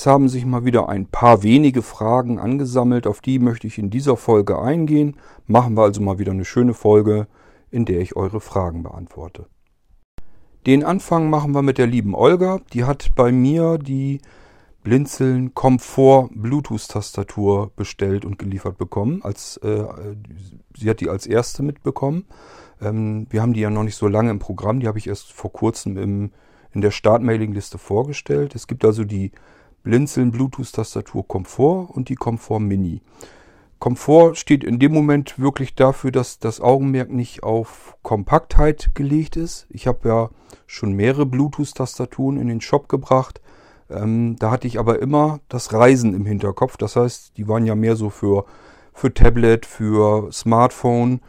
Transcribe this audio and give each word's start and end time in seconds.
Es 0.00 0.06
haben 0.06 0.30
sich 0.30 0.46
mal 0.46 0.64
wieder 0.64 0.88
ein 0.88 1.04
paar 1.04 1.42
wenige 1.42 1.82
Fragen 1.82 2.38
angesammelt, 2.38 3.06
auf 3.06 3.20
die 3.20 3.38
möchte 3.38 3.66
ich 3.66 3.76
in 3.76 3.90
dieser 3.90 4.16
Folge 4.16 4.58
eingehen. 4.58 5.18
Machen 5.46 5.76
wir 5.76 5.82
also 5.82 6.00
mal 6.00 6.18
wieder 6.18 6.32
eine 6.32 6.46
schöne 6.46 6.72
Folge, 6.72 7.26
in 7.70 7.84
der 7.84 8.00
ich 8.00 8.16
eure 8.16 8.40
Fragen 8.40 8.82
beantworte. 8.82 9.44
Den 10.64 10.84
Anfang 10.84 11.28
machen 11.28 11.52
wir 11.52 11.60
mit 11.60 11.76
der 11.76 11.86
lieben 11.86 12.14
Olga. 12.14 12.62
Die 12.72 12.84
hat 12.84 13.10
bei 13.14 13.30
mir 13.30 13.76
die 13.76 14.22
Blinzeln 14.82 15.52
Komfort 15.52 16.30
Bluetooth 16.34 16.88
Tastatur 16.88 17.70
bestellt 17.76 18.24
und 18.24 18.38
geliefert 18.38 18.78
bekommen. 18.78 19.20
Als, 19.22 19.58
äh, 19.58 19.84
sie 20.78 20.88
hat 20.88 21.00
die 21.00 21.10
als 21.10 21.26
erste 21.26 21.62
mitbekommen. 21.62 22.24
Ähm, 22.80 23.26
wir 23.28 23.42
haben 23.42 23.52
die 23.52 23.60
ja 23.60 23.68
noch 23.68 23.84
nicht 23.84 23.96
so 23.96 24.08
lange 24.08 24.30
im 24.30 24.38
Programm. 24.38 24.80
Die 24.80 24.88
habe 24.88 24.96
ich 24.96 25.08
erst 25.08 25.30
vor 25.30 25.52
kurzem 25.52 25.98
im 25.98 26.30
in 26.72 26.80
der 26.80 26.90
Startmailingliste 26.90 27.78
vorgestellt. 27.78 28.54
Es 28.54 28.66
gibt 28.66 28.84
also 28.84 29.04
die 29.04 29.32
Blinzeln 29.82 30.30
Bluetooth-Tastatur 30.30 31.26
Komfort 31.26 31.90
und 31.90 32.08
die 32.08 32.14
Komfort 32.14 32.60
Mini. 32.60 33.02
Komfort 33.78 34.34
steht 34.34 34.62
in 34.62 34.78
dem 34.78 34.92
Moment 34.92 35.38
wirklich 35.38 35.74
dafür, 35.74 36.12
dass 36.12 36.38
das 36.38 36.60
Augenmerk 36.60 37.10
nicht 37.10 37.42
auf 37.42 37.96
Kompaktheit 38.02 38.90
gelegt 38.94 39.36
ist. 39.36 39.66
Ich 39.70 39.86
habe 39.86 40.08
ja 40.08 40.30
schon 40.66 40.92
mehrere 40.92 41.24
Bluetooth-Tastaturen 41.24 42.38
in 42.38 42.48
den 42.48 42.60
Shop 42.60 42.88
gebracht. 42.88 43.40
Ähm, 43.88 44.36
da 44.38 44.50
hatte 44.50 44.66
ich 44.66 44.78
aber 44.78 45.00
immer 45.00 45.40
das 45.48 45.72
Reisen 45.72 46.14
im 46.14 46.26
Hinterkopf. 46.26 46.76
Das 46.76 46.96
heißt, 46.96 47.38
die 47.38 47.48
waren 47.48 47.64
ja 47.64 47.74
mehr 47.74 47.96
so 47.96 48.10
für, 48.10 48.44
für 48.92 49.14
Tablet, 49.14 49.64
für 49.64 50.30
Smartphone 50.30 51.20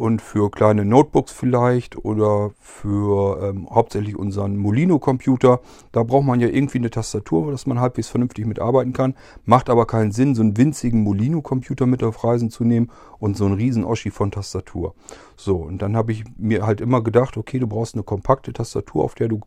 und 0.00 0.22
für 0.22 0.50
kleine 0.50 0.86
Notebooks 0.86 1.30
vielleicht 1.30 2.02
oder 2.04 2.52
für 2.58 3.42
ähm, 3.42 3.68
hauptsächlich 3.68 4.16
unseren 4.16 4.56
Molino-Computer. 4.56 5.60
Da 5.92 6.02
braucht 6.04 6.24
man 6.24 6.40
ja 6.40 6.48
irgendwie 6.48 6.78
eine 6.78 6.88
Tastatur, 6.88 7.50
dass 7.50 7.66
man 7.66 7.80
halbwegs 7.80 8.08
vernünftig 8.08 8.46
mitarbeiten 8.46 8.94
kann. 8.94 9.14
Macht 9.44 9.68
aber 9.68 9.86
keinen 9.86 10.10
Sinn, 10.10 10.34
so 10.34 10.40
einen 10.40 10.56
winzigen 10.56 11.02
Molino-Computer 11.02 11.84
mit 11.84 12.02
auf 12.02 12.24
Reisen 12.24 12.48
zu 12.48 12.64
nehmen 12.64 12.90
und 13.18 13.36
so 13.36 13.44
einen 13.44 13.54
riesen 13.54 13.84
Oschi 13.84 14.10
von 14.10 14.30
Tastatur. 14.30 14.94
So, 15.36 15.56
und 15.56 15.82
dann 15.82 15.94
habe 15.96 16.12
ich 16.12 16.24
mir 16.38 16.64
halt 16.64 16.80
immer 16.80 17.02
gedacht, 17.02 17.36
okay, 17.36 17.58
du 17.58 17.66
brauchst 17.66 17.94
eine 17.94 18.02
kompakte 18.02 18.54
Tastatur, 18.54 19.04
auf 19.04 19.14
der 19.14 19.28
du 19.28 19.40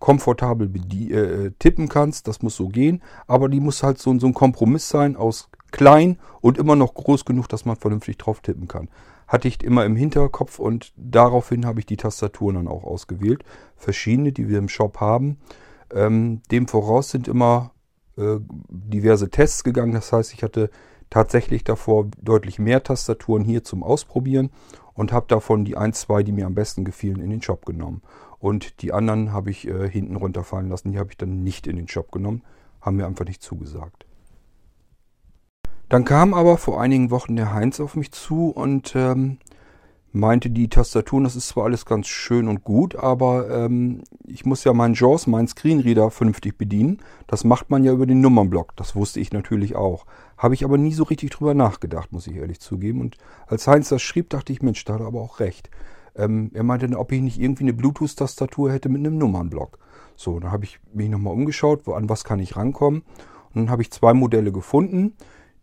komfortabel 0.00 0.70
äh, 1.10 1.50
tippen 1.58 1.88
kannst. 1.88 2.28
Das 2.28 2.42
muss 2.42 2.56
so 2.56 2.68
gehen. 2.68 3.00
Aber 3.26 3.48
die 3.48 3.60
muss 3.60 3.82
halt 3.82 3.98
so, 3.98 4.18
so 4.18 4.26
ein 4.26 4.34
Kompromiss 4.34 4.86
sein 4.86 5.16
aus 5.16 5.48
klein 5.72 6.18
und 6.42 6.58
immer 6.58 6.76
noch 6.76 6.92
groß 6.92 7.24
genug, 7.24 7.48
dass 7.48 7.64
man 7.64 7.76
vernünftig 7.76 8.18
drauf 8.18 8.40
tippen 8.40 8.68
kann 8.68 8.90
hatte 9.26 9.48
ich 9.48 9.62
immer 9.62 9.84
im 9.84 9.96
Hinterkopf 9.96 10.58
und 10.58 10.92
daraufhin 10.96 11.66
habe 11.66 11.80
ich 11.80 11.86
die 11.86 11.96
Tastaturen 11.96 12.56
dann 12.56 12.68
auch 12.68 12.84
ausgewählt. 12.84 13.44
Verschiedene, 13.76 14.32
die 14.32 14.48
wir 14.48 14.58
im 14.58 14.68
Shop 14.68 15.00
haben. 15.00 15.38
Ähm, 15.92 16.42
dem 16.50 16.68
voraus 16.68 17.10
sind 17.10 17.28
immer 17.28 17.72
äh, 18.16 18.38
diverse 18.68 19.30
Tests 19.30 19.64
gegangen. 19.64 19.92
Das 19.92 20.12
heißt, 20.12 20.32
ich 20.34 20.42
hatte 20.42 20.70
tatsächlich 21.10 21.64
davor 21.64 22.08
deutlich 22.20 22.58
mehr 22.58 22.82
Tastaturen 22.82 23.44
hier 23.44 23.64
zum 23.64 23.82
Ausprobieren 23.82 24.50
und 24.94 25.12
habe 25.12 25.26
davon 25.28 25.64
die 25.64 25.76
ein, 25.76 25.92
zwei, 25.92 26.22
die 26.22 26.32
mir 26.32 26.46
am 26.46 26.54
besten 26.54 26.84
gefielen, 26.84 27.20
in 27.20 27.30
den 27.30 27.42
Shop 27.42 27.66
genommen. 27.66 28.02
Und 28.38 28.82
die 28.82 28.92
anderen 28.92 29.32
habe 29.32 29.50
ich 29.50 29.66
äh, 29.66 29.88
hinten 29.88 30.16
runterfallen 30.16 30.68
lassen. 30.68 30.92
Die 30.92 30.98
habe 30.98 31.10
ich 31.10 31.16
dann 31.16 31.42
nicht 31.42 31.66
in 31.66 31.76
den 31.76 31.88
Shop 31.88 32.12
genommen. 32.12 32.42
Haben 32.80 32.96
mir 32.96 33.06
einfach 33.06 33.24
nicht 33.24 33.42
zugesagt. 33.42 34.06
Dann 35.88 36.04
kam 36.04 36.34
aber 36.34 36.56
vor 36.56 36.80
einigen 36.80 37.10
Wochen 37.10 37.36
der 37.36 37.52
Heinz 37.52 37.78
auf 37.80 37.94
mich 37.94 38.10
zu 38.12 38.50
und 38.50 38.94
ähm, 38.96 39.38
meinte, 40.14 40.48
die 40.48 40.68
Tastaturen, 40.68 41.24
das 41.24 41.36
ist 41.36 41.48
zwar 41.48 41.64
alles 41.64 41.84
ganz 41.84 42.06
schön 42.06 42.46
und 42.48 42.62
gut, 42.62 42.94
aber 42.94 43.50
ähm, 43.50 44.02
ich 44.24 44.46
muss 44.46 44.62
ja 44.64 44.72
meinen 44.72 44.94
JAWS, 44.94 45.26
meinen 45.26 45.48
Screenreader 45.48 46.10
vernünftig 46.10 46.56
bedienen. 46.56 47.00
Das 47.26 47.44
macht 47.44 47.68
man 47.68 47.84
ja 47.84 47.92
über 47.92 48.06
den 48.06 48.20
Nummernblock. 48.20 48.76
Das 48.76 48.94
wusste 48.94 49.18
ich 49.18 49.32
natürlich 49.32 49.74
auch. 49.74 50.06
Habe 50.38 50.54
ich 50.54 50.64
aber 50.64 50.78
nie 50.78 50.94
so 50.94 51.02
richtig 51.02 51.30
drüber 51.30 51.52
nachgedacht, 51.52 52.12
muss 52.12 52.28
ich 52.28 52.36
ehrlich 52.36 52.60
zugeben. 52.60 53.00
Und 53.00 53.18
als 53.46 53.66
Heinz 53.66 53.88
das 53.88 54.02
schrieb, 54.02 54.30
dachte 54.30 54.52
ich, 54.52 54.62
Mensch, 54.62 54.84
da 54.84 54.94
hat 54.94 55.00
er 55.00 55.08
aber 55.08 55.20
auch 55.20 55.40
recht. 55.40 55.68
Ähm, 56.16 56.52
er 56.54 56.62
meinte, 56.62 56.96
ob 56.96 57.10
ich 57.10 57.20
nicht 57.20 57.40
irgendwie 57.40 57.64
eine 57.64 57.72
Bluetooth-Tastatur 57.72 58.72
hätte 58.72 58.88
mit 58.88 59.00
einem 59.00 59.18
Nummernblock. 59.18 59.78
So, 60.14 60.38
dann 60.38 60.52
habe 60.52 60.64
ich 60.64 60.78
mich 60.92 61.10
nochmal 61.10 61.34
umgeschaut, 61.34 61.88
an 61.88 62.08
was 62.08 62.22
kann 62.22 62.38
ich 62.38 62.56
rankommen. 62.56 63.02
Und 63.52 63.62
dann 63.62 63.70
habe 63.70 63.82
ich 63.82 63.90
zwei 63.90 64.14
Modelle 64.14 64.52
gefunden 64.52 65.14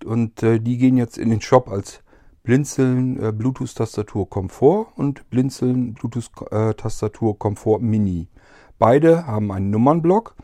und 0.06 0.44
äh, 0.44 0.60
die 0.60 0.78
gehen 0.78 0.98
jetzt 0.98 1.18
in 1.18 1.30
den 1.30 1.42
Shop 1.42 1.70
als 1.70 2.02
Blinzeln 2.44 3.22
äh, 3.22 3.32
Bluetooth-Tastatur 3.32 4.30
Komfort 4.30 4.88
und 4.96 5.30
Blinzeln 5.30 5.94
Bluetooth-Tastatur 5.94 7.38
Komfort 7.38 7.80
Mini. 7.82 8.28
Beide 8.80 9.28
haben 9.28 9.52
einen 9.52 9.70
Nummernblock. 9.70 10.36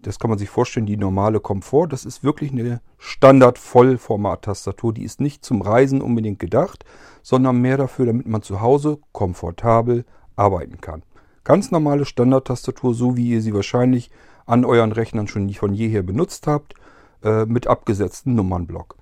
Das 0.00 0.18
kann 0.18 0.30
man 0.30 0.38
sich 0.38 0.48
vorstellen, 0.48 0.86
die 0.86 0.96
normale 0.96 1.40
Komfort. 1.40 1.88
Das 1.88 2.06
ist 2.06 2.24
wirklich 2.24 2.52
eine 2.52 2.80
Standard-Vollformat-Tastatur. 2.98 4.94
Die 4.94 5.04
ist 5.04 5.20
nicht 5.20 5.44
zum 5.44 5.60
Reisen 5.60 6.00
unbedingt 6.00 6.38
gedacht, 6.38 6.84
sondern 7.22 7.60
mehr 7.60 7.76
dafür, 7.76 8.06
damit 8.06 8.26
man 8.26 8.42
zu 8.42 8.62
Hause 8.62 8.98
komfortabel 9.12 10.06
arbeiten 10.34 10.80
kann. 10.80 11.02
Ganz 11.44 11.70
normale 11.70 12.04
Standard-Tastatur, 12.04 12.94
so 12.94 13.16
wie 13.16 13.28
ihr 13.28 13.42
sie 13.42 13.54
wahrscheinlich 13.54 14.10
an 14.46 14.64
euren 14.64 14.92
Rechnern 14.92 15.28
schon 15.28 15.50
von 15.50 15.74
jeher 15.74 16.02
benutzt 16.02 16.46
habt, 16.46 16.74
äh, 17.22 17.44
mit 17.44 17.66
abgesetzten 17.66 18.34
Nummernblock. 18.34 18.96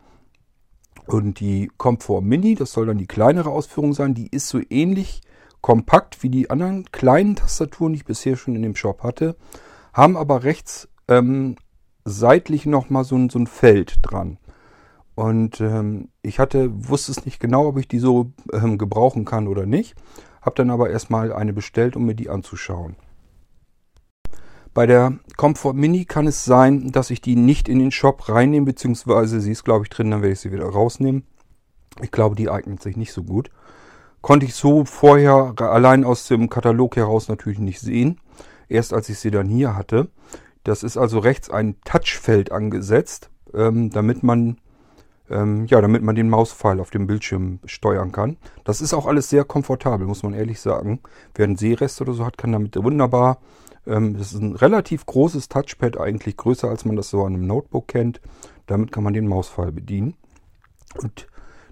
Und 1.06 1.40
die 1.40 1.70
Comfort 1.76 2.22
Mini, 2.22 2.54
das 2.54 2.72
soll 2.72 2.86
dann 2.86 2.98
die 2.98 3.06
kleinere 3.06 3.50
Ausführung 3.50 3.94
sein, 3.94 4.14
die 4.14 4.28
ist 4.28 4.48
so 4.48 4.60
ähnlich 4.70 5.22
kompakt 5.60 6.22
wie 6.22 6.30
die 6.30 6.50
anderen 6.50 6.90
kleinen 6.90 7.36
Tastaturen, 7.36 7.92
die 7.92 7.98
ich 7.98 8.04
bisher 8.04 8.36
schon 8.36 8.56
in 8.56 8.62
dem 8.62 8.76
Shop 8.76 9.02
hatte, 9.02 9.36
haben 9.92 10.16
aber 10.16 10.44
rechts 10.44 10.88
ähm, 11.08 11.56
seitlich 12.04 12.66
nochmal 12.66 13.04
so, 13.04 13.28
so 13.28 13.38
ein 13.38 13.46
Feld 13.46 13.98
dran. 14.02 14.38
Und 15.14 15.60
ähm, 15.60 16.08
ich 16.22 16.38
hatte, 16.38 16.70
wusste 16.88 17.12
es 17.12 17.26
nicht 17.26 17.40
genau, 17.40 17.66
ob 17.66 17.78
ich 17.78 17.88
die 17.88 17.98
so 17.98 18.32
ähm, 18.52 18.78
gebrauchen 18.78 19.24
kann 19.24 19.48
oder 19.48 19.66
nicht. 19.66 19.94
Habe 20.40 20.56
dann 20.56 20.70
aber 20.70 20.88
erstmal 20.88 21.32
eine 21.32 21.52
bestellt, 21.52 21.96
um 21.96 22.06
mir 22.06 22.14
die 22.14 22.30
anzuschauen. 22.30 22.96
Bei 24.72 24.86
der 24.86 25.18
Comfort 25.36 25.74
Mini 25.74 26.04
kann 26.04 26.26
es 26.26 26.44
sein, 26.44 26.92
dass 26.92 27.10
ich 27.10 27.20
die 27.20 27.36
nicht 27.36 27.68
in 27.68 27.78
den 27.78 27.90
Shop 27.90 28.28
reinnehme, 28.28 28.66
beziehungsweise 28.66 29.40
sie 29.40 29.52
ist, 29.52 29.64
glaube 29.64 29.84
ich, 29.84 29.90
drin, 29.90 30.10
dann 30.10 30.22
werde 30.22 30.32
ich 30.32 30.40
sie 30.40 30.52
wieder 30.52 30.66
rausnehmen. 30.68 31.24
Ich 32.00 32.12
glaube, 32.12 32.36
die 32.36 32.50
eignet 32.50 32.80
sich 32.82 32.96
nicht 32.96 33.12
so 33.12 33.24
gut. 33.24 33.50
Konnte 34.20 34.46
ich 34.46 34.54
so 34.54 34.84
vorher 34.84 35.54
allein 35.58 36.04
aus 36.04 36.28
dem 36.28 36.48
Katalog 36.48 36.96
heraus 36.96 37.28
natürlich 37.28 37.58
nicht 37.58 37.80
sehen. 37.80 38.20
Erst 38.68 38.92
als 38.92 39.08
ich 39.08 39.18
sie 39.18 39.30
dann 39.30 39.48
hier 39.48 39.74
hatte. 39.74 40.08
Das 40.62 40.82
ist 40.82 40.96
also 40.96 41.18
rechts 41.18 41.50
ein 41.50 41.80
Touchfeld 41.84 42.52
angesetzt, 42.52 43.30
ähm, 43.54 43.90
damit 43.90 44.22
man 44.22 44.58
ähm, 45.30 45.66
ja, 45.66 45.80
damit 45.80 46.02
man 46.02 46.14
den 46.14 46.28
Mauspfeil 46.28 46.80
auf 46.80 46.90
dem 46.90 47.06
Bildschirm 47.06 47.60
steuern 47.64 48.12
kann. 48.12 48.36
Das 48.64 48.80
ist 48.80 48.92
auch 48.92 49.06
alles 49.06 49.30
sehr 49.30 49.44
komfortabel, 49.44 50.06
muss 50.06 50.22
man 50.22 50.34
ehrlich 50.34 50.60
sagen. 50.60 51.00
Wer 51.34 51.44
einen 51.44 51.56
Sehrest 51.56 52.00
oder 52.00 52.12
so 52.12 52.26
hat, 52.26 52.36
kann 52.36 52.52
damit 52.52 52.76
wunderbar 52.76 53.38
ähm, 53.86 54.16
das 54.16 54.32
ist 54.32 54.40
ein 54.40 54.56
relativ 54.56 55.06
großes 55.06 55.48
Touchpad, 55.48 55.98
eigentlich 55.98 56.36
größer 56.36 56.68
als 56.68 56.84
man 56.84 56.96
das 56.96 57.10
so 57.10 57.24
an 57.24 57.34
einem 57.34 57.46
Notebook 57.46 57.88
kennt. 57.88 58.20
Damit 58.66 58.92
kann 58.92 59.04
man 59.04 59.12
den 59.12 59.26
Mauspfeil 59.26 59.72
bedienen. 59.72 60.14
Und 60.96 61.26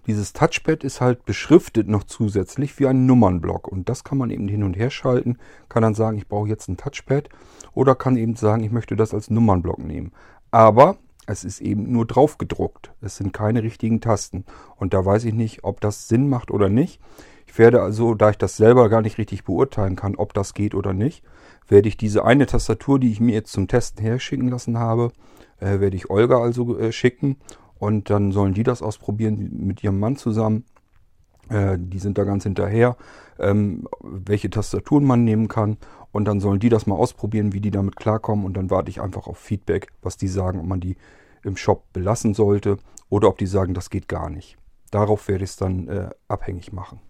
dieses 0.06 0.32
Touchpad 0.32 0.84
ist 0.84 1.00
halt 1.00 1.24
beschriftet 1.26 1.86
noch 1.86 2.04
zusätzlich 2.04 2.78
wie 2.78 2.86
ein 2.86 3.06
Nummernblock. 3.06 3.68
Und 3.68 3.88
das 3.88 4.04
kann 4.04 4.18
man 4.18 4.30
eben 4.30 4.48
hin 4.48 4.62
und 4.62 4.74
her 4.74 4.90
schalten. 4.90 5.38
Kann 5.68 5.82
dann 5.82 5.94
sagen, 5.94 6.16
ich 6.16 6.28
brauche 6.28 6.48
jetzt 6.48 6.68
ein 6.68 6.76
Touchpad. 6.76 7.28
Oder 7.74 7.94
kann 7.94 8.16
eben 8.16 8.34
sagen, 8.34 8.64
ich 8.64 8.72
möchte 8.72 8.96
das 8.96 9.12
als 9.12 9.30
Nummernblock 9.30 9.78
nehmen. 9.78 10.12
Aber 10.50 10.96
es 11.26 11.44
ist 11.44 11.60
eben 11.60 11.92
nur 11.92 12.06
drauf 12.06 12.38
gedruckt. 12.38 12.92
Es 13.02 13.16
sind 13.16 13.34
keine 13.34 13.62
richtigen 13.62 14.00
Tasten. 14.00 14.44
Und 14.76 14.94
da 14.94 15.04
weiß 15.04 15.24
ich 15.24 15.34
nicht, 15.34 15.62
ob 15.62 15.80
das 15.82 16.08
Sinn 16.08 16.28
macht 16.28 16.50
oder 16.50 16.70
nicht. 16.70 17.00
Ich 17.46 17.58
werde 17.58 17.82
also, 17.82 18.14
da 18.14 18.30
ich 18.30 18.38
das 18.38 18.56
selber 18.56 18.88
gar 18.88 19.02
nicht 19.02 19.18
richtig 19.18 19.44
beurteilen 19.44 19.94
kann, 19.94 20.16
ob 20.16 20.32
das 20.32 20.54
geht 20.54 20.74
oder 20.74 20.94
nicht, 20.94 21.22
werde 21.68 21.88
ich 21.88 21.96
diese 21.96 22.24
eine 22.24 22.46
Tastatur, 22.46 22.98
die 22.98 23.12
ich 23.12 23.20
mir 23.20 23.34
jetzt 23.34 23.52
zum 23.52 23.68
Testen 23.68 24.02
herschicken 24.02 24.48
lassen 24.48 24.78
habe, 24.78 25.12
äh, 25.60 25.80
werde 25.80 25.96
ich 25.96 26.10
Olga 26.10 26.40
also 26.40 26.78
äh, 26.78 26.92
schicken 26.92 27.36
und 27.78 28.10
dann 28.10 28.32
sollen 28.32 28.54
die 28.54 28.62
das 28.62 28.82
ausprobieren 28.82 29.50
mit 29.66 29.84
ihrem 29.84 30.00
Mann 30.00 30.16
zusammen. 30.16 30.64
Äh, 31.48 31.78
die 31.78 31.98
sind 31.98 32.18
da 32.18 32.24
ganz 32.24 32.44
hinterher, 32.44 32.96
ähm, 33.38 33.86
welche 34.00 34.50
Tastaturen 34.50 35.04
man 35.04 35.24
nehmen 35.24 35.48
kann 35.48 35.78
und 36.12 36.24
dann 36.24 36.40
sollen 36.40 36.60
die 36.60 36.68
das 36.68 36.86
mal 36.86 36.96
ausprobieren, 36.96 37.52
wie 37.52 37.60
die 37.60 37.70
damit 37.70 37.96
klarkommen 37.96 38.44
und 38.44 38.56
dann 38.56 38.70
warte 38.70 38.90
ich 38.90 39.00
einfach 39.00 39.26
auf 39.26 39.38
Feedback, 39.38 39.88
was 40.02 40.16
die 40.16 40.28
sagen, 40.28 40.60
ob 40.60 40.66
man 40.66 40.80
die 40.80 40.96
im 41.44 41.56
Shop 41.56 41.92
belassen 41.92 42.34
sollte 42.34 42.78
oder 43.08 43.28
ob 43.28 43.38
die 43.38 43.46
sagen, 43.46 43.74
das 43.74 43.90
geht 43.90 44.08
gar 44.08 44.30
nicht. 44.30 44.58
Darauf 44.90 45.28
werde 45.28 45.44
ich 45.44 45.50
es 45.50 45.56
dann 45.56 45.88
äh, 45.88 46.10
abhängig 46.28 46.72
machen. 46.72 47.00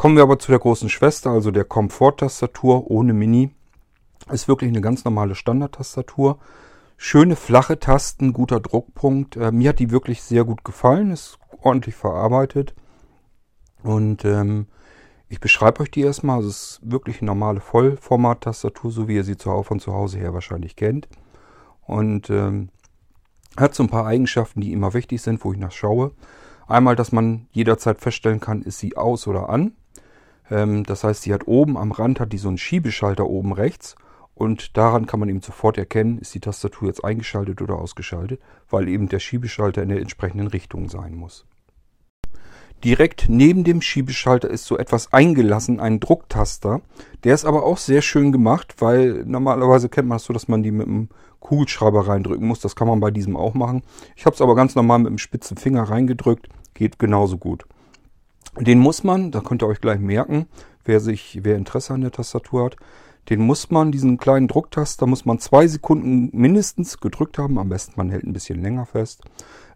Kommen 0.00 0.16
wir 0.16 0.22
aber 0.22 0.38
zu 0.38 0.50
der 0.50 0.58
großen 0.58 0.88
Schwester, 0.88 1.28
also 1.28 1.50
der 1.50 1.64
Komfort-Tastatur 1.64 2.90
ohne 2.90 3.12
Mini. 3.12 3.50
Ist 4.30 4.48
wirklich 4.48 4.70
eine 4.70 4.80
ganz 4.80 5.04
normale 5.04 5.34
Standard-Tastatur. 5.34 6.38
Schöne 6.96 7.36
flache 7.36 7.78
Tasten, 7.78 8.32
guter 8.32 8.60
Druckpunkt. 8.60 9.36
Äh, 9.36 9.52
mir 9.52 9.68
hat 9.68 9.78
die 9.78 9.90
wirklich 9.90 10.22
sehr 10.22 10.44
gut 10.44 10.64
gefallen, 10.64 11.10
ist 11.10 11.38
ordentlich 11.60 11.96
verarbeitet. 11.96 12.74
Und 13.82 14.24
ähm, 14.24 14.68
ich 15.28 15.38
beschreibe 15.38 15.80
euch 15.80 15.90
die 15.90 16.00
erstmal. 16.00 16.36
Also 16.36 16.48
es 16.48 16.56
ist 16.56 16.80
wirklich 16.82 17.20
eine 17.20 17.26
normale 17.26 17.60
Vollformat-Tastatur, 17.60 18.90
so 18.90 19.06
wie 19.06 19.16
ihr 19.16 19.24
sie 19.24 19.36
von 19.36 19.80
zu 19.80 19.92
Hause 19.92 20.16
her 20.16 20.32
wahrscheinlich 20.32 20.76
kennt. 20.76 21.08
und 21.86 22.30
ähm, 22.30 22.70
hat 23.58 23.74
so 23.74 23.82
ein 23.82 23.90
paar 23.90 24.06
Eigenschaften, 24.06 24.62
die 24.62 24.72
immer 24.72 24.94
wichtig 24.94 25.20
sind, 25.20 25.44
wo 25.44 25.52
ich 25.52 25.58
nachschaue. 25.58 26.12
Einmal, 26.66 26.96
dass 26.96 27.12
man 27.12 27.48
jederzeit 27.52 28.00
feststellen 28.00 28.40
kann, 28.40 28.62
ist 28.62 28.78
sie 28.78 28.96
aus 28.96 29.26
oder 29.26 29.50
an. 29.50 29.74
Ähm, 30.50 30.84
das 30.84 31.04
heißt, 31.04 31.22
sie 31.22 31.32
hat 31.32 31.46
oben 31.46 31.76
am 31.76 31.92
Rand 31.92 32.20
hat 32.20 32.32
die 32.32 32.38
so 32.38 32.48
einen 32.48 32.58
Schiebeschalter 32.58 33.26
oben 33.26 33.52
rechts 33.52 33.96
und 34.34 34.76
daran 34.76 35.06
kann 35.06 35.20
man 35.20 35.28
eben 35.28 35.42
sofort 35.42 35.76
erkennen, 35.78 36.18
ist 36.18 36.34
die 36.34 36.40
Tastatur 36.40 36.88
jetzt 36.88 37.04
eingeschaltet 37.04 37.60
oder 37.60 37.76
ausgeschaltet, 37.76 38.40
weil 38.68 38.88
eben 38.88 39.08
der 39.08 39.18
Schiebeschalter 39.18 39.82
in 39.82 39.90
der 39.90 40.00
entsprechenden 40.00 40.46
Richtung 40.46 40.88
sein 40.88 41.14
muss. 41.14 41.46
Direkt 42.82 43.26
neben 43.28 43.64
dem 43.64 43.82
Schiebeschalter 43.82 44.48
ist 44.48 44.64
so 44.64 44.78
etwas 44.78 45.12
eingelassen, 45.12 45.80
ein 45.80 46.00
Drucktaster. 46.00 46.80
Der 47.24 47.34
ist 47.34 47.44
aber 47.44 47.64
auch 47.64 47.76
sehr 47.76 48.00
schön 48.00 48.32
gemacht, 48.32 48.76
weil 48.78 49.24
normalerweise 49.26 49.90
kennt 49.90 50.08
man 50.08 50.16
das 50.16 50.24
so, 50.24 50.32
dass 50.32 50.48
man 50.48 50.62
die 50.62 50.70
mit 50.70 50.86
einem 50.86 51.10
Kugelschreiber 51.40 52.08
reindrücken 52.08 52.48
muss. 52.48 52.60
Das 52.60 52.74
kann 52.74 52.88
man 52.88 53.00
bei 53.00 53.10
diesem 53.10 53.36
auch 53.36 53.52
machen. 53.52 53.82
Ich 54.16 54.24
habe 54.24 54.32
es 54.32 54.40
aber 54.40 54.54
ganz 54.54 54.74
normal 54.74 55.00
mit 55.00 55.08
dem 55.08 55.18
spitzen 55.18 55.58
Finger 55.58 55.82
reingedrückt. 55.82 56.48
Geht 56.72 56.98
genauso 56.98 57.36
gut. 57.36 57.66
Den 58.58 58.78
muss 58.78 59.04
man, 59.04 59.30
da 59.30 59.40
könnt 59.40 59.62
ihr 59.62 59.68
euch 59.68 59.80
gleich 59.80 60.00
merken, 60.00 60.46
wer 60.84 61.00
sich, 61.00 61.40
wer 61.42 61.56
Interesse 61.56 61.94
an 61.94 62.00
der 62.00 62.10
Tastatur 62.10 62.64
hat, 62.64 62.76
den 63.28 63.40
muss 63.40 63.70
man, 63.70 63.92
diesen 63.92 64.18
kleinen 64.18 64.48
Drucktaster, 64.48 65.06
muss 65.06 65.24
man 65.24 65.38
zwei 65.38 65.68
Sekunden 65.68 66.30
mindestens 66.32 66.98
gedrückt 66.98 67.38
haben. 67.38 67.58
Am 67.58 67.68
besten 67.68 67.92
man 67.96 68.10
hält 68.10 68.24
ein 68.24 68.32
bisschen 68.32 68.60
länger 68.60 68.86
fest. 68.86 69.22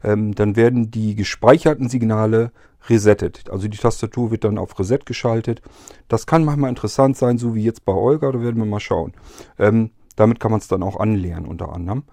Ähm, 0.02 0.34
dann 0.34 0.56
werden 0.56 0.90
die 0.90 1.14
gespeicherten 1.14 1.88
Signale 1.88 2.50
resettet. 2.88 3.48
Also 3.50 3.68
die 3.68 3.78
Tastatur 3.78 4.30
wird 4.30 4.44
dann 4.44 4.58
auf 4.58 4.78
Reset 4.78 5.00
geschaltet. 5.06 5.62
Das 6.08 6.26
kann 6.26 6.44
manchmal 6.44 6.70
interessant 6.70 7.16
sein, 7.16 7.38
so 7.38 7.54
wie 7.54 7.62
jetzt 7.62 7.84
bei 7.84 7.92
Olga. 7.92 8.32
Da 8.32 8.40
werden 8.40 8.56
wir 8.56 8.66
mal 8.66 8.80
schauen. 8.80 9.12
Ähm, 9.58 9.90
damit 10.16 10.40
kann 10.40 10.50
man 10.50 10.60
es 10.60 10.68
dann 10.68 10.82
auch 10.82 10.98
anlernen 10.98 11.46
unter 11.46 11.72
anderem. 11.72 12.04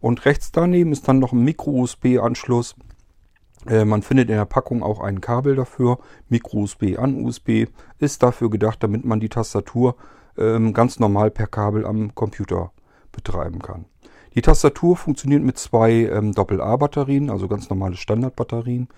Und 0.00 0.24
rechts 0.24 0.52
daneben 0.52 0.92
ist 0.92 1.06
dann 1.08 1.18
noch 1.18 1.32
ein 1.32 1.42
Micro-USB-Anschluss. 1.44 2.76
Äh, 3.66 3.84
man 3.84 4.02
findet 4.02 4.30
in 4.30 4.36
der 4.36 4.44
Packung 4.44 4.82
auch 4.82 5.00
ein 5.00 5.20
Kabel 5.20 5.56
dafür. 5.56 5.98
Micro-USB 6.28 6.98
an 6.98 7.24
USB 7.24 7.66
ist 7.98 8.22
dafür 8.22 8.50
gedacht, 8.50 8.82
damit 8.82 9.04
man 9.04 9.20
die 9.20 9.28
Tastatur 9.28 9.96
ähm, 10.36 10.72
ganz 10.72 10.98
normal 10.98 11.30
per 11.30 11.46
Kabel 11.46 11.84
am 11.84 12.14
Computer 12.14 12.72
betreiben 13.12 13.60
kann. 13.60 13.86
Die 14.34 14.42
Tastatur 14.42 14.96
funktioniert 14.96 15.42
mit 15.42 15.58
zwei 15.58 15.90
ähm, 16.04 16.32
Doppel-A-Batterien, 16.32 17.30
also 17.30 17.48
ganz 17.48 17.70
normale 17.70 17.96
Standardbatterien. 17.96 18.88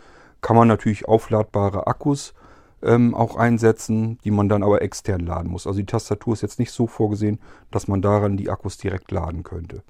Kann 0.40 0.56
man 0.56 0.68
natürlich 0.68 1.08
aufladbare 1.08 1.86
Akkus 1.86 2.34
ähm, 2.82 3.14
auch 3.14 3.36
einsetzen, 3.36 4.18
die 4.24 4.30
man 4.30 4.48
dann 4.48 4.62
aber 4.62 4.82
extern 4.82 5.20
laden 5.20 5.50
muss. 5.50 5.66
Also 5.66 5.78
die 5.78 5.86
Tastatur 5.86 6.32
ist 6.32 6.42
jetzt 6.42 6.58
nicht 6.58 6.72
so 6.72 6.86
vorgesehen, 6.86 7.38
dass 7.70 7.88
man 7.88 8.02
daran 8.02 8.36
die 8.36 8.50
Akkus 8.50 8.78
direkt 8.78 9.10
laden 9.10 9.42
könnte. 9.42 9.82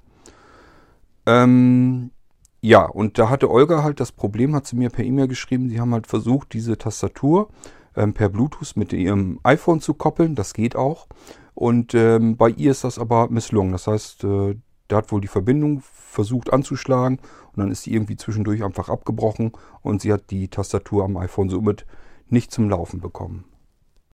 Ähm, 1.25 2.11
ja, 2.61 2.85
und 2.85 3.17
da 3.17 3.29
hatte 3.29 3.49
Olga 3.49 3.83
halt 3.83 3.99
das 3.99 4.11
Problem, 4.11 4.55
hat 4.55 4.67
sie 4.67 4.75
mir 4.75 4.89
per 4.89 5.03
E-Mail 5.03 5.27
geschrieben, 5.27 5.69
sie 5.69 5.79
haben 5.79 5.93
halt 5.93 6.07
versucht, 6.07 6.53
diese 6.53 6.77
Tastatur 6.77 7.49
ähm, 7.95 8.13
per 8.13 8.29
Bluetooth 8.29 8.75
mit 8.75 8.93
ihrem 8.93 9.39
iPhone 9.43 9.81
zu 9.81 9.95
koppeln. 9.95 10.35
Das 10.35 10.53
geht 10.53 10.75
auch. 10.75 11.07
Und 11.55 11.93
ähm, 11.95 12.37
bei 12.37 12.49
ihr 12.49 12.71
ist 12.71 12.83
das 12.83 12.99
aber 12.99 13.29
misslungen. 13.29 13.71
Das 13.71 13.87
heißt, 13.87 14.23
äh, 14.23 14.55
da 14.87 14.97
hat 14.97 15.11
wohl 15.11 15.21
die 15.21 15.27
Verbindung 15.27 15.81
versucht 15.81 16.53
anzuschlagen 16.53 17.19
und 17.53 17.57
dann 17.57 17.71
ist 17.71 17.83
sie 17.83 17.93
irgendwie 17.93 18.17
zwischendurch 18.17 18.63
einfach 18.63 18.89
abgebrochen 18.89 19.53
und 19.81 20.01
sie 20.01 20.11
hat 20.11 20.29
die 20.29 20.49
Tastatur 20.49 21.05
am 21.05 21.17
iPhone 21.17 21.49
somit 21.49 21.85
nicht 22.27 22.51
zum 22.51 22.69
Laufen 22.69 22.99
bekommen. 22.99 23.45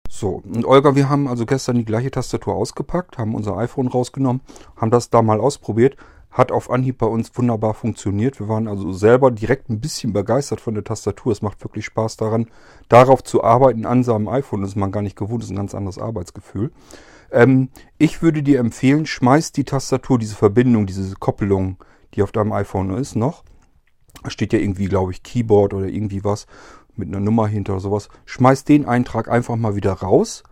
So, 0.09 0.41
und 0.43 0.65
Olga, 0.65 0.95
wir 0.95 1.09
haben 1.09 1.27
also 1.27 1.45
gestern 1.45 1.77
die 1.77 1.85
gleiche 1.85 2.11
Tastatur 2.11 2.55
ausgepackt, 2.55 3.17
haben 3.17 3.35
unser 3.35 3.57
iPhone 3.57 3.87
rausgenommen, 3.87 4.41
haben 4.75 4.91
das 4.91 5.09
da 5.09 5.21
mal 5.21 5.39
ausprobiert, 5.39 5.95
hat 6.31 6.51
auf 6.51 6.69
Anhieb 6.69 6.97
bei 6.97 7.05
uns 7.05 7.31
wunderbar 7.35 7.73
funktioniert. 7.73 8.39
Wir 8.39 8.47
waren 8.47 8.67
also 8.67 8.93
selber 8.93 9.31
direkt 9.31 9.69
ein 9.69 9.81
bisschen 9.81 10.13
begeistert 10.13 10.61
von 10.61 10.73
der 10.73 10.83
Tastatur. 10.83 11.31
Es 11.31 11.41
macht 11.41 11.61
wirklich 11.63 11.85
Spaß 11.85 12.17
daran, 12.17 12.47
darauf 12.87 13.23
zu 13.23 13.43
arbeiten 13.43 13.85
an 13.85 14.03
seinem 14.03 14.29
iPhone. 14.29 14.61
Das 14.61 14.71
ist 14.71 14.75
man 14.77 14.91
gar 14.91 15.01
nicht 15.01 15.17
gewohnt, 15.17 15.43
das 15.43 15.49
ist 15.49 15.53
ein 15.53 15.57
ganz 15.57 15.75
anderes 15.75 15.97
Arbeitsgefühl. 15.97 16.71
Ähm, 17.31 17.69
ich 17.97 18.21
würde 18.21 18.43
dir 18.43 18.59
empfehlen, 18.59 19.05
schmeiß 19.05 19.51
die 19.51 19.65
Tastatur, 19.65 20.17
diese 20.17 20.35
Verbindung, 20.35 20.85
diese 20.85 21.15
Koppelung, 21.15 21.77
die 22.13 22.23
auf 22.23 22.31
deinem 22.31 22.53
iPhone 22.53 22.91
ist, 22.91 23.15
noch. 23.15 23.43
Da 24.23 24.29
steht 24.29 24.53
ja 24.53 24.59
irgendwie, 24.59 24.85
glaube 24.85 25.11
ich, 25.11 25.23
Keyboard 25.23 25.73
oder 25.73 25.87
irgendwie 25.87 26.23
was 26.23 26.45
mit 26.95 27.09
einer 27.09 27.19
Nummer 27.19 27.47
hinter 27.47 27.73
oder 27.73 27.81
sowas. 27.81 28.09
Schmeiß 28.25 28.63
den 28.63 28.85
Eintrag 28.85 29.29
einfach 29.29 29.55
mal 29.55 29.75
wieder 29.75 29.93
raus 29.93 30.43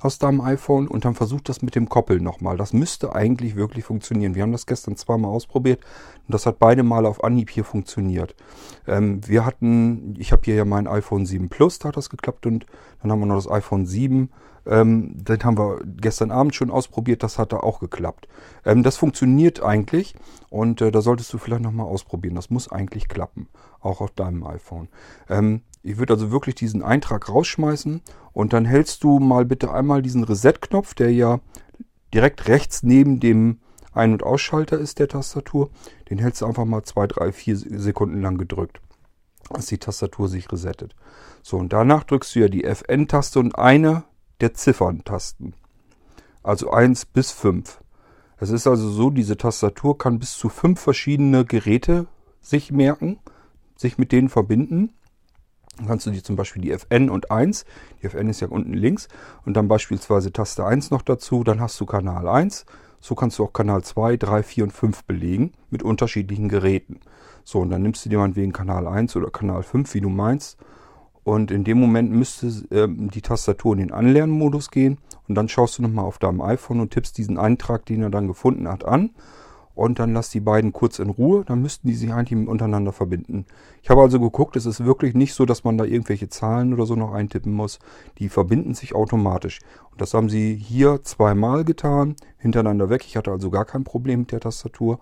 aus 0.00 0.18
deinem 0.18 0.40
iPhone 0.40 0.88
und 0.88 1.04
dann 1.04 1.14
versuch 1.14 1.40
das 1.40 1.62
mit 1.62 1.74
dem 1.74 1.88
Koppeln 1.88 2.22
nochmal. 2.22 2.56
Das 2.56 2.72
müsste 2.72 3.14
eigentlich 3.14 3.56
wirklich 3.56 3.84
funktionieren. 3.84 4.34
Wir 4.34 4.42
haben 4.42 4.52
das 4.52 4.66
gestern 4.66 4.96
zweimal 4.96 5.30
ausprobiert 5.30 5.80
und 6.26 6.34
das 6.34 6.46
hat 6.46 6.58
beide 6.58 6.82
Male 6.82 7.08
auf 7.08 7.24
Anhieb 7.24 7.50
hier 7.50 7.64
funktioniert. 7.64 8.34
Ähm, 8.86 9.20
wir 9.26 9.44
hatten, 9.44 10.14
ich 10.18 10.32
habe 10.32 10.42
hier 10.44 10.54
ja 10.54 10.64
mein 10.64 10.86
iPhone 10.86 11.26
7 11.26 11.48
Plus, 11.48 11.78
da 11.78 11.88
hat 11.88 11.96
das 11.96 12.10
geklappt 12.10 12.46
und 12.46 12.66
dann 13.02 13.12
haben 13.12 13.20
wir 13.20 13.26
noch 13.26 13.36
das 13.36 13.50
iPhone 13.50 13.86
7 13.86 14.30
ähm, 14.68 15.12
den 15.14 15.42
haben 15.44 15.58
wir 15.58 15.80
gestern 15.84 16.30
Abend 16.30 16.54
schon 16.54 16.70
ausprobiert, 16.70 17.22
das 17.22 17.38
hat 17.38 17.52
da 17.52 17.58
auch 17.58 17.80
geklappt. 17.80 18.28
Ähm, 18.64 18.82
das 18.82 18.96
funktioniert 18.96 19.62
eigentlich 19.62 20.14
und 20.50 20.80
äh, 20.80 20.90
da 20.90 21.00
solltest 21.00 21.32
du 21.32 21.38
vielleicht 21.38 21.62
nochmal 21.62 21.86
ausprobieren. 21.86 22.34
Das 22.34 22.50
muss 22.50 22.70
eigentlich 22.70 23.08
klappen, 23.08 23.48
auch 23.80 24.00
auf 24.00 24.10
deinem 24.10 24.46
iPhone. 24.46 24.88
Ähm, 25.28 25.62
ich 25.88 25.98
würde 25.98 26.14
also 26.14 26.30
wirklich 26.30 26.54
diesen 26.54 26.82
Eintrag 26.82 27.28
rausschmeißen 27.28 28.02
und 28.32 28.52
dann 28.52 28.64
hältst 28.64 29.04
du 29.04 29.18
mal 29.18 29.44
bitte 29.44 29.72
einmal 29.72 30.02
diesen 30.02 30.24
Reset-Knopf, 30.24 30.94
der 30.94 31.12
ja 31.12 31.40
direkt 32.12 32.48
rechts 32.48 32.82
neben 32.82 33.20
dem 33.20 33.58
Ein- 33.92 34.12
und 34.12 34.22
Ausschalter 34.22 34.78
ist 34.78 34.98
der 34.98 35.08
Tastatur. 35.08 35.70
Den 36.10 36.18
hältst 36.18 36.42
du 36.42 36.46
einfach 36.46 36.64
mal 36.64 36.84
zwei, 36.84 37.06
drei, 37.06 37.32
vier 37.32 37.56
Sekunden 37.56 38.20
lang 38.22 38.38
gedrückt, 38.38 38.80
dass 39.50 39.66
die 39.66 39.78
Tastatur 39.78 40.28
sich 40.28 40.50
resettet. 40.52 40.94
So, 41.42 41.56
und 41.56 41.72
danach 41.72 42.04
drückst 42.04 42.34
du 42.34 42.40
ja 42.40 42.48
die 42.48 42.64
FN-Taste 42.64 43.40
und 43.40 43.56
eine 43.56 44.04
der 44.40 44.54
Zifferntasten. 44.54 45.54
Also 46.42 46.70
1 46.70 47.06
bis 47.06 47.30
5. 47.32 47.80
Es 48.38 48.50
ist 48.50 48.66
also 48.66 48.88
so, 48.90 49.10
diese 49.10 49.36
Tastatur 49.36 49.98
kann 49.98 50.18
bis 50.18 50.36
zu 50.36 50.48
fünf 50.48 50.80
verschiedene 50.80 51.44
Geräte 51.44 52.06
sich 52.40 52.70
merken, 52.70 53.18
sich 53.76 53.98
mit 53.98 54.12
denen 54.12 54.28
verbinden. 54.28 54.92
Dann 55.78 55.86
kannst 55.86 56.06
du 56.06 56.10
dir 56.10 56.22
zum 56.22 56.36
Beispiel 56.36 56.62
die 56.62 56.72
FN 56.72 57.08
und 57.08 57.30
1, 57.30 57.64
die 58.02 58.06
FN 58.06 58.28
ist 58.28 58.40
ja 58.40 58.48
unten 58.48 58.74
links, 58.74 59.08
und 59.46 59.56
dann 59.56 59.68
beispielsweise 59.68 60.32
Taste 60.32 60.64
1 60.64 60.90
noch 60.90 61.02
dazu, 61.02 61.44
dann 61.44 61.60
hast 61.60 61.80
du 61.80 61.86
Kanal 61.86 62.28
1. 62.28 62.66
So 63.00 63.14
kannst 63.14 63.38
du 63.38 63.44
auch 63.44 63.52
Kanal 63.52 63.82
2, 63.82 64.16
3, 64.16 64.42
4 64.42 64.64
und 64.64 64.72
5 64.72 65.04
belegen 65.04 65.52
mit 65.70 65.82
unterschiedlichen 65.82 66.48
Geräten. 66.48 67.00
So, 67.44 67.60
und 67.60 67.70
dann 67.70 67.82
nimmst 67.82 68.04
du 68.04 68.08
dir 68.08 68.18
meinetwegen 68.18 68.52
Kanal 68.52 68.86
1 68.86 69.16
oder 69.16 69.30
Kanal 69.30 69.62
5, 69.62 69.94
wie 69.94 70.00
du 70.00 70.08
meinst, 70.08 70.58
und 71.28 71.50
in 71.50 71.62
dem 71.62 71.78
Moment 71.78 72.10
müsste 72.10 72.46
äh, 72.70 72.88
die 72.88 73.20
Tastatur 73.20 73.74
in 73.74 73.80
den 73.80 73.92
Anlernmodus 73.92 74.70
gehen. 74.70 74.96
Und 75.28 75.34
dann 75.34 75.50
schaust 75.50 75.76
du 75.76 75.82
nochmal 75.82 76.06
auf 76.06 76.18
deinem 76.18 76.40
iPhone 76.40 76.80
und 76.80 76.90
tippst 76.90 77.18
diesen 77.18 77.36
Eintrag, 77.36 77.84
den 77.84 78.00
er 78.00 78.08
dann 78.08 78.28
gefunden 78.28 78.66
hat, 78.66 78.86
an. 78.86 79.10
Und 79.78 80.00
dann 80.00 80.12
lass 80.12 80.30
die 80.30 80.40
beiden 80.40 80.72
kurz 80.72 80.98
in 80.98 81.08
Ruhe. 81.08 81.44
Dann 81.44 81.62
müssten 81.62 81.86
die 81.86 81.94
sich 81.94 82.12
eigentlich 82.12 82.48
untereinander 82.48 82.92
verbinden. 82.92 83.46
Ich 83.80 83.90
habe 83.90 84.00
also 84.00 84.18
geguckt, 84.18 84.56
es 84.56 84.66
ist 84.66 84.84
wirklich 84.84 85.14
nicht 85.14 85.34
so, 85.34 85.46
dass 85.46 85.62
man 85.62 85.78
da 85.78 85.84
irgendwelche 85.84 86.28
Zahlen 86.28 86.74
oder 86.74 86.84
so 86.84 86.96
noch 86.96 87.12
eintippen 87.12 87.52
muss. 87.52 87.78
Die 88.18 88.28
verbinden 88.28 88.74
sich 88.74 88.96
automatisch. 88.96 89.60
Und 89.92 90.00
das 90.00 90.14
haben 90.14 90.30
sie 90.30 90.56
hier 90.56 91.04
zweimal 91.04 91.64
getan, 91.64 92.16
hintereinander 92.38 92.90
weg. 92.90 93.04
Ich 93.06 93.16
hatte 93.16 93.30
also 93.30 93.50
gar 93.50 93.64
kein 93.64 93.84
Problem 93.84 94.18
mit 94.20 94.32
der 94.32 94.40
Tastatur. 94.40 94.98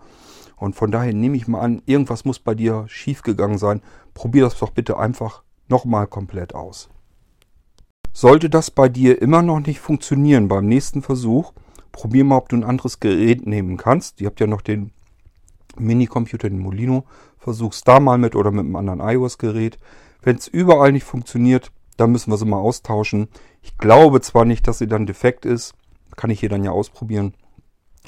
Und 0.57 0.75
von 0.75 0.91
daher 0.91 1.11
nehme 1.11 1.37
ich 1.37 1.47
mal 1.47 1.61
an, 1.61 1.81
irgendwas 1.87 2.23
muss 2.23 2.37
bei 2.37 2.53
dir 2.53 2.85
schiefgegangen 2.87 3.57
sein. 3.57 3.81
Probier 4.13 4.43
das 4.43 4.59
doch 4.59 4.69
bitte 4.69 4.99
einfach 4.99 5.41
nochmal 5.69 6.05
komplett 6.05 6.53
aus. 6.53 6.91
Sollte 8.13 8.47
das 8.47 8.69
bei 8.69 8.89
dir 8.89 9.19
immer 9.23 9.41
noch 9.41 9.59
nicht 9.59 9.79
funktionieren 9.79 10.47
beim 10.47 10.67
nächsten 10.67 11.01
Versuch, 11.01 11.53
probier 11.91 12.23
mal, 12.23 12.37
ob 12.37 12.49
du 12.49 12.57
ein 12.57 12.63
anderes 12.63 12.99
Gerät 12.99 13.45
nehmen 13.45 13.77
kannst. 13.77 14.21
Ihr 14.21 14.27
habt 14.27 14.39
ja 14.39 14.47
noch 14.47 14.61
den 14.61 14.91
Minicomputer, 15.77 16.49
den 16.49 16.59
Molino. 16.59 17.05
Versuch's 17.37 17.83
da 17.83 17.99
mal 17.99 18.17
mit 18.17 18.35
oder 18.35 18.51
mit 18.51 18.65
einem 18.65 18.75
anderen 18.75 18.99
iOS-Gerät. 18.99 19.77
Wenn 20.21 20.37
es 20.37 20.47
überall 20.47 20.91
nicht 20.91 21.03
funktioniert, 21.03 21.71
dann 21.97 22.11
müssen 22.11 22.31
wir 22.31 22.37
sie 22.37 22.45
mal 22.45 22.57
austauschen. 22.57 23.27
Ich 23.61 23.77
glaube 23.77 24.21
zwar 24.21 24.45
nicht, 24.45 24.67
dass 24.67 24.77
sie 24.77 24.87
dann 24.87 25.05
defekt 25.05 25.45
ist. 25.45 25.73
Kann 26.15 26.29
ich 26.29 26.39
hier 26.39 26.49
dann 26.49 26.63
ja 26.63 26.71
ausprobieren. 26.71 27.33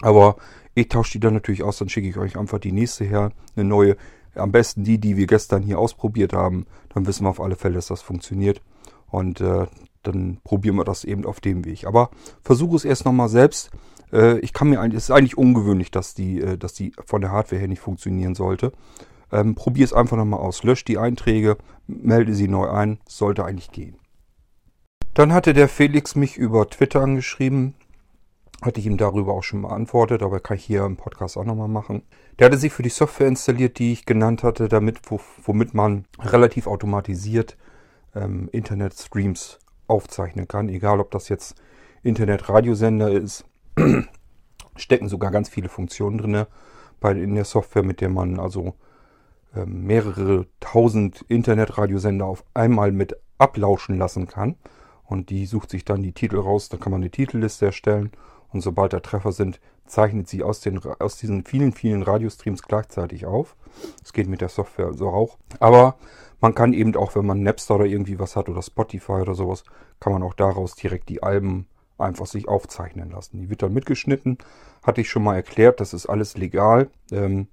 Aber 0.01 0.37
ich 0.75 0.87
tausche 0.87 1.13
die 1.13 1.19
dann 1.19 1.33
natürlich 1.33 1.63
aus. 1.63 1.77
Dann 1.77 1.89
schicke 1.89 2.07
ich 2.07 2.17
euch 2.17 2.37
einfach 2.37 2.59
die 2.59 2.71
nächste 2.71 3.05
her. 3.05 3.31
Eine 3.55 3.65
neue. 3.65 3.97
Am 4.35 4.51
besten 4.51 4.83
die, 4.83 4.99
die 4.99 5.17
wir 5.17 5.27
gestern 5.27 5.63
hier 5.63 5.79
ausprobiert 5.79 6.33
haben. 6.33 6.65
Dann 6.93 7.07
wissen 7.07 7.25
wir 7.25 7.29
auf 7.29 7.41
alle 7.41 7.55
Fälle, 7.55 7.75
dass 7.75 7.87
das 7.87 8.01
funktioniert. 8.01 8.61
Und 9.07 9.41
äh, 9.41 9.65
dann 10.03 10.39
probieren 10.43 10.75
wir 10.75 10.85
das 10.85 11.03
eben 11.03 11.25
auf 11.25 11.39
dem 11.39 11.65
Weg. 11.65 11.85
Aber 11.85 12.09
versuche 12.41 12.75
es 12.75 12.85
erst 12.85 13.05
nochmal 13.05 13.29
selbst. 13.29 13.71
Äh, 14.11 14.39
ich 14.39 14.53
kann 14.53 14.69
mir 14.69 14.79
eigentlich, 14.79 14.97
es 14.97 15.05
ist 15.05 15.15
eigentlich 15.15 15.37
ungewöhnlich, 15.37 15.91
dass 15.91 16.13
die, 16.13 16.41
äh, 16.41 16.57
dass 16.57 16.73
die 16.73 16.93
von 17.05 17.21
der 17.21 17.31
Hardware 17.31 17.59
her 17.59 17.67
nicht 17.67 17.81
funktionieren 17.81 18.35
sollte. 18.35 18.71
Ähm, 19.31 19.55
Probier 19.55 19.85
es 19.85 19.93
einfach 19.93 20.17
nochmal 20.17 20.39
aus. 20.39 20.63
Lösch 20.63 20.85
die 20.85 20.97
Einträge, 20.97 21.57
melde 21.87 22.33
sie 22.33 22.47
neu 22.47 22.69
ein. 22.69 22.99
Sollte 23.07 23.45
eigentlich 23.45 23.71
gehen. 23.71 23.97
Dann 25.13 25.33
hatte 25.33 25.53
der 25.53 25.67
Felix 25.67 26.15
mich 26.15 26.37
über 26.37 26.69
Twitter 26.69 27.01
angeschrieben. 27.01 27.75
Hatte 28.61 28.79
ich 28.79 28.85
ihm 28.87 28.97
darüber 28.97 29.33
auch 29.33 29.43
schon 29.43 29.61
beantwortet, 29.61 30.21
aber 30.21 30.41
kann 30.41 30.57
ich 30.57 30.65
hier 30.65 30.83
im 30.83 30.97
Podcast 30.97 31.37
auch 31.37 31.45
nochmal 31.45 31.69
machen. 31.69 32.03
Der 32.37 32.47
hatte 32.47 32.57
sich 32.57 32.73
für 32.73 32.83
die 32.83 32.89
Software 32.89 33.27
installiert, 33.27 33.79
die 33.79 33.93
ich 33.93 34.05
genannt 34.05 34.43
hatte, 34.43 34.67
damit, 34.67 34.99
womit 35.09 35.73
man 35.73 36.05
relativ 36.19 36.67
automatisiert 36.67 37.57
ähm, 38.15 38.49
Internet-Streams 38.51 39.59
aufzeichnen 39.89 40.47
kann. 40.47 40.69
Egal, 40.69 40.99
ob 40.99 41.11
das 41.11 41.29
jetzt 41.29 41.55
Internet-Radiosender 42.03 43.11
ist, 43.11 43.45
stecken 44.75 45.09
sogar 45.09 45.31
ganz 45.31 45.49
viele 45.49 45.69
Funktionen 45.69 46.17
drin 46.17 46.45
bei, 46.99 47.11
in 47.11 47.35
der 47.35 47.45
Software, 47.45 47.83
mit 47.83 48.01
der 48.01 48.09
man 48.09 48.39
also 48.39 48.75
ähm, 49.55 49.85
mehrere 49.85 50.45
tausend 50.59 51.25
Internet-Radiosender 51.27 52.25
auf 52.25 52.43
einmal 52.53 52.91
mit 52.91 53.15
ablauschen 53.37 53.97
lassen 53.97 54.27
kann. 54.27 54.55
Und 55.05 55.31
die 55.31 55.45
sucht 55.47 55.71
sich 55.71 55.85
dann 55.85 56.03
die 56.03 56.11
Titel 56.11 56.37
raus, 56.37 56.69
da 56.69 56.77
kann 56.77 56.91
man 56.91 57.01
eine 57.01 57.09
Titelliste 57.09 57.65
erstellen 57.65 58.11
und 58.51 58.61
sobald 58.61 58.93
da 58.93 58.99
Treffer 58.99 59.31
sind, 59.31 59.59
zeichnet 59.85 60.27
sie 60.27 60.43
aus, 60.43 60.59
den, 60.59 60.79
aus 60.99 61.17
diesen 61.17 61.43
vielen, 61.45 61.71
vielen 61.71 62.03
Radiostreams 62.03 62.61
gleichzeitig 62.61 63.25
auf. 63.25 63.55
Das 64.01 64.13
geht 64.13 64.27
mit 64.27 64.41
der 64.41 64.49
Software 64.49 64.93
so 64.93 65.09
auch. 65.09 65.37
Aber 65.59 65.95
man 66.41 66.55
kann 66.55 66.73
eben 66.73 66.95
auch, 66.95 67.15
wenn 67.15 67.25
man 67.25 67.43
Napster 67.43 67.75
oder 67.75 67.85
irgendwie 67.85 68.19
was 68.19 68.35
hat 68.35 68.49
oder 68.49 68.61
Spotify 68.61 69.13
oder 69.13 69.35
sowas, 69.35 69.63
kann 69.99 70.13
man 70.13 70.23
auch 70.23 70.33
daraus 70.33 70.75
direkt 70.75 71.09
die 71.09 71.23
Alben 71.23 71.67
einfach 71.97 72.25
sich 72.25 72.47
aufzeichnen 72.47 73.11
lassen. 73.11 73.39
Die 73.39 73.49
wird 73.49 73.61
dann 73.61 73.73
mitgeschnitten. 73.73 74.37
Hatte 74.83 75.01
ich 75.01 75.09
schon 75.09 75.23
mal 75.23 75.35
erklärt, 75.35 75.79
das 75.79 75.93
ist 75.93 76.05
alles 76.05 76.37
legal. 76.37 76.89
Ähm, 77.11 77.47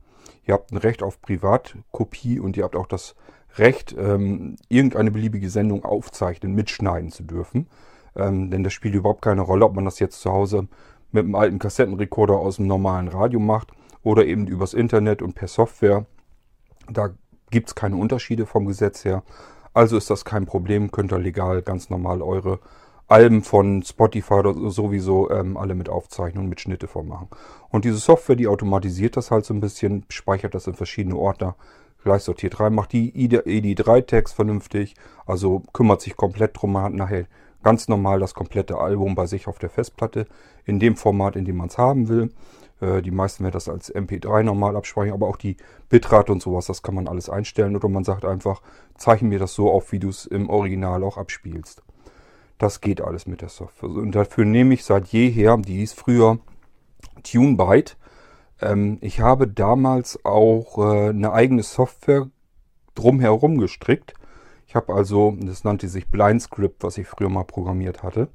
ihr 0.45 0.55
habt 0.55 0.71
ein 0.73 0.76
Recht 0.76 1.02
auf 1.02 1.21
Privatkopie 1.21 2.38
und 2.38 2.57
ihr 2.57 2.64
habt 2.64 2.76
auch 2.76 2.87
das 2.87 3.16
Recht, 3.57 3.95
ähm, 3.99 4.57
irgendeine 4.69 5.11
beliebige 5.11 5.50
Sendung 5.50 5.85
aufzeichnen, 5.85 6.55
mitschneiden 6.55 7.11
zu 7.11 7.25
dürfen. 7.25 7.69
Ähm, 8.14 8.50
denn 8.50 8.62
das 8.62 8.73
spielt 8.73 8.95
überhaupt 8.95 9.23
keine 9.23 9.43
Rolle, 9.43 9.64
ob 9.64 9.75
man 9.75 9.85
das 9.85 9.99
jetzt 9.99 10.21
zu 10.21 10.33
Hause 10.33 10.69
mit 11.12 11.25
einem 11.25 11.35
alten 11.35 11.59
Kassettenrekorder 11.59 12.35
aus 12.35 12.57
dem 12.57 12.66
normalen 12.66 13.09
Radio 13.09 13.40
macht 13.40 13.73
oder 14.02 14.26
eben 14.26 14.47
übers 14.47 14.75
Internet 14.75 15.23
und 15.23 15.35
per 15.35 15.49
Software. 15.49 16.07
Da 16.88 17.14
gibt 17.50 17.69
es 17.69 17.75
keine 17.75 17.97
Unterschiede 17.97 18.47
vom 18.47 18.67
Gesetz 18.67 19.05
her. 19.05 19.23
Also 19.75 19.97
ist 19.97 20.11
das 20.11 20.25
kein 20.25 20.47
Problem, 20.47 20.91
könnt 20.91 21.12
ihr 21.12 21.19
legal 21.19 21.62
ganz 21.62 21.91
normal 21.91 22.23
eure 22.23 22.61
Alben 23.09 23.43
von 23.43 23.83
Spotify 23.83 24.43
sowieso 24.69 25.31
ähm, 25.31 25.57
alle 25.57 25.75
mit 25.76 25.88
aufzeichnen 25.88 26.45
und 26.45 26.49
mit 26.49 26.61
Schnitte 26.61 26.88
vormachen. 26.88 27.29
Und 27.71 27.85
diese 27.85 27.99
Software, 27.99 28.35
die 28.37 28.49
automatisiert 28.49 29.17
das 29.17 29.31
halt 29.31 29.45
so 29.45 29.55
ein 29.55 29.61
bisschen, 29.61 30.05
speichert 30.09 30.55
das 30.55 30.67
in 30.67 30.75
verschiedene 30.75 31.17
Ordner, 31.17 31.55
gleich 32.03 32.23
sortiert 32.23 32.59
rein, 32.59 32.75
macht 32.75 32.93
die 32.93 33.12
ED3-Tags 33.12 34.33
vernünftig, 34.33 34.95
also 35.25 35.62
kümmert 35.73 36.00
sich 36.00 36.17
komplett 36.17 36.57
drum, 36.61 36.73
man 36.73 36.85
hat 36.85 36.95
nachher 36.95 37.26
ganz 37.62 37.88
normal 37.88 38.21
das 38.21 38.35
komplette 38.35 38.79
Album 38.79 39.15
bei 39.15 39.26
sich 39.26 39.47
auf 39.47 39.59
der 39.59 39.71
Festplatte, 39.71 40.26
in 40.65 40.79
dem 40.81 40.97
Format, 40.97 41.37
in 41.37 41.45
dem 41.45 41.57
man 41.57 41.69
es 41.69 41.79
haben 41.79 42.09
will. 42.09 42.31
Äh, 42.80 43.02
die 43.02 43.11
meisten 43.11 43.45
werden 43.45 43.54
das 43.54 43.68
als 43.68 43.95
MP3 43.95 44.42
normal 44.42 44.76
abspeichern, 44.76 45.14
aber 45.14 45.28
auch 45.28 45.37
die 45.37 45.56
Bitrate 45.88 46.33
und 46.33 46.42
sowas, 46.42 46.66
das 46.66 46.83
kann 46.83 46.95
man 46.95 47.09
alles 47.09 47.30
einstellen. 47.30 47.76
Oder 47.76 47.88
man 47.88 48.04
sagt 48.04 48.25
einfach, 48.25 48.62
zeichne 48.97 49.28
mir 49.28 49.38
das 49.38 49.54
so 49.54 49.71
auf, 49.71 49.92
wie 49.92 49.99
du 49.99 50.09
es 50.09 50.26
im 50.26 50.49
Original 50.50 51.02
auch 51.04 51.16
abspielst. 51.16 51.83
Das 52.59 52.80
geht 52.80 53.00
alles 53.00 53.26
mit 53.26 53.42
der 53.42 53.49
Software. 53.49 53.90
Und 53.90 54.12
dafür 54.12 54.45
nehme 54.45 54.75
ich 54.75 54.85
seit 54.85 55.09
jeher, 55.09 55.56
die 55.59 55.76
hieß 55.76 55.92
früher 55.92 56.38
TuneByte. 57.23 57.97
Ähm, 58.61 58.99
ich 59.00 59.21
habe 59.21 59.47
damals 59.47 60.25
auch 60.25 60.78
äh, 60.78 61.11
eine 61.11 61.33
eigene 61.33 61.62
Software 61.62 62.28
drumherum 62.95 63.59
gestrickt. 63.59 64.14
Ich 64.66 64.75
habe 64.75 64.95
also, 64.95 65.37
das 65.40 65.64
nannte 65.64 65.88
sich 65.88 66.09
BlindScript, 66.09 66.83
was 66.83 66.99
ich 66.99 67.06
früher 67.06 67.28
mal 67.28 67.45
programmiert 67.45 68.02
hatte. 68.02 68.28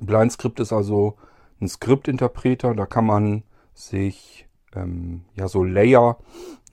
BlindScript 0.00 0.60
ist 0.60 0.72
also 0.72 1.16
ein 1.64 1.68
Skriptinterpreter, 1.68 2.74
da 2.74 2.86
kann 2.86 3.06
man 3.06 3.42
sich 3.72 4.46
ähm, 4.74 5.22
ja 5.34 5.48
so 5.48 5.64
Layer 5.64 6.18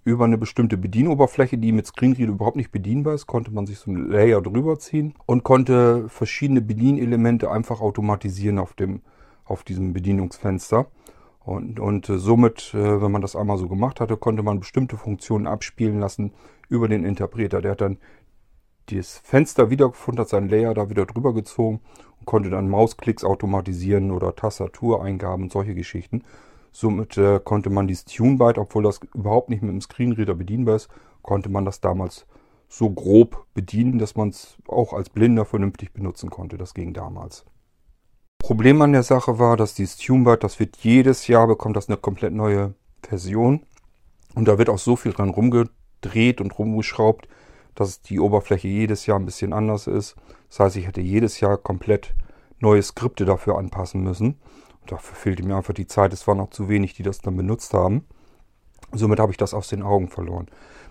über 0.04 0.26
eine 0.26 0.38
bestimmte 0.38 0.78
Bedienoberfläche, 0.78 1.58
die 1.58 1.72
mit 1.72 1.86
Screenreader 1.86 2.32
überhaupt 2.32 2.58
nicht 2.58 2.72
bedienbar 2.72 3.14
ist, 3.14 3.28
konnte 3.28 3.52
man 3.52 3.68
sich 3.68 3.78
so 3.80 3.92
ein 3.92 4.10
Layer 4.10 4.42
drüber 4.42 4.80
ziehen 4.80 5.14
und 5.26 5.44
konnte 5.44 6.10
verschiedene 6.10 6.62
Bedienelemente 6.62 7.52
einfach 7.52 7.82
automatisieren 7.82 8.60
auf 8.60 8.74
dem 8.74 9.02
auf 9.46 9.64
diesem 9.64 9.94
Bedienungsfenster. 9.94 10.88
Und, 11.44 11.80
und 11.80 12.08
äh, 12.08 12.18
somit, 12.18 12.74
äh, 12.74 13.02
wenn 13.02 13.12
man 13.12 13.22
das 13.22 13.36
einmal 13.36 13.58
so 13.58 13.68
gemacht 13.68 14.00
hatte, 14.00 14.16
konnte 14.16 14.44
man 14.44 14.60
bestimmte 14.60 14.98
Funktionen 14.98 15.48
abspielen 15.48 16.00
lassen 16.00 16.34
über 16.70 16.88
den 16.88 17.04
Interpreter. 17.04 17.62
Der 17.62 17.72
hat 17.72 17.82
dann 17.82 17.98
das 18.98 19.18
Fenster 19.24 19.70
wiedergefunden, 19.70 20.22
hat 20.22 20.30
seinen 20.30 20.50
Layer 20.50 20.74
da 20.74 20.90
wieder 20.90 21.06
drüber 21.06 21.34
gezogen 21.34 21.82
und 22.20 22.26
konnte 22.26 22.50
dann 22.50 22.70
Mausklicks 22.70 23.24
automatisieren 23.24 24.12
oder 24.12 24.36
Tastatureingaben 24.36 25.44
und 25.46 25.52
solche 25.52 25.76
Geschichten. 25.76 26.24
Somit 26.72 27.18
äh, 27.18 27.40
konnte 27.44 27.70
man 27.70 27.88
dieses 27.88 28.06
TuneByte, 28.06 28.60
obwohl 28.60 28.84
das 28.84 29.02
überhaupt 29.14 29.50
nicht 29.50 29.62
mit 29.62 29.72
dem 29.72 29.82
Screenreader 29.82 30.36
bedienbar 30.36 30.78
ist, 30.78 30.90
konnte 31.22 31.50
man 31.50 31.66
das 31.66 31.82
damals 31.82 32.26
so 32.70 32.90
grob 32.90 33.46
bedienen, 33.54 34.00
dass 34.00 34.16
man 34.16 34.30
es 34.30 34.56
auch 34.68 34.94
als 34.94 35.10
Blinder 35.10 35.44
vernünftig 35.44 35.92
benutzen 35.92 36.30
konnte. 36.30 36.58
Das 36.58 36.74
ging 36.74 36.94
damals. 36.94 37.46
Problem 38.40 38.82
an 38.82 38.94
der 38.94 39.04
Sache 39.04 39.38
war, 39.40 39.58
dass 39.58 39.76
dieses 39.76 39.98
TuneByte, 39.98 40.40
das 40.40 40.60
wird 40.60 40.78
jedes 40.78 41.28
Jahr, 41.28 41.48
bekommt 41.48 41.76
das 41.76 41.90
eine 41.90 41.98
komplett 41.98 42.34
neue 42.34 42.74
Version. 43.04 43.66
Und 44.34 44.48
da 44.48 44.58
wird 44.58 44.70
auch 44.70 44.80
so 44.80 44.96
viel 44.96 45.12
dran 45.12 45.30
rumgedreht 45.30 46.40
und 46.40 46.58
rumgeschraubt, 46.58 47.28
dass 47.76 48.02
die 48.02 48.20
Oberfläche 48.20 48.68
jedes 48.68 49.06
Jahr 49.06 49.20
ein 49.20 49.26
bisschen 49.26 49.54
anders 49.54 49.88
ist. 49.88 50.16
Das 50.50 50.60
heißt, 50.60 50.76
ich 50.78 50.88
hätte 50.88 51.02
jedes 51.02 51.40
Jahr 51.40 51.58
komplett 51.58 52.14
neue 52.60 52.82
Skripte 52.82 53.26
dafür 53.26 53.58
anpassen 53.58 54.02
müssen. 54.02 54.40
Und 54.82 54.92
dafür 54.92 55.16
fehlte 55.16 55.44
mir 55.44 55.56
einfach 55.56 55.74
die 55.74 55.88
Zeit. 55.88 56.14
Es 56.14 56.28
waren 56.28 56.38
noch 56.38 56.50
zu 56.50 56.70
wenig, 56.70 56.94
die 56.94 57.04
das 57.04 57.20
dann 57.20 57.38
benutzt 57.38 57.74
haben. 57.74 58.06
Somit 58.94 59.20
habe 59.20 59.32
ich 59.32 59.38
das 59.38 59.54
aus 59.54 59.70
den 59.70 59.84
Augen 59.84 60.10
verloren. 60.10 60.48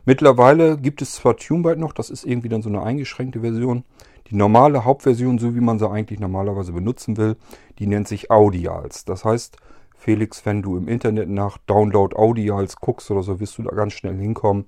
Mittlerweile 0.06 0.78
gibt 0.78 1.02
es 1.02 1.12
zwar 1.12 1.37
TuneByte 1.37 1.78
noch, 1.78 1.92
das 1.92 2.08
ist 2.08 2.25
irgendwie 2.25 2.49
dann 2.49 2.62
so 2.62 2.70
eine 2.70 2.82
eingeschränkte 2.82 3.40
Version. 3.40 3.84
Die 4.28 4.37
normale 4.37 4.84
Hauptversion, 4.84 5.38
so 5.38 5.54
wie 5.54 5.60
man 5.60 5.78
sie 5.78 5.88
eigentlich 5.88 6.20
normalerweise 6.20 6.72
benutzen 6.72 7.16
will, 7.16 7.37
die 7.78 7.87
nennt 7.87 8.08
sich 8.08 8.30
Audials. 8.30 9.04
Das 9.04 9.25
heißt, 9.25 9.58
Felix, 9.94 10.46
wenn 10.46 10.62
du 10.62 10.78
im 10.78 10.88
Internet 10.88 11.28
nach 11.28 11.58
Download 11.58 12.16
Audials 12.16 12.76
guckst 12.76 13.10
oder 13.10 13.22
so, 13.22 13.38
wirst 13.40 13.58
du 13.58 13.62
da 13.64 13.75
ganz 13.75 13.92
schnell 13.92 14.16
hinkommen. 14.16 14.64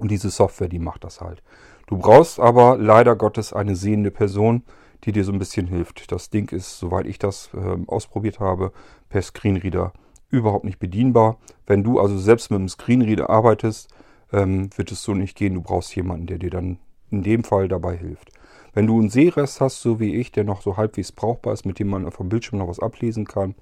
Und 0.00 0.10
diese 0.10 0.30
Software, 0.30 0.68
die 0.68 0.78
macht 0.78 1.04
das 1.04 1.20
halt. 1.20 1.42
Du 1.86 1.98
brauchst 1.98 2.40
aber 2.40 2.78
leider 2.78 3.16
Gottes 3.16 3.52
eine 3.52 3.76
sehende 3.76 4.10
Person, 4.10 4.62
die 5.04 5.12
dir 5.12 5.24
so 5.24 5.32
ein 5.32 5.38
bisschen 5.38 5.66
hilft. 5.66 6.10
Das 6.10 6.30
Ding 6.30 6.50
ist, 6.50 6.78
soweit 6.78 7.06
ich 7.06 7.18
das 7.18 7.50
äh, 7.52 7.76
ausprobiert 7.86 8.40
habe, 8.40 8.72
per 9.10 9.20
Screenreader 9.20 9.92
überhaupt 10.30 10.64
nicht 10.64 10.78
bedienbar. 10.78 11.36
Wenn 11.66 11.84
du 11.84 12.00
also 12.00 12.16
selbst 12.16 12.50
mit 12.50 12.60
dem 12.60 12.68
Screenreader 12.68 13.28
arbeitest, 13.28 13.88
ähm, 14.32 14.70
wird 14.74 14.90
es 14.90 15.02
so 15.02 15.12
nicht 15.12 15.36
gehen. 15.36 15.54
Du 15.54 15.60
brauchst 15.60 15.94
jemanden, 15.94 16.26
der 16.26 16.38
dir 16.38 16.50
dann 16.50 16.78
in 17.10 17.22
dem 17.22 17.44
Fall 17.44 17.68
dabei 17.68 17.94
hilft. 17.94 18.32
Wenn 18.72 18.86
du 18.86 18.98
einen 18.98 19.10
Sehrest 19.10 19.60
hast, 19.60 19.82
so 19.82 20.00
wie 20.00 20.14
ich, 20.14 20.32
der 20.32 20.44
noch 20.44 20.62
so 20.62 20.78
halbwegs 20.78 21.12
brauchbar 21.12 21.52
ist, 21.52 21.66
mit 21.66 21.78
dem 21.78 21.88
man 21.88 22.10
vom 22.10 22.30
Bildschirm 22.30 22.58
noch 22.58 22.68
was 22.68 22.80
ablesen 22.80 23.26
kann, 23.26 23.54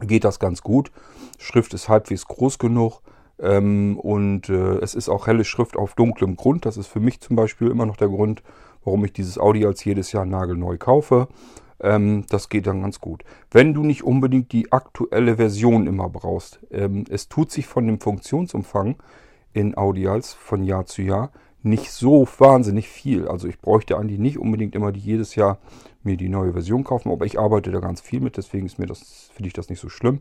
geht 0.00 0.24
das 0.24 0.38
ganz 0.38 0.62
gut. 0.62 0.90
Schrift 1.38 1.74
ist 1.74 1.90
halbwegs 1.90 2.26
groß 2.26 2.58
genug. 2.58 3.02
Ähm, 3.40 3.98
und 3.98 4.48
äh, 4.48 4.78
es 4.78 4.94
ist 4.94 5.08
auch 5.08 5.26
helle 5.26 5.44
Schrift 5.44 5.76
auf 5.76 5.94
dunklem 5.94 6.36
Grund. 6.36 6.66
Das 6.66 6.76
ist 6.76 6.88
für 6.88 7.00
mich 7.00 7.20
zum 7.20 7.36
Beispiel 7.36 7.68
immer 7.68 7.86
noch 7.86 7.96
der 7.96 8.08
Grund, 8.08 8.42
warum 8.84 9.04
ich 9.04 9.12
dieses 9.12 9.38
Audi 9.38 9.64
als 9.64 9.84
jedes 9.84 10.12
Jahr 10.12 10.26
nagelneu 10.26 10.76
kaufe. 10.76 11.28
Ähm, 11.80 12.24
das 12.28 12.50
geht 12.50 12.66
dann 12.66 12.82
ganz 12.82 13.00
gut. 13.00 13.24
Wenn 13.50 13.72
du 13.72 13.82
nicht 13.82 14.04
unbedingt 14.04 14.52
die 14.52 14.72
aktuelle 14.72 15.36
Version 15.36 15.86
immer 15.86 16.08
brauchst, 16.10 16.60
ähm, 16.70 17.04
es 17.08 17.28
tut 17.28 17.50
sich 17.50 17.66
von 17.66 17.86
dem 17.86 18.00
Funktionsumfang 18.00 18.96
in 19.54 19.76
Audials 19.76 20.34
von 20.34 20.62
Jahr 20.62 20.86
zu 20.86 21.02
Jahr 21.02 21.30
nicht 21.62 21.90
so 21.90 22.26
wahnsinnig 22.38 22.88
viel. 22.88 23.28
Also 23.28 23.48
ich 23.48 23.58
bräuchte 23.58 23.98
eigentlich 23.98 24.18
nicht 24.18 24.38
unbedingt 24.38 24.74
immer 24.74 24.92
die 24.92 25.00
jedes 25.00 25.34
Jahr 25.34 25.58
mir 26.02 26.16
die 26.16 26.28
neue 26.28 26.52
Version 26.52 26.84
kaufen, 26.84 27.10
aber 27.10 27.26
ich 27.26 27.38
arbeite 27.38 27.70
da 27.70 27.80
ganz 27.80 28.00
viel 28.00 28.20
mit, 28.20 28.38
deswegen 28.38 28.64
ist 28.64 28.78
mir 28.78 28.86
das, 28.86 29.30
finde 29.34 29.48
ich 29.48 29.52
das 29.52 29.68
nicht 29.68 29.80
so 29.80 29.90
schlimm 29.90 30.20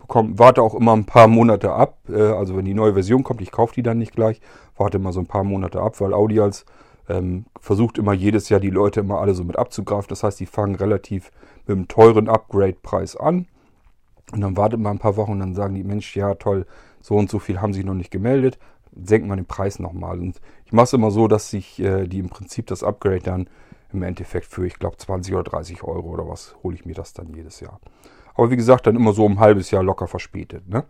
bekomme, 0.00 0.38
warte 0.38 0.62
auch 0.62 0.74
immer 0.74 0.92
ein 0.92 1.04
paar 1.04 1.28
Monate 1.28 1.72
ab. 1.72 1.98
Äh, 2.08 2.20
also 2.20 2.56
wenn 2.56 2.64
die 2.64 2.74
neue 2.74 2.94
Version 2.94 3.22
kommt, 3.22 3.40
ich 3.40 3.52
kaufe 3.52 3.74
die 3.74 3.82
dann 3.82 3.98
nicht 3.98 4.14
gleich, 4.14 4.40
warte 4.76 4.98
immer 4.98 5.12
so 5.12 5.20
ein 5.20 5.26
paar 5.26 5.44
Monate 5.44 5.80
ab, 5.80 6.00
weil 6.00 6.12
Audi 6.12 6.40
als 6.40 6.64
ähm, 7.08 7.46
versucht 7.60 7.98
immer 7.98 8.12
jedes 8.12 8.48
Jahr 8.48 8.60
die 8.60 8.70
Leute 8.70 9.00
immer 9.00 9.20
alle 9.20 9.34
so 9.34 9.44
mit 9.44 9.58
abzugreifen. 9.58 10.08
Das 10.08 10.22
heißt, 10.22 10.40
die 10.40 10.46
fangen 10.46 10.76
relativ 10.76 11.30
mit 11.66 11.76
einem 11.76 11.88
teuren 11.88 12.28
Upgrade-Preis 12.28 13.16
an. 13.16 13.46
Und 14.32 14.40
dann 14.40 14.56
wartet 14.56 14.78
man 14.78 14.96
ein 14.96 15.00
paar 15.00 15.16
Wochen 15.16 15.32
und 15.32 15.40
dann 15.40 15.54
sagen 15.54 15.74
die, 15.74 15.82
Mensch, 15.82 16.16
ja 16.16 16.34
toll, 16.34 16.66
so 17.00 17.16
und 17.16 17.28
so 17.28 17.38
viel 17.38 17.60
haben 17.60 17.72
sie 17.72 17.82
noch 17.82 17.94
nicht 17.94 18.10
gemeldet. 18.10 18.58
Senkt 18.92 19.26
man 19.26 19.38
den 19.38 19.46
Preis 19.46 19.78
nochmal. 19.78 20.20
Und 20.20 20.40
ich 20.66 20.72
mache 20.72 20.84
es 20.84 20.92
immer 20.92 21.10
so, 21.10 21.26
dass 21.26 21.50
sich 21.50 21.80
äh, 21.80 22.06
die 22.06 22.18
im 22.18 22.28
Prinzip 22.28 22.66
das 22.66 22.84
Upgrade 22.84 23.20
dann 23.20 23.48
im 23.92 24.02
Endeffekt 24.02 24.46
für, 24.46 24.66
ich 24.66 24.78
glaube, 24.78 24.96
20 24.96 25.34
oder 25.34 25.44
30 25.44 25.82
Euro 25.82 26.10
oder 26.10 26.28
was, 26.28 26.54
hole 26.62 26.76
ich 26.76 26.84
mir 26.84 26.94
das 26.94 27.12
dann 27.12 27.34
jedes 27.34 27.60
Jahr. 27.60 27.80
Aber 28.34 28.50
wie 28.50 28.56
gesagt, 28.56 28.86
dann 28.86 28.96
immer 28.96 29.12
so 29.12 29.24
um 29.24 29.32
ein 29.32 29.40
halbes 29.40 29.70
Jahr 29.70 29.82
locker 29.82 30.06
verspätet. 30.06 30.68
Ne? 30.68 30.84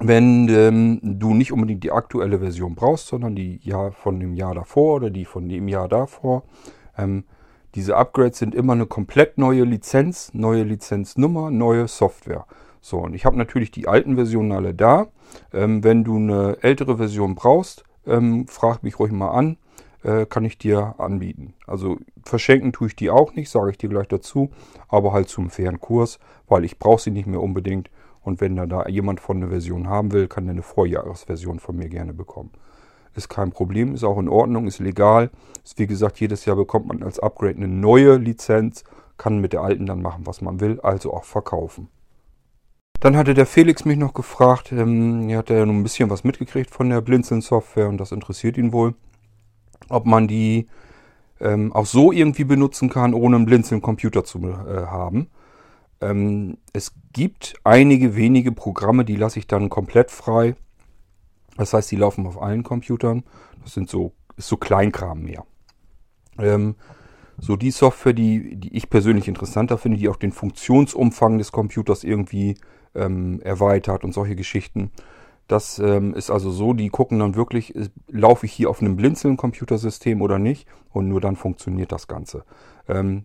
Wenn 0.00 0.48
ähm, 0.48 1.00
du 1.02 1.34
nicht 1.34 1.52
unbedingt 1.52 1.82
die 1.82 1.92
aktuelle 1.92 2.38
Version 2.38 2.74
brauchst, 2.74 3.08
sondern 3.08 3.34
die 3.34 3.58
Jahr 3.62 3.92
von 3.92 4.20
dem 4.20 4.34
Jahr 4.34 4.54
davor 4.54 4.96
oder 4.96 5.10
die 5.10 5.24
von 5.24 5.48
dem 5.48 5.68
Jahr 5.68 5.88
davor, 5.88 6.44
ähm, 6.96 7.24
Diese 7.74 7.96
Upgrades 7.96 8.38
sind 8.38 8.54
immer 8.54 8.72
eine 8.72 8.86
komplett 8.86 9.38
neue 9.38 9.64
Lizenz, 9.64 10.32
neue 10.32 10.62
Lizenznummer, 10.62 11.50
neue 11.50 11.86
Software. 11.86 12.46
So, 12.80 12.98
und 12.98 13.14
ich 13.14 13.24
habe 13.24 13.36
natürlich 13.36 13.70
die 13.70 13.86
alten 13.86 14.14
Versionen 14.16 14.52
alle 14.52 14.74
da. 14.74 15.08
Ähm, 15.52 15.84
wenn 15.84 16.02
du 16.04 16.16
eine 16.16 16.56
ältere 16.62 16.96
Version 16.96 17.34
brauchst, 17.34 17.84
ähm, 18.06 18.46
frag 18.46 18.82
mich 18.82 18.98
ruhig 18.98 19.12
mal 19.12 19.30
an, 19.30 19.58
äh, 20.02 20.26
kann 20.26 20.44
ich 20.44 20.58
dir 20.58 20.94
anbieten. 20.98 21.54
Also 21.66 21.98
verschenken 22.24 22.72
tue 22.72 22.88
ich 22.88 22.96
die 22.96 23.10
auch 23.10 23.34
nicht, 23.34 23.50
sage 23.50 23.70
ich 23.70 23.78
dir 23.78 23.88
gleich 23.88 24.08
dazu, 24.08 24.50
aber 24.88 25.12
halt 25.12 25.28
zum 25.28 25.50
fairen 25.50 25.80
Kurs, 25.80 26.18
weil 26.46 26.64
ich 26.64 26.78
brauche 26.78 27.00
sie 27.00 27.10
nicht 27.10 27.26
mehr 27.26 27.42
unbedingt. 27.42 27.90
Und 28.22 28.40
wenn 28.40 28.56
da, 28.56 28.86
jemand 28.88 29.20
von 29.20 29.38
einer 29.38 29.48
Version 29.48 29.88
haben 29.88 30.12
will, 30.12 30.28
kann 30.28 30.44
der 30.44 30.52
eine 30.52 30.62
Vorjahresversion 30.62 31.60
von 31.60 31.76
mir 31.76 31.88
gerne 31.88 32.12
bekommen. 32.12 32.50
Ist 33.14 33.28
kein 33.28 33.50
Problem, 33.50 33.94
ist 33.94 34.04
auch 34.04 34.18
in 34.18 34.28
Ordnung, 34.28 34.66
ist 34.66 34.80
legal. 34.80 35.30
Ist 35.64 35.78
wie 35.78 35.86
gesagt, 35.86 36.20
jedes 36.20 36.44
Jahr 36.44 36.56
bekommt 36.56 36.86
man 36.86 37.02
als 37.02 37.18
Upgrade 37.18 37.56
eine 37.56 37.68
neue 37.68 38.16
Lizenz, 38.16 38.84
kann 39.16 39.38
mit 39.38 39.52
der 39.52 39.62
alten 39.62 39.86
dann 39.86 40.02
machen, 40.02 40.26
was 40.26 40.40
man 40.40 40.60
will, 40.60 40.80
also 40.80 41.12
auch 41.12 41.24
verkaufen. 41.24 41.88
Dann 43.00 43.16
hatte 43.16 43.34
der 43.34 43.46
Felix 43.46 43.84
mich 43.84 43.96
noch 43.96 44.12
gefragt, 44.12 44.72
ähm, 44.72 45.28
er 45.28 45.38
hat 45.38 45.50
ja 45.50 45.64
nur 45.64 45.74
ein 45.74 45.82
bisschen 45.82 46.10
was 46.10 46.24
mitgekriegt 46.24 46.70
von 46.70 46.90
der 46.90 47.00
Blinzeln-Software 47.00 47.88
und 47.88 47.98
das 47.98 48.12
interessiert 48.12 48.58
ihn 48.58 48.72
wohl, 48.72 48.94
ob 49.88 50.06
man 50.06 50.28
die 50.28 50.68
ähm, 51.40 51.72
auch 51.72 51.86
so 51.86 52.12
irgendwie 52.12 52.44
benutzen 52.44 52.90
kann, 52.90 53.14
ohne 53.14 53.36
einen 53.36 53.46
Blinzeln-Computer 53.46 54.24
zu 54.24 54.38
äh, 54.38 54.86
haben. 54.86 55.28
Ähm, 56.00 56.58
es 56.72 56.92
gibt 57.12 57.54
einige 57.64 58.16
wenige 58.16 58.52
Programme, 58.52 59.04
die 59.04 59.16
lasse 59.16 59.38
ich 59.38 59.46
dann 59.46 59.68
komplett 59.68 60.10
frei. 60.10 60.54
Das 61.56 61.74
heißt, 61.74 61.90
die 61.90 61.96
laufen 61.96 62.26
auf 62.26 62.40
allen 62.40 62.62
Computern. 62.62 63.24
Das 63.62 63.74
sind 63.74 63.90
so, 63.90 64.12
ist 64.36 64.48
so 64.48 64.56
Kleinkram 64.56 65.22
mehr. 65.22 65.44
Ähm, 66.38 66.76
so 67.40 67.56
die 67.56 67.70
Software, 67.70 68.12
die, 68.12 68.56
die 68.56 68.76
ich 68.76 68.90
persönlich 68.90 69.28
interessanter 69.28 69.78
finde, 69.78 69.98
die 69.98 70.08
auch 70.08 70.16
den 70.16 70.32
Funktionsumfang 70.32 71.38
des 71.38 71.52
Computers 71.52 72.04
irgendwie 72.04 72.56
ähm, 72.94 73.40
erweitert 73.42 74.04
und 74.04 74.12
solche 74.12 74.36
Geschichten. 74.36 74.90
Das 75.48 75.78
ähm, 75.78 76.14
ist 76.14 76.30
also 76.30 76.50
so, 76.50 76.74
die 76.74 76.90
gucken 76.90 77.18
dann 77.18 77.34
wirklich, 77.34 77.74
äh, 77.74 77.88
laufe 78.08 78.46
ich 78.46 78.52
hier 78.52 78.70
auf 78.70 78.80
einem 78.80 78.96
Blinzeln-Computersystem 78.96 80.22
oder 80.22 80.38
nicht 80.38 80.68
und 80.90 81.08
nur 81.08 81.20
dann 81.20 81.36
funktioniert 81.36 81.90
das 81.90 82.06
Ganze. 82.06 82.44
Ähm, 82.86 83.24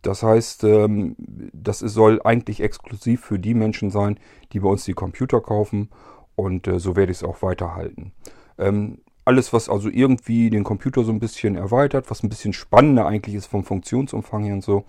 das 0.00 0.22
heißt, 0.22 0.64
ähm, 0.64 1.14
das 1.52 1.82
ist, 1.82 1.92
soll 1.92 2.20
eigentlich 2.24 2.60
exklusiv 2.60 3.20
für 3.20 3.38
die 3.38 3.54
Menschen 3.54 3.90
sein, 3.90 4.18
die 4.52 4.60
bei 4.60 4.68
uns 4.68 4.84
die 4.84 4.94
Computer 4.94 5.40
kaufen 5.40 5.90
und 6.34 6.66
äh, 6.66 6.80
so 6.80 6.96
werde 6.96 7.12
ich 7.12 7.18
es 7.18 7.24
auch 7.24 7.42
weiterhalten. 7.42 8.12
Ähm, 8.58 8.98
alles, 9.24 9.52
was 9.52 9.68
also 9.68 9.88
irgendwie 9.88 10.50
den 10.50 10.64
Computer 10.64 11.04
so 11.04 11.12
ein 11.12 11.20
bisschen 11.20 11.54
erweitert, 11.54 12.10
was 12.10 12.22
ein 12.22 12.28
bisschen 12.28 12.52
spannender 12.52 13.06
eigentlich 13.06 13.36
ist 13.36 13.46
vom 13.46 13.62
Funktionsumfang 13.62 14.42
her 14.44 14.54
und 14.54 14.64
so, 14.64 14.84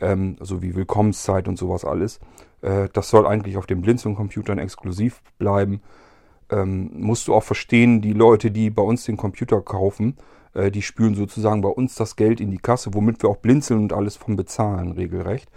ähm, 0.00 0.36
so 0.40 0.62
wie 0.62 0.74
Willkommenszeit 0.74 1.48
und 1.48 1.58
sowas 1.58 1.84
alles, 1.84 2.20
äh, 2.62 2.88
das 2.92 3.10
soll 3.10 3.26
eigentlich 3.26 3.56
auf 3.56 3.66
den 3.66 3.82
Blinzeln-Computern 3.82 4.58
exklusiv 4.58 5.22
bleiben. 5.38 5.82
Ähm, 6.50 6.90
musst 6.94 7.28
du 7.28 7.34
auch 7.34 7.42
verstehen, 7.42 8.00
die 8.00 8.12
Leute, 8.12 8.50
die 8.50 8.70
bei 8.70 8.82
uns 8.82 9.04
den 9.04 9.16
Computer 9.16 9.60
kaufen, 9.60 10.16
äh, 10.54 10.70
die 10.70 10.82
spülen 10.82 11.14
sozusagen 11.14 11.62
bei 11.62 11.68
uns 11.68 11.94
das 11.94 12.16
Geld 12.16 12.40
in 12.40 12.50
die 12.50 12.58
Kasse, 12.58 12.94
womit 12.94 13.22
wir 13.22 13.30
auch 13.30 13.38
blinzeln 13.38 13.80
und 13.80 13.92
alles 13.92 14.16
von 14.16 14.36
bezahlen, 14.36 14.92
regelrecht. 14.92 15.50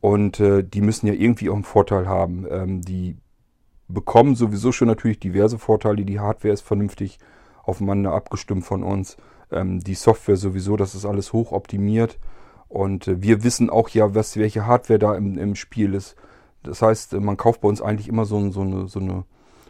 Und 0.00 0.40
äh, 0.40 0.62
die 0.62 0.80
müssen 0.80 1.06
ja 1.06 1.14
irgendwie 1.14 1.50
auch 1.50 1.54
einen 1.54 1.64
Vorteil 1.64 2.06
haben. 2.06 2.46
Ähm, 2.50 2.82
die 2.82 3.16
bekommen 3.88 4.34
sowieso 4.34 4.72
schon 4.72 4.88
natürlich 4.88 5.18
diverse 5.18 5.58
Vorteile. 5.58 6.04
Die 6.04 6.20
Hardware 6.20 6.54
ist 6.54 6.62
vernünftig 6.62 7.18
aufeinander 7.62 8.12
abgestimmt 8.12 8.64
von 8.64 8.82
uns. 8.82 9.16
Ähm, 9.50 9.80
die 9.80 9.94
Software 9.94 10.36
sowieso, 10.36 10.76
das 10.76 10.94
ist 10.94 11.04
alles 11.04 11.32
hoch 11.32 11.52
optimiert. 11.52 12.18
Und 12.68 13.08
äh, 13.08 13.22
wir 13.22 13.44
wissen 13.44 13.70
auch 13.70 13.88
ja, 13.90 14.14
was, 14.14 14.36
welche 14.36 14.66
Hardware 14.66 14.98
da 14.98 15.14
im, 15.14 15.38
im 15.38 15.54
Spiel 15.54 15.94
ist. 15.94 16.16
Das 16.62 16.82
heißt, 16.82 17.14
äh, 17.14 17.20
man 17.20 17.36
kauft 17.36 17.60
bei 17.60 17.68
uns 17.68 17.80
eigentlich 17.80 18.08
immer 18.08 18.24
so, 18.24 18.50
so, 18.50 18.62
eine, 18.62 18.88
so 18.88 19.00
eine 19.00 19.24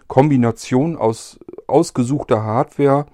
Kombination 0.09 0.97
aus 0.97 1.39
ausgesuchter 1.67 2.43
Hardware, 2.43 3.07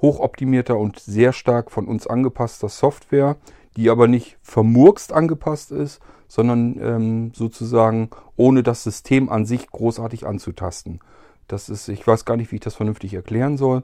hochoptimierter 0.00 0.78
und 0.78 0.98
sehr 0.98 1.32
stark 1.32 1.70
von 1.70 1.86
uns 1.86 2.06
angepasster 2.06 2.68
Software, 2.68 3.36
die 3.76 3.90
aber 3.90 4.08
nicht 4.08 4.38
vermurkst 4.42 5.12
angepasst 5.12 5.72
ist, 5.72 6.00
sondern 6.28 6.78
ähm, 6.80 7.32
sozusagen 7.34 8.10
ohne 8.36 8.62
das 8.62 8.82
System 8.82 9.28
an 9.28 9.46
sich 9.46 9.66
großartig 9.68 10.26
anzutasten. 10.26 11.00
Das 11.48 11.68
ist, 11.68 11.88
ich 11.88 12.06
weiß 12.06 12.24
gar 12.24 12.36
nicht, 12.36 12.52
wie 12.52 12.56
ich 12.56 12.62
das 12.62 12.76
vernünftig 12.76 13.14
erklären 13.14 13.56
soll. 13.56 13.82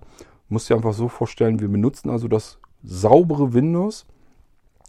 Muss 0.48 0.66
dir 0.66 0.76
einfach 0.76 0.94
so 0.94 1.08
vorstellen, 1.08 1.60
wir 1.60 1.68
benutzen 1.68 2.08
also 2.08 2.28
das 2.28 2.58
saubere 2.84 3.52
Windows 3.52 4.06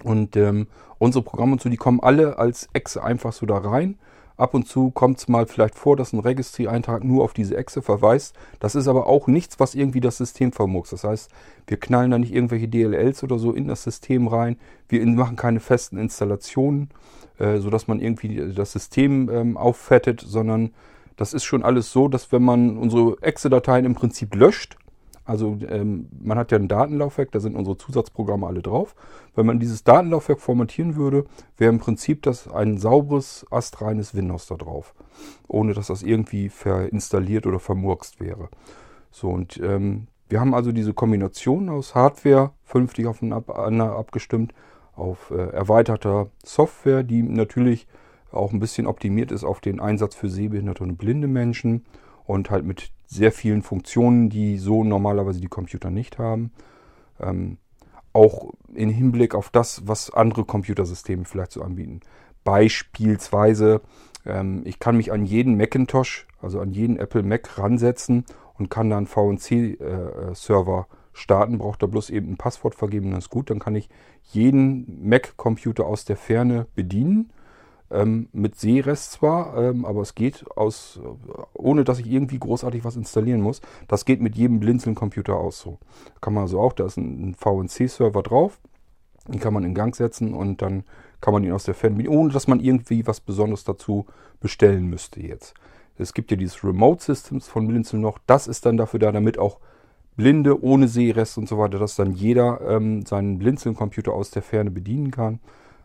und 0.04 0.36
ähm, 0.36 0.67
unsere 1.00 1.24
Programme 1.24 1.54
und 1.54 1.62
so, 1.62 1.70
die 1.70 1.78
kommen 1.78 2.00
alle 2.00 2.38
als 2.38 2.70
Exe 2.74 3.04
einfach 3.04 3.34
so 3.34 3.48
da 3.48 3.58
rein. 3.58 3.98
Ab 4.38 4.54
und 4.54 4.67
zu 4.67 4.91
kommt 4.91 5.17
es 5.17 5.28
mal 5.28 5.47
vielleicht 5.47 5.76
vor, 5.76 5.97
dass 5.97 6.13
ein 6.13 6.19
Registry-Eintrag 6.19 7.04
nur 7.04 7.23
auf 7.23 7.34
diese 7.34 7.58
Exe 7.58 7.82
verweist. 7.82 8.36
Das 8.60 8.76
ist 8.76 8.88
aber 8.88 9.08
auch 9.08 9.26
nichts, 9.28 9.60
was 9.60 9.73
irgendwie 9.73 10.00
das 10.00 10.17
System 10.17 10.52
vermurkst. 10.52 10.93
Das 10.93 11.04
heißt, 11.04 11.32
wir 11.65 11.78
knallen 11.78 12.12
da 12.12 12.19
nicht 12.19 12.34
irgendwelche 12.34 12.67
DLLs 12.67 13.23
oder 13.23 13.39
so 13.39 13.52
in 13.52 13.67
das 13.67 13.84
System 13.84 14.28
rein. 14.28 14.58
Wir 14.89 15.04
machen 15.08 15.36
keine 15.38 15.60
festen 15.60 15.97
Installationen, 15.97 16.89
äh, 17.39 17.58
sodass 17.58 17.88
man 17.88 18.00
irgendwie 18.00 18.54
das 18.54 18.73
System 18.73 19.30
ähm, 19.30 19.58
auffettet, 19.58 20.21
sondern 20.21 20.71
das 21.15 21.34
ist 21.34 21.43
schon 21.43 21.63
alles 21.63 21.91
so, 21.91 22.08
dass 22.08 22.32
wenn 22.32 22.43
man 22.43 22.78
unsere 22.78 23.17
Exe-Dateien 23.21 23.86
im 23.86 23.95
Prinzip 23.95 24.36
löscht, 24.36 24.78
also 25.27 25.57
ähm, 25.67 26.07
man 26.19 26.37
hat 26.37 26.51
ja 26.51 26.57
ein 26.57 26.69
Datenlaufwerk, 26.69 27.31
da 27.31 27.41
sind 27.41 27.55
unsere 27.55 27.77
Zusatzprogramme 27.77 28.47
alle 28.47 28.61
drauf. 28.61 28.95
Wenn 29.35 29.45
man 29.45 29.59
dieses 29.59 29.83
Datenlaufwerk 29.83 30.39
formatieren 30.39 30.95
würde, 30.95 31.25
wäre 31.57 31.71
im 31.71 31.79
Prinzip 31.79 32.23
das 32.23 32.47
ein 32.47 32.77
sauberes, 32.77 33.45
astreines 33.51 34.15
Windows 34.15 34.47
da 34.47 34.55
drauf. 34.55 34.95
Ohne 35.47 35.73
dass 35.73 35.87
das 35.87 36.01
irgendwie 36.01 36.47
verinstalliert 36.47 37.45
oder 37.45 37.59
vermurkst 37.59 38.21
wäre. 38.21 38.47
So, 39.11 39.29
und 39.29 39.59
ähm, 39.61 40.07
wir 40.29 40.39
haben 40.39 40.53
also 40.53 40.71
diese 40.71 40.93
Kombination 40.93 41.69
aus 41.69 41.93
Hardware 41.93 42.51
vernünftig 42.63 43.07
aufeinander 43.07 43.97
abgestimmt, 43.97 44.53
auf 44.95 45.31
äh, 45.31 45.49
erweiterter 45.49 46.27
Software, 46.43 47.03
die 47.03 47.21
natürlich 47.21 47.87
auch 48.31 48.53
ein 48.53 48.59
bisschen 48.59 48.87
optimiert 48.87 49.31
ist 49.31 49.43
auf 49.43 49.59
den 49.59 49.79
Einsatz 49.79 50.15
für 50.15 50.29
sehbehinderte 50.29 50.83
und 50.83 50.97
blinde 50.97 51.27
Menschen 51.27 51.85
und 52.25 52.49
halt 52.49 52.65
mit 52.65 52.91
sehr 53.08 53.32
vielen 53.32 53.63
Funktionen, 53.63 54.30
die 54.30 54.58
so 54.58 54.84
normalerweise 54.84 55.39
die 55.39 55.48
Computer 55.48 55.89
nicht 55.89 56.20
haben. 56.20 56.52
Ähm, 57.20 57.58
auch 58.13 58.54
im 58.74 58.89
Hinblick 58.89 59.34
auf 59.34 59.50
das, 59.50 59.88
was 59.88 60.12
andere 60.12 60.43
Computersysteme 60.43 61.26
vielleicht 61.26 61.54
so 61.54 61.62
anbieten. 61.62 62.02
Beispielsweise, 62.43 63.82
ähm, 64.26 64.62
ich 64.65 64.80
kann 64.80 64.98
mich 64.98 65.12
an 65.12 65.26
jeden 65.26 65.58
Macintosh, 65.58 66.28
also 66.41 66.60
an 66.60 66.72
jeden 66.72 66.98
Apple 66.98 67.24
Mac 67.24 67.58
ransetzen 67.58 68.26
und 68.56 68.70
kann 68.70 68.89
dann 68.89 69.08
VNC-Server 69.08 70.88
äh, 70.89 70.96
starten, 71.13 71.58
braucht 71.58 71.82
da 71.82 71.88
bloß 71.88 72.10
eben 72.10 72.32
ein 72.32 72.38
Passwort 72.38 72.76
vergeben, 72.76 73.12
dann 73.12 73.20
ist 73.20 73.30
gut. 73.30 73.50
Dann 73.50 73.60
kann 73.60 73.76
ich 73.76 73.89
jeden 74.24 75.08
Mac-Computer 75.08 75.86
aus 75.86 76.06
der 76.06 76.17
Ferne 76.17 76.67
bedienen 76.76 77.32
ähm, 77.89 78.28
mit 78.34 78.60
Seerest 78.60 79.13
zwar, 79.13 79.58
ähm, 79.58 79.86
aber 79.86 80.02
es 80.02 80.15
geht 80.15 80.45
aus, 80.56 81.00
ohne 81.54 81.84
dass 81.84 82.00
ich 82.00 82.08
irgendwie 82.08 82.39
großartig 82.39 82.84
was 82.84 82.95
installieren 82.95 83.41
muss. 83.41 83.62
Das 83.88 84.06
geht 84.06 84.21
mit 84.21 84.36
jedem 84.36 84.60
Blinzeln-Computer 84.60 85.36
aus 85.36 85.60
so. 85.60 85.78
Kann 86.21 86.34
man 86.34 86.43
also 86.43 86.60
auch, 86.60 86.73
da 86.73 86.86
ist 86.86 86.97
ein, 86.97 87.30
ein 87.30 87.36
VNC-Server 87.36 88.23
drauf. 88.23 88.60
Den 89.28 89.39
kann 89.39 89.54
man 89.54 89.63
in 89.63 89.76
Gang 89.76 89.95
setzen 89.95 90.34
und 90.34 90.62
dann 90.62 90.84
kann 91.19 91.34
man 91.34 91.43
ihn 91.43 91.52
aus 91.52 91.63
der 91.63 91.73
Ferne 91.73 92.10
ohne 92.10 92.32
dass 92.32 92.47
man 92.47 92.60
irgendwie 92.60 93.06
was 93.08 93.19
Besonderes 93.19 93.63
dazu 93.63 94.06
bestellen 94.39 94.88
müsste 94.88 95.21
jetzt. 95.21 95.54
Es 95.97 96.13
gibt 96.13 96.30
ja 96.32 96.38
dieses 96.38 96.63
Remote 96.63 97.04
Systems 97.04 97.47
von 97.47 97.67
Blinzeln 97.67 98.02
noch. 98.02 98.19
Das 98.28 98.47
ist 98.47 98.65
dann 98.65 98.78
dafür 98.78 99.00
da, 99.00 99.12
damit 99.12 99.39
auch 99.39 99.60
Blinde 100.15 100.63
ohne 100.63 100.88
Seerest 100.88 101.38
und 101.38 101.50
so 101.50 101.58
weiter, 101.58 101.80
dass 101.80 101.95
dann 101.95 102.12
jeder 102.12 102.62
ähm, 102.67 103.06
seinen 103.06 103.39
Blinzeln-Computer 103.39 104.13
aus 104.13 104.32
der 104.32 104.41
Ferne 104.41 104.71
bedienen 104.71 105.12
kann. 105.12 105.39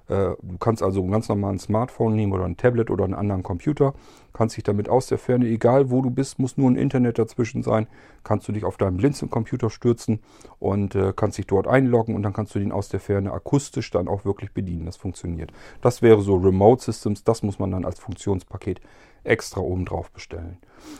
Äh, 0.08 0.34
du 0.40 0.58
kannst 0.58 0.82
also 0.82 1.04
ganz 1.06 1.28
normal 1.28 1.52
ein 1.52 1.58
Smartphone 1.58 2.14
nehmen 2.14 2.32
oder 2.32 2.44
ein 2.44 2.56
Tablet 2.56 2.90
oder 2.90 3.04
einen 3.04 3.14
anderen 3.14 3.42
Computer, 3.42 3.94
kannst 4.32 4.56
dich 4.56 4.64
damit 4.64 4.88
aus 4.88 5.06
der 5.06 5.18
Ferne, 5.18 5.46
egal 5.46 5.90
wo 5.90 6.02
du 6.02 6.10
bist, 6.10 6.38
muss 6.38 6.56
nur 6.56 6.70
ein 6.70 6.76
Internet 6.76 7.18
dazwischen 7.18 7.62
sein, 7.62 7.86
kannst 8.24 8.48
du 8.48 8.52
dich 8.52 8.64
auf 8.64 8.76
deinen 8.76 8.96
Blinzeln-Computer 8.96 9.70
stürzen 9.70 10.20
und 10.58 10.94
äh, 10.94 11.12
kannst 11.14 11.38
dich 11.38 11.46
dort 11.46 11.66
einloggen 11.66 12.14
und 12.14 12.22
dann 12.22 12.32
kannst 12.32 12.54
du 12.54 12.58
den 12.58 12.72
aus 12.72 12.88
der 12.88 13.00
Ferne 13.00 13.32
akustisch 13.32 13.90
dann 13.90 14.08
auch 14.08 14.24
wirklich 14.24 14.52
bedienen. 14.52 14.86
Das 14.86 14.96
funktioniert. 14.96 15.52
Das 15.80 16.02
wäre 16.02 16.20
so 16.20 16.36
Remote 16.36 16.82
Systems, 16.82 17.24
das 17.24 17.42
muss 17.42 17.58
man 17.58 17.70
dann 17.70 17.84
als 17.84 17.98
Funktionspaket 17.98 18.80
extra 19.24 19.60
oben 19.60 19.84
drauf 19.84 20.10
bestellen. 20.10 20.58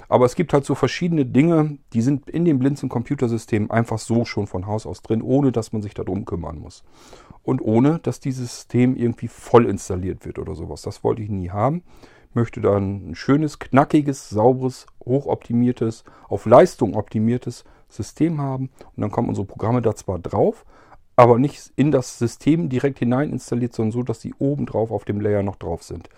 Aber 0.08 0.26
es 0.26 0.34
gibt 0.34 0.52
halt 0.52 0.64
so 0.64 0.74
verschiedene 0.74 1.26
Dinge, 1.26 1.78
die 1.92 2.02
sind 2.02 2.30
in 2.30 2.44
dem 2.44 2.58
Blinzeln-Computersystem 2.58 3.70
einfach 3.70 3.98
so 3.98 4.24
schon 4.24 4.46
von 4.46 4.66
Haus 4.66 4.86
aus 4.86 5.02
drin, 5.02 5.22
ohne 5.22 5.52
dass 5.52 5.72
man 5.72 5.82
sich 5.82 5.94
darum 5.94 6.24
kümmern 6.24 6.58
muss 6.58 6.84
und 7.42 7.60
ohne, 7.60 7.98
dass 7.98 8.20
dieses 8.20 8.54
System 8.54 8.96
irgendwie 8.96 9.28
voll 9.28 9.66
installiert 9.66 10.24
wird 10.24 10.38
oder 10.38 10.54
sowas. 10.54 10.82
Das 10.82 11.02
wollte 11.02 11.22
ich 11.22 11.28
nie 11.28 11.50
haben. 11.50 11.82
Ich 12.30 12.34
möchte 12.34 12.60
dann 12.60 13.10
ein 13.10 13.14
schönes, 13.14 13.58
knackiges, 13.58 14.30
sauberes, 14.30 14.86
hochoptimiertes, 15.04 16.04
auf 16.28 16.46
Leistung 16.46 16.94
optimiertes 16.94 17.64
System 17.88 18.40
haben. 18.40 18.70
Und 18.96 19.02
dann 19.02 19.10
kommen 19.10 19.28
unsere 19.28 19.46
Programme 19.46 19.82
da 19.82 19.94
zwar 19.94 20.18
drauf, 20.18 20.64
aber 21.16 21.38
nicht 21.38 21.72
in 21.76 21.90
das 21.90 22.18
System 22.18 22.68
direkt 22.68 22.98
hinein 22.98 23.30
installiert, 23.30 23.74
sondern 23.74 23.92
so, 23.92 24.02
dass 24.02 24.20
die 24.20 24.34
oben 24.38 24.66
drauf 24.66 24.90
auf 24.90 25.04
dem 25.04 25.20
Layer 25.20 25.42
noch 25.42 25.56
drauf 25.56 25.82
sind. 25.82 26.08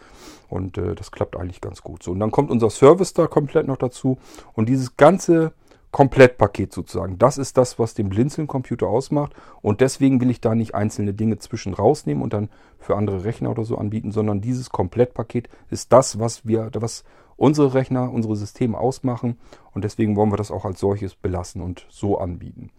Und 0.48 0.78
äh, 0.78 0.94
das 0.94 1.10
klappt 1.10 1.36
eigentlich 1.36 1.60
ganz 1.60 1.82
gut. 1.82 2.02
So, 2.02 2.12
und 2.12 2.20
dann 2.20 2.30
kommt 2.30 2.50
unser 2.50 2.70
Service 2.70 3.12
da 3.12 3.26
komplett 3.26 3.66
noch 3.66 3.76
dazu. 3.76 4.18
Und 4.52 4.68
dieses 4.68 4.96
ganze 4.96 5.52
Komplettpaket 5.90 6.72
sozusagen, 6.72 7.18
das 7.18 7.38
ist 7.38 7.56
das, 7.56 7.78
was 7.78 7.94
den 7.94 8.08
Blinzeln-Computer 8.08 8.86
ausmacht. 8.86 9.32
Und 9.62 9.80
deswegen 9.80 10.20
will 10.20 10.30
ich 10.30 10.40
da 10.40 10.54
nicht 10.54 10.74
einzelne 10.74 11.14
Dinge 11.14 11.38
zwischen 11.38 11.74
rausnehmen 11.74 12.22
und 12.22 12.32
dann 12.32 12.48
für 12.78 12.96
andere 12.96 13.24
Rechner 13.24 13.50
oder 13.50 13.64
so 13.64 13.78
anbieten, 13.78 14.12
sondern 14.12 14.40
dieses 14.40 14.70
Komplettpaket 14.70 15.48
ist 15.70 15.92
das, 15.92 16.18
was 16.18 16.46
wir, 16.46 16.70
was 16.74 17.04
unsere 17.36 17.74
Rechner, 17.74 18.12
unsere 18.12 18.36
Systeme 18.36 18.78
ausmachen. 18.78 19.38
Und 19.72 19.84
deswegen 19.84 20.16
wollen 20.16 20.32
wir 20.32 20.36
das 20.36 20.50
auch 20.50 20.64
als 20.64 20.80
solches 20.80 21.14
belassen 21.14 21.62
und 21.62 21.86
so 21.90 22.18
anbieten. 22.18 22.70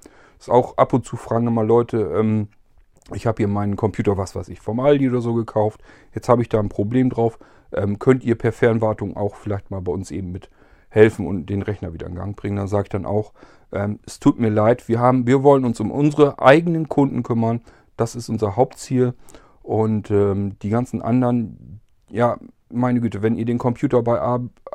Ist 0.45 0.51
auch 0.51 0.77
ab 0.77 0.93
und 0.93 1.03
zu 1.03 1.17
fragen 1.17 1.47
immer 1.47 1.63
Leute, 1.63 1.97
ähm, 2.15 2.49
ich 3.11 3.25
habe 3.25 3.37
hier 3.37 3.47
meinen 3.47 3.75
Computer, 3.75 4.15
was 4.15 4.35
weiß 4.35 4.47
ich, 4.49 4.61
vom 4.61 4.79
Aldi 4.79 5.09
oder 5.09 5.19
so 5.19 5.33
gekauft. 5.33 5.81
Jetzt 6.13 6.29
habe 6.29 6.43
ich 6.43 6.49
da 6.49 6.59
ein 6.59 6.69
Problem 6.69 7.09
drauf. 7.09 7.39
Ähm, 7.73 7.97
könnt 7.97 8.23
ihr 8.23 8.35
per 8.35 8.51
Fernwartung 8.51 9.17
auch 9.17 9.33
vielleicht 9.37 9.71
mal 9.71 9.81
bei 9.81 9.91
uns 9.91 10.11
eben 10.11 10.31
mit 10.31 10.51
helfen 10.89 11.25
und 11.25 11.47
den 11.47 11.63
Rechner 11.63 11.93
wieder 11.93 12.05
in 12.05 12.13
Gang 12.13 12.35
bringen? 12.35 12.57
Dann 12.57 12.67
sage 12.67 12.83
ich 12.83 12.89
dann 12.89 13.07
auch, 13.07 13.33
ähm, 13.71 13.97
es 14.05 14.19
tut 14.19 14.39
mir 14.39 14.49
leid, 14.49 14.87
wir, 14.87 14.99
haben, 14.99 15.25
wir 15.25 15.41
wollen 15.41 15.65
uns 15.65 15.79
um 15.79 15.89
unsere 15.89 16.37
eigenen 16.37 16.89
Kunden 16.89 17.23
kümmern. 17.23 17.61
Das 17.97 18.15
ist 18.15 18.29
unser 18.29 18.55
Hauptziel. 18.55 19.15
Und 19.63 20.11
ähm, 20.11 20.59
die 20.61 20.69
ganzen 20.69 21.01
anderen, 21.01 21.79
ja, 22.07 22.37
meine 22.69 23.01
Güte, 23.01 23.23
wenn 23.23 23.35
ihr 23.35 23.45
den 23.45 23.57
Computer 23.57 24.03
bei 24.03 24.21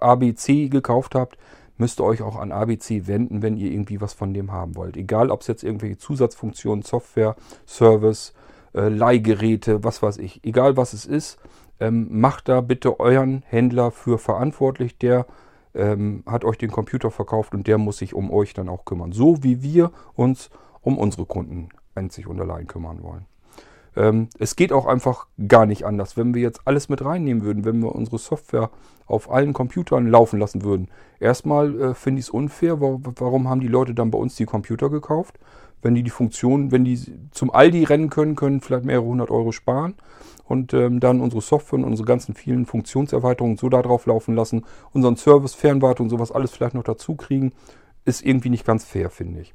ABC 0.01 0.69
gekauft 0.69 1.15
habt, 1.15 1.39
müsst 1.81 2.01
ihr 2.01 2.05
euch 2.05 2.23
auch 2.23 2.37
an 2.37 2.53
ABC 2.53 3.07
wenden, 3.07 3.43
wenn 3.43 3.57
ihr 3.57 3.73
irgendwie 3.73 4.01
was 4.01 4.13
von 4.13 4.33
dem 4.33 4.53
haben 4.53 4.77
wollt. 4.77 4.97
Egal, 4.97 5.31
ob 5.31 5.41
es 5.41 5.47
jetzt 5.47 5.65
irgendwelche 5.65 5.99
Zusatzfunktionen, 5.99 6.83
Software, 6.83 7.35
Service, 7.67 8.35
äh, 8.75 8.89
Leihgeräte, 8.89 9.83
was 9.83 10.03
weiß 10.03 10.19
ich. 10.19 10.45
Egal, 10.45 10.77
was 10.77 10.93
es 10.93 11.07
ist, 11.07 11.39
ähm, 11.81 12.21
macht 12.21 12.49
da 12.49 12.61
bitte 12.61 13.01
euren 13.01 13.43
Händler 13.47 13.91
für 13.91 14.19
verantwortlich. 14.19 14.99
Der 14.99 15.27
ähm, 15.75 16.23
hat 16.27 16.45
euch 16.45 16.59
den 16.59 16.71
Computer 16.71 17.11
verkauft 17.11 17.55
und 17.55 17.67
der 17.67 17.79
muss 17.79 17.99
sich 17.99 18.15
um 18.15 18.31
euch 18.31 18.55
dann 18.55 18.69
auch 18.69 18.85
kümmern. 18.85 19.13
So 19.13 19.43
wie 19.43 19.63
wir 19.63 19.91
uns 20.15 20.51
um 20.83 20.99
unsere 20.99 21.27
Kunden 21.27 21.71
einzig 21.95 22.27
und 22.27 22.41
allein 22.41 22.67
kümmern 22.67 23.03
wollen. 23.03 23.30
Ähm, 23.97 24.29
es 24.39 24.57
geht 24.57 24.73
auch 24.73 24.87
einfach 24.87 25.27
gar 25.49 25.67
nicht 25.67 25.85
anders. 25.85 26.17
Wenn 26.17 26.35
wir 26.35 26.43
jetzt 26.43 26.63
alles 26.65 26.89
mit 26.89 27.05
reinnehmen 27.05 27.45
würden, 27.45 27.65
wenn 27.65 27.81
wir 27.81 27.95
unsere 27.95 28.19
Software 28.19 28.71
auf 29.11 29.31
allen 29.31 29.53
Computern 29.53 30.07
laufen 30.07 30.39
lassen 30.39 30.63
würden. 30.63 30.89
Erstmal 31.19 31.81
äh, 31.81 31.95
finde 31.95 32.21
ich 32.21 32.27
es 32.27 32.31
unfair. 32.31 32.81
Warum, 32.81 33.03
warum 33.17 33.49
haben 33.49 33.61
die 33.61 33.69
Leute 33.69 33.93
dann 33.93 34.11
bei 34.11 34.19
uns 34.19 34.37
die 34.37 34.47
Computer 34.47 34.89
gekauft? 34.89 35.39
Wenn 35.83 35.95
die 35.95 36.03
die 36.03 36.11
Funktion, 36.11 36.71
wenn 36.71 36.85
die 36.85 37.01
zum 37.31 37.51
Aldi 37.51 37.85
rennen 37.85 38.11
können, 38.11 38.37
können 38.37 38.61
vielleicht 38.61 38.85
mehrere 38.85 39.07
hundert 39.07 39.31
Euro 39.31 39.51
sparen 39.51 39.95
und 40.45 40.75
ähm, 40.75 41.01
dann 41.01 41.21
unsere 41.21 41.41
Software 41.41 41.79
und 41.79 41.85
unsere 41.85 42.07
ganzen 42.07 42.35
vielen 42.35 42.67
Funktionserweiterungen 42.67 43.57
so 43.57 43.69
darauf 43.69 44.07
laufen 44.07 44.35
lassen, 44.35 44.65
unseren 44.93 45.17
Service, 45.17 45.55
Fernwartung, 45.55 46.11
sowas 46.11 46.33
alles 46.33 46.51
vielleicht 46.51 46.75
noch 46.75 46.85
dazu 46.85 47.15
kriegen, 47.15 47.53
ist 48.05 48.25
irgendwie 48.25 48.51
nicht 48.51 48.67
ganz 48.67 48.85
fair, 48.85 49.11
finde 49.11 49.41
ich. 49.41 49.55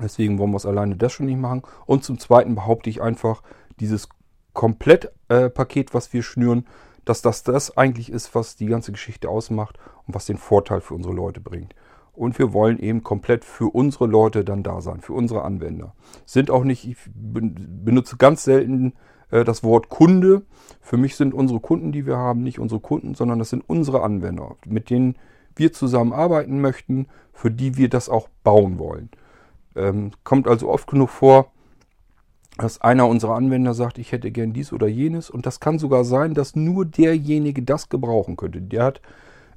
Deswegen 0.00 0.38
wollen 0.38 0.50
wir 0.50 0.58
es 0.58 0.66
alleine 0.66 0.96
das 0.96 1.12
schon 1.12 1.26
nicht 1.26 1.38
machen. 1.38 1.62
Und 1.86 2.04
zum 2.04 2.18
Zweiten 2.18 2.54
behaupte 2.54 2.90
ich 2.90 3.02
einfach, 3.02 3.42
dieses 3.80 4.08
Komplettpaket, 4.52 5.90
äh, 5.90 5.94
was 5.94 6.12
wir 6.12 6.22
schnüren, 6.22 6.66
dass 7.04 7.22
das 7.22 7.42
das 7.44 7.76
eigentlich 7.76 8.10
ist, 8.10 8.34
was 8.34 8.56
die 8.56 8.66
ganze 8.66 8.92
Geschichte 8.92 9.28
ausmacht 9.28 9.78
und 10.06 10.14
was 10.14 10.26
den 10.26 10.38
Vorteil 10.38 10.80
für 10.80 10.94
unsere 10.94 11.14
Leute 11.14 11.40
bringt. 11.40 11.74
Und 12.12 12.38
wir 12.38 12.52
wollen 12.52 12.78
eben 12.78 13.02
komplett 13.02 13.44
für 13.44 13.66
unsere 13.66 14.06
Leute 14.06 14.44
dann 14.44 14.62
da 14.62 14.80
sein, 14.80 15.02
für 15.02 15.12
unsere 15.12 15.42
Anwender. 15.42 15.94
Sind 16.24 16.50
auch 16.50 16.64
nicht, 16.64 16.88
ich 16.88 16.96
benutze 17.14 18.16
ganz 18.16 18.44
selten 18.44 18.94
äh, 19.30 19.44
das 19.44 19.62
Wort 19.62 19.88
Kunde. 19.88 20.42
Für 20.80 20.96
mich 20.96 21.16
sind 21.16 21.34
unsere 21.34 21.60
Kunden, 21.60 21.92
die 21.92 22.06
wir 22.06 22.16
haben, 22.16 22.42
nicht 22.42 22.58
unsere 22.58 22.80
Kunden, 22.80 23.14
sondern 23.14 23.38
das 23.38 23.50
sind 23.50 23.62
unsere 23.66 24.02
Anwender, 24.02 24.56
mit 24.66 24.90
denen 24.90 25.16
wir 25.54 25.72
zusammenarbeiten 25.72 26.60
möchten, 26.60 27.06
für 27.32 27.50
die 27.50 27.76
wir 27.76 27.88
das 27.88 28.08
auch 28.08 28.28
bauen 28.42 28.78
wollen. 28.78 29.10
Ähm, 29.76 30.10
kommt 30.24 30.48
also 30.48 30.68
oft 30.68 30.88
genug 30.88 31.10
vor, 31.10 31.52
dass 32.58 32.80
einer 32.80 33.06
unserer 33.06 33.34
Anwender 33.34 33.74
sagt, 33.74 33.98
ich 33.98 34.12
hätte 34.12 34.30
gern 34.30 34.52
dies 34.52 34.72
oder 34.72 34.86
jenes. 34.86 35.28
Und 35.28 35.46
das 35.46 35.60
kann 35.60 35.78
sogar 35.78 36.04
sein, 36.04 36.34
dass 36.34 36.56
nur 36.56 36.86
derjenige 36.86 37.62
das 37.62 37.88
gebrauchen 37.88 38.36
könnte. 38.36 38.62
Der 38.62 38.84
hat, 38.84 39.02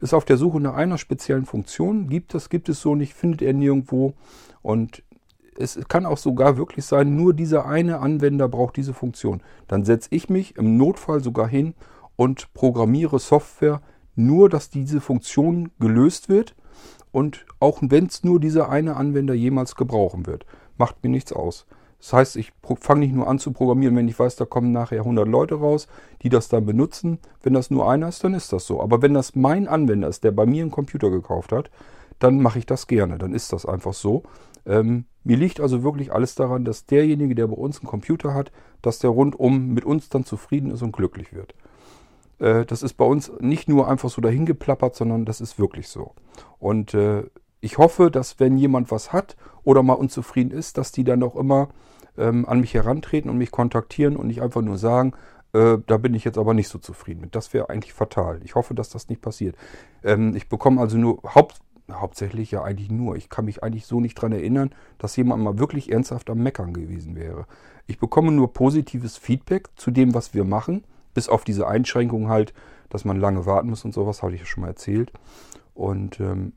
ist 0.02 0.14
auf 0.14 0.26
der 0.26 0.38
Suche 0.38 0.60
nach 0.60 0.76
einer 0.76 0.98
speziellen 0.98 1.46
Funktion. 1.46 2.10
Gibt 2.10 2.34
das, 2.34 2.50
gibt 2.50 2.68
es 2.68 2.82
so 2.82 2.96
nicht, 2.96 3.14
findet 3.14 3.42
er 3.42 3.54
nirgendwo. 3.54 4.14
Und 4.62 5.04
es 5.58 5.80
kann 5.88 6.06
auch 6.06 6.18
sogar 6.18 6.58
wirklich 6.58 6.86
sein, 6.86 7.16
nur 7.16 7.34
dieser 7.34 7.66
eine 7.66 8.00
Anwender 8.00 8.48
braucht 8.50 8.78
diese 8.78 8.94
Funktion. 8.94 9.42
Dann 9.68 9.86
setze 9.86 10.10
ich 10.12 10.30
mich 10.30 10.58
im 10.58 10.78
Notfall 10.78 11.22
sogar 11.22 11.48
hin 11.48 11.76
und 12.16 12.54
programmiere 12.54 13.20
Software, 13.20 13.82
nur 14.16 14.50
dass 14.50 14.70
diese 14.70 15.00
Funktion 15.00 15.72
gelöst 15.80 16.28
wird 16.28 16.56
und 17.12 17.46
auch 17.60 17.80
wenn 17.82 18.06
es 18.06 18.24
nur 18.24 18.40
dieser 18.40 18.70
eine 18.70 18.96
Anwender 18.96 19.34
jemals 19.34 19.76
gebrauchen 19.76 20.26
wird, 20.28 20.46
macht 20.78 21.04
mir 21.04 21.10
nichts 21.10 21.34
aus. 21.34 21.66
Das 22.00 22.14
heißt, 22.14 22.36
ich 22.38 22.54
fange 22.80 23.02
nicht 23.02 23.14
nur 23.14 23.28
an 23.28 23.40
zu 23.40 23.52
programmieren, 23.52 23.96
wenn 23.96 24.08
ich 24.08 24.18
weiß, 24.18 24.38
da 24.38 24.46
kommen 24.46 24.72
nachher 24.72 25.00
100 25.00 25.28
Leute 25.28 25.56
raus, 25.56 25.88
die 26.22 26.30
das 26.30 26.48
dann 26.48 26.66
benutzen. 26.66 27.20
Wenn 27.44 27.54
das 27.54 27.72
nur 27.72 27.90
einer 27.90 28.08
ist, 28.08 28.24
dann 28.24 28.34
ist 28.34 28.54
das 28.54 28.66
so. 28.66 28.82
Aber 28.82 29.02
wenn 29.02 29.14
das 29.14 29.36
mein 29.36 29.68
Anwender 29.68 30.08
ist, 30.08 30.24
der 30.24 30.32
bei 30.32 30.46
mir 30.46 30.62
einen 30.62 30.72
Computer 30.72 31.10
gekauft 31.10 31.52
hat, 31.52 31.70
dann 32.20 32.42
mache 32.42 32.60
ich 32.60 32.66
das 32.66 32.88
gerne. 32.88 33.18
Dann 33.18 33.34
ist 33.34 33.52
das 33.52 33.66
einfach 33.66 33.94
so. 33.94 34.24
Ähm, 34.66 35.06
mir 35.26 35.36
liegt 35.36 35.60
also 35.60 35.84
wirklich 35.84 36.14
alles 36.14 36.36
daran, 36.36 36.64
dass 36.64 36.86
derjenige, 36.86 37.36
der 37.36 37.48
bei 37.48 37.56
uns 37.56 37.80
einen 37.80 37.88
Computer 37.88 38.34
hat, 38.34 38.52
dass 38.82 39.00
der 39.00 39.10
rundum 39.10 39.74
mit 39.74 39.84
uns 39.84 40.08
dann 40.08 40.24
zufrieden 40.24 40.72
ist 40.72 40.82
und 40.82 40.94
glücklich 40.94 41.34
wird. 41.34 41.54
Äh, 42.40 42.66
das 42.66 42.84
ist 42.84 42.94
bei 42.94 43.06
uns 43.06 43.32
nicht 43.40 43.70
nur 43.70 43.88
einfach 43.88 44.10
so 44.10 44.22
dahingeplappert, 44.22 44.96
sondern 44.96 45.26
das 45.26 45.42
ist 45.42 45.60
wirklich 45.60 45.88
so. 45.88 46.14
Und 46.60 46.94
äh, 46.94 47.24
ich 47.62 47.78
hoffe, 47.78 48.10
dass 48.10 48.40
wenn 48.40 48.58
jemand 48.58 48.92
was 48.92 49.12
hat 49.12 49.36
oder 49.64 49.84
mal 49.84 49.94
unzufrieden 49.94 50.52
ist, 50.52 50.78
dass 50.78 50.92
die 50.92 51.04
dann 51.04 51.24
auch 51.24 51.36
immer 51.36 51.70
ähm, 52.18 52.48
an 52.48 52.62
mich 52.62 52.74
herantreten 52.74 53.30
und 53.30 53.38
mich 53.38 53.52
kontaktieren 53.52 54.16
und 54.16 54.28
nicht 54.28 54.42
einfach 54.42 54.62
nur 54.62 54.78
sagen, 54.78 55.14
äh, 55.54 55.78
da 55.86 55.98
bin 55.98 56.14
ich 56.14 56.24
jetzt 56.24 56.38
aber 56.38 56.54
nicht 56.54 56.68
so 56.68 56.80
zufrieden 56.80 57.22
mit. 57.22 57.36
Das 57.36 57.54
wäre 57.54 57.70
eigentlich 57.70 57.94
fatal. 57.94 58.40
Ich 58.44 58.56
hoffe, 58.56 58.74
dass 58.74 58.90
das 58.90 59.10
nicht 59.10 59.22
passiert. 59.22 59.56
Ähm, 60.04 60.36
ich 60.36 60.48
bekomme 60.48 60.80
also 60.80 60.98
nur 60.98 61.22
haupt, 61.36 61.60
hauptsächlich 61.92 62.52
ja 62.52 62.64
eigentlich 62.64 62.92
nur. 62.92 63.16
Ich 63.16 63.30
kann 63.30 63.46
mich 63.46 63.64
eigentlich 63.64 63.86
so 63.86 64.00
nicht 64.00 64.18
daran 64.18 64.32
erinnern, 64.32 64.72
dass 64.98 65.16
jemand 65.16 65.44
mal 65.44 65.58
wirklich 65.58 65.92
ernsthaft 65.92 66.30
am 66.30 66.40
Meckern 66.40 66.74
gewesen 66.74 67.16
wäre. 67.16 67.46
Ich 67.88 67.98
bekomme 67.98 68.32
nur 68.32 68.54
positives 68.54 69.18
Feedback 69.18 69.70
zu 69.76 69.90
dem, 69.92 70.14
was 70.14 70.34
wir 70.34 70.44
machen. 70.44 70.84
Bis 71.20 71.28
auf 71.28 71.44
diese 71.44 71.68
Einschränkung 71.68 72.30
halt, 72.30 72.54
dass 72.88 73.04
man 73.04 73.20
lange 73.20 73.46
warten 73.46 73.70
muss 73.70 73.84
und 73.84 73.94
sowas, 73.94 74.24
habe 74.24 74.36
ich 74.36 74.40
ja 74.40 74.46
schon 74.46 74.62
mal 74.62 74.70
erzählt. 74.70 75.12
Und 75.74 76.22
ähm, 76.22 76.54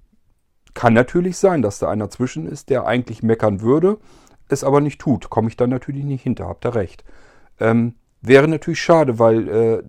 kann 0.72 0.94
natürlich 0.94 1.36
sein, 1.36 1.62
dass 1.62 1.80
da 1.80 1.90
einer 1.90 2.10
zwischen 2.10 2.46
ist, 2.46 2.70
der 2.70 2.86
eigentlich 2.86 3.24
meckern 3.24 3.60
würde, 3.60 3.98
es 4.46 4.62
aber 4.62 4.80
nicht 4.80 5.00
tut. 5.00 5.30
Komme 5.30 5.48
ich 5.48 5.56
dann 5.56 5.70
natürlich 5.70 6.04
nicht 6.04 6.22
hinter, 6.22 6.46
habt 6.46 6.64
ihr 6.64 6.76
recht. 6.76 7.02
Ähm, 7.58 7.96
wäre 8.20 8.46
natürlich 8.46 8.80
schade, 8.80 9.18
weil 9.18 9.48
äh, 9.48 9.82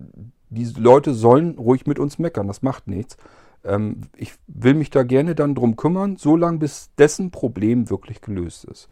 die 0.50 0.64
Leute 0.76 1.14
sollen 1.14 1.56
ruhig 1.56 1.86
mit 1.86 2.00
uns 2.00 2.18
meckern, 2.18 2.48
das 2.48 2.62
macht 2.62 2.88
nichts. 2.88 3.16
Ähm, 3.62 4.00
ich 4.16 4.34
will 4.48 4.74
mich 4.74 4.90
da 4.90 5.04
gerne 5.04 5.36
dann 5.36 5.54
drum 5.54 5.76
kümmern, 5.76 6.16
solange 6.16 6.58
bis 6.58 6.90
dessen 6.98 7.30
Problem 7.30 7.90
wirklich 7.90 8.22
gelöst 8.22 8.64
ist. 8.64 8.88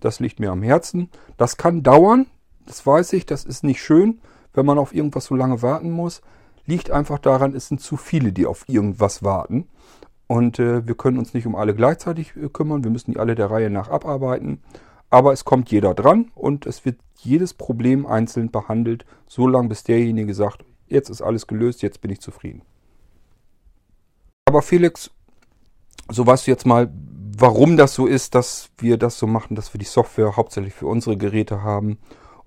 Das 0.00 0.20
liegt 0.20 0.40
mir 0.40 0.52
am 0.52 0.62
Herzen. 0.62 1.10
Das 1.36 1.58
kann 1.58 1.82
dauern, 1.82 2.28
das 2.64 2.86
weiß 2.86 3.12
ich, 3.12 3.26
das 3.26 3.44
ist 3.44 3.62
nicht 3.62 3.82
schön 3.82 4.22
wenn 4.54 4.66
man 4.66 4.78
auf 4.78 4.94
irgendwas 4.94 5.26
so 5.26 5.34
lange 5.34 5.62
warten 5.62 5.90
muss, 5.90 6.22
liegt 6.66 6.90
einfach 6.90 7.18
daran, 7.18 7.54
es 7.54 7.68
sind 7.68 7.80
zu 7.80 7.96
viele, 7.96 8.32
die 8.32 8.46
auf 8.46 8.68
irgendwas 8.68 9.22
warten. 9.22 9.68
Und 10.26 10.58
äh, 10.58 10.86
wir 10.86 10.94
können 10.94 11.18
uns 11.18 11.32
nicht 11.32 11.46
um 11.46 11.56
alle 11.56 11.74
gleichzeitig 11.74 12.36
äh, 12.36 12.48
kümmern. 12.48 12.84
Wir 12.84 12.90
müssen 12.90 13.12
die 13.12 13.18
alle 13.18 13.34
der 13.34 13.50
Reihe 13.50 13.70
nach 13.70 13.88
abarbeiten. 13.88 14.60
Aber 15.10 15.32
es 15.32 15.46
kommt 15.46 15.70
jeder 15.70 15.94
dran 15.94 16.30
und 16.34 16.66
es 16.66 16.84
wird 16.84 16.98
jedes 17.16 17.54
Problem 17.54 18.04
einzeln 18.04 18.50
behandelt, 18.50 19.06
solange 19.26 19.68
bis 19.68 19.82
derjenige 19.84 20.34
sagt, 20.34 20.64
jetzt 20.86 21.08
ist 21.08 21.22
alles 21.22 21.46
gelöst, 21.46 21.82
jetzt 21.82 22.02
bin 22.02 22.10
ich 22.10 22.20
zufrieden. 22.20 22.62
Aber 24.44 24.60
Felix, 24.60 25.10
so 26.10 26.26
weißt 26.26 26.46
du 26.46 26.50
jetzt 26.50 26.66
mal, 26.66 26.92
warum 27.38 27.78
das 27.78 27.94
so 27.94 28.06
ist, 28.06 28.34
dass 28.34 28.70
wir 28.76 28.98
das 28.98 29.18
so 29.18 29.26
machen, 29.26 29.56
dass 29.56 29.72
wir 29.72 29.78
die 29.78 29.86
Software 29.86 30.36
hauptsächlich 30.36 30.74
für 30.74 30.86
unsere 30.86 31.16
Geräte 31.16 31.62
haben 31.62 31.98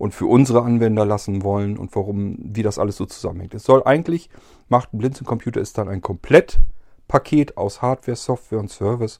und 0.02 0.16
für 0.16 0.26
unsere 0.26 0.64
Anwender 0.64 1.06
lassen 1.06 1.44
wollen 1.44 1.78
und 1.78 1.96
warum, 1.96 2.36
wie 2.40 2.64
das 2.64 2.80
alles 2.80 2.98
so 2.98 3.06
zusammenhängt. 3.06 3.54
Es 3.54 3.66
soll 3.66 3.84
eigentlich, 3.86 4.32
macht 4.68 4.92
ein 4.92 4.98
Blinzeln-Computer 4.98 5.62
ist 5.62 5.78
dann 5.78 5.88
ein 5.90 6.02
Komplettpaket 6.02 7.56
aus 7.56 7.84
Hardware, 7.84 8.16
Software 8.16 8.60
und 8.60 8.72
Service 8.72 9.20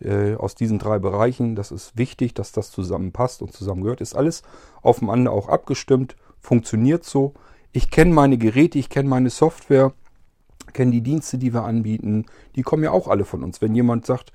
äh, 0.00 0.36
aus 0.36 0.54
diesen 0.54 0.78
drei 0.78 1.00
Bereichen. 1.00 1.56
Das 1.56 1.72
ist 1.72 1.98
wichtig, 1.98 2.34
dass 2.34 2.52
das 2.52 2.70
zusammenpasst 2.70 3.42
und 3.42 3.52
zusammengehört. 3.52 4.00
Ist 4.00 4.14
alles 4.14 4.44
aufeinander 4.80 5.32
auch 5.32 5.48
abgestimmt, 5.48 6.14
funktioniert 6.38 7.02
so. 7.02 7.34
Ich 7.72 7.90
kenne 7.90 8.14
meine 8.14 8.38
Geräte, 8.38 8.78
ich 8.78 8.90
kenne 8.90 9.08
meine 9.08 9.30
Software, 9.30 9.92
kenne 10.72 10.92
die 10.92 11.00
Dienste, 11.00 11.36
die 11.36 11.52
wir 11.52 11.64
anbieten. 11.64 12.26
Die 12.54 12.62
kommen 12.62 12.84
ja 12.84 12.92
auch 12.92 13.08
alle 13.08 13.24
von 13.24 13.42
uns. 13.42 13.60
Wenn 13.60 13.74
jemand 13.74 14.06
sagt, 14.06 14.32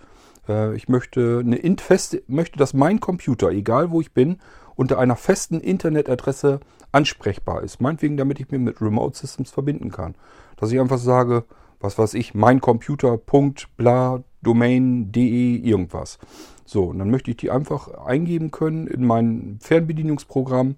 äh, 0.49 0.75
ich 0.75 0.89
möchte 0.89 1.41
eine 1.45 1.55
Int 1.55 1.79
feste, 1.79 2.23
möchte, 2.27 2.59
dass 2.59 2.73
mein 2.73 2.99
Computer, 2.99 3.51
egal 3.51 3.89
wo 3.89 4.01
ich 4.01 4.11
bin, 4.11 4.39
unter 4.77 4.99
einer 4.99 5.17
festen 5.17 5.59
Internetadresse 5.59 6.61
ansprechbar 6.93 7.63
ist. 7.63 7.81
Meinetwegen, 7.81 8.15
damit 8.15 8.39
ich 8.39 8.49
mir 8.49 8.59
mit 8.59 8.79
Remote 8.79 9.17
Systems 9.17 9.51
verbinden 9.51 9.91
kann. 9.91 10.15
Dass 10.55 10.71
ich 10.71 10.79
einfach 10.79 10.99
sage, 10.99 11.43
was 11.79 11.97
weiß 11.97 12.13
ich, 12.13 12.33
mein 12.33 12.61
Computer, 12.61 13.17
Punkt, 13.17 13.67
bla, 13.75 14.23
Domain, 14.41 15.11
de, 15.11 15.57
irgendwas. 15.57 16.19
So, 16.65 16.85
und 16.85 16.99
dann 16.99 17.11
möchte 17.11 17.31
ich 17.31 17.37
die 17.37 17.51
einfach 17.51 17.89
eingeben 18.05 18.51
können 18.51 18.87
in 18.87 19.05
mein 19.05 19.57
Fernbedienungsprogramm, 19.61 20.75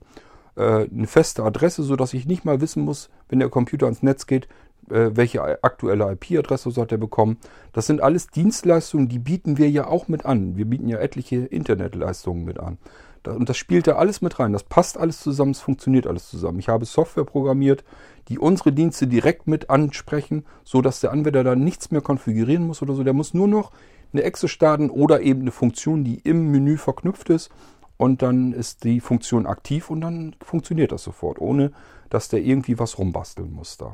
äh, 0.55 0.87
eine 0.89 1.07
feste 1.07 1.43
Adresse, 1.43 1.83
sodass 1.83 2.13
ich 2.13 2.25
nicht 2.25 2.45
mal 2.45 2.61
wissen 2.61 2.83
muss, 2.83 3.09
wenn 3.27 3.39
der 3.39 3.49
Computer 3.49 3.85
ans 3.85 4.03
Netz 4.03 4.27
geht, 4.27 4.47
äh, 4.89 5.11
welche 5.13 5.63
aktuelle 5.63 6.11
IP-Adresse 6.11 6.69
hat 6.81 6.91
er 6.91 6.97
bekommen. 6.97 7.37
Das 7.73 7.87
sind 7.87 8.01
alles 8.01 8.27
Dienstleistungen, 8.27 9.07
die 9.07 9.19
bieten 9.19 9.57
wir 9.57 9.69
ja 9.69 9.87
auch 9.87 10.07
mit 10.07 10.25
an. 10.25 10.57
Wir 10.57 10.65
bieten 10.65 10.87
ja 10.87 10.97
etliche 10.97 11.37
Internetleistungen 11.37 12.43
mit 12.43 12.59
an. 12.59 12.77
Und 13.35 13.49
das 13.49 13.57
spielt 13.57 13.87
da 13.87 13.93
alles 13.93 14.21
mit 14.21 14.39
rein. 14.39 14.53
Das 14.53 14.63
passt 14.63 14.97
alles 14.97 15.21
zusammen, 15.21 15.51
es 15.51 15.61
funktioniert 15.61 16.07
alles 16.07 16.29
zusammen. 16.29 16.59
Ich 16.59 16.69
habe 16.69 16.85
Software 16.85 17.25
programmiert, 17.25 17.83
die 18.27 18.39
unsere 18.39 18.71
Dienste 18.71 19.07
direkt 19.07 19.47
mit 19.47 19.69
ansprechen, 19.69 20.45
sodass 20.63 20.99
der 20.99 21.11
Anwender 21.11 21.43
da 21.43 21.55
nichts 21.55 21.91
mehr 21.91 22.01
konfigurieren 22.01 22.67
muss 22.67 22.81
oder 22.81 22.93
so. 22.93 23.03
Der 23.03 23.13
muss 23.13 23.33
nur 23.33 23.47
noch 23.47 23.71
eine 24.13 24.23
Exe 24.23 24.47
starten 24.47 24.89
oder 24.89 25.21
eben 25.21 25.41
eine 25.41 25.51
Funktion, 25.51 26.03
die 26.03 26.19
im 26.19 26.51
Menü 26.51 26.77
verknüpft 26.77 27.29
ist. 27.29 27.49
Und 27.97 28.21
dann 28.21 28.53
ist 28.53 28.85
die 28.85 29.01
Funktion 29.01 29.45
aktiv 29.45 29.89
und 29.89 30.01
dann 30.01 30.35
funktioniert 30.41 30.93
das 30.93 31.03
sofort, 31.03 31.39
ohne 31.39 31.73
dass 32.09 32.29
der 32.29 32.41
irgendwie 32.41 32.79
was 32.79 32.97
rumbasteln 32.97 33.51
muss 33.51 33.77
da. 33.77 33.93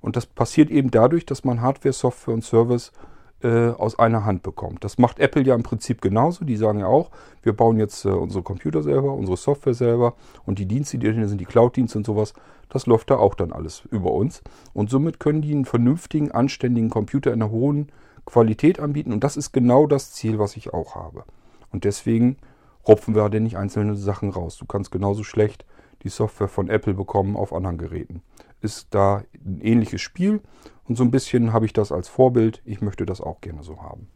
Und 0.00 0.16
das 0.16 0.26
passiert 0.26 0.70
eben 0.70 0.90
dadurch, 0.90 1.26
dass 1.26 1.44
man 1.44 1.60
Hardware, 1.60 1.92
Software 1.92 2.34
und 2.34 2.44
Service 2.44 2.92
äh, 3.42 3.68
aus 3.68 3.98
einer 3.98 4.24
Hand 4.24 4.42
bekommt. 4.42 4.82
Das 4.84 4.98
macht 4.98 5.18
Apple 5.18 5.42
ja 5.42 5.54
im 5.54 5.62
Prinzip 5.62 6.00
genauso. 6.00 6.44
Die 6.44 6.56
sagen 6.56 6.80
ja 6.80 6.86
auch, 6.86 7.10
wir 7.42 7.54
bauen 7.54 7.78
jetzt 7.78 8.04
äh, 8.04 8.08
unsere 8.08 8.42
Computer 8.42 8.82
selber, 8.82 9.12
unsere 9.12 9.36
Software 9.36 9.74
selber 9.74 10.14
und 10.44 10.58
die 10.58 10.66
Dienste, 10.66 10.98
die 10.98 11.06
dahinter 11.06 11.28
sind, 11.28 11.40
die 11.40 11.46
Cloud-Dienste 11.46 11.98
und 11.98 12.06
sowas, 12.06 12.34
das 12.68 12.86
läuft 12.86 13.10
da 13.10 13.16
auch 13.16 13.34
dann 13.34 13.52
alles 13.52 13.84
über 13.90 14.12
uns. 14.12 14.42
Und 14.72 14.90
somit 14.90 15.20
können 15.20 15.42
die 15.42 15.52
einen 15.52 15.64
vernünftigen, 15.64 16.32
anständigen 16.32 16.90
Computer 16.90 17.32
in 17.32 17.42
einer 17.42 17.50
hohen 17.50 17.92
Qualität 18.24 18.80
anbieten. 18.80 19.12
Und 19.12 19.22
das 19.22 19.36
ist 19.36 19.52
genau 19.52 19.86
das 19.86 20.12
Ziel, 20.12 20.38
was 20.38 20.56
ich 20.56 20.74
auch 20.74 20.94
habe. 20.94 21.24
Und 21.70 21.84
deswegen 21.84 22.38
rupfen 22.86 23.14
wir 23.14 23.28
da 23.28 23.40
nicht 23.40 23.56
einzelne 23.56 23.96
Sachen 23.96 24.30
raus. 24.30 24.56
Du 24.56 24.66
kannst 24.66 24.90
genauso 24.90 25.22
schlecht 25.22 25.64
die 26.02 26.08
Software 26.08 26.48
von 26.48 26.68
Apple 26.68 26.94
bekommen 26.94 27.36
auf 27.36 27.52
anderen 27.52 27.78
Geräten. 27.78 28.22
Ist 28.60 28.88
da 28.90 29.22
ein 29.34 29.60
ähnliches 29.60 30.00
Spiel 30.00 30.40
und 30.88 30.96
so 30.96 31.04
ein 31.04 31.10
bisschen 31.10 31.52
habe 31.52 31.66
ich 31.66 31.72
das 31.72 31.92
als 31.92 32.08
Vorbild. 32.08 32.62
Ich 32.64 32.80
möchte 32.80 33.06
das 33.06 33.20
auch 33.20 33.40
gerne 33.40 33.62
so 33.62 33.82
haben. 33.82 34.08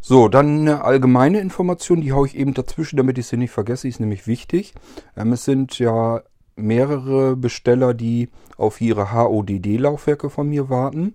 So, 0.00 0.28
dann 0.28 0.60
eine 0.60 0.84
allgemeine 0.84 1.40
Information, 1.40 2.00
die 2.00 2.12
haue 2.12 2.26
ich 2.26 2.36
eben 2.36 2.54
dazwischen, 2.54 2.96
damit 2.96 3.18
ich 3.18 3.26
sie 3.26 3.36
nicht 3.36 3.50
vergesse, 3.50 3.82
die 3.82 3.88
ist 3.88 4.00
nämlich 4.00 4.26
wichtig. 4.26 4.74
Ähm, 5.16 5.32
es 5.32 5.44
sind 5.44 5.78
ja 5.78 6.22
mehrere 6.56 7.36
Besteller, 7.36 7.94
die 7.94 8.28
auf 8.56 8.80
ihre 8.80 9.12
HODD-Laufwerke 9.12 10.30
von 10.30 10.48
mir 10.48 10.68
warten. 10.68 11.14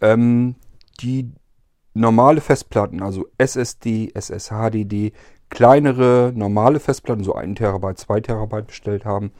Ähm, 0.00 0.54
die 1.00 1.32
normale 1.94 2.40
Festplatten, 2.40 3.02
also 3.02 3.26
SSD, 3.38 4.12
SSHDD, 4.14 5.12
kleinere 5.52 6.32
normale 6.34 6.80
Festplatten, 6.80 7.24
so 7.24 7.34
1 7.34 7.58
Terabyte, 7.58 7.98
2 7.98 8.20
Terabyte 8.20 8.68
bestellt 8.68 9.04
haben, 9.04 9.32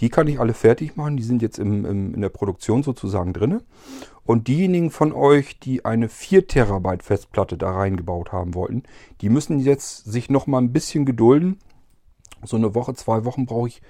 die 0.00 0.08
kann 0.08 0.26
ich 0.26 0.40
alle 0.40 0.52
fertig 0.52 0.96
machen. 0.96 1.16
Die 1.16 1.22
sind 1.22 1.42
jetzt 1.42 1.60
im, 1.60 1.84
im, 1.84 2.14
in 2.14 2.20
der 2.20 2.28
Produktion 2.28 2.82
sozusagen 2.82 3.32
drin. 3.32 3.62
Und 4.24 4.48
diejenigen 4.48 4.90
von 4.90 5.12
euch, 5.12 5.60
die 5.60 5.84
eine 5.84 6.08
4 6.08 6.48
Terabyte 6.48 7.04
Festplatte 7.04 7.56
da 7.56 7.70
reingebaut 7.70 8.32
haben 8.32 8.54
wollten, 8.54 8.82
die 9.20 9.28
müssen 9.28 9.60
jetzt 9.60 10.06
sich 10.06 10.28
noch 10.28 10.48
mal 10.48 10.58
ein 10.58 10.72
bisschen 10.72 11.06
gedulden. 11.06 11.60
So 12.42 12.56
eine 12.56 12.74
Woche, 12.74 12.94
zwei 12.94 13.24
Wochen 13.24 13.46
brauche 13.46 13.68
ich 13.68 13.80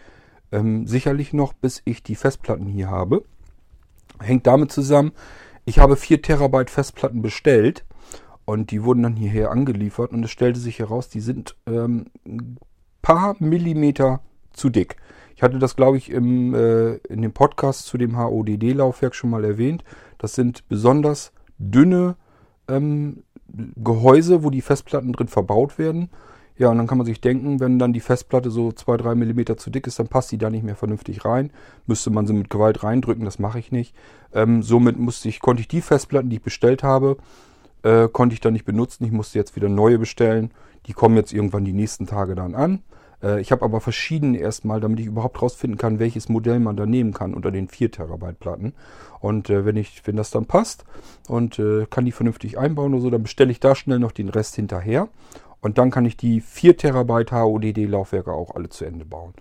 ähm, 0.53 0.87
sicherlich 0.87 1.33
noch, 1.33 1.55
bis 1.55 1.81
ich 1.87 2.03
die 2.03 2.15
Festplatten 2.15 2.67
hier 2.67 2.91
habe. 2.91 3.25
Hängt 4.21 4.47
damit 4.47 4.71
zusammen, 4.71 5.13
ich 5.65 5.79
habe 5.79 5.97
4 5.97 6.21
Terabyte 6.21 6.69
Festplatten 6.69 7.23
bestellt 7.23 7.87
und 8.45 8.71
die 8.71 8.83
wurden 8.83 9.03
dann 9.03 9.17
hierher 9.17 9.51
angeliefert 9.51 10.13
und 10.13 10.25
es 10.25 10.31
stellte 10.31 10.59
sich 10.59 10.79
heraus, 10.79 11.09
die 11.09 11.21
sind 11.21 11.57
ähm, 11.67 12.07
ein 12.27 12.59
paar 13.03 13.37
Millimeter 13.39 14.21
zu 14.53 14.71
dick. 14.71 14.97
Ich 15.37 15.43
hatte 15.43 15.59
das, 15.59 15.77
glaube 15.77 15.97
ich, 15.97 16.11
im, 16.11 16.55
äh, 16.55 16.97
in 17.09 17.23
dem 17.23 17.33
Podcast 17.33 17.87
zu 17.87 17.97
dem 17.97 18.19
HODD-Laufwerk 18.19 19.15
schon 19.15 19.31
mal 19.31 19.45
erwähnt. 19.45 19.85
Das 20.19 20.35
sind 20.35 20.69
besonders 20.69 21.33
dünne 21.59 22.17
ähm, 22.69 23.23
Gehäuse, 23.77 24.45
wo 24.45 24.51
die 24.51 24.61
Festplatten 24.61 25.13
drin 25.13 25.29
verbaut 25.29 25.79
werden. 25.79 26.11
Ja, 26.59 26.71
und 26.71 26.77
dann 26.77 26.87
kann 26.87 26.99
man 26.99 27.07
sich 27.07 27.23
denken, 27.23 27.59
wenn 27.59 27.79
dann 27.79 27.95
die 27.95 28.01
Festplatte 28.01 28.51
so 28.51 28.69
2-3 28.69 29.15
mm 29.15 29.57
zu 29.57 29.71
dick 29.71 29.87
ist, 29.87 29.99
dann 29.99 30.09
passt 30.09 30.31
die 30.31 30.37
da 30.37 30.51
nicht 30.51 30.63
mehr 30.63 30.77
vernünftig 30.77 31.25
rein. 31.25 31.53
Müsste 31.87 32.11
man 32.11 32.27
sie 32.27 32.35
mit 32.35 32.51
Gewalt 32.51 32.83
reindrücken, 32.83 33.25
das 33.25 33.39
mache 33.39 33.59
ich 33.59 33.73
nicht. 33.73 33.97
Ähm, 34.35 34.63
somit 34.63 34.99
musste 34.99 35.31
ich, 35.31 35.41
konnte 35.41 35.63
ich 35.63 35.69
die 35.69 35.81
Festplatten, 35.81 36.29
die 36.29 36.37
ich 36.37 36.43
bestellt 36.43 36.83
habe, 36.83 37.17
äh, 37.83 38.09
konnte 38.09 38.35
ich 38.35 38.41
dann 38.41 38.53
nicht 38.53 38.65
benutzen. 38.65 39.05
Ich 39.05 39.13
musste 39.13 39.39
jetzt 39.39 39.57
wieder 39.57 39.69
neue 39.69 39.99
bestellen. 39.99 40.51
Die 40.87 40.93
kommen 40.93 41.17
jetzt 41.17 41.33
irgendwann 41.33 41.65
die 41.65 41.73
nächsten 41.73 42.07
Tage 42.07 42.35
dann 42.35 42.55
an. 42.55 42.83
Äh, 43.23 43.41
ich 43.41 43.53
habe 43.53 43.65
aber 43.65 43.81
verschiedene 43.81 44.39
erstmal, 44.39 44.81
damit 44.81 45.01
ich 45.01 45.07
überhaupt 45.07 45.41
rausfinden 45.41 45.79
kann, 45.79 45.99
welches 45.99 46.29
Modell 46.29 46.61
man 46.61 46.77
da 46.77 46.87
nehmen 46.87 47.13
kann 47.13 47.35
unter 47.35 47.51
den 47.51 47.69
4 47.69 47.91
Terabyte 47.91 48.39
Platten. 48.39 48.75
Und 49.21 49.51
äh, 49.51 49.65
wenn 49.65 49.77
ich, 49.77 50.07
wenn 50.07 50.17
das 50.17 50.31
dann 50.31 50.47
passt 50.47 50.85
und 51.29 51.59
äh, 51.59 51.87
kann 51.89 52.05
die 52.05 52.13
vernünftig 52.13 52.59
einbauen 52.59 52.95
oder 52.95 53.03
so, 53.03 53.11
dann 53.11 53.23
bestelle 53.23 53.53
ich 53.53 53.61
da 53.61 53.75
schnell 53.75 53.99
noch 53.99 54.13
den 54.13 54.29
Rest 54.29 54.57
hinterher. 54.57 55.09
Und 55.61 55.77
dann 55.77 55.91
kann 55.91 56.07
ich 56.07 56.17
die 56.17 56.41
4 56.41 56.79
Terabyte 56.79 57.33
HODD-Laufwerke 57.33 58.33
auch 58.33 58.55
alle 58.55 58.71
zu 58.71 58.87
Ende 58.87 59.05
bauen. 59.05 59.35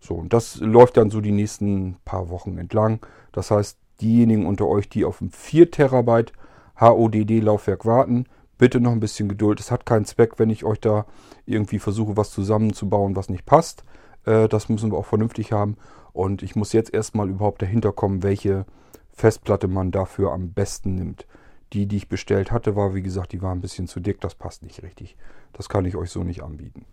So, 0.00 0.14
und 0.14 0.32
das 0.32 0.60
läuft 0.60 0.96
dann 0.96 1.10
so 1.10 1.20
die 1.20 1.32
nächsten 1.32 1.96
paar 2.04 2.30
Wochen 2.30 2.58
entlang. 2.58 3.00
Das 3.32 3.50
heißt, 3.50 3.76
diejenigen 4.00 4.46
unter 4.46 4.68
euch, 4.68 4.88
die 4.88 5.04
auf 5.04 5.20
ein 5.20 5.30
4 5.30 5.72
Terabyte 5.72 6.32
HODD-Laufwerk 6.80 7.84
warten, 7.84 8.26
bitte 8.58 8.80
noch 8.80 8.92
ein 8.92 9.00
bisschen 9.00 9.28
Geduld. 9.28 9.60
Es 9.60 9.70
hat 9.70 9.86
keinen 9.86 10.04
Zweck, 10.04 10.38
wenn 10.38 10.50
ich 10.50 10.64
euch 10.64 10.80
da 10.80 11.06
irgendwie 11.46 11.78
versuche, 11.78 12.16
was 12.16 12.30
zusammenzubauen, 12.30 13.16
was 13.16 13.28
nicht 13.28 13.46
passt. 13.46 13.84
Äh, 14.24 14.48
das 14.48 14.68
müssen 14.68 14.90
wir 14.90 14.98
auch 14.98 15.06
vernünftig 15.06 15.52
haben. 15.52 15.76
Und 16.12 16.42
ich 16.42 16.56
muss 16.56 16.72
jetzt 16.72 16.94
erstmal 16.94 17.28
überhaupt 17.28 17.62
dahinter 17.62 17.92
kommen, 17.92 18.22
welche 18.22 18.66
Festplatte 19.12 19.68
man 19.68 19.90
dafür 19.90 20.32
am 20.32 20.52
besten 20.52 20.94
nimmt. 20.94 21.26
Die, 21.72 21.86
die 21.86 21.96
ich 21.96 22.08
bestellt 22.08 22.52
hatte, 22.52 22.76
war, 22.76 22.94
wie 22.94 23.02
gesagt, 23.02 23.32
die 23.32 23.42
war 23.42 23.52
ein 23.52 23.60
bisschen 23.60 23.88
zu 23.88 24.00
dick. 24.00 24.20
Das 24.20 24.34
passt 24.34 24.62
nicht 24.62 24.82
richtig. 24.82 25.16
Das 25.52 25.68
kann 25.68 25.84
ich 25.84 25.96
euch 25.96 26.10
so 26.10 26.22
nicht 26.22 26.42
anbieten. 26.42 26.84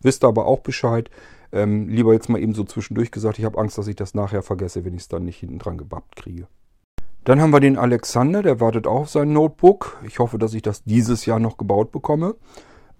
Wisst 0.00 0.24
aber 0.24 0.46
auch 0.46 0.60
Bescheid. 0.60 1.10
Ähm, 1.50 1.88
lieber 1.88 2.12
jetzt 2.12 2.28
mal 2.28 2.40
eben 2.40 2.54
so 2.54 2.62
zwischendurch 2.64 3.10
gesagt, 3.10 3.38
ich 3.38 3.44
habe 3.44 3.58
Angst, 3.58 3.78
dass 3.78 3.88
ich 3.88 3.96
das 3.96 4.14
nachher 4.14 4.42
vergesse, 4.42 4.84
wenn 4.84 4.94
ich 4.94 5.02
es 5.02 5.08
dann 5.08 5.24
nicht 5.24 5.38
hinten 5.38 5.58
dran 5.58 5.78
gebappt 5.78 6.14
kriege. 6.14 6.46
Dann 7.28 7.42
haben 7.42 7.50
wir 7.50 7.60
den 7.60 7.76
Alexander, 7.76 8.42
der 8.42 8.58
wartet 8.58 8.86
auch 8.86 9.00
auf 9.00 9.10
sein 9.10 9.34
Notebook. 9.34 9.98
Ich 10.06 10.18
hoffe, 10.18 10.38
dass 10.38 10.54
ich 10.54 10.62
das 10.62 10.82
dieses 10.84 11.26
Jahr 11.26 11.38
noch 11.38 11.58
gebaut 11.58 11.92
bekomme. 11.92 12.36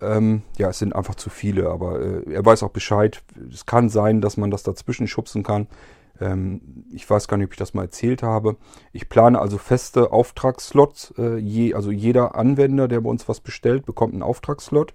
Ähm, 0.03 0.43
ja, 0.59 0.69
es 0.69 0.79
sind 0.79 0.95
einfach 0.95 1.15
zu 1.15 1.31
viele, 1.31 1.71
aber 1.71 1.99
äh, 1.99 2.35
er 2.35 2.45
weiß 2.45 2.63
auch 2.63 2.69
Bescheid. 2.69 3.23
Es 3.51 3.65
kann 3.65 3.89
sein, 3.89 4.21
dass 4.21 4.37
man 4.37 4.51
das 4.51 4.63
dazwischen 4.63 5.09
schubsen 5.09 5.45
kann. 5.45 5.67
Ähm, 6.21 6.85
ich 6.93 7.09
weiß 7.09 7.27
gar 7.27 7.39
nicht, 7.39 7.47
ob 7.47 7.53
ich 7.55 7.59
das 7.59 7.73
mal 7.73 7.85
erzählt 7.85 8.23
habe. 8.23 8.57
Ich 8.93 9.09
plane 9.09 9.41
also 9.41 9.57
feste 9.57 10.13
Auftragsslots. 10.13 11.15
Äh, 11.17 11.39
je, 11.39 11.73
also 11.73 11.91
jeder 11.91 12.35
Anwender, 12.35 12.87
der 12.87 13.01
bei 13.01 13.09
uns 13.09 13.31
was 13.31 13.41
bestellt, 13.41 13.87
bekommt 13.87 14.13
einen 14.13 14.23
Auftragsslot. 14.23 14.93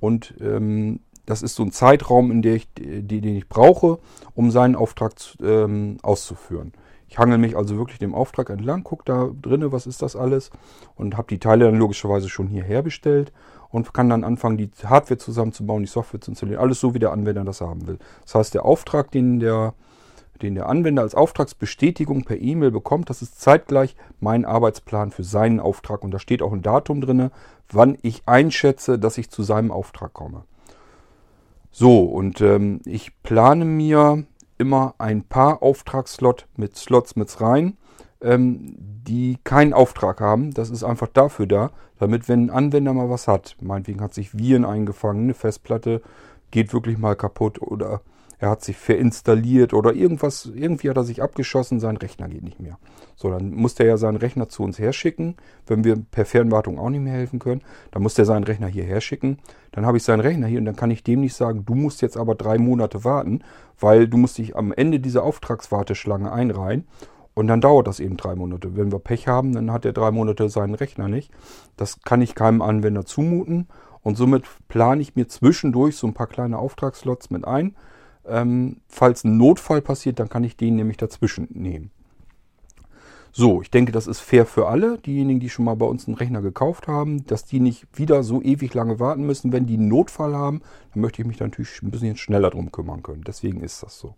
Und 0.00 0.36
ähm, 0.40 1.00
das 1.26 1.42
ist 1.42 1.54
so 1.54 1.64
ein 1.64 1.72
Zeitraum, 1.72 2.30
in 2.30 2.40
der 2.40 2.54
ich, 2.54 2.68
den 2.74 3.36
ich 3.36 3.46
brauche, 3.46 3.98
um 4.34 4.50
seinen 4.50 4.74
Auftrag 4.74 5.12
ähm, 5.42 5.98
auszuführen. 6.00 6.72
Ich 7.10 7.18
hangel 7.18 7.38
mich 7.38 7.56
also 7.56 7.76
wirklich 7.76 7.98
dem 7.98 8.14
Auftrag 8.14 8.50
entlang, 8.50 8.84
gucke 8.84 9.02
da 9.04 9.30
drinnen, 9.42 9.72
was 9.72 9.88
ist 9.88 10.00
das 10.00 10.14
alles 10.14 10.52
und 10.94 11.16
habe 11.16 11.26
die 11.26 11.40
Teile 11.40 11.64
dann 11.64 11.74
logischerweise 11.74 12.28
schon 12.28 12.46
hierher 12.46 12.82
bestellt 12.82 13.32
und 13.70 13.92
kann 13.92 14.08
dann 14.08 14.22
anfangen, 14.22 14.56
die 14.56 14.70
Hardware 14.84 15.18
zusammenzubauen, 15.18 15.82
die 15.82 15.88
Software 15.88 16.20
zu 16.20 16.30
installieren. 16.30 16.60
Alles 16.60 16.78
so, 16.78 16.94
wie 16.94 17.00
der 17.00 17.10
Anwender 17.10 17.42
das 17.42 17.62
haben 17.62 17.88
will. 17.88 17.98
Das 18.22 18.36
heißt, 18.36 18.54
der 18.54 18.64
Auftrag, 18.64 19.10
den 19.10 19.40
der, 19.40 19.74
den 20.40 20.54
der 20.54 20.68
Anwender 20.68 21.02
als 21.02 21.16
Auftragsbestätigung 21.16 22.22
per 22.22 22.40
E-Mail 22.40 22.70
bekommt, 22.70 23.10
das 23.10 23.22
ist 23.22 23.40
zeitgleich 23.40 23.96
mein 24.20 24.44
Arbeitsplan 24.44 25.10
für 25.10 25.24
seinen 25.24 25.58
Auftrag 25.58 26.04
und 26.04 26.12
da 26.12 26.20
steht 26.20 26.42
auch 26.42 26.52
ein 26.52 26.62
Datum 26.62 27.00
drin, 27.00 27.32
wann 27.72 27.98
ich 28.02 28.22
einschätze, 28.26 29.00
dass 29.00 29.18
ich 29.18 29.30
zu 29.30 29.42
seinem 29.42 29.72
Auftrag 29.72 30.12
komme. 30.12 30.44
So, 31.72 32.04
und 32.04 32.40
ähm, 32.40 32.80
ich 32.84 33.20
plane 33.24 33.64
mir 33.64 34.24
immer 34.60 34.94
ein 34.98 35.24
paar 35.24 35.62
Auftragsslot 35.62 36.46
mit 36.56 36.76
Slots 36.76 37.16
mit 37.16 37.40
rein, 37.40 37.76
ähm, 38.20 38.76
die 38.76 39.38
keinen 39.42 39.72
Auftrag 39.72 40.20
haben. 40.20 40.52
Das 40.52 40.70
ist 40.70 40.84
einfach 40.84 41.08
dafür 41.08 41.46
da, 41.46 41.70
damit 41.98 42.28
wenn 42.28 42.46
ein 42.46 42.50
Anwender 42.50 42.92
mal 42.92 43.10
was 43.10 43.26
hat, 43.26 43.56
meinetwegen 43.60 44.00
hat 44.00 44.14
sich 44.14 44.36
Viren 44.36 44.64
eingefangen, 44.64 45.24
eine 45.24 45.34
Festplatte 45.34 46.02
geht 46.50 46.72
wirklich 46.72 46.98
mal 46.98 47.16
kaputt 47.16 47.62
oder 47.62 48.02
er 48.40 48.48
hat 48.48 48.64
sich 48.64 48.78
verinstalliert 48.78 49.74
oder 49.74 49.92
irgendwas, 49.92 50.46
irgendwie 50.46 50.88
hat 50.88 50.96
er 50.96 51.04
sich 51.04 51.22
abgeschossen, 51.22 51.78
sein 51.78 51.98
Rechner 51.98 52.26
geht 52.26 52.42
nicht 52.42 52.58
mehr. 52.58 52.78
So, 53.14 53.28
dann 53.28 53.52
muss 53.52 53.74
der 53.74 53.86
ja 53.86 53.96
seinen 53.98 54.16
Rechner 54.16 54.48
zu 54.48 54.62
uns 54.62 54.78
herschicken, 54.78 55.36
wenn 55.66 55.84
wir 55.84 55.96
per 56.10 56.24
Fernwartung 56.24 56.78
auch 56.78 56.88
nicht 56.88 57.02
mehr 57.02 57.12
helfen 57.12 57.38
können. 57.38 57.60
Dann 57.90 58.02
muss 58.02 58.14
der 58.14 58.24
seinen 58.24 58.44
Rechner 58.44 58.66
hierher 58.66 59.02
schicken. 59.02 59.40
Dann 59.72 59.84
habe 59.84 59.98
ich 59.98 60.04
seinen 60.04 60.20
Rechner 60.20 60.46
hier 60.46 60.58
und 60.58 60.64
dann 60.64 60.74
kann 60.74 60.90
ich 60.90 61.04
dem 61.04 61.20
nicht 61.20 61.34
sagen, 61.34 61.66
du 61.66 61.74
musst 61.74 62.00
jetzt 62.00 62.16
aber 62.16 62.34
drei 62.34 62.56
Monate 62.56 63.04
warten, 63.04 63.44
weil 63.78 64.08
du 64.08 64.16
musst 64.16 64.38
dich 64.38 64.56
am 64.56 64.72
Ende 64.72 65.00
dieser 65.00 65.22
Auftragswarteschlange 65.22 66.32
einreihen. 66.32 66.86
Und 67.34 67.46
dann 67.46 67.60
dauert 67.60 67.88
das 67.88 68.00
eben 68.00 68.16
drei 68.16 68.34
Monate. 68.36 68.74
Wenn 68.74 68.90
wir 68.90 69.00
Pech 69.00 69.28
haben, 69.28 69.52
dann 69.52 69.70
hat 69.70 69.84
er 69.84 69.92
drei 69.92 70.10
Monate 70.12 70.48
seinen 70.48 70.74
Rechner 70.74 71.08
nicht. 71.08 71.30
Das 71.76 72.00
kann 72.00 72.22
ich 72.22 72.34
keinem 72.34 72.62
Anwender 72.62 73.04
zumuten. 73.04 73.68
Und 74.02 74.16
somit 74.16 74.44
plane 74.68 75.02
ich 75.02 75.14
mir 75.14 75.28
zwischendurch 75.28 75.96
so 75.96 76.06
ein 76.06 76.14
paar 76.14 76.26
kleine 76.26 76.58
Auftragslots 76.58 77.28
mit 77.28 77.46
ein. 77.46 77.76
Ähm, 78.30 78.78
falls 78.88 79.24
ein 79.24 79.36
Notfall 79.36 79.82
passiert, 79.82 80.18
dann 80.18 80.28
kann 80.28 80.44
ich 80.44 80.56
den 80.56 80.76
nämlich 80.76 80.96
dazwischen 80.96 81.48
nehmen. 81.50 81.90
So, 83.32 83.62
ich 83.62 83.70
denke, 83.70 83.92
das 83.92 84.08
ist 84.08 84.18
fair 84.20 84.44
für 84.44 84.66
alle, 84.66 84.98
diejenigen, 84.98 85.38
die 85.38 85.50
schon 85.50 85.64
mal 85.64 85.76
bei 85.76 85.86
uns 85.86 86.08
einen 86.08 86.16
Rechner 86.16 86.42
gekauft 86.42 86.88
haben, 86.88 87.24
dass 87.26 87.44
die 87.44 87.60
nicht 87.60 87.86
wieder 87.94 88.24
so 88.24 88.42
ewig 88.42 88.74
lange 88.74 88.98
warten 88.98 89.24
müssen. 89.24 89.52
Wenn 89.52 89.66
die 89.66 89.74
einen 89.74 89.86
Notfall 89.88 90.34
haben, 90.34 90.62
dann 90.92 91.02
möchte 91.02 91.22
ich 91.22 91.28
mich 91.28 91.38
natürlich 91.38 91.80
ein 91.82 91.92
bisschen 91.92 92.16
schneller 92.16 92.50
drum 92.50 92.72
kümmern 92.72 93.04
können. 93.04 93.22
Deswegen 93.24 93.60
ist 93.60 93.82
das 93.84 93.98
so. 93.98 94.14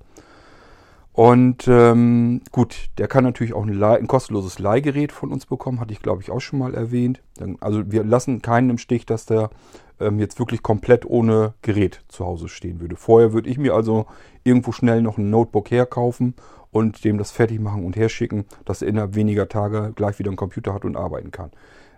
Und 1.12 1.68
ähm, 1.68 2.40
gut, 2.53 2.88
der 2.96 3.07
kann 3.07 3.25
natürlich 3.25 3.53
auch 3.53 3.66
ein, 3.66 3.83
ein, 3.83 4.07
kostenloses 4.07 4.59
Leihgerät 4.59 5.12
von 5.12 5.31
uns 5.31 5.44
bekommen, 5.44 5.79
hatte 5.79 5.92
ich 5.92 6.01
glaube 6.01 6.22
ich 6.22 6.31
auch 6.31 6.40
schon 6.40 6.59
mal 6.59 6.75
erwähnt. 6.75 7.20
Also 7.61 7.90
wir 7.92 8.03
lassen 8.03 8.40
keinen 8.40 8.70
im 8.70 8.79
Stich, 8.79 9.05
dass 9.05 9.27
der 9.27 9.51
ähm, 10.01 10.18
jetzt 10.18 10.38
wirklich 10.38 10.62
komplett 10.62 11.05
ohne 11.05 11.53
Gerät 11.61 12.01
zu 12.09 12.25
Hause 12.25 12.48
stehen 12.48 12.81
würde. 12.81 12.96
Vorher 12.96 13.35
würde 13.35 13.51
ich 13.51 13.59
mir 13.59 13.75
also 13.75 14.07
irgendwo 14.42 14.72
schnell 14.72 15.03
noch 15.03 15.18
ein 15.18 15.29
Notebook 15.29 15.70
herkaufen 15.70 16.35
und 16.70 17.05
dem 17.05 17.18
das 17.18 17.31
fertig 17.31 17.61
machen 17.61 17.85
und 17.85 17.94
herschicken, 17.94 18.46
dass 18.64 18.81
er 18.81 18.88
innerhalb 18.88 19.14
weniger 19.14 19.48
Tage 19.48 19.92
gleich 19.94 20.18
wieder 20.18 20.31
einen 20.31 20.38
Computer 20.38 20.72
hat 20.72 20.87
und 20.87 20.96
arbeiten 20.96 21.31
kann. 21.31 21.51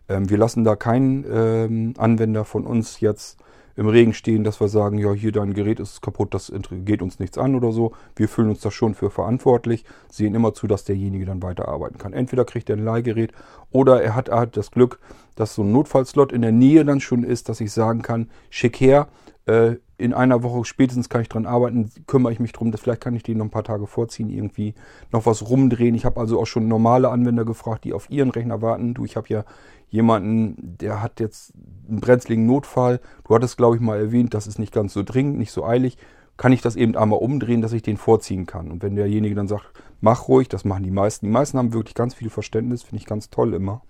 Ähm, 0.09 0.29
wir 0.29 0.38
lassen 0.38 0.64
da 0.64 0.74
keinen 0.74 1.24
ähm, 1.31 1.94
Anwender 1.98 2.44
von 2.44 2.66
uns 2.66 2.98
jetzt 2.98 3.38
im 3.77 3.89
Regen 3.89 4.15
stehen, 4.15 4.45
dass 4.45 4.61
wir 4.61 4.69
sagen, 4.69 4.99
ja, 4.99 5.13
hier 5.13 5.33
dein 5.33 5.55
Gerät 5.55 5.81
ist 5.81 6.01
kaputt, 6.01 6.35
das 6.35 6.53
geht 6.85 7.03
uns 7.03 7.19
nichts 7.19 7.39
an 7.39 7.55
oder 7.55 7.73
so. 7.73 7.93
Wir 8.17 8.29
fühlen 8.29 8.51
uns 8.51 8.61
da 8.61 8.71
schon 8.71 8.95
für 8.95 9.11
verantwortlich, 9.11 9.85
sehen 10.11 10.35
immer 10.35 10.55
zu, 10.55 10.67
dass 10.67 10.85
derjenige 10.85 11.27
dann 11.27 11.43
weiterarbeiten 11.43 11.99
kann. 11.99 12.13
Entweder 12.13 12.45
kriegt 12.45 12.71
er 12.71 12.77
ein 12.77 12.85
Leihgerät 12.85 13.33
oder 13.71 14.03
er 14.03 14.15
hat, 14.15 14.29
er 14.29 14.41
hat 14.41 14.57
das 14.57 14.71
Glück, 14.71 15.01
dass 15.35 15.55
so 15.55 15.63
ein 15.63 15.73
Notfallslot 15.73 16.33
in 16.33 16.43
der 16.43 16.53
Nähe 16.53 16.85
dann 16.85 17.01
schon 17.01 17.25
ist, 17.25 17.49
dass 17.49 17.61
ich 17.61 17.73
sagen 17.73 18.03
kann, 18.03 18.31
schick 18.51 18.81
her, 18.81 19.09
äh, 19.47 19.77
in 19.96 20.12
einer 20.12 20.42
Woche 20.42 20.64
spätestens 20.64 21.09
kann 21.09 21.22
ich 21.22 21.28
dran 21.28 21.46
arbeiten, 21.46 21.90
kümmere 22.07 22.33
ich 22.33 22.40
mich 22.40 22.52
drum, 22.52 22.72
dass 22.72 22.80
vielleicht 22.80 23.00
kann 23.00 23.14
ich 23.14 23.22
den 23.22 23.38
noch 23.38 23.44
ein 23.44 23.50
paar 23.50 23.64
Tage 23.64 23.87
vorziehen, 23.87 24.28
irgendwie 24.28 24.74
noch 25.12 25.26
was 25.26 25.48
rumdrehen. 25.48 25.94
Ich 25.94 26.04
habe 26.04 26.20
also 26.20 26.40
auch 26.40 26.46
schon 26.46 26.66
normale 26.66 27.11
Anwender 27.11 27.44
gefragt, 27.44 27.85
die 27.85 27.92
auf 27.92 28.11
ihren 28.11 28.30
Rechner 28.30 28.61
warten. 28.61 28.94
Du, 28.94 29.04
ich 29.04 29.16
habe 29.16 29.28
ja 29.28 29.44
jemanden, 29.88 30.76
der 30.80 31.00
hat 31.00 31.20
jetzt 31.20 31.52
einen 31.88 32.00
brenzligen 32.00 32.46
Notfall. 32.46 33.00
Du 33.26 33.35
hattest, 33.35 33.57
glaube 33.57 33.76
ich, 33.76 33.83
mal 33.83 33.98
erwähnt, 33.98 34.35
das 34.35 34.46
ist 34.46 34.59
nicht 34.59 34.72
ganz 34.72 34.92
so 34.92 35.04
dringend, 35.04 35.38
nicht 35.38 35.52
so 35.52 35.64
eilig. 35.64 35.96
Kann 36.37 36.52
ich 36.52 36.61
das 36.61 36.74
eben 36.74 36.96
einmal 36.96 37.20
umdrehen, 37.20 37.62
dass 37.62 37.72
ich 37.72 37.83
den 37.83 37.96
vorziehen 37.96 38.46
kann? 38.46 38.72
Und 38.72 38.83
wenn 38.83 38.96
derjenige 38.96 39.37
dann 39.37 39.46
sagt, 39.46 39.66
mach 40.00 40.26
ruhig, 40.26 40.48
das 40.48 40.64
machen 40.64 40.83
die 40.83 40.90
meisten. 40.90 41.26
Die 41.26 41.33
meisten 41.33 41.59
haben 41.59 41.72
wirklich 41.72 41.94
ganz 41.94 42.14
viel 42.14 42.28
Verständnis, 42.28 42.83
finde 42.83 42.96
ich 43.00 43.07
ganz 43.07 43.30
toll 43.30 43.54
immer. 43.54 43.83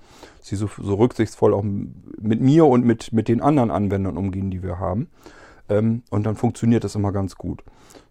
Sie 0.42 0.56
so, 0.56 0.68
so 0.76 0.96
rücksichtsvoll 0.96 1.54
auch 1.54 1.64
mit 1.64 2.42
mir 2.42 2.66
und 2.66 2.84
mit, 2.84 3.14
mit 3.14 3.28
den 3.28 3.40
anderen 3.40 3.70
Anwendern 3.70 4.18
umgehen, 4.18 4.50
die 4.50 4.62
wir 4.62 4.78
haben. 4.78 5.08
Ähm, 5.68 6.02
und 6.10 6.24
dann 6.24 6.36
funktioniert 6.36 6.84
das 6.84 6.94
immer 6.94 7.12
ganz 7.12 7.36
gut. 7.36 7.62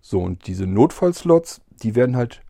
So, 0.01 0.21
und 0.21 0.47
diese 0.47 0.67
Notfallslots, 0.67 1.61
die 1.81 1.95
werden 1.95 2.15
halt 2.15 2.41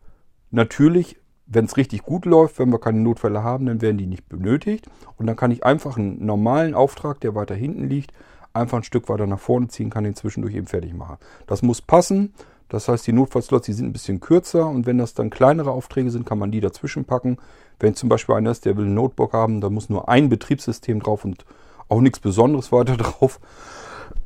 natürlich, 0.50 1.16
wenn 1.46 1.66
es 1.66 1.76
richtig 1.76 2.02
gut 2.02 2.24
läuft, 2.24 2.58
wenn 2.58 2.70
wir 2.70 2.78
keine 2.78 3.00
Notfälle 3.00 3.42
haben, 3.42 3.66
dann 3.66 3.80
werden 3.80 3.98
die 3.98 4.06
nicht 4.06 4.28
benötigt. 4.28 4.86
Und 5.18 5.26
dann 5.26 5.36
kann 5.36 5.50
ich 5.50 5.64
einfach 5.64 5.96
einen 5.96 6.24
normalen 6.24 6.74
Auftrag, 6.74 7.20
der 7.20 7.34
weiter 7.34 7.54
hinten 7.54 7.88
liegt, 7.88 8.12
einfach 8.54 8.78
ein 8.78 8.84
Stück 8.84 9.08
weiter 9.08 9.26
nach 9.26 9.38
vorne 9.38 9.68
ziehen, 9.68 9.90
kann 9.90 10.04
den 10.04 10.14
zwischendurch 10.14 10.54
eben 10.54 10.66
fertig 10.66 10.94
machen. 10.94 11.18
Das 11.46 11.62
muss 11.62 11.82
passen. 11.82 12.32
Das 12.68 12.88
heißt, 12.88 13.06
die 13.06 13.12
Notfallslots, 13.12 13.66
die 13.66 13.72
sind 13.72 13.86
ein 13.86 13.92
bisschen 13.92 14.20
kürzer 14.20 14.66
und 14.66 14.86
wenn 14.86 14.98
das 14.98 15.14
dann 15.14 15.30
kleinere 15.30 15.70
Aufträge 15.70 16.10
sind, 16.10 16.24
kann 16.24 16.38
man 16.38 16.50
die 16.50 16.60
dazwischen 16.60 17.04
packen. 17.04 17.36
Wenn 17.78 17.94
zum 17.94 18.08
Beispiel 18.08 18.36
einer 18.36 18.50
ist, 18.50 18.64
der 18.64 18.76
will 18.76 18.86
ein 18.86 18.94
Notebook 18.94 19.32
haben, 19.32 19.60
da 19.60 19.68
muss 19.68 19.90
nur 19.90 20.08
ein 20.08 20.28
Betriebssystem 20.28 21.00
drauf 21.00 21.24
und 21.24 21.44
auch 21.88 22.00
nichts 22.00 22.20
Besonderes 22.20 22.72
weiter 22.72 22.96
drauf. 22.96 23.38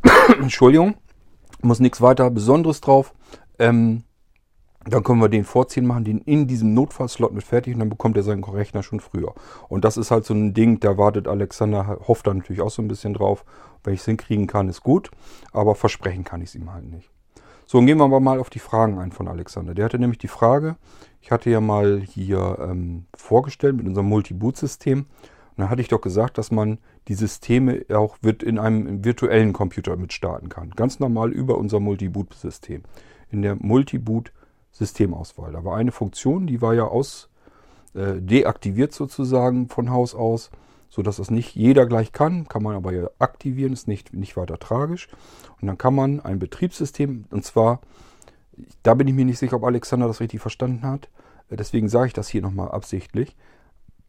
Entschuldigung, 0.40 0.94
muss 1.62 1.80
nichts 1.80 2.00
weiter 2.00 2.30
Besonderes 2.30 2.80
drauf. 2.80 3.14
Ähm, 3.58 4.04
dann 4.84 5.02
können 5.02 5.20
wir 5.20 5.28
den 5.28 5.44
vorziehen, 5.44 5.86
machen 5.86 6.04
den 6.04 6.18
in 6.18 6.46
diesem 6.46 6.72
Notfallslot 6.72 7.32
mit 7.32 7.44
fertig 7.44 7.74
und 7.74 7.80
dann 7.80 7.90
bekommt 7.90 8.16
er 8.16 8.22
seinen 8.22 8.44
Rechner 8.44 8.82
schon 8.82 9.00
früher. 9.00 9.34
Und 9.68 9.84
das 9.84 9.96
ist 9.96 10.10
halt 10.10 10.24
so 10.24 10.32
ein 10.32 10.54
Ding, 10.54 10.80
da 10.80 10.96
wartet 10.96 11.28
Alexander, 11.28 11.98
hofft 12.06 12.26
da 12.26 12.32
natürlich 12.32 12.62
auch 12.62 12.70
so 12.70 12.80
ein 12.80 12.88
bisschen 12.88 13.12
drauf. 13.12 13.44
Wenn 13.84 13.94
ich 13.94 14.00
es 14.00 14.06
hinkriegen 14.06 14.46
kann, 14.46 14.68
ist 14.68 14.82
gut, 14.82 15.10
aber 15.52 15.74
versprechen 15.74 16.24
kann 16.24 16.40
ich 16.40 16.50
es 16.50 16.54
ihm 16.54 16.72
halt 16.72 16.84
nicht. 16.84 17.10
So, 17.66 17.78
und 17.78 17.86
gehen 17.86 17.98
wir 17.98 18.04
aber 18.04 18.20
mal 18.20 18.40
auf 18.40 18.48
die 18.48 18.60
Fragen 18.60 18.98
ein 18.98 19.12
von 19.12 19.28
Alexander. 19.28 19.74
Der 19.74 19.84
hatte 19.84 19.98
nämlich 19.98 20.18
die 20.18 20.28
Frage, 20.28 20.76
ich 21.20 21.30
hatte 21.30 21.50
ja 21.50 21.60
mal 21.60 22.00
hier 22.00 22.58
ähm, 22.60 23.04
vorgestellt 23.14 23.76
mit 23.76 23.86
unserem 23.86 24.08
Multi-Boot-System. 24.08 25.04
Und 25.58 25.62
dann 25.62 25.70
hatte 25.70 25.82
ich 25.82 25.88
doch 25.88 26.00
gesagt, 26.00 26.38
dass 26.38 26.52
man 26.52 26.78
die 27.08 27.14
Systeme 27.14 27.84
auch 27.92 28.18
in 28.22 28.60
einem 28.60 29.04
virtuellen 29.04 29.52
Computer 29.52 29.96
mit 29.96 30.12
starten 30.12 30.48
kann. 30.48 30.70
Ganz 30.70 31.00
normal 31.00 31.32
über 31.32 31.58
unser 31.58 31.80
Multi-Boot-System. 31.80 32.84
In 33.32 33.42
der 33.42 33.56
Multi-Boot-Systemauswahl. 33.56 35.50
Da 35.50 35.64
war 35.64 35.76
eine 35.76 35.90
Funktion, 35.90 36.46
die 36.46 36.62
war 36.62 36.74
ja 36.74 36.84
aus 36.84 37.28
äh, 37.94 38.20
deaktiviert 38.20 38.92
sozusagen 38.92 39.68
von 39.68 39.90
Haus 39.90 40.14
aus, 40.14 40.52
sodass 40.90 41.16
das 41.16 41.28
nicht 41.28 41.56
jeder 41.56 41.86
gleich 41.86 42.12
kann. 42.12 42.46
Kann 42.46 42.62
man 42.62 42.76
aber 42.76 42.92
ja 42.92 43.10
aktivieren, 43.18 43.72
ist 43.72 43.88
nicht, 43.88 44.14
nicht 44.14 44.36
weiter 44.36 44.60
tragisch. 44.60 45.08
Und 45.60 45.66
dann 45.66 45.76
kann 45.76 45.92
man 45.92 46.20
ein 46.20 46.38
Betriebssystem, 46.38 47.24
und 47.30 47.44
zwar, 47.44 47.80
da 48.84 48.94
bin 48.94 49.08
ich 49.08 49.14
mir 49.14 49.24
nicht 49.24 49.40
sicher, 49.40 49.56
ob 49.56 49.64
Alexander 49.64 50.06
das 50.06 50.20
richtig 50.20 50.40
verstanden 50.40 50.82
hat. 50.82 51.08
Äh, 51.50 51.56
deswegen 51.56 51.88
sage 51.88 52.06
ich 52.06 52.12
das 52.12 52.28
hier 52.28 52.42
nochmal 52.42 52.70
absichtlich 52.70 53.34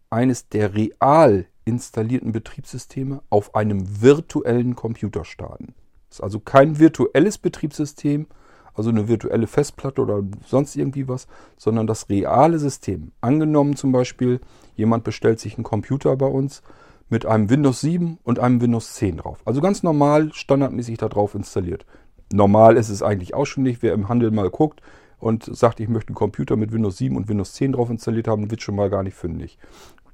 eines 0.10 0.50
der 0.50 0.74
real 0.74 1.46
installierten 1.66 2.32
Betriebssysteme 2.32 3.22
auf 3.30 3.56
einem 3.56 4.02
virtuellen 4.02 4.76
Computer 4.76 5.26
starten. 5.26 5.74
Das 6.10 6.18
ist 6.18 6.24
also 6.24 6.40
kein 6.40 6.80
virtuelles 6.80 7.38
Betriebssystem, 7.38 8.28
also 8.74 8.90
eine 8.90 9.08
virtuelle 9.08 9.48
Festplatte 9.48 10.02
oder 10.02 10.24
sonst 10.46 10.76
irgendwie 10.76 11.08
was, 11.08 11.28
sondern 11.58 11.86
das 11.86 12.10
reale 12.10 12.60
System. 12.60 13.12
Angenommen 13.22 13.76
zum 13.76 13.92
Beispiel, 13.92 14.40
jemand 14.76 15.04
bestellt 15.04 15.40
sich 15.40 15.56
einen 15.56 15.64
Computer 15.64 16.16
bei 16.16 16.28
uns 16.28 16.64
mit 17.10 17.26
einem 17.26 17.50
Windows 17.50 17.82
7 17.82 18.20
und 18.24 18.40
einem 18.40 18.62
Windows 18.62 18.94
10 18.96 19.18
drauf. 19.18 19.42
Also 19.46 19.62
ganz 19.62 19.84
normal, 19.84 20.32
standardmäßig 20.34 20.98
da 20.98 21.10
drauf 21.10 21.36
installiert. 21.36 21.86
Normal 22.32 22.78
ist 22.78 22.90
es 22.90 23.02
eigentlich 23.02 23.34
auch 23.34 23.46
schon 23.46 23.64
nicht. 23.64 23.82
Wer 23.82 23.94
im 23.94 24.08
Handel 24.10 24.32
mal 24.32 24.50
guckt 24.50 24.82
und 25.18 25.44
sagt, 25.44 25.80
ich 25.80 25.90
möchte 25.90 26.10
einen 26.10 26.16
Computer 26.16 26.56
mit 26.56 26.72
Windows 26.72 26.98
7 26.98 27.16
und 27.16 27.28
Windows 27.28 27.54
10 27.54 27.74
drauf 27.74 27.90
installiert 27.90 28.28
haben, 28.28 28.52
wird 28.52 28.62
schon 28.62 28.76
mal 28.76 28.90
gar 28.90 29.04
nicht 29.04 29.16
fündig. 29.16 29.58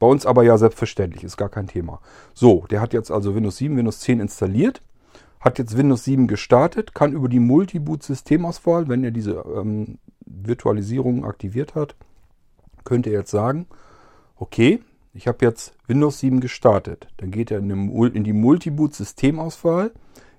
Bei 0.05 0.11
uns 0.11 0.27
aber 0.27 0.43
ja 0.43 0.55
selbstverständlich, 0.55 1.23
ist 1.23 1.35
gar 1.35 1.49
kein 1.49 1.65
Thema. 1.65 1.99
So, 2.35 2.67
der 2.69 2.79
hat 2.79 2.93
jetzt 2.93 3.09
also 3.09 3.33
Windows 3.33 3.57
7, 3.57 3.75
Windows 3.75 4.01
10 4.01 4.19
installiert, 4.19 4.83
hat 5.39 5.57
jetzt 5.57 5.75
Windows 5.75 6.03
7 6.03 6.27
gestartet, 6.27 6.93
kann 6.93 7.11
über 7.11 7.27
die 7.27 7.39
Multi-Boot-Systemauswahl, 7.39 8.87
wenn 8.87 9.03
er 9.03 9.09
diese 9.09 9.43
ähm, 9.57 9.97
Virtualisierung 10.23 11.25
aktiviert 11.25 11.73
hat, 11.73 11.95
könnte 12.83 13.09
er 13.09 13.21
jetzt 13.21 13.31
sagen, 13.31 13.65
okay, 14.35 14.79
ich 15.11 15.27
habe 15.27 15.43
jetzt 15.43 15.73
Windows 15.87 16.19
7 16.19 16.39
gestartet. 16.39 17.07
Dann 17.17 17.31
geht 17.31 17.49
er 17.49 17.57
in, 17.57 17.71
in 18.13 18.23
die 18.23 18.33
Multi-Boot-Systemauswahl, 18.33 19.91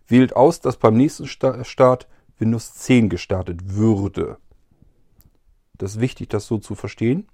wählt 0.06 0.36
aus, 0.36 0.60
dass 0.60 0.76
beim 0.76 0.96
nächsten 0.96 1.26
Start 1.26 2.06
Windows 2.38 2.72
10 2.74 3.08
gestartet 3.08 3.74
würde. 3.74 4.36
Das 5.76 5.96
ist 5.96 6.00
wichtig, 6.00 6.28
das 6.28 6.46
so 6.46 6.58
zu 6.58 6.76
verstehen 6.76 7.26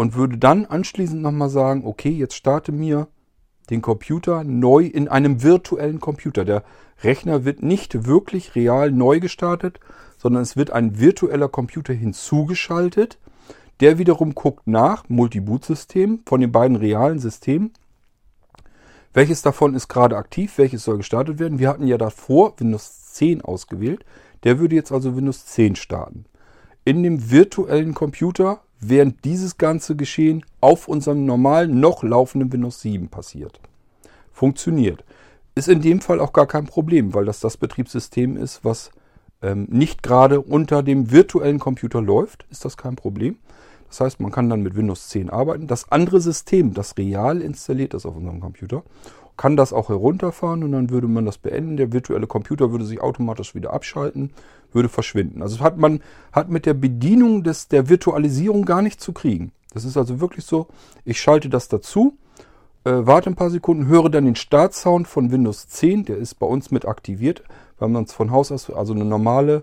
und 0.00 0.14
würde 0.14 0.38
dann 0.38 0.64
anschließend 0.64 1.20
nochmal 1.20 1.50
sagen, 1.50 1.84
okay, 1.84 2.08
jetzt 2.08 2.34
starte 2.34 2.72
mir 2.72 3.08
den 3.68 3.82
Computer 3.82 4.44
neu 4.44 4.86
in 4.86 5.08
einem 5.08 5.42
virtuellen 5.42 6.00
Computer. 6.00 6.46
Der 6.46 6.64
Rechner 7.02 7.44
wird 7.44 7.62
nicht 7.62 8.06
wirklich 8.06 8.54
real 8.54 8.92
neu 8.92 9.20
gestartet, 9.20 9.78
sondern 10.16 10.42
es 10.42 10.56
wird 10.56 10.70
ein 10.70 10.98
virtueller 10.98 11.50
Computer 11.50 11.92
hinzugeschaltet. 11.92 13.18
Der 13.80 13.98
wiederum 13.98 14.34
guckt 14.34 14.66
nach, 14.66 15.06
Multi-Boot-System 15.10 16.20
von 16.24 16.40
den 16.40 16.50
beiden 16.50 16.76
realen 16.76 17.18
Systemen. 17.18 17.74
Welches 19.12 19.42
davon 19.42 19.74
ist 19.74 19.88
gerade 19.88 20.16
aktiv, 20.16 20.56
welches 20.56 20.82
soll 20.82 20.96
gestartet 20.96 21.38
werden? 21.38 21.58
Wir 21.58 21.68
hatten 21.68 21.86
ja 21.86 21.98
davor 21.98 22.54
Windows 22.58 23.12
10 23.12 23.42
ausgewählt. 23.42 24.06
Der 24.44 24.58
würde 24.58 24.76
jetzt 24.76 24.92
also 24.92 25.14
Windows 25.14 25.44
10 25.44 25.76
starten. 25.76 26.24
In 26.86 27.02
dem 27.02 27.30
virtuellen 27.30 27.92
Computer 27.92 28.62
während 28.80 29.24
dieses 29.24 29.58
ganze 29.58 29.94
Geschehen 29.96 30.44
auf 30.60 30.88
unserem 30.88 31.26
normalen, 31.26 31.80
noch 31.80 32.02
laufenden 32.02 32.52
Windows 32.52 32.80
7 32.80 33.08
passiert. 33.08 33.60
Funktioniert. 34.32 35.04
Ist 35.54 35.68
in 35.68 35.82
dem 35.82 36.00
Fall 36.00 36.20
auch 36.20 36.32
gar 36.32 36.46
kein 36.46 36.66
Problem, 36.66 37.12
weil 37.12 37.26
das 37.26 37.40
das 37.40 37.56
Betriebssystem 37.56 38.36
ist, 38.36 38.64
was 38.64 38.90
ähm, 39.42 39.66
nicht 39.70 40.02
gerade 40.02 40.40
unter 40.40 40.82
dem 40.82 41.10
virtuellen 41.10 41.58
Computer 41.58 42.00
läuft, 42.00 42.46
ist 42.50 42.64
das 42.64 42.76
kein 42.76 42.96
Problem. 42.96 43.36
Das 43.88 44.00
heißt, 44.00 44.20
man 44.20 44.30
kann 44.30 44.48
dann 44.48 44.62
mit 44.62 44.76
Windows 44.76 45.08
10 45.08 45.30
arbeiten. 45.30 45.66
Das 45.66 45.90
andere 45.90 46.20
System, 46.20 46.74
das 46.74 46.96
real 46.96 47.42
installiert 47.42 47.92
ist 47.92 48.06
auf 48.06 48.16
unserem 48.16 48.40
Computer, 48.40 48.84
kann 49.40 49.56
das 49.56 49.72
auch 49.72 49.88
herunterfahren 49.88 50.62
und 50.62 50.72
dann 50.72 50.90
würde 50.90 51.08
man 51.08 51.24
das 51.24 51.38
beenden. 51.38 51.78
Der 51.78 51.94
virtuelle 51.94 52.26
Computer 52.26 52.72
würde 52.72 52.84
sich 52.84 53.00
automatisch 53.00 53.54
wieder 53.54 53.72
abschalten, 53.72 54.32
würde 54.70 54.90
verschwinden. 54.90 55.40
Also 55.40 55.60
hat 55.60 55.78
man 55.78 56.02
hat 56.30 56.50
mit 56.50 56.66
der 56.66 56.74
Bedienung 56.74 57.42
des, 57.42 57.66
der 57.68 57.88
Virtualisierung 57.88 58.66
gar 58.66 58.82
nichts 58.82 59.02
zu 59.02 59.14
kriegen. 59.14 59.52
Das 59.72 59.86
ist 59.86 59.96
also 59.96 60.20
wirklich 60.20 60.44
so, 60.44 60.66
ich 61.06 61.22
schalte 61.22 61.48
das 61.48 61.68
dazu, 61.68 62.18
äh, 62.84 62.92
warte 62.92 63.30
ein 63.30 63.34
paar 63.34 63.48
Sekunden, 63.48 63.86
höre 63.86 64.10
dann 64.10 64.26
den 64.26 64.36
Startsound 64.36 65.08
von 65.08 65.32
Windows 65.32 65.68
10, 65.68 66.04
der 66.04 66.18
ist 66.18 66.34
bei 66.34 66.46
uns 66.46 66.70
mit 66.70 66.84
aktiviert, 66.84 67.42
weil 67.78 67.88
man 67.88 68.04
es 68.04 68.12
von 68.12 68.32
Haus 68.32 68.52
aus, 68.52 68.68
also 68.68 68.92
eine 68.92 69.06
normale, 69.06 69.62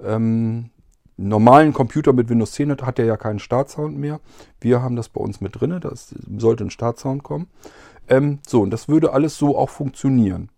ähm, 0.00 0.70
normalen 1.16 1.72
Computer 1.72 2.12
mit 2.12 2.28
Windows 2.28 2.52
10 2.52 2.70
hat, 2.70 2.82
hat 2.82 2.98
der 2.98 3.06
ja 3.06 3.16
keinen 3.16 3.40
Startsound 3.40 3.98
mehr. 3.98 4.20
Wir 4.60 4.80
haben 4.80 4.94
das 4.94 5.08
bei 5.08 5.20
uns 5.20 5.40
mit 5.40 5.60
drin, 5.60 5.76
da 5.80 5.90
sollte 6.38 6.62
ein 6.62 6.70
Startsound 6.70 7.24
kommen. 7.24 7.48
Ähm, 8.08 8.40
so, 8.46 8.62
und 8.62 8.70
das 8.70 8.88
würde 8.88 9.12
alles 9.12 9.36
so 9.36 9.56
auch 9.56 9.70
funktionieren. 9.70 10.50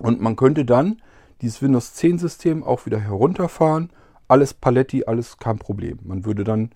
Und 0.00 0.20
man 0.20 0.36
könnte 0.36 0.64
dann 0.64 1.00
dieses 1.40 1.62
Windows 1.62 1.94
10 1.94 2.18
System 2.18 2.62
auch 2.62 2.86
wieder 2.86 2.98
herunterfahren. 2.98 3.90
Alles 4.28 4.54
Paletti, 4.54 5.04
alles 5.04 5.38
kein 5.38 5.58
Problem. 5.58 5.98
Man 6.04 6.24
würde 6.24 6.44
dann, 6.44 6.70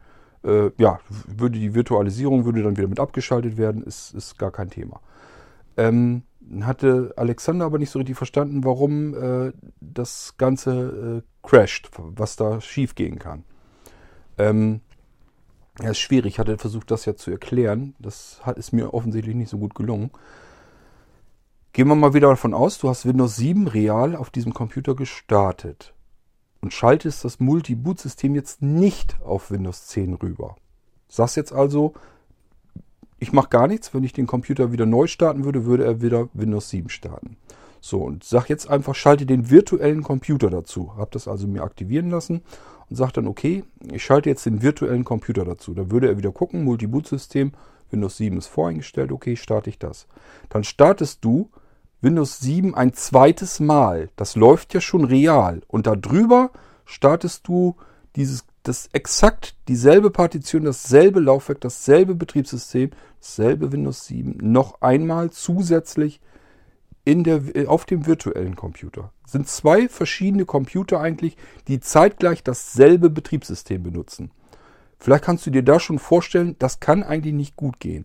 äh, 0.45 0.71
ja, 0.79 1.01
würde 1.27 1.59
die 1.59 1.75
Virtualisierung 1.75 2.45
würde 2.45 2.63
dann 2.63 2.77
wieder 2.77 2.89
mit 2.89 3.01
abgeschaltet 3.01 3.57
werden, 3.57 3.83
ist, 3.83 4.15
ist 4.15 4.39
gar 4.39 4.51
kein 4.51 4.71
Thema. 4.71 5.01
Ähm, 5.77 6.23
hatte 6.63 7.13
Alexander 7.17 7.65
aber 7.65 7.79
nicht 7.79 7.91
so 7.91 7.99
richtig 7.99 8.17
verstanden, 8.17 8.65
warum 8.65 9.15
äh, 9.15 9.53
das 9.81 10.35
Ganze 10.37 11.23
äh, 11.23 11.47
crasht, 11.47 11.91
was 11.97 12.37
da 12.37 12.61
schief 12.61 12.95
gehen 12.95 13.19
kann. 13.19 13.45
Ähm, 14.39 14.81
ja, 15.83 15.91
ist 15.91 15.99
schwierig. 15.99 16.35
Ich 16.35 16.39
hatte 16.39 16.59
versucht, 16.59 16.91
das 16.91 17.05
ja 17.05 17.17
zu 17.17 17.31
erklären. 17.31 17.95
Das 17.99 18.41
hat, 18.43 18.59
ist 18.59 18.73
mir 18.73 18.95
offensichtlich 18.95 19.35
nicht 19.35 19.51
so 19.51 19.59
gut 19.59 19.75
gelungen. 19.75 20.11
Gehen 21.73 21.89
wir 21.89 21.95
mal 21.95 22.15
wieder 22.15 22.29
davon 22.29 22.55
aus, 22.55 22.79
du 22.79 22.89
hast 22.89 23.07
Windows 23.07 23.37
7 23.37 23.69
real 23.69 24.17
auf 24.17 24.31
diesem 24.31 24.53
Computer 24.53 24.97
gestartet 24.97 25.95
und 26.61 26.73
schaltest 26.73 27.25
das 27.25 27.39
Multi-Boot-System 27.39 28.35
jetzt 28.35 28.63
nicht 28.63 29.21
auf 29.23 29.51
Windows 29.51 29.87
10 29.87 30.15
rüber. 30.15 30.57
Sagst 31.09 31.37
jetzt 31.37 31.53
also, 31.53 31.93
ich 33.21 33.33
mache 33.33 33.49
gar 33.49 33.69
nichts. 33.69 33.95
Wenn 33.95 34.03
ich 34.03 34.13
den 34.13 34.27
Computer 34.27 34.73
wieder 34.73 34.87
neu 34.87 35.07
starten 35.07 35.45
würde, 35.45 35.67
würde 35.67 35.85
er 35.85 36.01
wieder 36.01 36.29
Windows 36.33 36.69
7 36.71 36.89
starten. 36.89 37.37
So, 37.81 38.03
und 38.03 38.25
sag 38.25 38.49
jetzt 38.49 38.69
einfach, 38.69 38.95
schalte 38.95 39.25
den 39.25 39.51
virtuellen 39.51 40.03
Computer 40.03 40.51
dazu. 40.51 40.97
Hab 40.97 41.13
das 41.13 41.29
also 41.29 41.47
mir 41.47 41.63
aktivieren 41.63 42.11
lassen 42.11 42.43
und 42.91 42.97
sage 42.97 43.13
dann, 43.13 43.27
okay, 43.27 43.65
ich 43.93 44.03
schalte 44.03 44.29
jetzt 44.29 44.47
den 44.47 44.63
virtuellen 44.63 45.05
Computer 45.05 45.45
dazu. 45.45 45.75
Da 45.75 45.91
würde 45.91 46.09
er 46.09 46.19
wieder 46.19 46.33
gucken, 46.33 46.65
Multi-Boot-System, 46.65 47.53
Windows 47.91 48.17
7 48.17 48.37
ist 48.39 48.47
voreingestellt, 48.47 49.13
okay, 49.13 49.37
starte 49.37 49.71
ich 49.71 49.79
das. 49.79 50.07
Dann 50.49 50.65
startest 50.65 51.25
du 51.25 51.51
Windows 52.01 52.39
7 52.41 52.75
ein 52.75 52.93
zweites 52.93 53.61
Mal. 53.61 54.11
Das 54.17 54.37
läuft 54.37 54.75
ja 54.75 54.81
schon 54.81 55.05
real. 55.05 55.63
Und 55.67 55.87
darüber 55.87 56.51
startest 56.85 57.49
du 57.49 57.77
dieses, 58.17 58.45
das 58.63 58.89
exakt 58.93 59.57
dieselbe 59.69 60.11
Partition, 60.11 60.65
dasselbe 60.65 61.21
Laufwerk, 61.21 61.61
dasselbe 61.61 62.15
Betriebssystem, 62.15 62.91
dasselbe 63.21 63.73
Windows 63.73 64.07
7 64.07 64.39
noch 64.41 64.81
einmal 64.81 65.31
zusätzlich 65.31 66.21
in 67.09 67.25
der, 67.25 67.41
äh, 67.57 67.67
auf 67.67 67.87
dem 67.87 68.05
virtuellen 68.05 68.55
Computer. 68.55 69.13
Das 69.23 69.33
sind 69.33 69.49
zwei 69.49 69.89
verschiedene 69.89 70.45
Computer 70.45 71.01
eigentlich, 71.01 71.39
die 71.67 71.81
zeitgleich 71.81 72.43
dasselbe 72.43 73.09
Betriebssystem 73.09 73.83
benutzen. 73.83 74.31
Vielleicht 74.99 75.25
kannst 75.25 75.47
du 75.47 75.51
dir 75.51 75.63
da 75.63 75.81
schon 75.81 75.99
vorstellen, 75.99 76.57
das 76.59 76.81
kann 76.81 77.03
eigentlich 77.03 77.33
nicht 77.33 77.57
gut 77.57 77.81
gehen, 77.81 78.05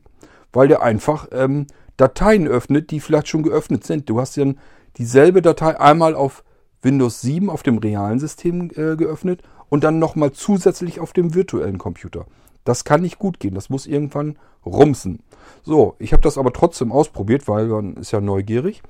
weil 0.53 0.69
der 0.69 0.83
einfach 0.83 1.27
ähm, 1.33 1.67
Dateien 1.97 2.47
öffnet, 2.47 2.91
die 2.91 3.01
vielleicht 3.01 3.27
schon 3.27 3.43
geöffnet 3.43 3.83
sind. 3.83 4.09
Du 4.09 4.21
hast 4.21 4.37
dann 4.37 4.57
dieselbe 4.95 5.41
Datei 5.41 5.77
einmal 5.77 6.15
auf 6.15 6.45
Windows 6.81 7.19
7 7.19 7.49
auf 7.49 7.61
dem 7.61 7.79
realen 7.79 8.19
System 8.19 8.69
äh, 8.69 8.95
geöffnet 8.95 9.41
und 9.67 9.83
dann 9.83 9.99
nochmal 9.99 10.31
zusätzlich 10.31 11.01
auf 11.01 11.11
dem 11.11 11.33
virtuellen 11.33 11.77
Computer. 11.77 12.25
Das 12.63 12.83
kann 12.83 13.01
nicht 13.01 13.19
gut 13.19 13.39
gehen. 13.39 13.55
Das 13.55 13.69
muss 13.69 13.87
irgendwann 13.87 14.37
rumsen. 14.65 15.21
So, 15.63 15.95
ich 15.99 16.13
habe 16.13 16.21
das 16.21 16.37
aber 16.37 16.53
trotzdem 16.53 16.91
ausprobiert, 16.91 17.47
weil 17.47 17.67
man 17.67 17.95
ist 17.97 18.11
ja 18.11 18.21
neugierig 18.21 18.81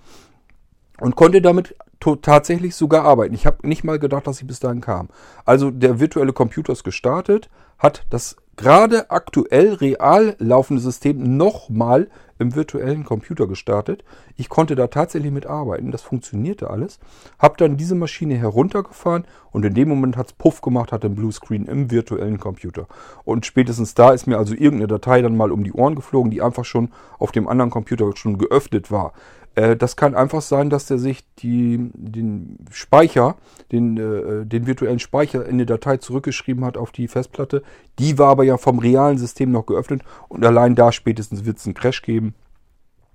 und 0.99 1.15
konnte 1.15 1.41
damit 1.41 1.75
tatsächlich 2.21 2.75
sogar 2.75 3.05
arbeiten. 3.05 3.33
Ich 3.33 3.45
habe 3.45 3.67
nicht 3.67 3.83
mal 3.83 3.97
gedacht, 3.97 4.27
dass 4.27 4.41
ich 4.41 4.47
bis 4.47 4.59
dahin 4.59 4.81
kam. 4.81 5.09
Also 5.45 5.71
der 5.71 5.99
virtuelle 5.99 6.33
Computer 6.33 6.73
ist 6.73 6.83
gestartet, 6.83 7.49
hat 7.77 8.05
das 8.09 8.35
gerade 8.55 9.09
aktuell 9.09 9.73
real 9.73 10.35
laufende 10.39 10.81
System 10.81 11.37
nochmal 11.37 12.07
im 12.39 12.55
virtuellen 12.55 13.03
Computer 13.03 13.47
gestartet. 13.47 14.03
Ich 14.35 14.49
konnte 14.49 14.75
da 14.75 14.87
tatsächlich 14.87 15.31
mitarbeiten, 15.31 15.91
das 15.91 16.01
funktionierte 16.01 16.69
alles. 16.69 16.99
Habe 17.39 17.55
dann 17.57 17.77
diese 17.77 17.95
Maschine 17.95 18.35
heruntergefahren 18.35 19.25
und 19.51 19.65
in 19.65 19.73
dem 19.73 19.89
Moment 19.89 20.17
hat 20.17 20.27
es 20.27 20.33
Puff 20.33 20.61
gemacht, 20.61 20.91
hatte 20.91 21.07
ein 21.07 21.15
Bluescreen 21.15 21.65
im 21.65 21.91
virtuellen 21.91 22.39
Computer. 22.39 22.87
Und 23.23 23.45
spätestens 23.45 23.93
da 23.93 24.11
ist 24.11 24.27
mir 24.27 24.37
also 24.37 24.53
irgendeine 24.53 24.87
Datei 24.87 25.21
dann 25.21 25.37
mal 25.37 25.51
um 25.51 25.63
die 25.63 25.73
Ohren 25.73 25.95
geflogen, 25.95 26.31
die 26.31 26.41
einfach 26.41 26.65
schon 26.65 26.91
auf 27.19 27.31
dem 27.31 27.47
anderen 27.47 27.71
Computer 27.71 28.11
schon 28.15 28.37
geöffnet 28.37 28.91
war. 28.91 29.13
Äh, 29.55 29.75
das 29.75 29.95
kann 29.95 30.15
einfach 30.15 30.41
sein, 30.41 30.69
dass 30.69 30.85
der 30.85 30.97
sich 30.97 31.23
die, 31.39 31.91
den 31.93 32.57
Speicher, 32.71 33.35
den, 33.71 33.97
äh, 33.97 34.45
den 34.45 34.65
virtuellen 34.65 34.99
Speicher 34.99 35.45
in 35.45 35.57
der 35.57 35.67
Datei 35.67 35.97
zurückgeschrieben 35.97 36.65
hat 36.65 36.77
auf 36.77 36.91
die 36.91 37.07
Festplatte. 37.07 37.63
Die 37.99 38.17
war 38.17 38.29
aber 38.29 38.43
ja 38.43 38.57
vom 38.57 38.79
realen 38.79 39.17
System 39.17 39.51
noch 39.51 39.65
geöffnet 39.65 40.01
und 40.29 40.45
allein 40.45 40.75
da 40.75 40.91
spätestens 40.91 41.45
wird 41.45 41.57
es 41.57 41.65
einen 41.65 41.75
Crash 41.75 42.01
geben. 42.01 42.33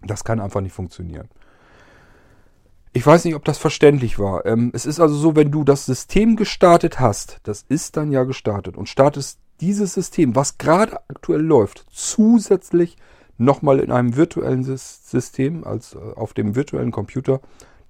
Das 0.03 0.25
kann 0.25 0.41
einfach 0.41 0.61
nicht 0.61 0.75
funktionieren. 0.75 1.29
Ich 2.93 3.07
weiß 3.07 3.25
nicht, 3.25 3.35
ob 3.35 3.45
das 3.45 3.59
verständlich 3.59 4.19
war. 4.19 4.47
Ähm, 4.47 4.71
es 4.75 4.87
ist 4.87 5.01
also 5.01 5.15
so, 5.15 5.37
wenn 5.37 5.51
du 5.51 5.65
das 5.65 5.87
System 5.87 6.37
gestartet 6.37 7.01
hast, 7.01 7.39
das 7.43 7.65
ist 7.69 7.97
dann 7.97 8.11
ja 8.11 8.25
gestartet 8.25 8.77
und 8.77 8.89
startest 8.89 9.39
dieses 9.61 9.95
System, 9.95 10.37
was 10.37 10.59
gerade 10.59 11.01
aktuell 11.09 11.43
läuft, 11.43 11.85
zusätzlich 11.91 12.97
nochmal 13.39 13.79
in 13.79 13.91
einem 13.91 14.17
virtuellen 14.17 14.65
System, 14.65 15.65
als 15.65 15.95
äh, 15.95 15.99
auf 16.17 16.35
dem 16.35 16.55
virtuellen 16.55 16.91
Computer. 16.91 17.41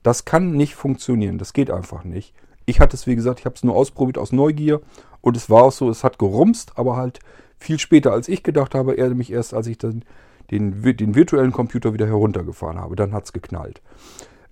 Das 0.02 0.24
kann 0.24 0.52
nicht 0.52 0.74
funktionieren. 0.74 1.38
Das 1.38 1.52
geht 1.52 1.70
einfach 1.70 2.04
nicht. 2.04 2.34
Ich 2.66 2.80
hatte 2.80 2.96
es, 2.96 3.06
wie 3.06 3.16
gesagt, 3.16 3.40
ich 3.40 3.46
habe 3.46 3.56
es 3.56 3.64
nur 3.64 3.74
ausprobiert 3.74 4.18
aus 4.18 4.30
Neugier 4.30 4.80
und 5.22 5.36
es 5.36 5.48
war 5.48 5.64
auch 5.64 5.72
so, 5.72 5.88
es 5.88 6.04
hat 6.04 6.18
gerumst, 6.18 6.72
aber 6.76 6.96
halt 6.96 7.20
viel 7.58 7.78
später 7.78 8.12
als 8.12 8.28
ich 8.28 8.42
gedacht 8.42 8.74
habe, 8.74 8.96
er 8.96 9.14
mich 9.14 9.32
erst, 9.32 9.54
als 9.54 9.66
ich 9.66 9.78
dann 9.78 10.04
den, 10.50 10.82
den 10.96 11.14
virtuellen 11.14 11.52
Computer 11.52 11.92
wieder 11.92 12.06
heruntergefahren 12.06 12.78
habe. 12.78 12.94
Dann 12.94 13.12
hat 13.12 13.24
es 13.24 13.32
geknallt. 13.32 13.82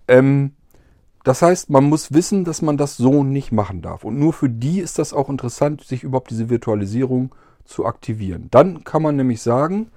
Ähm, 0.08 0.52
das 1.24 1.42
heißt, 1.42 1.70
man 1.70 1.84
muss 1.84 2.12
wissen, 2.12 2.44
dass 2.44 2.62
man 2.62 2.76
das 2.76 2.96
so 2.96 3.24
nicht 3.24 3.52
machen 3.52 3.82
darf. 3.82 4.04
Und 4.04 4.18
nur 4.18 4.32
für 4.32 4.48
die 4.48 4.80
ist 4.80 4.98
das 4.98 5.12
auch 5.12 5.28
interessant, 5.28 5.82
sich 5.82 6.04
überhaupt 6.04 6.30
diese 6.30 6.48
Virtualisierung 6.48 7.34
zu 7.64 7.84
aktivieren. 7.84 8.48
Dann 8.50 8.84
kann 8.84 9.02
man 9.02 9.16
nämlich 9.16 9.42
sagen, 9.42 9.90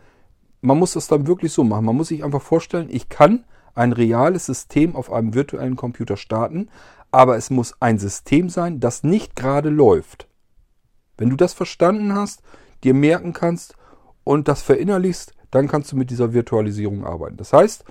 man 0.62 0.78
muss 0.78 0.94
das 0.94 1.08
dann 1.08 1.28
wirklich 1.28 1.52
so 1.52 1.64
machen. 1.64 1.86
Man 1.86 1.96
muss 1.96 2.10
sich 2.10 2.24
einfach 2.24 2.42
vorstellen, 2.42 2.90
ich 2.92 3.10
kann 3.10 3.46
ein 3.76 3.94
reales 3.94 4.46
System 4.46 4.96
auf 4.96 5.12
einem 5.12 5.34
virtuellen 5.34 5.76
Computer 5.76 6.18
starten, 6.18 6.70
aber 7.12 7.38
es 7.38 7.50
muss 7.50 7.76
ein 7.80 7.98
System 7.98 8.50
sein, 8.50 8.80
das 8.80 9.04
nicht 9.04 9.36
gerade 9.36 9.70
läuft. 9.70 10.28
Wenn 11.18 11.30
du 11.30 11.36
das 11.36 11.54
verstanden 11.54 12.14
hast, 12.14 12.42
dir 12.84 12.94
merken 12.94 13.34
kannst 13.34 13.76
und 14.24 14.48
das 14.48 14.62
verinnerlichst, 14.62 15.34
dann 15.52 15.68
kannst 15.68 15.92
du 15.92 15.98
mit 15.98 16.12
dieser 16.12 16.34
Virtualisierung 16.34 17.06
arbeiten. 17.06 17.38
Das 17.38 17.54
heißt, 17.54 17.84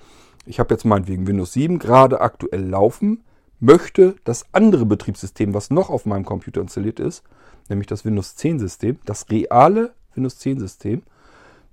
ich 0.47 0.61
habe 0.61 0.75
jetzt 0.75 0.85
meinetwegen 0.85 1.27
Windows 1.27 1.53
7 1.53 1.79
gerade 1.79 2.21
aktuell 2.21 2.65
laufen, 2.65 3.25
möchte 3.61 4.15
das 4.25 4.47
andere 4.53 4.87
Betriebssystem, 4.87 5.53
was 5.53 5.71
noch 5.71 5.91
auf 5.91 6.07
meinem 6.07 6.25
Computer 6.25 6.61
installiert 6.61 7.01
ist, 7.01 7.25
nämlich 7.69 7.87
das 7.89 8.05
Windows 8.05 8.37
10 8.37 8.61
System, 8.61 8.99
das 9.05 9.29
reale 9.31 9.95
Windows 10.15 10.39
10 10.39 10.61
System, 10.61 11.03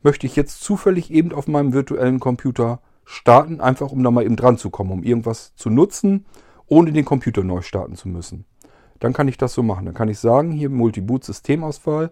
möchte 0.06 0.28
ich 0.28 0.36
jetzt 0.36 0.62
zufällig 0.62 1.12
eben 1.12 1.34
auf 1.34 1.47
meinem 1.47 1.74
virtuellen 1.74 2.20
Computer 2.20 2.80
starten, 3.06 3.60
einfach 3.60 3.91
um 3.91 4.03
da 4.03 4.12
mal 4.12 4.24
eben 4.24 4.36
dran 4.36 4.60
zu 4.60 4.70
kommen, 4.70 4.91
um 4.91 5.03
irgendwas 5.03 5.56
zu 5.56 5.72
nutzen, 5.72 6.26
ohne 6.68 6.91
den 6.91 7.06
Computer 7.06 7.43
neu 7.43 7.62
starten 7.62 7.95
zu 7.95 8.08
müssen. 8.08 8.45
Dann 8.99 9.14
kann 9.14 9.28
ich 9.28 9.38
das 9.38 9.53
so 9.53 9.64
machen. 9.64 9.86
Dann 9.86 9.95
kann 9.95 10.08
ich 10.08 10.20
sagen, 10.20 10.51
hier 10.51 10.70
Multi-Boot-Systemauswahl, 10.70 12.12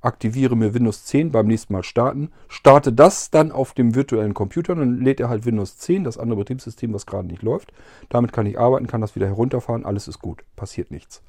aktiviere 0.00 0.56
mir 0.56 0.72
Windows 0.72 1.04
10 1.04 1.32
beim 1.32 1.46
nächsten 1.46 1.74
Mal 1.74 1.82
starten, 1.82 2.30
starte 2.48 2.94
das 2.94 3.30
dann 3.30 3.52
auf 3.52 3.74
dem 3.74 3.94
virtuellen 3.94 4.32
Computer, 4.32 4.74
dann 4.74 4.98
lädt 5.00 5.20
er 5.20 5.28
halt 5.28 5.44
Windows 5.44 5.76
10, 5.76 6.04
das 6.04 6.16
andere 6.16 6.38
Betriebssystem, 6.38 6.94
was 6.94 7.04
gerade 7.04 7.28
nicht 7.28 7.42
läuft. 7.42 7.74
Damit 8.08 8.32
kann 8.32 8.46
ich 8.46 8.58
arbeiten, 8.58 8.86
kann 8.86 9.02
das 9.02 9.16
wieder 9.16 9.26
herunterfahren, 9.26 9.84
alles 9.84 10.08
ist 10.08 10.18
gut, 10.18 10.44
passiert 10.56 10.90
nichts. 10.90 11.22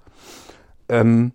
Ähm, 0.88 1.34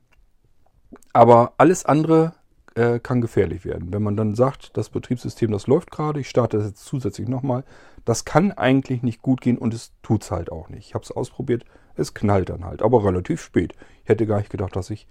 aber 1.12 1.52
alles 1.58 1.84
andere 1.84 2.32
äh, 2.74 2.98
kann 2.98 3.20
gefährlich 3.20 3.64
werden. 3.64 3.92
Wenn 3.92 4.02
man 4.02 4.16
dann 4.16 4.34
sagt, 4.34 4.76
das 4.76 4.90
Betriebssystem, 4.90 5.50
das 5.50 5.66
läuft 5.66 5.90
gerade, 5.90 6.20
ich 6.20 6.28
starte 6.28 6.58
das 6.58 6.66
jetzt 6.66 6.84
zusätzlich 6.84 7.28
nochmal, 7.28 7.64
das 8.04 8.24
kann 8.24 8.52
eigentlich 8.52 9.02
nicht 9.02 9.22
gut 9.22 9.40
gehen 9.40 9.58
und 9.58 9.74
es 9.74 9.92
tut 10.02 10.22
es 10.22 10.30
halt 10.30 10.52
auch 10.52 10.68
nicht. 10.68 10.86
Ich 10.86 10.94
habe 10.94 11.04
es 11.04 11.10
ausprobiert, 11.10 11.64
es 11.96 12.14
knallt 12.14 12.48
dann 12.48 12.64
halt, 12.64 12.82
aber 12.82 13.04
relativ 13.04 13.42
spät. 13.42 13.74
Ich 14.04 14.08
hätte 14.08 14.26
gar 14.26 14.38
nicht 14.38 14.50
gedacht, 14.50 14.76
dass 14.76 14.90
ich 14.90 15.06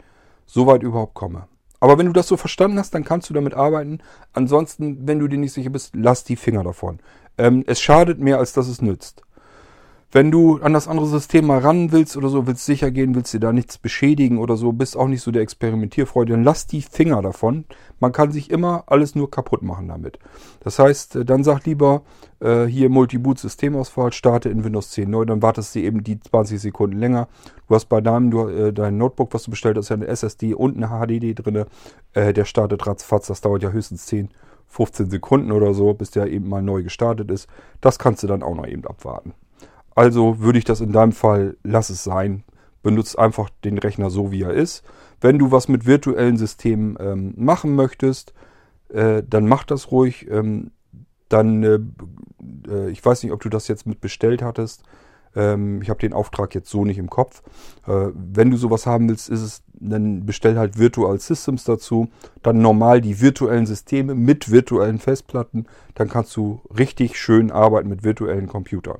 so 0.46 0.68
weit 0.68 0.84
überhaupt 0.84 1.14
komme. 1.14 1.48
Aber 1.80 1.98
wenn 1.98 2.08
du 2.08 2.14
das 2.14 2.28
so 2.28 2.36
verstanden 2.36 2.78
hast, 2.78 2.94
dann 2.94 3.06
kannst 3.06 3.30
du 3.30 3.34
damit 3.34 3.54
arbeiten. 3.54 4.00
Ansonsten, 4.34 5.08
wenn 5.08 5.20
du 5.20 5.28
dir 5.28 5.38
nicht 5.38 5.54
sicher 5.54 5.70
bist, 5.70 5.96
lass 5.96 6.24
die 6.24 6.36
Finger 6.36 6.64
davon. 6.64 7.00
Ähm, 7.38 7.64
es 7.68 7.80
schadet 7.80 8.20
mehr, 8.20 8.38
als 8.38 8.52
dass 8.54 8.68
es 8.68 8.82
nützt. 8.82 9.22
Wenn 10.12 10.32
du 10.32 10.58
an 10.58 10.74
das 10.74 10.88
andere 10.88 11.06
System 11.06 11.46
mal 11.46 11.60
ran 11.60 11.92
willst 11.92 12.18
oder 12.18 12.30
so, 12.30 12.48
willst 12.48 12.66
sicher 12.66 12.90
gehen, 12.90 13.14
willst 13.14 13.32
dir 13.32 13.40
da 13.40 13.54
nichts 13.54 13.78
beschädigen 13.78 14.40
oder 14.40 14.58
so, 14.58 14.72
bist 14.72 14.98
auch 14.98 15.08
nicht 15.08 15.22
so 15.22 15.30
der 15.30 15.44
Experimentierfreude, 15.44 16.32
dann 16.32 16.44
lass 16.44 16.66
die 16.66 16.82
Finger 16.82 17.22
davon. 17.22 17.66
Man 18.00 18.12
kann 18.12 18.32
sich 18.32 18.50
immer 18.50 18.86
alles 18.88 19.14
nur 19.14 19.30
kaputt 19.30 19.62
machen 19.62 19.88
damit. 19.88 20.18
Das 20.62 20.80
heißt, 20.80 21.18
äh, 21.18 21.26
dann 21.26 21.44
sag 21.44 21.64
lieber 21.68 22.02
äh, 22.40 22.66
hier 22.66 22.90
Multi-Boot-Systemauswahl, 22.90 24.12
starte 24.12 24.50
in 24.50 24.64
Windows 24.64 24.90
10 24.90 25.08
neu, 25.08 25.26
dann 25.26 25.44
wartest 25.44 25.76
du 25.76 25.80
eben 25.80 26.04
die 26.04 26.20
20 26.20 26.60
Sekunden 26.60 26.98
länger. 26.98 27.28
Du 27.68 27.76
hast 27.76 27.86
bei 27.86 28.02
deinem 28.02 28.32
du, 28.32 28.48
äh, 28.48 28.74
dein 28.74 28.98
Notebook, 28.98 29.32
was 29.36 29.44
du 29.44 29.52
bestellt 29.52 29.78
hast, 29.78 29.90
ja 29.90 29.96
eine 29.96 30.08
SSD 30.08 30.56
und 30.56 30.76
eine 30.76 30.88
HDD 30.88 31.36
drin. 31.36 31.66
Äh, 32.14 32.34
der 32.34 32.46
startet 32.46 32.88
ratzfatz, 32.88 33.28
das 33.28 33.42
dauert 33.42 33.62
ja 33.62 33.70
höchstens 33.70 34.08
10, 34.08 34.30
15 34.70 35.12
Sekunden 35.12 35.52
oder 35.52 35.76
so, 35.76 35.94
bis 35.94 36.10
der 36.10 36.32
eben 36.32 36.50
mal 36.50 36.64
neu 36.64 36.82
gestartet 36.82 37.30
ist. 37.30 37.48
Das 37.80 38.00
kannst 38.00 38.24
du 38.24 38.28
dann 38.28 38.42
auch 38.42 38.56
noch 38.56 38.66
eben 38.66 38.88
abwarten. 38.88 39.34
Also 39.96 40.40
würde 40.40 40.60
ich 40.60 40.66
das 40.66 40.82
in 40.82 40.92
deinem 40.92 41.12
Fall, 41.12 41.58
lass 41.64 41.90
es 41.90 42.04
sein. 42.04 42.44
Benutzt 42.82 43.20
einfach 43.20 43.50
den 43.64 43.78
Rechner 43.78 44.10
so, 44.10 44.32
wie 44.32 44.44
er 44.44 44.54
ist. 44.54 44.84
Wenn 45.20 45.38
du 45.38 45.52
was 45.52 45.68
mit 45.68 45.86
virtuellen 45.86 46.38
Systemen 46.38 46.98
ähm, 47.00 47.34
machen 47.36 47.76
möchtest, 47.76 48.34
äh, 48.90 49.22
dann 49.28 49.48
mach 49.48 49.64
das 49.64 49.92
ruhig. 49.92 50.30
Ähm, 50.30 50.72
dann, 51.28 51.64
äh, 51.64 51.80
äh, 52.70 52.90
ich 52.90 53.04
weiß 53.04 53.24
nicht, 53.24 53.32
ob 53.32 53.42
du 53.42 53.50
das 53.50 53.68
jetzt 53.68 53.86
mit 53.86 54.02
bestellt 54.02 54.42
hattest. 54.42 54.84
Ähm, 55.36 55.82
ich 55.82 55.90
habe 55.90 56.00
den 56.00 56.14
Auftrag 56.14 56.56
jetzt 56.56 56.70
so 56.70 56.86
nicht 56.86 56.98
im 56.98 57.10
Kopf. 57.10 57.44
Äh, 57.88 58.08
wenn 58.14 58.50
du 58.50 58.58
sowas 58.58 58.86
haben 58.86 59.10
willst, 59.10 59.30
ist 59.30 59.42
es, 59.42 59.64
dann 59.74 60.26
bestell 60.26 60.58
halt 60.58 60.78
Virtual 60.78 61.20
Systems 61.20 61.64
dazu. 61.64 62.10
Dann 62.42 62.62
normal 62.62 63.02
die 63.02 63.22
virtuellen 63.22 63.66
Systeme 63.66 64.16
mit 64.16 64.52
virtuellen 64.52 65.00
Festplatten. 65.00 65.68
Dann 65.96 66.10
kannst 66.10 66.36
du 66.36 66.62
richtig 66.76 67.20
schön 67.20 67.52
arbeiten 67.52 67.90
mit 67.90 68.04
virtuellen 68.04 68.48
Computern. 68.48 69.00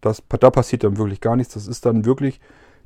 Das, 0.00 0.22
da 0.28 0.50
passiert 0.50 0.84
dann 0.84 0.96
wirklich 0.96 1.20
gar 1.20 1.36
nichts. 1.36 1.54
Das 1.54 1.66
ist 1.66 1.86
dann 1.86 2.04
wirklich, 2.04 2.40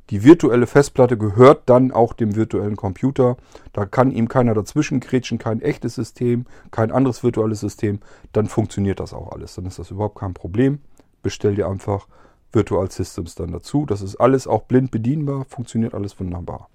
die 0.09 0.23
virtuelle 0.23 0.67
Festplatte 0.67 1.17
gehört 1.17 1.63
dann 1.65 1.91
auch 1.91 2.13
dem 2.13 2.35
virtuellen 2.35 2.75
Computer. 2.75 3.37
Da 3.73 3.85
kann 3.85 4.11
ihm 4.11 4.27
keiner 4.27 4.53
dazwischen 4.53 4.99
kretschen, 4.99 5.37
kein 5.37 5.61
echtes 5.61 5.95
System, 5.95 6.45
kein 6.71 6.91
anderes 6.91 7.23
virtuelles 7.23 7.59
System. 7.59 7.99
Dann 8.33 8.47
funktioniert 8.47 8.99
das 8.99 9.13
auch 9.13 9.31
alles. 9.31 9.55
Dann 9.55 9.65
ist 9.65 9.79
das 9.79 9.91
überhaupt 9.91 10.19
kein 10.19 10.33
Problem. 10.33 10.79
Bestell 11.23 11.55
dir 11.55 11.67
einfach 11.67 12.07
Virtual 12.51 12.89
Systems 12.89 13.35
dann 13.35 13.51
dazu. 13.51 13.85
Das 13.85 14.01
ist 14.01 14.15
alles 14.15 14.47
auch 14.47 14.63
blind 14.63 14.91
bedienbar, 14.91 15.45
funktioniert 15.45 15.93
alles 15.93 16.19
wunderbar. 16.19 16.69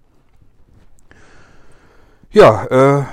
Ja, 2.33 2.67
äh, 2.67 3.05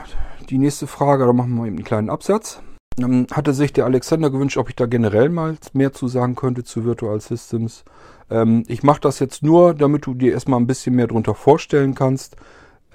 die 0.49 0.59
nächste 0.59 0.85
Frage, 0.85 1.25
da 1.25 1.33
machen 1.33 1.55
wir 1.55 1.65
eben 1.65 1.77
einen 1.77 1.85
kleinen 1.85 2.09
Absatz. 2.09 2.61
Ähm, 2.99 3.27
hatte 3.31 3.53
sich 3.53 3.73
der 3.73 3.85
Alexander 3.85 4.29
gewünscht, 4.29 4.57
ob 4.57 4.69
ich 4.69 4.75
da 4.75 4.85
generell 4.85 5.29
mal 5.29 5.57
mehr 5.73 5.93
zu 5.93 6.07
sagen 6.07 6.35
könnte 6.35 6.63
zu 6.63 6.83
Virtual 6.83 7.19
Systems. 7.21 7.83
Ähm, 8.29 8.63
ich 8.67 8.83
mache 8.83 9.01
das 9.01 9.19
jetzt 9.19 9.43
nur, 9.43 9.73
damit 9.73 10.05
du 10.05 10.13
dir 10.13 10.33
erstmal 10.33 10.59
ein 10.59 10.67
bisschen 10.67 10.95
mehr 10.95 11.07
darunter 11.07 11.35
vorstellen 11.35 11.93
kannst. 11.93 12.35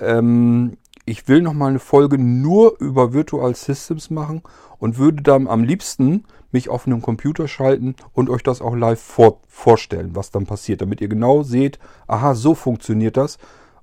Ähm, 0.01 0.77
ich 1.05 1.29
will 1.29 1.43
nochmal 1.43 1.71
eine 1.71 1.79
Folge 1.79 2.19
nur 2.19 2.79
über 2.81 3.13
Virtual 3.13 3.55
Systems 3.55 4.11
machen 4.11 4.43
und 4.79 4.99
würde 4.99 5.23
dann 5.23 5.47
am 5.47 5.65
liebsten 5.65 6.25
mich 6.53 6.69
auf 6.69 6.87
einem 6.87 7.01
Computer 7.01 7.49
schalten 7.49 7.95
und 8.13 8.29
euch 8.29 8.43
das 8.43 8.61
auch 8.61 8.75
live 8.75 9.01
vor 9.01 9.41
vorstellen, 9.49 10.15
was 10.15 10.31
dann 10.31 10.47
passiert, 10.47 10.81
damit 10.81 11.01
ihr 11.01 11.09
genau 11.09 11.43
seht, 11.43 11.79
aha, 12.07 12.35
so 12.35 12.55
funktioniert 12.55 13.17
das 13.17 13.39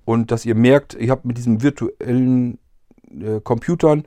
und 0.05 0.31
dass 0.31 0.45
ihr 0.45 0.55
merkt, 0.55 0.93
ihr 0.93 1.11
habt 1.11 1.25
mit 1.25 1.37
diesen 1.37 1.61
virtuellen 1.63 2.59
äh, 3.09 3.39
Computern 3.41 4.03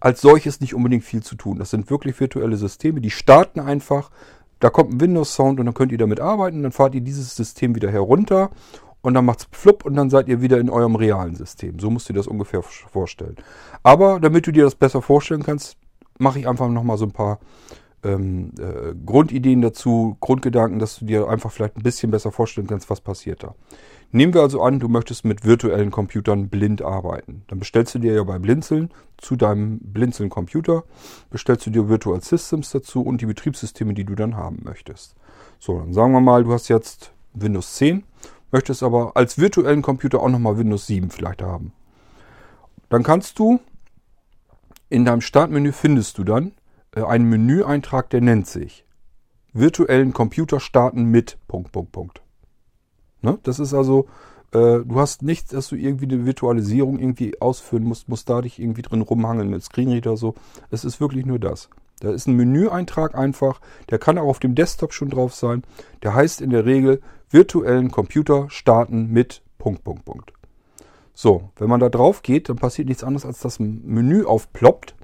als 0.00 0.20
solches 0.20 0.60
nicht 0.60 0.74
unbedingt 0.74 1.04
viel 1.04 1.22
zu 1.22 1.36
tun. 1.36 1.58
Das 1.58 1.70
sind 1.70 1.90
wirklich 1.90 2.18
virtuelle 2.18 2.56
Systeme, 2.56 3.00
die 3.00 3.10
starten 3.10 3.60
einfach. 3.60 4.10
Da 4.58 4.68
kommt 4.70 4.92
ein 4.92 5.00
Windows-Sound 5.00 5.60
und 5.60 5.66
dann 5.66 5.74
könnt 5.74 5.92
ihr 5.92 5.98
damit 5.98 6.20
arbeiten. 6.20 6.62
Dann 6.62 6.72
fahrt 6.72 6.94
ihr 6.94 7.00
dieses 7.00 7.36
System 7.36 7.74
wieder 7.74 7.90
herunter 7.90 8.50
und 9.02 9.14
dann 9.14 9.24
macht 9.24 9.40
es 9.40 9.48
flupp 9.58 9.84
und 9.84 9.94
dann 9.94 10.10
seid 10.10 10.28
ihr 10.28 10.42
wieder 10.42 10.58
in 10.58 10.68
eurem 10.68 10.96
realen 10.96 11.34
System. 11.34 11.78
So 11.78 11.90
musst 11.90 12.08
du 12.08 12.12
dir 12.12 12.18
das 12.18 12.26
ungefähr 12.26 12.62
vorstellen. 12.62 13.36
Aber 13.82 14.20
damit 14.20 14.46
du 14.46 14.52
dir 14.52 14.64
das 14.64 14.74
besser 14.74 15.00
vorstellen 15.00 15.42
kannst, 15.42 15.76
mache 16.18 16.38
ich 16.38 16.48
einfach 16.48 16.68
nochmal 16.68 16.98
so 16.98 17.06
ein 17.06 17.12
paar 17.12 17.38
ähm, 18.04 18.52
äh, 18.58 18.94
Grundideen 19.04 19.62
dazu, 19.62 20.16
Grundgedanken, 20.20 20.78
dass 20.78 20.98
du 20.98 21.04
dir 21.04 21.28
einfach 21.28 21.50
vielleicht 21.50 21.76
ein 21.76 21.82
bisschen 21.82 22.10
besser 22.10 22.32
vorstellen 22.32 22.66
kannst, 22.66 22.90
was 22.90 23.00
passiert 23.00 23.42
da. 23.42 23.54
Nehmen 24.12 24.34
wir 24.34 24.40
also 24.40 24.62
an, 24.62 24.80
du 24.80 24.88
möchtest 24.88 25.24
mit 25.24 25.44
virtuellen 25.44 25.90
Computern 25.90 26.48
blind 26.48 26.82
arbeiten. 26.82 27.42
Dann 27.46 27.60
bestellst 27.60 27.94
du 27.94 28.00
dir 28.00 28.14
ja 28.14 28.24
bei 28.24 28.38
Blinzeln 28.38 28.90
zu 29.18 29.36
deinem 29.36 29.78
Blinzeln-Computer, 29.78 30.82
bestellst 31.30 31.66
du 31.66 31.70
dir 31.70 31.88
Virtual 31.88 32.20
Systems 32.20 32.70
dazu 32.70 33.02
und 33.02 33.20
die 33.20 33.26
Betriebssysteme, 33.26 33.94
die 33.94 34.04
du 34.04 34.16
dann 34.16 34.36
haben 34.36 34.60
möchtest. 34.64 35.14
So, 35.60 35.78
dann 35.78 35.92
sagen 35.92 36.12
wir 36.12 36.20
mal, 36.20 36.42
du 36.42 36.52
hast 36.52 36.68
jetzt 36.68 37.12
Windows 37.34 37.76
10, 37.76 38.02
möchtest 38.50 38.82
aber 38.82 39.12
als 39.14 39.38
virtuellen 39.38 39.82
Computer 39.82 40.20
auch 40.20 40.28
nochmal 40.28 40.58
Windows 40.58 40.86
7 40.88 41.10
vielleicht 41.10 41.42
haben. 41.42 41.72
Dann 42.88 43.04
kannst 43.04 43.38
du 43.38 43.60
in 44.88 45.04
deinem 45.04 45.20
Startmenü 45.20 45.70
findest 45.70 46.18
du 46.18 46.24
dann 46.24 46.50
einen 46.94 47.28
Menüeintrag, 47.28 48.10
der 48.10 48.20
nennt 48.20 48.46
sich 48.46 48.84
virtuellen 49.52 50.12
Computer 50.12 50.60
starten 50.60 51.04
mit 51.04 51.38
Punkt, 51.48 51.72
Punkt, 51.72 51.92
Punkt. 51.92 52.22
Ne? 53.22 53.38
Das 53.42 53.58
ist 53.58 53.74
also, 53.74 54.06
äh, 54.52 54.80
du 54.84 55.00
hast 55.00 55.22
nichts, 55.22 55.50
dass 55.50 55.68
du 55.68 55.76
irgendwie 55.76 56.06
eine 56.06 56.24
Virtualisierung 56.24 56.98
irgendwie 56.98 57.40
ausführen 57.40 57.84
musst, 57.84 58.08
musst 58.08 58.28
da 58.30 58.40
dich 58.40 58.58
irgendwie 58.58 58.82
drin 58.82 59.02
rumhangeln 59.02 59.50
mit 59.50 59.62
Screenreader 59.62 60.16
so. 60.16 60.34
Es 60.70 60.84
ist 60.84 61.00
wirklich 61.00 61.26
nur 61.26 61.38
das. 61.38 61.68
Da 62.00 62.10
ist 62.10 62.26
ein 62.26 62.36
Menüeintrag 62.36 63.14
einfach, 63.14 63.60
der 63.90 63.98
kann 63.98 64.16
auch 64.18 64.28
auf 64.28 64.38
dem 64.38 64.54
Desktop 64.54 64.94
schon 64.94 65.10
drauf 65.10 65.34
sein. 65.34 65.62
Der 66.02 66.14
heißt 66.14 66.40
in 66.40 66.50
der 66.50 66.64
Regel 66.64 67.02
virtuellen 67.28 67.90
Computer 67.90 68.46
starten 68.48 69.10
mit 69.12 69.42
Punkt, 69.58 69.84
Punkt, 69.84 70.04
Punkt. 70.04 70.32
So, 71.12 71.50
wenn 71.56 71.68
man 71.68 71.80
da 71.80 71.90
drauf 71.90 72.22
geht, 72.22 72.48
dann 72.48 72.56
passiert 72.56 72.88
nichts 72.88 73.04
anderes, 73.04 73.26
als 73.26 73.40
dass 73.40 73.60
ein 73.60 73.82
Menü 73.84 74.24
aufploppt 74.24 74.94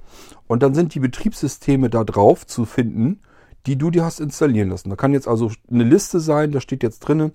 und 0.47 0.63
dann 0.63 0.73
sind 0.73 0.95
die 0.95 0.99
Betriebssysteme 0.99 1.89
da 1.89 2.03
drauf 2.03 2.45
zu 2.45 2.65
finden, 2.65 3.21
die 3.65 3.77
du 3.77 3.91
dir 3.91 4.05
hast 4.05 4.19
installieren 4.19 4.69
lassen. 4.69 4.89
Da 4.89 4.95
kann 4.95 5.13
jetzt 5.13 5.27
also 5.27 5.51
eine 5.69 5.83
Liste 5.83 6.19
sein, 6.19 6.51
da 6.51 6.61
steht 6.61 6.83
jetzt 6.83 6.99
drinnen 6.99 7.33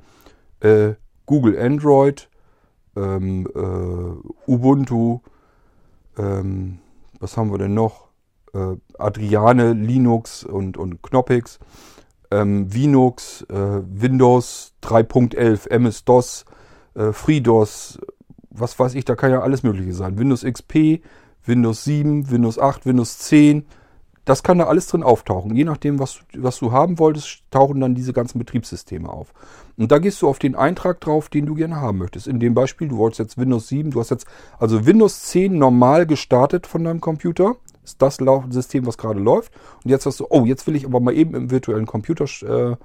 äh, 0.63 0.95
Google 1.27 1.59
Android, 1.59 2.29
ähm, 2.97 3.47
äh, 3.55 4.51
Ubuntu, 4.51 5.21
ähm, 6.19 6.79
was 7.21 7.37
haben 7.37 7.51
wir 7.51 7.59
denn 7.59 7.75
noch? 7.75 8.09
Äh, 8.55 8.77
Adriane, 8.99 9.73
Linux 9.73 10.45
und, 10.45 10.77
und 10.77 11.03
Knoppix, 11.03 11.59
ähm, 12.31 12.69
Linux, 12.69 13.43
äh, 13.49 13.55
Windows 13.55 14.75
3.11, 14.83 15.71
MS-DOS, 15.71 16.45
äh, 16.95 17.13
FreeDOS, 17.13 17.99
was 18.51 18.79
weiß 18.79 18.95
ich, 18.95 19.05
da 19.05 19.15
kann 19.15 19.31
ja 19.31 19.41
alles 19.41 19.63
Mögliche 19.63 19.95
sein. 19.95 20.19
Windows 20.19 20.45
XP, 20.45 21.03
Windows 21.45 21.85
7, 21.85 22.31
Windows 22.31 22.59
8, 22.59 22.87
Windows 22.87 23.19
10, 23.19 23.67
das 24.25 24.45
kann 24.45 24.59
da 24.59 24.67
alles 24.67 24.87
drin 24.87 25.03
auftauchen. 25.03 25.55
Je 25.57 25.65
nachdem, 25.65 25.99
was, 25.99 26.21
was 26.35 26.59
du 26.61 26.71
haben 26.71 26.99
wolltest, 27.01 27.43
tauchen 27.51 27.81
dann 27.81 27.97
diese 27.97 28.13
ganzen 28.13 28.39
Betriebssysteme 28.39 29.09
auf. 29.09 29.35
Und 29.77 29.91
da 29.91 29.99
gehst 29.99 30.23
du 30.23 30.29
auf 30.29 30.39
den 30.39 30.55
Eintrag 30.55 31.01
drauf, 31.01 31.29
den 31.29 31.47
du 31.47 31.55
gerne 31.55 31.81
haben 31.81 31.99
möchtest. 31.99 32.29
In 32.29 32.39
dem 32.39 32.55
Beispiel, 32.55 32.89
du 32.89 32.99
wolltest 32.99 33.19
jetzt 33.19 33.39
Windows 33.39 33.67
7, 33.69 33.91
du 33.91 33.99
hast 33.99 34.11
jetzt 34.11 34.27
also 34.59 34.87
Windows 34.87 35.23
10 35.25 35.59
normal 35.59 36.07
gestartet 36.07 36.69
von 36.69 36.85
deinem 36.85 37.01
Computer. 37.01 37.57
Ist 37.85 38.01
das 38.01 38.19
System, 38.51 38.87
was 38.87 38.97
gerade 38.97 39.19
läuft. 39.19 39.53
Und 39.83 39.91
jetzt 39.91 40.07
hast 40.07 40.21
du, 40.21 40.27
oh, 40.31 40.45
jetzt 40.45 40.69
will 40.69 40.77
ich 40.77 40.87
aber 40.87 41.01
mal 41.01 41.15
eben 41.15 41.35
im 41.35 41.51
virtuellen 41.51 41.87
Computer 41.87 42.27
äh, 42.43 42.77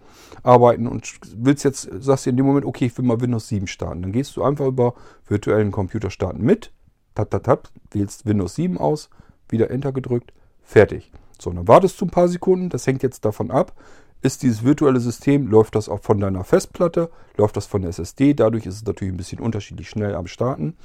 arbeiten 0.41 0.87
und 0.87 1.19
willst 1.35 1.63
jetzt, 1.63 1.87
sagst 1.99 2.25
du 2.25 2.31
in 2.31 2.37
dem 2.37 2.47
Moment, 2.47 2.65
okay, 2.65 2.87
ich 2.87 2.97
will 2.97 3.05
mal 3.05 3.21
Windows 3.21 3.47
7 3.47 3.67
starten. 3.67 4.01
Dann 4.01 4.11
gehst 4.11 4.35
du 4.35 4.43
einfach 4.43 4.65
über 4.65 4.95
virtuellen 5.27 5.71
Computer 5.71 6.09
starten 6.09 6.41
mit, 6.41 6.71
tat, 7.17 7.31
tat, 7.31 7.43
tat, 7.43 7.71
wählst 7.91 8.25
Windows 8.25 8.55
7 8.55 8.77
aus, 8.77 9.09
wieder 9.49 9.71
Enter 9.71 9.91
gedrückt, 9.91 10.33
fertig. 10.63 11.11
So, 11.39 11.51
dann 11.51 11.67
wartest 11.67 11.99
du 11.99 12.05
ein 12.05 12.11
paar 12.11 12.27
Sekunden, 12.27 12.69
das 12.69 12.87
hängt 12.87 13.03
jetzt 13.03 13.25
davon 13.25 13.51
ab, 13.51 13.73
ist 14.21 14.43
dieses 14.43 14.63
virtuelle 14.63 14.99
System, 14.99 15.47
läuft 15.47 15.75
das 15.75 15.89
auch 15.89 16.01
von 16.01 16.19
deiner 16.19 16.43
Festplatte, 16.43 17.09
läuft 17.37 17.55
das 17.55 17.67
von 17.67 17.81
der 17.81 17.89
SSD, 17.89 18.33
dadurch 18.33 18.65
ist 18.65 18.75
es 18.75 18.85
natürlich 18.85 19.13
ein 19.13 19.17
bisschen 19.17 19.39
unterschiedlich 19.39 19.89
schnell 19.89 20.15
am 20.15 20.27
Starten. 20.27 20.75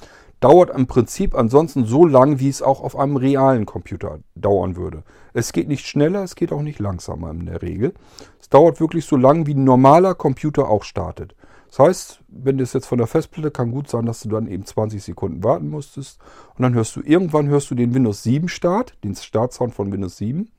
Dauert 0.41 0.71
im 0.71 0.87
Prinzip 0.87 1.35
ansonsten 1.35 1.87
so 1.87 2.05
lang, 2.05 2.41
wie 2.41 2.49
es 2.49 2.63
auch 2.63 2.83
auf 2.83 2.97
einem 2.99 3.17
realen 3.17 3.65
Computer 3.65 4.19
dauern 4.35 4.77
würde. 4.77 5.05
Es 5.33 5.53
geht 5.53 5.69
nicht 5.69 5.87
schneller, 5.87 6.25
es 6.25 6.35
geht 6.35 6.53
auch 6.53 6.63
nicht 6.63 6.81
langsamer 6.81 7.31
in 7.31 7.47
der 7.47 7.63
Regel. 7.63 7.95
Es 8.41 8.49
dauert 8.49 8.81
wirklich 8.81 9.07
so 9.07 9.17
lang, 9.17 9.47
wie 9.47 9.55
ein 9.55 9.65
normaler 9.65 10.15
Computer 10.15 10.69
auch 10.69 10.83
startet. 10.83 11.35
Das 11.73 11.79
heißt, 11.79 12.21
wenn 12.29 12.59
du 12.59 12.65
es 12.65 12.75
jetzt 12.75 12.87
von 12.87 12.99
der 12.99 13.07
Festplatte, 13.07 13.51
kann 13.51 13.71
gut 13.71 13.89
sein, 13.89 14.05
dass 14.05 14.21
du 14.21 14.29
dann 14.29 14.47
eben 14.47 14.67
20 14.67 15.03
Sekunden 15.03 15.43
warten 15.43 15.71
musstest. 15.71 16.21
Und 16.55 16.65
dann 16.65 16.75
hörst 16.75 16.95
du, 16.97 17.01
irgendwann 17.01 17.49
hörst 17.49 17.71
du 17.71 17.75
den 17.75 17.95
Windows 17.95 18.23
7 18.25 18.49
Start, 18.49 18.95
den 19.03 19.15
Startsound 19.15 19.73
von 19.73 19.91
Windows 19.91 20.19
7. 20.19 20.51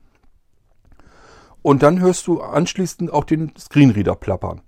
Und 1.62 1.84
dann 1.84 2.00
hörst 2.00 2.26
du 2.26 2.40
anschließend 2.40 3.12
auch 3.12 3.22
den 3.22 3.52
Screenreader 3.56 4.16
plappern. 4.16 4.62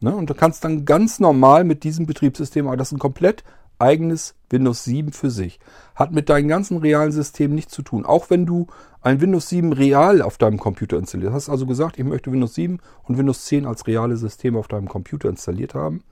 Ne? 0.00 0.14
Und 0.14 0.28
du 0.28 0.34
kannst 0.34 0.62
dann 0.62 0.84
ganz 0.84 1.20
normal 1.20 1.64
mit 1.64 1.84
diesem 1.84 2.04
Betriebssystem, 2.04 2.66
aber 2.66 2.76
das 2.76 2.88
ist 2.88 2.92
ein 2.92 2.98
komplett 2.98 3.42
eigenes 3.78 4.34
Windows 4.50 4.84
7 4.84 5.12
für 5.12 5.30
sich. 5.30 5.58
Hat 5.96 6.12
mit 6.12 6.28
deinem 6.28 6.46
ganzen 6.48 6.76
realen 6.76 7.10
System 7.10 7.54
nichts 7.54 7.72
zu 7.72 7.82
tun. 7.82 8.06
Auch 8.06 8.30
wenn 8.30 8.46
du 8.46 8.68
ein 9.00 9.20
Windows 9.20 9.48
7 9.48 9.72
real 9.72 10.22
auf 10.22 10.38
deinem 10.38 10.58
Computer 10.58 10.98
installiert 10.98 11.32
hast, 11.32 11.48
also 11.48 11.66
gesagt, 11.66 11.98
ich 11.98 12.04
möchte 12.04 12.30
Windows 12.30 12.54
7 12.54 12.78
und 13.04 13.18
Windows 13.18 13.44
10 13.46 13.66
als 13.66 13.86
reale 13.86 14.16
System 14.16 14.56
auf 14.56 14.68
deinem 14.68 14.88
Computer 14.88 15.28
installiert 15.28 15.74
haben, 15.74 16.02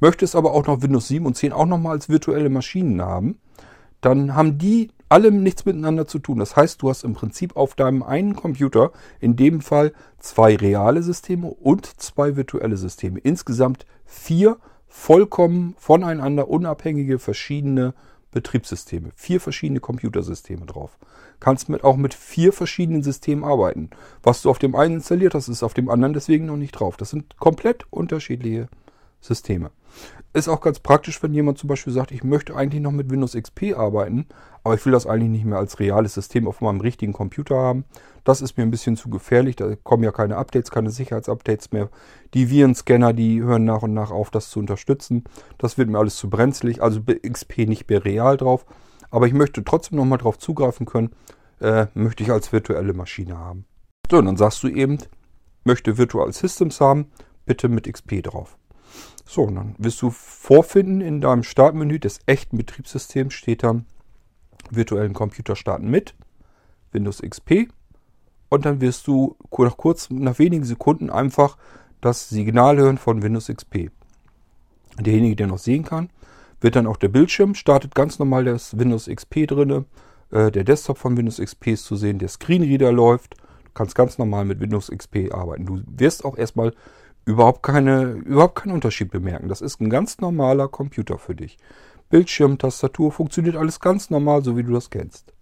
möchtest 0.00 0.36
aber 0.36 0.52
auch 0.52 0.66
noch 0.66 0.82
Windows 0.82 1.08
7 1.08 1.24
und 1.24 1.36
10 1.36 1.52
auch 1.52 1.66
nochmal 1.66 1.92
als 1.92 2.08
virtuelle 2.08 2.50
Maschinen 2.50 3.00
haben, 3.00 3.38
dann 4.00 4.34
haben 4.34 4.58
die 4.58 4.90
alle 5.08 5.30
nichts 5.30 5.64
miteinander 5.64 6.06
zu 6.06 6.18
tun. 6.18 6.38
Das 6.38 6.56
heißt, 6.56 6.82
du 6.82 6.90
hast 6.90 7.04
im 7.04 7.14
Prinzip 7.14 7.56
auf 7.56 7.74
deinem 7.74 8.02
einen 8.02 8.36
Computer 8.36 8.92
in 9.20 9.36
dem 9.36 9.60
Fall 9.60 9.92
zwei 10.18 10.56
reale 10.56 11.02
Systeme 11.02 11.48
und 11.48 11.86
zwei 12.00 12.36
virtuelle 12.36 12.76
Systeme. 12.76 13.18
Insgesamt 13.18 13.86
vier 14.04 14.58
vollkommen 14.86 15.74
voneinander 15.78 16.48
unabhängige 16.48 17.18
verschiedene 17.18 17.94
Betriebssysteme. 18.30 19.10
Vier 19.14 19.40
verschiedene 19.40 19.80
Computersysteme 19.80 20.66
drauf. 20.66 20.98
Kannst 21.40 21.68
mit, 21.68 21.84
auch 21.84 21.96
mit 21.96 22.14
vier 22.14 22.52
verschiedenen 22.52 23.02
Systemen 23.02 23.44
arbeiten. 23.44 23.90
Was 24.22 24.42
du 24.42 24.50
auf 24.50 24.58
dem 24.58 24.74
einen 24.74 24.96
installiert 24.96 25.34
hast, 25.34 25.48
ist 25.48 25.62
auf 25.62 25.74
dem 25.74 25.88
anderen 25.88 26.12
deswegen 26.12 26.46
noch 26.46 26.56
nicht 26.56 26.72
drauf. 26.72 26.96
Das 26.96 27.10
sind 27.10 27.38
komplett 27.38 27.86
unterschiedliche 27.90 28.68
Systeme. 29.20 29.70
Ist 30.32 30.48
auch 30.48 30.60
ganz 30.60 30.78
praktisch, 30.78 31.22
wenn 31.22 31.32
jemand 31.32 31.58
zum 31.58 31.68
Beispiel 31.68 31.92
sagt, 31.92 32.12
ich 32.12 32.22
möchte 32.22 32.54
eigentlich 32.54 32.82
noch 32.82 32.92
mit 32.92 33.10
Windows 33.10 33.32
XP 33.32 33.74
arbeiten, 33.76 34.26
aber 34.68 34.74
ich 34.74 34.84
will 34.84 34.92
das 34.92 35.06
eigentlich 35.06 35.30
nicht 35.30 35.44
mehr 35.46 35.56
als 35.56 35.80
reales 35.80 36.12
System 36.12 36.46
auf 36.46 36.60
meinem 36.60 36.82
richtigen 36.82 37.14
Computer 37.14 37.56
haben. 37.56 37.86
Das 38.22 38.42
ist 38.42 38.58
mir 38.58 38.64
ein 38.64 38.70
bisschen 38.70 38.98
zu 38.98 39.08
gefährlich. 39.08 39.56
Da 39.56 39.76
kommen 39.82 40.04
ja 40.04 40.12
keine 40.12 40.36
Updates, 40.36 40.70
keine 40.70 40.90
Sicherheitsupdates 40.90 41.72
mehr. 41.72 41.88
Die 42.34 42.50
Virenscanner, 42.50 43.14
die 43.14 43.42
hören 43.42 43.64
nach 43.64 43.80
und 43.80 43.94
nach 43.94 44.10
auf, 44.10 44.30
das 44.30 44.50
zu 44.50 44.58
unterstützen. 44.58 45.24
Das 45.56 45.78
wird 45.78 45.88
mir 45.88 45.96
alles 45.96 46.16
zu 46.16 46.28
brenzlig. 46.28 46.82
Also 46.82 47.00
XP 47.02 47.66
nicht 47.66 47.88
mehr 47.88 48.04
real 48.04 48.36
drauf. 48.36 48.66
Aber 49.10 49.26
ich 49.26 49.32
möchte 49.32 49.64
trotzdem 49.64 49.96
nochmal 49.96 50.18
drauf 50.18 50.38
zugreifen 50.38 50.84
können. 50.84 51.12
Äh, 51.60 51.86
möchte 51.94 52.22
ich 52.22 52.30
als 52.30 52.52
virtuelle 52.52 52.92
Maschine 52.92 53.38
haben. 53.38 53.64
So, 54.10 54.18
und 54.18 54.26
dann 54.26 54.36
sagst 54.36 54.62
du 54.64 54.68
eben, 54.68 54.98
möchte 55.64 55.96
Virtual 55.96 56.30
Systems 56.30 56.82
haben, 56.82 57.06
bitte 57.46 57.70
mit 57.70 57.90
XP 57.90 58.22
drauf. 58.22 58.58
So, 59.24 59.44
und 59.44 59.54
dann 59.54 59.74
wirst 59.78 60.02
du 60.02 60.10
vorfinden 60.10 61.00
in 61.00 61.22
deinem 61.22 61.42
Startmenü 61.42 61.98
des 61.98 62.20
echten 62.26 62.58
Betriebssystems 62.58 63.32
steht 63.32 63.62
dann 63.62 63.86
virtuellen 64.70 65.14
Computer 65.14 65.56
starten 65.56 65.90
mit 65.90 66.14
Windows 66.92 67.22
XP 67.22 67.68
und 68.48 68.64
dann 68.64 68.80
wirst 68.80 69.06
du 69.06 69.36
nach 69.58 69.76
kurz, 69.76 70.10
nach 70.10 70.38
wenigen 70.38 70.64
Sekunden 70.64 71.10
einfach 71.10 71.56
das 72.00 72.28
Signal 72.28 72.76
hören 72.78 72.98
von 72.98 73.22
Windows 73.22 73.48
XP. 73.48 73.90
Derjenige, 74.98 75.36
der 75.36 75.46
noch 75.46 75.58
sehen 75.58 75.84
kann, 75.84 76.10
wird 76.60 76.76
dann 76.76 76.86
auch 76.86 76.96
der 76.96 77.08
Bildschirm, 77.08 77.54
startet 77.54 77.94
ganz 77.94 78.18
normal 78.18 78.44
das 78.44 78.78
Windows 78.78 79.06
XP 79.06 79.46
drinne. 79.46 79.84
Äh, 80.30 80.50
der 80.50 80.64
Desktop 80.64 80.98
von 80.98 81.16
Windows 81.16 81.38
XP 81.38 81.68
ist 81.68 81.84
zu 81.84 81.96
sehen, 81.96 82.18
der 82.18 82.28
Screenreader 82.28 82.92
läuft. 82.92 83.34
Du 83.64 83.70
kannst 83.74 83.94
ganz 83.94 84.18
normal 84.18 84.44
mit 84.44 84.60
Windows 84.60 84.90
XP 84.90 85.32
arbeiten. 85.32 85.66
Du 85.66 85.82
wirst 85.86 86.24
auch 86.24 86.36
erstmal 86.36 86.72
überhaupt, 87.24 87.62
keine, 87.62 88.12
überhaupt 88.12 88.56
keinen 88.56 88.72
Unterschied 88.72 89.10
bemerken. 89.10 89.48
Das 89.48 89.60
ist 89.60 89.80
ein 89.80 89.90
ganz 89.90 90.18
normaler 90.18 90.68
Computer 90.68 91.18
für 91.18 91.34
dich. 91.34 91.58
Bildschirm, 92.08 92.58
Tastatur, 92.58 93.12
funktioniert 93.12 93.56
alles 93.56 93.80
ganz 93.80 94.10
normal, 94.10 94.42
so 94.42 94.56
wie 94.56 94.62
du 94.62 94.72
das 94.72 94.90
kennst. 94.90 95.32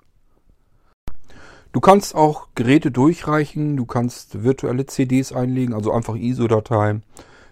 Du 1.73 1.81
kannst 1.81 2.15
auch 2.15 2.49
Geräte 2.55 2.91
durchreichen, 2.91 3.77
du 3.77 3.85
kannst 3.85 4.43
virtuelle 4.43 4.87
CDs 4.87 5.33
einlegen, 5.33 5.75
also 5.75 5.93
einfach 5.93 6.15
ISO-Dateien. 6.15 7.03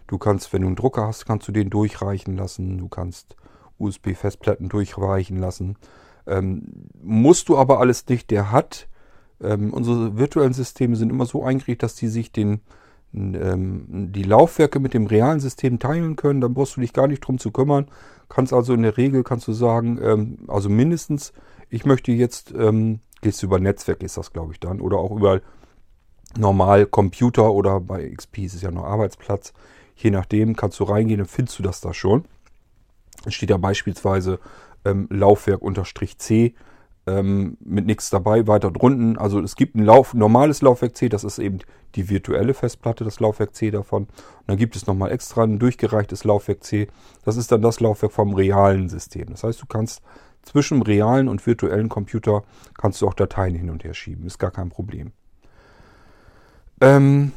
Du 0.07 0.19
kannst, 0.19 0.53
wenn 0.53 0.63
du 0.63 0.69
einen 0.69 0.77
Drucker 0.77 1.07
hast, 1.07 1.27
kannst 1.27 1.47
du 1.49 1.53
den 1.53 1.71
durchreichen 1.71 2.37
lassen. 2.37 2.79
Du 2.79 2.89
kannst 2.89 3.37
USB-Festplatten 3.79 4.69
durchreichen 4.69 5.39
lassen. 5.39 5.77
Ähm, 6.27 6.89
musst 7.03 7.49
du 7.49 7.59
aber 7.59 7.81
alles 7.81 8.07
nicht, 8.09 8.31
der 8.31 8.51
hat. 8.51 8.89
Ähm, 9.43 9.73
unsere 9.73 10.17
virtuellen 10.17 10.53
Systeme 10.53 10.97
sind 10.97 11.11
immer 11.11 11.27
so 11.27 11.45
eingerichtet, 11.45 11.83
dass 11.83 11.95
die 11.95 12.09
sich 12.09 12.33
den 12.33 12.61
ähm, 13.15 14.11
die 14.13 14.25
Laufwerke 14.25 14.81
mit 14.81 14.93
dem 14.93 15.07
realen 15.07 15.41
System 15.41 15.79
teilen 15.79 16.17
können, 16.17 16.41
dann 16.41 16.55
brauchst 16.55 16.77
du 16.77 16.81
dich 16.81 16.93
gar 16.93 17.07
nicht 17.07 17.21
drum 17.21 17.39
zu 17.39 17.53
kümmern. 17.53 17.87
Kannst 18.29 18.53
also 18.53 18.75
in 18.75 18.83
der 18.83 18.97
Regel, 18.97 19.23
kannst 19.23 19.49
du 19.49 19.53
sagen, 19.53 19.99
ähm, 20.03 20.39
also 20.49 20.69
mindestens, 20.69 21.33
ich 21.71 21.85
möchte 21.85 22.13
jetzt, 22.13 22.53
ähm, 22.57 23.01
gehst 23.21 23.43
du 23.43 23.47
über 23.47 23.59
Netzwerk, 23.59 24.03
ist 24.03 24.17
das 24.17 24.33
glaube 24.33 24.53
ich 24.53 24.61
dann, 24.61 24.81
oder 24.81 24.99
auch 24.99 25.13
über 25.13 25.41
normal 26.37 26.87
Computer 26.87 27.53
oder 27.53 27.81
bei 27.81 28.09
XP 28.09 28.39
ist 28.39 28.55
es 28.55 28.63
ja 28.63 28.71
noch 28.71 28.85
Arbeitsplatz. 28.85 29.53
Je 29.97 30.11
nachdem 30.11 30.57
kannst 30.57 30.81
du 30.81 30.85
reingehen, 30.85 31.19
dann 31.19 31.29
findest 31.29 31.59
du 31.59 31.63
das 31.63 31.81
da 31.81 31.95
schon. 31.95 32.25
Es 33.25 33.35
steht 33.35 33.51
ja 33.51 33.57
beispielsweise 33.57 34.41
ähm, 34.85 35.07
Laufwerk 35.11 35.63
unterstrich 35.63 36.19
C 36.19 36.55
ähm, 37.07 37.57
mit 37.61 37.87
nichts 37.87 38.11
dabei, 38.11 38.47
weiter 38.47 38.71
drunten. 38.71 39.19
Also 39.19 39.41
es 39.41 39.57
gibt 39.57 39.75
ein 39.75 39.85
Lauf, 39.85 40.15
normales 40.15 40.63
Laufwerk 40.63 40.97
C, 40.97 41.09
das 41.09 41.25
ist 41.25 41.39
eben 41.39 41.59
die 41.95 42.09
virtuelle 42.09 42.55
Festplatte, 42.55 43.05
das 43.05 43.21
Laufwerk 43.21 43.55
C 43.55 43.71
davon. 43.71 44.05
Und 44.05 44.11
dann 44.47 44.57
gibt 44.57 44.77
es 44.77 44.87
nochmal 44.87 45.13
extra 45.13 45.45
ein 45.45 45.59
durchgereichtes 45.59 46.25
Laufwerk 46.25 46.65
C. 46.65 46.89
Das 47.25 47.37
ist 47.37 47.53
dann 47.53 47.63
das 47.63 47.81
Laufwerk 47.81 48.13
vom 48.13 48.35
realen 48.35 48.89
System. 48.89 49.27
Das 49.31 49.45
heißt, 49.45 49.61
du 49.61 49.67
kannst 49.67 50.03
zwischen 50.43 50.83
realen 50.83 51.29
und 51.29 51.47
virtuellen 51.47 51.89
Computer 51.89 52.43
kannst 52.77 53.01
du 53.01 53.09
auch 53.09 53.15
Dateien 53.15 53.55
hin 53.55 53.71
und 53.71 53.85
her 53.85 53.95
schieben. 53.95 54.27
Ist 54.27 54.39
gar 54.39 54.51
kein 54.51 54.71
Problem. 54.71 55.13
Ähm, 56.81 57.33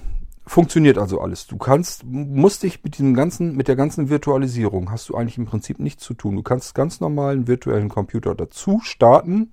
Funktioniert 0.47 0.97
also 0.97 1.19
alles. 1.19 1.45
Du 1.45 1.57
kannst, 1.57 2.05
musst 2.05 2.63
dich 2.63 2.81
mit 2.81 2.97
diesem 2.97 3.13
ganzen, 3.13 3.57
mit 3.57 3.67
der 3.67 3.75
ganzen 3.75 4.09
Virtualisierung 4.09 4.89
hast 4.89 5.09
du 5.09 5.15
eigentlich 5.15 5.37
im 5.37 5.45
Prinzip 5.45 5.77
nichts 5.77 6.03
zu 6.03 6.13
tun. 6.13 6.37
Du 6.37 6.41
kannst 6.41 6.73
ganz 6.73 7.01
normal 7.01 7.33
einen 7.33 7.47
virtuellen 7.49 7.89
Computer 7.89 8.33
dazu 8.33 8.79
starten. 8.81 9.51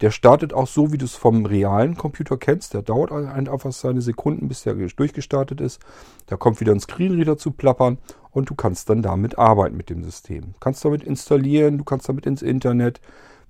Der 0.00 0.10
startet 0.10 0.52
auch 0.52 0.66
so, 0.66 0.92
wie 0.92 0.98
du 0.98 1.04
es 1.04 1.14
vom 1.14 1.46
realen 1.46 1.96
Computer 1.96 2.36
kennst. 2.36 2.74
Der 2.74 2.82
dauert 2.82 3.12
einfach 3.12 3.70
seine 3.70 4.02
Sekunden, 4.02 4.48
bis 4.48 4.64
der 4.64 4.74
durchgestartet 4.74 5.60
ist. 5.60 5.80
Da 6.26 6.36
kommt 6.36 6.60
wieder 6.60 6.72
ein 6.72 6.80
Screenreader 6.80 7.38
zu 7.38 7.52
plappern 7.52 7.98
und 8.32 8.50
du 8.50 8.56
kannst 8.56 8.90
dann 8.90 9.02
damit 9.02 9.38
arbeiten 9.38 9.76
mit 9.76 9.88
dem 9.88 10.02
System. 10.02 10.54
Du 10.54 10.58
kannst 10.58 10.84
damit 10.84 11.04
installieren, 11.04 11.78
du 11.78 11.84
kannst 11.84 12.08
damit 12.08 12.26
ins 12.26 12.42
Internet. 12.42 13.00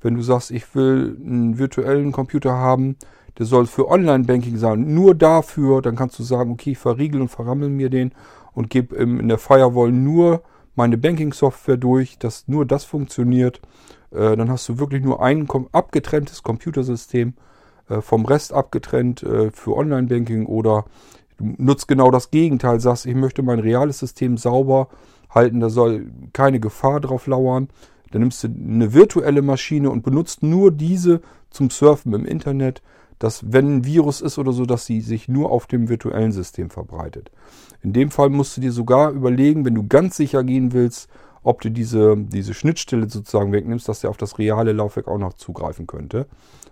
Wenn 0.02 0.16
du 0.16 0.22
sagst, 0.22 0.50
ich 0.50 0.74
will 0.74 1.16
einen 1.18 1.56
virtuellen 1.56 2.12
Computer 2.12 2.52
haben, 2.52 2.96
der 3.38 3.46
soll 3.46 3.66
für 3.66 3.88
Online-Banking 3.88 4.56
sein. 4.56 4.94
Nur 4.94 5.14
dafür, 5.14 5.82
dann 5.82 5.96
kannst 5.96 6.18
du 6.18 6.22
sagen, 6.22 6.52
okay, 6.52 6.72
ich 6.72 6.78
verriegel 6.78 7.20
und 7.20 7.28
verrammel 7.28 7.68
mir 7.68 7.90
den 7.90 8.12
und 8.52 8.70
gebe 8.70 8.96
in 8.96 9.28
der 9.28 9.38
Firewall 9.38 9.92
nur 9.92 10.42
meine 10.74 10.98
Banking-Software 10.98 11.76
durch, 11.76 12.18
dass 12.18 12.48
nur 12.48 12.66
das 12.66 12.84
funktioniert. 12.84 13.60
Äh, 14.10 14.36
dann 14.36 14.50
hast 14.50 14.68
du 14.68 14.78
wirklich 14.78 15.02
nur 15.02 15.22
ein 15.22 15.48
abgetrenntes 15.72 16.42
Computersystem 16.42 17.34
äh, 17.88 18.00
vom 18.00 18.24
Rest 18.24 18.52
abgetrennt 18.52 19.22
äh, 19.22 19.50
für 19.50 19.76
Online-Banking 19.76 20.46
oder 20.46 20.84
du 21.38 21.54
nutzt 21.58 21.88
genau 21.88 22.10
das 22.10 22.30
Gegenteil, 22.30 22.80
sagst, 22.80 23.06
ich 23.06 23.14
möchte 23.14 23.42
mein 23.42 23.58
reales 23.58 23.98
System 23.98 24.36
sauber 24.36 24.88
halten, 25.30 25.60
da 25.60 25.70
soll 25.70 26.10
keine 26.32 26.60
Gefahr 26.60 27.00
drauf 27.00 27.26
lauern. 27.26 27.68
Dann 28.10 28.20
nimmst 28.20 28.44
du 28.44 28.48
eine 28.48 28.92
virtuelle 28.92 29.40
Maschine 29.40 29.90
und 29.90 30.02
benutzt 30.02 30.42
nur 30.42 30.70
diese 30.70 31.22
zum 31.50 31.70
Surfen 31.70 32.12
im 32.12 32.26
Internet 32.26 32.82
dass 33.22 33.52
wenn 33.52 33.76
ein 33.76 33.84
Virus 33.84 34.20
ist 34.20 34.36
oder 34.38 34.52
so, 34.52 34.66
dass 34.66 34.84
sie 34.84 35.00
sich 35.00 35.28
nur 35.28 35.52
auf 35.52 35.68
dem 35.68 35.88
virtuellen 35.88 36.32
System 36.32 36.70
verbreitet. 36.70 37.30
In 37.80 37.92
dem 37.92 38.10
Fall 38.10 38.30
musst 38.30 38.56
du 38.56 38.60
dir 38.60 38.72
sogar 38.72 39.12
überlegen, 39.12 39.64
wenn 39.64 39.76
du 39.76 39.86
ganz 39.86 40.16
sicher 40.16 40.42
gehen 40.42 40.72
willst, 40.72 41.08
ob 41.44 41.60
du 41.60 41.70
diese, 41.70 42.16
diese 42.16 42.52
Schnittstelle 42.52 43.08
sozusagen 43.08 43.52
wegnimmst, 43.52 43.88
dass 43.88 44.00
der 44.00 44.10
auf 44.10 44.16
das 44.16 44.38
reale 44.38 44.72
Laufwerk 44.72 45.06
auch 45.06 45.18
noch 45.18 45.34
zugreifen 45.34 45.86
könnte. 45.86 46.26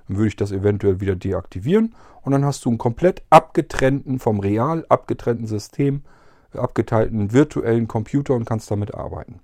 Dann 0.09 0.17
würde 0.17 0.27
ich 0.27 0.35
das 0.35 0.51
eventuell 0.51 1.01
wieder 1.01 1.15
deaktivieren 1.15 1.95
und 2.23 2.33
dann 2.33 2.45
hast 2.45 2.65
du 2.65 2.69
einen 2.71 2.79
komplett 2.79 3.23
abgetrennten, 3.31 4.19
vom 4.19 4.41
real 4.41 4.85
abgetrennten 4.89 5.47
System, 5.47 6.03
abgeteilten 6.53 7.33
virtuellen 7.33 7.87
Computer 7.87 8.35
und 8.35 8.45
kannst 8.45 8.69
damit 8.73 8.93
arbeiten. 8.93 9.39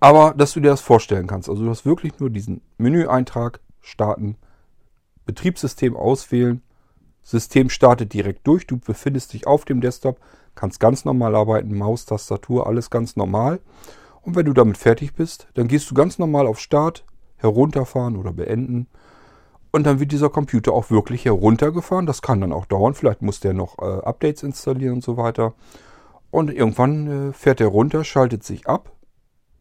Aber 0.00 0.34
dass 0.36 0.52
du 0.52 0.58
dir 0.58 0.70
das 0.70 0.80
vorstellen 0.80 1.28
kannst, 1.28 1.48
also 1.48 1.62
du 1.62 1.70
hast 1.70 1.86
wirklich 1.86 2.18
nur 2.18 2.30
diesen 2.30 2.60
Menüeintrag 2.76 3.60
starten, 3.80 4.36
Betriebssystem 5.30 5.96
auswählen. 5.96 6.60
System 7.22 7.70
startet 7.70 8.12
direkt 8.12 8.46
durch. 8.46 8.66
Du 8.66 8.78
befindest 8.78 9.32
dich 9.32 9.46
auf 9.46 9.64
dem 9.64 9.80
Desktop, 9.80 10.18
kannst 10.56 10.80
ganz 10.80 11.04
normal 11.04 11.36
arbeiten, 11.36 11.76
Maus, 11.78 12.04
Tastatur, 12.04 12.66
alles 12.66 12.90
ganz 12.90 13.14
normal. 13.14 13.60
Und 14.22 14.34
wenn 14.34 14.46
du 14.46 14.52
damit 14.52 14.76
fertig 14.76 15.14
bist, 15.14 15.46
dann 15.54 15.68
gehst 15.68 15.88
du 15.90 15.94
ganz 15.94 16.18
normal 16.18 16.46
auf 16.46 16.58
Start, 16.58 17.04
herunterfahren 17.36 18.16
oder 18.16 18.32
beenden. 18.32 18.88
Und 19.70 19.84
dann 19.84 20.00
wird 20.00 20.10
dieser 20.10 20.30
Computer 20.30 20.72
auch 20.72 20.90
wirklich 20.90 21.24
heruntergefahren. 21.24 22.06
Das 22.06 22.22
kann 22.22 22.40
dann 22.40 22.52
auch 22.52 22.66
dauern. 22.66 22.94
Vielleicht 22.94 23.22
muss 23.22 23.38
der 23.38 23.54
noch 23.54 23.78
äh, 23.78 24.02
Updates 24.02 24.42
installieren 24.42 24.94
und 24.94 25.04
so 25.04 25.16
weiter. 25.16 25.54
Und 26.32 26.52
irgendwann 26.52 27.30
äh, 27.30 27.32
fährt 27.32 27.60
er 27.60 27.68
runter, 27.68 28.02
schaltet 28.02 28.42
sich 28.42 28.66
ab 28.66 28.90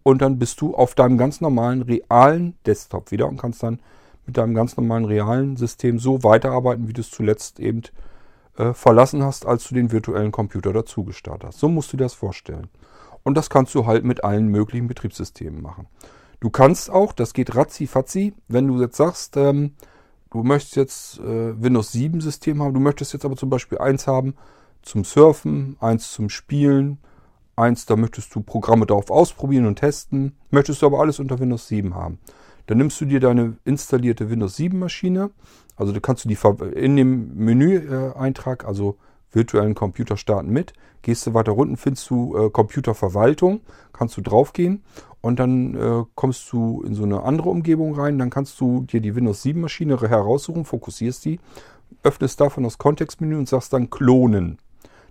und 0.01 0.21
dann 0.21 0.39
bist 0.39 0.61
du 0.61 0.73
auf 0.73 0.95
deinem 0.95 1.17
ganz 1.17 1.41
normalen 1.41 1.83
realen 1.83 2.57
Desktop 2.65 3.11
wieder 3.11 3.27
und 3.27 3.37
kannst 3.37 3.61
dann 3.61 3.79
mit 4.29 4.37
deinem 4.37 4.53
ganz 4.53 4.77
normalen 4.77 5.05
realen 5.05 5.57
System 5.57 5.97
so 5.97 6.23
weiterarbeiten, 6.23 6.87
wie 6.87 6.93
du 6.93 7.01
es 7.01 7.09
zuletzt 7.09 7.59
eben 7.59 7.81
äh, 8.57 8.73
verlassen 8.73 9.23
hast, 9.23 9.47
als 9.47 9.67
du 9.67 9.73
den 9.73 9.91
virtuellen 9.91 10.31
Computer 10.31 10.71
dazu 10.71 11.03
gestartet 11.03 11.47
hast. 11.47 11.59
So 11.59 11.67
musst 11.67 11.91
du 11.91 11.97
dir 11.97 12.03
das 12.03 12.13
vorstellen. 12.13 12.67
Und 13.23 13.35
das 13.35 13.49
kannst 13.49 13.73
du 13.73 13.87
halt 13.87 14.03
mit 14.03 14.23
allen 14.23 14.47
möglichen 14.47 14.87
Betriebssystemen 14.87 15.63
machen. 15.63 15.87
Du 16.41 16.51
kannst 16.51 16.91
auch, 16.91 17.11
das 17.11 17.33
geht 17.33 17.55
ratzi-fatzi, 17.55 18.33
wenn 18.47 18.67
du 18.67 18.79
jetzt 18.79 18.97
sagst, 18.97 19.35
ähm, 19.35 19.73
du 20.29 20.43
möchtest 20.43 20.75
jetzt 20.75 21.19
äh, 21.19 21.59
Windows 21.59 21.91
7 21.91 22.21
System 22.21 22.61
haben, 22.61 22.75
du 22.75 22.79
möchtest 22.79 23.13
jetzt 23.13 23.25
aber 23.25 23.35
zum 23.35 23.49
Beispiel 23.49 23.79
eins 23.79 24.05
haben 24.05 24.35
zum 24.83 25.03
Surfen, 25.03 25.75
eins 25.79 26.11
zum 26.11 26.29
Spielen, 26.29 26.99
eins, 27.55 27.87
da 27.87 27.95
möchtest 27.95 28.33
du 28.35 28.41
Programme 28.41 28.85
darauf 28.85 29.09
ausprobieren 29.09 29.65
und 29.65 29.77
testen, 29.77 30.37
möchtest 30.51 30.83
du 30.83 30.85
aber 30.85 30.99
alles 30.99 31.19
unter 31.19 31.39
Windows 31.39 31.67
7 31.67 31.95
haben. 31.95 32.19
Dann 32.69 32.77
nimmst 32.77 33.01
du 33.01 33.05
dir 33.05 33.19
deine 33.19 33.57
installierte 33.65 34.29
Windows 34.29 34.55
7 34.57 34.77
Maschine, 34.77 35.31
also 35.75 35.91
du 35.91 35.99
kannst 35.99 36.23
du 36.23 36.29
die 36.29 36.37
in 36.75 36.95
dem 36.95 37.33
Menü-Eintrag, 37.33 38.63
also 38.63 38.95
virtuellen 39.31 39.73
Computer 39.73 40.17
starten 40.17 40.51
mit, 40.51 40.73
gehst 41.01 41.25
du 41.25 41.33
weiter 41.33 41.57
unten, 41.57 41.77
findest 41.77 42.07
du 42.11 42.37
äh, 42.37 42.51
Computerverwaltung, 42.51 43.61
kannst 43.91 44.17
du 44.17 44.21
draufgehen 44.21 44.83
und 45.19 45.39
dann 45.39 45.73
äh, 45.73 46.03
kommst 46.13 46.51
du 46.51 46.83
in 46.83 46.93
so 46.93 47.05
eine 47.05 47.23
andere 47.23 47.49
Umgebung 47.49 47.95
rein, 47.95 48.19
dann 48.19 48.29
kannst 48.29 48.61
du 48.61 48.83
dir 48.83 49.01
die 49.01 49.15
Windows 49.15 49.41
7 49.41 49.59
Maschine 49.59 49.99
heraussuchen, 49.99 50.63
fokussierst 50.63 51.25
die, 51.25 51.39
öffnest 52.03 52.39
davon 52.39 52.65
das 52.65 52.77
Kontextmenü 52.77 53.35
und 53.35 53.49
sagst 53.49 53.73
dann 53.73 53.89
klonen. 53.89 54.59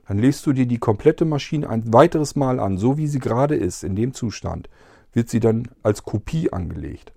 Dann 0.07 0.21
legst 0.21 0.47
du 0.47 0.53
dir 0.53 0.67
die 0.67 0.79
komplette 0.79 1.25
Maschine 1.25 1.69
ein 1.69 1.93
weiteres 1.93 2.37
Mal 2.37 2.61
an, 2.61 2.79
so 2.79 2.99
wie 2.99 3.09
sie 3.09 3.19
gerade 3.19 3.57
ist, 3.57 3.83
in 3.83 3.97
dem 3.97 4.15
Zustand, 4.15 4.71
wird 5.13 5.29
sie 5.29 5.41
dann 5.41 5.67
als 5.83 6.05
Kopie 6.05 6.53
angelegt. 6.53 7.13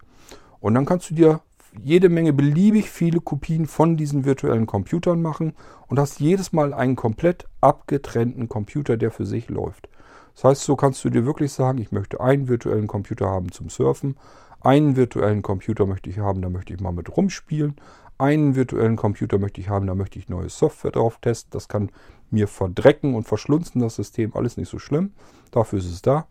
Und 0.62 0.76
dann 0.76 0.86
kannst 0.86 1.10
du 1.10 1.16
dir 1.16 1.42
jede 1.84 2.10
Menge 2.10 2.34
beliebig 2.34 2.90
viele 2.90 3.20
Kopien 3.20 3.66
von 3.66 3.98
diesen 3.98 4.26
virtuellen 4.26 4.68
Computern 4.68 5.22
machen 5.22 5.54
und 5.88 6.00
hast 6.00 6.20
jedes 6.20 6.54
Mal 6.54 6.74
einen 6.74 6.96
komplett 6.96 7.48
abgetrennten 7.62 8.48
Computer, 8.48 8.98
der 8.98 9.12
für 9.12 9.26
sich 9.26 9.50
läuft. 9.50 9.90
Das 10.36 10.44
heißt, 10.44 10.64
so 10.64 10.76
kannst 10.76 11.04
du 11.04 11.10
dir 11.10 11.26
wirklich 11.26 11.52
sagen, 11.52 11.80
ich 11.80 11.92
möchte 11.92 12.22
einen 12.22 12.48
virtuellen 12.48 12.88
Computer 12.88 13.28
haben 13.28 13.52
zum 13.52 13.70
Surfen, 13.70 14.16
einen 14.62 14.96
virtuellen 14.96 15.42
Computer 15.42 15.86
möchte 15.86 16.10
ich 16.10 16.20
haben, 16.20 16.42
da 16.42 16.50
möchte 16.50 16.74
ich 16.74 16.80
mal 16.80 16.92
mit 16.92 17.16
rumspielen, 17.16 17.76
einen 18.22 18.56
virtuellen 18.56 18.96
Computer 18.96 19.40
möchte 19.40 19.60
ich 19.60 19.70
haben, 19.70 19.88
da 19.88 19.96
möchte 19.96 20.20
ich 20.20 20.30
neue 20.30 20.50
Software 20.50 20.92
drauf 20.92 21.18
testen. 21.20 21.50
Das 21.52 21.68
kann 21.68 21.90
mir 22.30 22.48
verdrecken 22.48 23.16
und 23.16 23.28
verschlunzen, 23.28 23.82
das 23.82 23.96
System, 23.96 24.36
alles 24.36 24.58
nicht 24.58 24.70
so 24.70 24.80
schlimm. 24.80 25.12
Dafür 25.52 25.80
ist 25.80 25.92
es 25.92 26.02
da. 26.02 26.28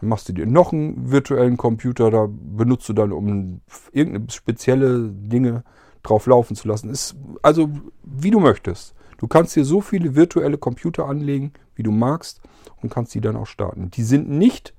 Dann 0.00 0.08
machst 0.08 0.28
du 0.28 0.32
dir 0.32 0.46
noch 0.46 0.72
einen 0.72 1.10
virtuellen 1.10 1.56
Computer, 1.56 2.10
da 2.10 2.28
benutzt 2.28 2.88
du 2.88 2.92
dann, 2.92 3.12
um 3.12 3.60
irgendeine 3.92 4.30
spezielle 4.30 5.10
Dinge 5.10 5.64
drauf 6.02 6.26
laufen 6.26 6.56
zu 6.56 6.68
lassen. 6.68 6.90
Ist 6.90 7.16
also 7.42 7.68
wie 8.02 8.30
du 8.30 8.40
möchtest. 8.40 8.94
Du 9.18 9.26
kannst 9.26 9.54
dir 9.56 9.64
so 9.64 9.80
viele 9.80 10.14
virtuelle 10.14 10.56
Computer 10.56 11.06
anlegen, 11.06 11.52
wie 11.74 11.82
du 11.82 11.90
magst 11.90 12.40
und 12.80 12.90
kannst 12.90 13.14
die 13.14 13.20
dann 13.20 13.36
auch 13.36 13.46
starten. 13.46 13.90
Die 13.90 14.02
sind 14.02 14.30
nicht 14.30 14.74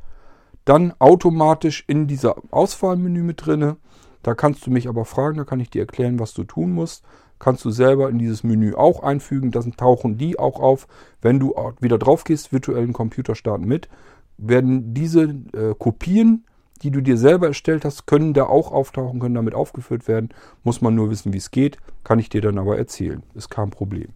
dann 0.66 0.94
automatisch 1.00 1.84
in 1.88 2.08
dieser 2.08 2.36
Auswahlmenü 2.52 3.24
mit 3.24 3.46
drinne. 3.46 3.78
Da 4.24 4.36
kannst 4.36 4.66
du 4.66 4.72
mich 4.72 4.88
aber 4.88 5.06
fragen, 5.06 5.38
da 5.38 5.44
kann 5.44 5.60
ich 5.60 5.70
dir 5.70 5.82
erklären, 5.82 6.20
was 6.20 6.34
du 6.34 6.44
tun 6.44 6.72
musst. 6.72 7.04
Kannst 7.40 7.66
du 7.66 7.72
selber 7.72 8.10
in 8.10 8.20
dieses 8.20 8.44
Menü 8.44 8.76
auch 8.76 9.02
einfügen, 9.02 9.50
dann 9.52 9.72
tauchen 9.76 10.18
die 10.18 10.38
auch 10.38 10.60
auf. 10.60 10.88
Wenn 11.22 11.40
du 11.40 11.56
wieder 11.80 11.98
drauf 11.98 12.24
gehst, 12.24 12.54
virtuellen 12.54 12.94
Computer 12.94 13.34
starten 13.34 13.66
mit, 13.66 13.90
werden 14.38 14.94
diese 14.94 15.24
äh, 15.54 15.74
Kopien, 15.78 16.46
die 16.84 16.92
du 16.92 17.02
dir 17.02 17.18
selber 17.18 17.48
erstellt 17.48 17.86
hast, 17.86 18.06
können 18.06 18.34
da 18.34 18.46
auch 18.46 18.72
auftauchen, 18.72 19.20
können 19.20 19.36
damit 19.36 19.56
aufgeführt 19.56 20.08
werden. 20.08 20.30
Muss 20.64 20.82
man 20.82 20.96
nur 20.96 21.10
wissen, 21.10 21.34
wie 21.34 21.38
es 21.38 21.52
geht. 21.52 21.78
Kann 22.04 22.20
ich 22.20 22.30
dir 22.30 22.42
dann 22.42 22.58
aber 22.58 22.78
erzählen. 22.78 23.24
Ist 23.34 23.50
kein 23.50 23.70
Problem. 23.70 24.10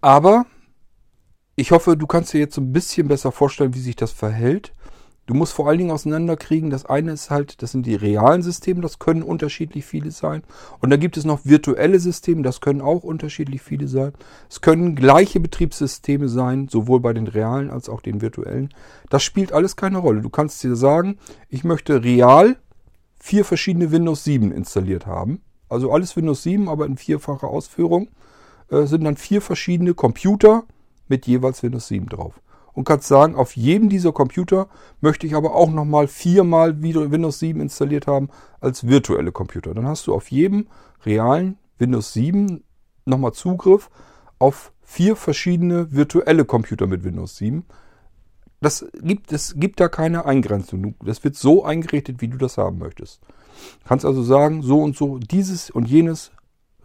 Aber 0.00 0.46
ich 1.56 1.70
hoffe, 1.70 1.96
du 1.96 2.06
kannst 2.06 2.32
dir 2.32 2.40
jetzt 2.40 2.54
so 2.54 2.60
ein 2.60 2.72
bisschen 2.72 3.08
besser 3.08 3.32
vorstellen, 3.32 3.74
wie 3.74 3.80
sich 3.80 3.96
das 3.96 4.12
verhält. 4.12 4.72
Du 5.26 5.34
musst 5.34 5.52
vor 5.52 5.68
allen 5.68 5.78
Dingen 5.78 5.92
auseinanderkriegen, 5.92 6.70
das 6.70 6.84
eine 6.84 7.12
ist 7.12 7.30
halt, 7.30 7.62
das 7.62 7.70
sind 7.70 7.86
die 7.86 7.94
realen 7.94 8.42
Systeme, 8.42 8.80
das 8.80 8.98
können 8.98 9.22
unterschiedlich 9.22 9.84
viele 9.84 10.10
sein. 10.10 10.42
Und 10.80 10.90
dann 10.90 10.98
gibt 10.98 11.16
es 11.16 11.24
noch 11.24 11.44
virtuelle 11.44 12.00
Systeme, 12.00 12.42
das 12.42 12.60
können 12.60 12.80
auch 12.80 13.04
unterschiedlich 13.04 13.62
viele 13.62 13.86
sein. 13.86 14.12
Es 14.50 14.62
können 14.62 14.96
gleiche 14.96 15.38
Betriebssysteme 15.38 16.28
sein, 16.28 16.66
sowohl 16.68 16.98
bei 16.98 17.12
den 17.12 17.28
realen 17.28 17.70
als 17.70 17.88
auch 17.88 18.00
den 18.00 18.20
virtuellen. 18.20 18.74
Das 19.10 19.22
spielt 19.22 19.52
alles 19.52 19.76
keine 19.76 19.98
Rolle. 19.98 20.22
Du 20.22 20.30
kannst 20.30 20.60
dir 20.64 20.74
sagen, 20.74 21.18
ich 21.48 21.62
möchte 21.62 22.02
real 22.02 22.56
vier 23.20 23.44
verschiedene 23.44 23.92
Windows 23.92 24.24
7 24.24 24.50
installiert 24.50 25.06
haben. 25.06 25.40
Also 25.68 25.92
alles 25.92 26.16
Windows 26.16 26.42
7, 26.42 26.68
aber 26.68 26.84
in 26.84 26.96
vierfacher 26.96 27.46
Ausführung 27.46 28.08
äh, 28.70 28.86
sind 28.86 29.04
dann 29.04 29.16
vier 29.16 29.40
verschiedene 29.40 29.94
Computer 29.94 30.64
mit 31.06 31.28
jeweils 31.28 31.62
Windows 31.62 31.86
7 31.86 32.08
drauf 32.08 32.40
und 32.74 32.84
kannst 32.84 33.08
sagen, 33.08 33.34
auf 33.34 33.56
jedem 33.56 33.88
dieser 33.88 34.12
Computer 34.12 34.68
möchte 35.00 35.26
ich 35.26 35.34
aber 35.34 35.54
auch 35.54 35.70
nochmal 35.70 36.08
viermal 36.08 36.82
Windows 36.82 37.38
7 37.38 37.60
installiert 37.60 38.06
haben 38.06 38.28
als 38.60 38.86
virtuelle 38.86 39.32
Computer. 39.32 39.74
Dann 39.74 39.86
hast 39.86 40.06
du 40.06 40.14
auf 40.14 40.30
jedem 40.30 40.66
realen 41.04 41.58
Windows 41.78 42.12
7 42.12 42.62
nochmal 43.04 43.32
Zugriff 43.32 43.90
auf 44.38 44.72
vier 44.82 45.16
verschiedene 45.16 45.92
virtuelle 45.92 46.44
Computer 46.44 46.86
mit 46.86 47.04
Windows 47.04 47.36
7. 47.36 47.64
Das 48.60 48.86
gibt, 49.02 49.32
es 49.32 49.54
gibt 49.56 49.80
da 49.80 49.88
keine 49.88 50.24
Eingrenzung. 50.24 50.94
Das 51.04 51.24
wird 51.24 51.36
so 51.36 51.64
eingerichtet, 51.64 52.20
wie 52.20 52.28
du 52.28 52.38
das 52.38 52.58
haben 52.58 52.78
möchtest. 52.78 53.20
Du 53.82 53.88
kannst 53.88 54.04
also 54.04 54.22
sagen, 54.22 54.62
so 54.62 54.80
und 54.80 54.96
so, 54.96 55.18
dieses 55.18 55.70
und 55.70 55.88
jenes 55.88 56.30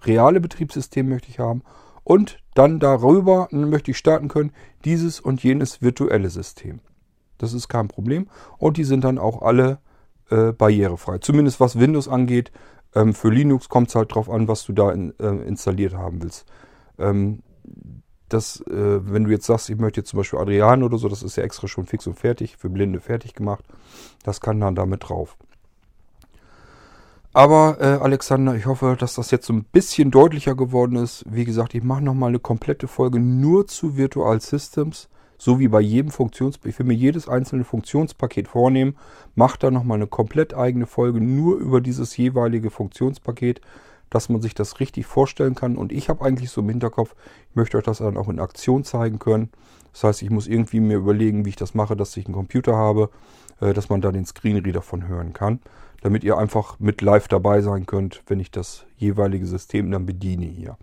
reale 0.04 0.40
Betriebssystem 0.40 1.08
möchte 1.08 1.30
ich 1.30 1.40
haben 1.40 1.62
und 2.08 2.40
dann 2.54 2.80
darüber 2.80 3.50
möchte 3.52 3.92
ich 3.92 3.98
starten 3.98 4.30
können, 4.30 4.54
dieses 4.86 5.20
und 5.20 5.44
jenes 5.44 5.82
virtuelle 5.82 6.30
System. 6.30 6.80
Das 7.38 7.52
ist 7.52 7.68
kein 7.68 7.90
Problem. 7.90 8.30
Und 8.58 8.78
die 8.78 8.86
sind 8.86 9.04
dann 9.04 9.18
auch 9.18 9.42
alle 9.42 9.80
äh, 10.30 10.54
barrierefrei. 10.54 11.18
Zumindest 11.18 11.60
was 11.60 11.78
Windows 11.78 12.08
angeht. 12.08 12.54
Ähm, 12.96 13.14
für 13.14 13.30
Linux 13.30 13.68
kommt 13.68 13.90
es 13.90 13.96
halt 13.96 14.16
drauf 14.16 14.30
an, 14.30 14.48
was 14.48 14.64
du 14.64 14.72
da 14.72 14.90
in, 14.94 15.20
äh, 15.20 15.28
installiert 15.46 15.96
haben 15.96 16.24
willst. 16.24 16.46
Ähm, 16.98 17.44
das, 18.30 18.62
äh, 18.62 19.12
wenn 19.12 19.26
du 19.26 19.32
jetzt 19.32 19.46
sagst, 19.46 19.70
ich 19.70 19.78
möchte 19.78 20.00
jetzt 20.00 20.12
zum 20.12 20.20
Beispiel 20.20 20.40
Adrian 20.40 20.84
oder 20.84 20.98
so, 20.98 21.10
das 21.10 21.24
ist 21.24 21.36
ja 21.36 21.44
extra 21.44 21.68
schon 21.68 21.88
fix 21.88 22.08
und 22.08 22.18
fertig, 22.18 22.56
für 22.56 22.70
Blinde 22.70 23.02
fertig 23.02 23.34
gemacht. 23.34 23.66
Das 24.24 24.40
kann 24.40 24.62
dann 24.62 24.76
damit 24.76 25.10
drauf. 25.10 25.36
Aber 27.34 27.78
äh, 27.80 27.86
Alexander, 28.02 28.56
ich 28.56 28.66
hoffe, 28.66 28.96
dass 28.98 29.16
das 29.16 29.32
jetzt 29.32 29.46
so 29.46 29.54
ein 29.54 29.64
bisschen 29.64 30.12
deutlicher 30.12 30.56
geworden 30.56 30.96
ist. 30.96 31.24
Wie 31.30 31.46
gesagt, 31.46 31.76
ich 31.76 31.84
mache 31.84 32.04
nochmal 32.04 32.30
eine 32.30 32.40
komplette 32.40 32.88
Folge 32.88 33.20
nur 33.20 33.68
zu 33.68 33.98
Virtual 33.98 34.40
Systems. 34.42 35.10
So 35.38 35.60
wie 35.60 35.68
bei 35.68 35.82
jedem 35.82 36.10
Funktionspaket. 36.10 36.74
Ich 36.74 36.80
will 36.80 36.88
mir 36.88 36.96
jedes 36.96 37.30
einzelne 37.30 37.64
Funktionspaket 37.64 38.48
vornehmen. 38.48 38.96
Mache 39.36 39.60
da 39.60 39.70
nochmal 39.70 39.98
eine 39.98 40.08
komplett 40.08 40.56
eigene 40.56 40.88
Folge 40.88 41.22
nur 41.22 41.58
über 41.58 41.80
dieses 41.80 42.18
jeweilige 42.18 42.72
Funktionspaket, 42.72 43.62
dass 44.10 44.30
man 44.30 44.42
sich 44.42 44.56
das 44.56 44.80
richtig 44.80 45.06
vorstellen 45.06 45.54
kann. 45.54 45.78
Und 45.78 45.92
ich 45.92 46.10
habe 46.10 46.26
eigentlich 46.26 46.50
so 46.50 46.62
im 46.62 46.70
Hinterkopf, 46.70 47.14
ich 47.52 47.56
möchte 47.56 47.78
euch 47.78 47.84
das 47.84 48.00
dann 48.00 48.18
auch 48.18 48.30
in 48.30 48.40
Aktion 48.40 48.84
zeigen 48.84 49.20
können. 49.20 49.52
Das 49.94 50.06
heißt, 50.06 50.22
ich 50.24 50.32
muss 50.32 50.48
irgendwie 50.48 50.80
mir 50.80 50.98
überlegen, 50.98 51.46
wie 51.46 51.50
ich 51.50 51.56
das 51.56 51.76
mache, 51.76 51.96
dass 51.96 52.18
ich 52.18 52.26
einen 52.26 52.34
Computer 52.34 52.76
habe, 52.76 53.12
äh, 53.62 53.74
dass 53.74 53.90
man 53.90 54.02
da 54.02 54.12
den 54.12 54.26
Screenreader 54.26 54.82
von 54.82 55.08
hören 55.08 55.34
kann 55.34 55.60
damit 56.02 56.24
ihr 56.24 56.38
einfach 56.38 56.80
mit 56.80 57.02
live 57.02 57.28
dabei 57.28 57.62
sein 57.62 57.86
könnt, 57.86 58.24
wenn 58.28 58.40
ich 58.40 58.52
das 58.52 58.86
jeweilige 58.98 59.46
System 59.46 59.92
dann 59.92 60.06
bediene 60.06 60.46
hier. 60.46 60.78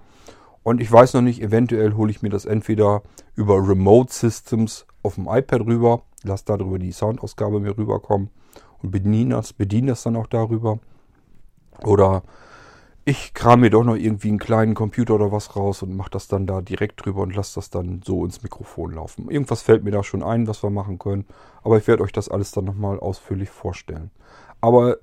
Und 0.62 0.80
ich 0.80 0.90
weiß 0.90 1.14
noch 1.14 1.22
nicht, 1.22 1.42
eventuell 1.42 1.92
hole 1.92 2.10
ich 2.10 2.22
mir 2.22 2.30
das 2.30 2.46
entweder 2.46 3.02
über 3.36 3.56
Remote 3.56 4.12
Systems 4.12 4.86
auf 5.02 5.16
dem 5.16 5.28
iPad 5.28 5.60
rüber, 5.60 6.02
lasse 6.22 6.44
darüber 6.46 6.78
die 6.78 6.92
Soundausgabe 6.92 7.60
mir 7.60 7.76
rüberkommen 7.76 8.30
und 8.82 8.90
bediene 8.90 9.34
das, 9.34 9.52
bediene 9.52 9.88
das 9.88 10.02
dann 10.02 10.16
auch 10.16 10.26
darüber. 10.26 10.78
Oder 11.84 12.22
ich 13.06 13.34
kram 13.34 13.60
mir 13.60 13.68
doch 13.68 13.84
noch 13.84 13.96
irgendwie 13.96 14.28
einen 14.28 14.38
kleinen 14.38 14.74
Computer 14.74 15.16
oder 15.16 15.30
was 15.30 15.54
raus 15.56 15.82
und 15.82 15.94
mache 15.94 16.10
das 16.10 16.26
dann 16.26 16.46
da 16.46 16.62
direkt 16.62 17.04
drüber 17.04 17.20
und 17.20 17.36
lasse 17.36 17.56
das 17.56 17.68
dann 17.68 18.00
so 18.02 18.24
ins 18.24 18.42
Mikrofon 18.42 18.92
laufen. 18.92 19.30
Irgendwas 19.30 19.60
fällt 19.60 19.84
mir 19.84 19.90
da 19.90 20.02
schon 20.02 20.22
ein, 20.22 20.46
was 20.46 20.62
wir 20.62 20.70
machen 20.70 20.98
können. 20.98 21.26
Aber 21.62 21.76
ich 21.76 21.86
werde 21.86 22.02
euch 22.02 22.12
das 22.12 22.30
alles 22.30 22.52
dann 22.52 22.64
nochmal 22.64 22.98
ausführlich 22.98 23.50
vorstellen. 23.50 24.10
Aber 24.64 24.96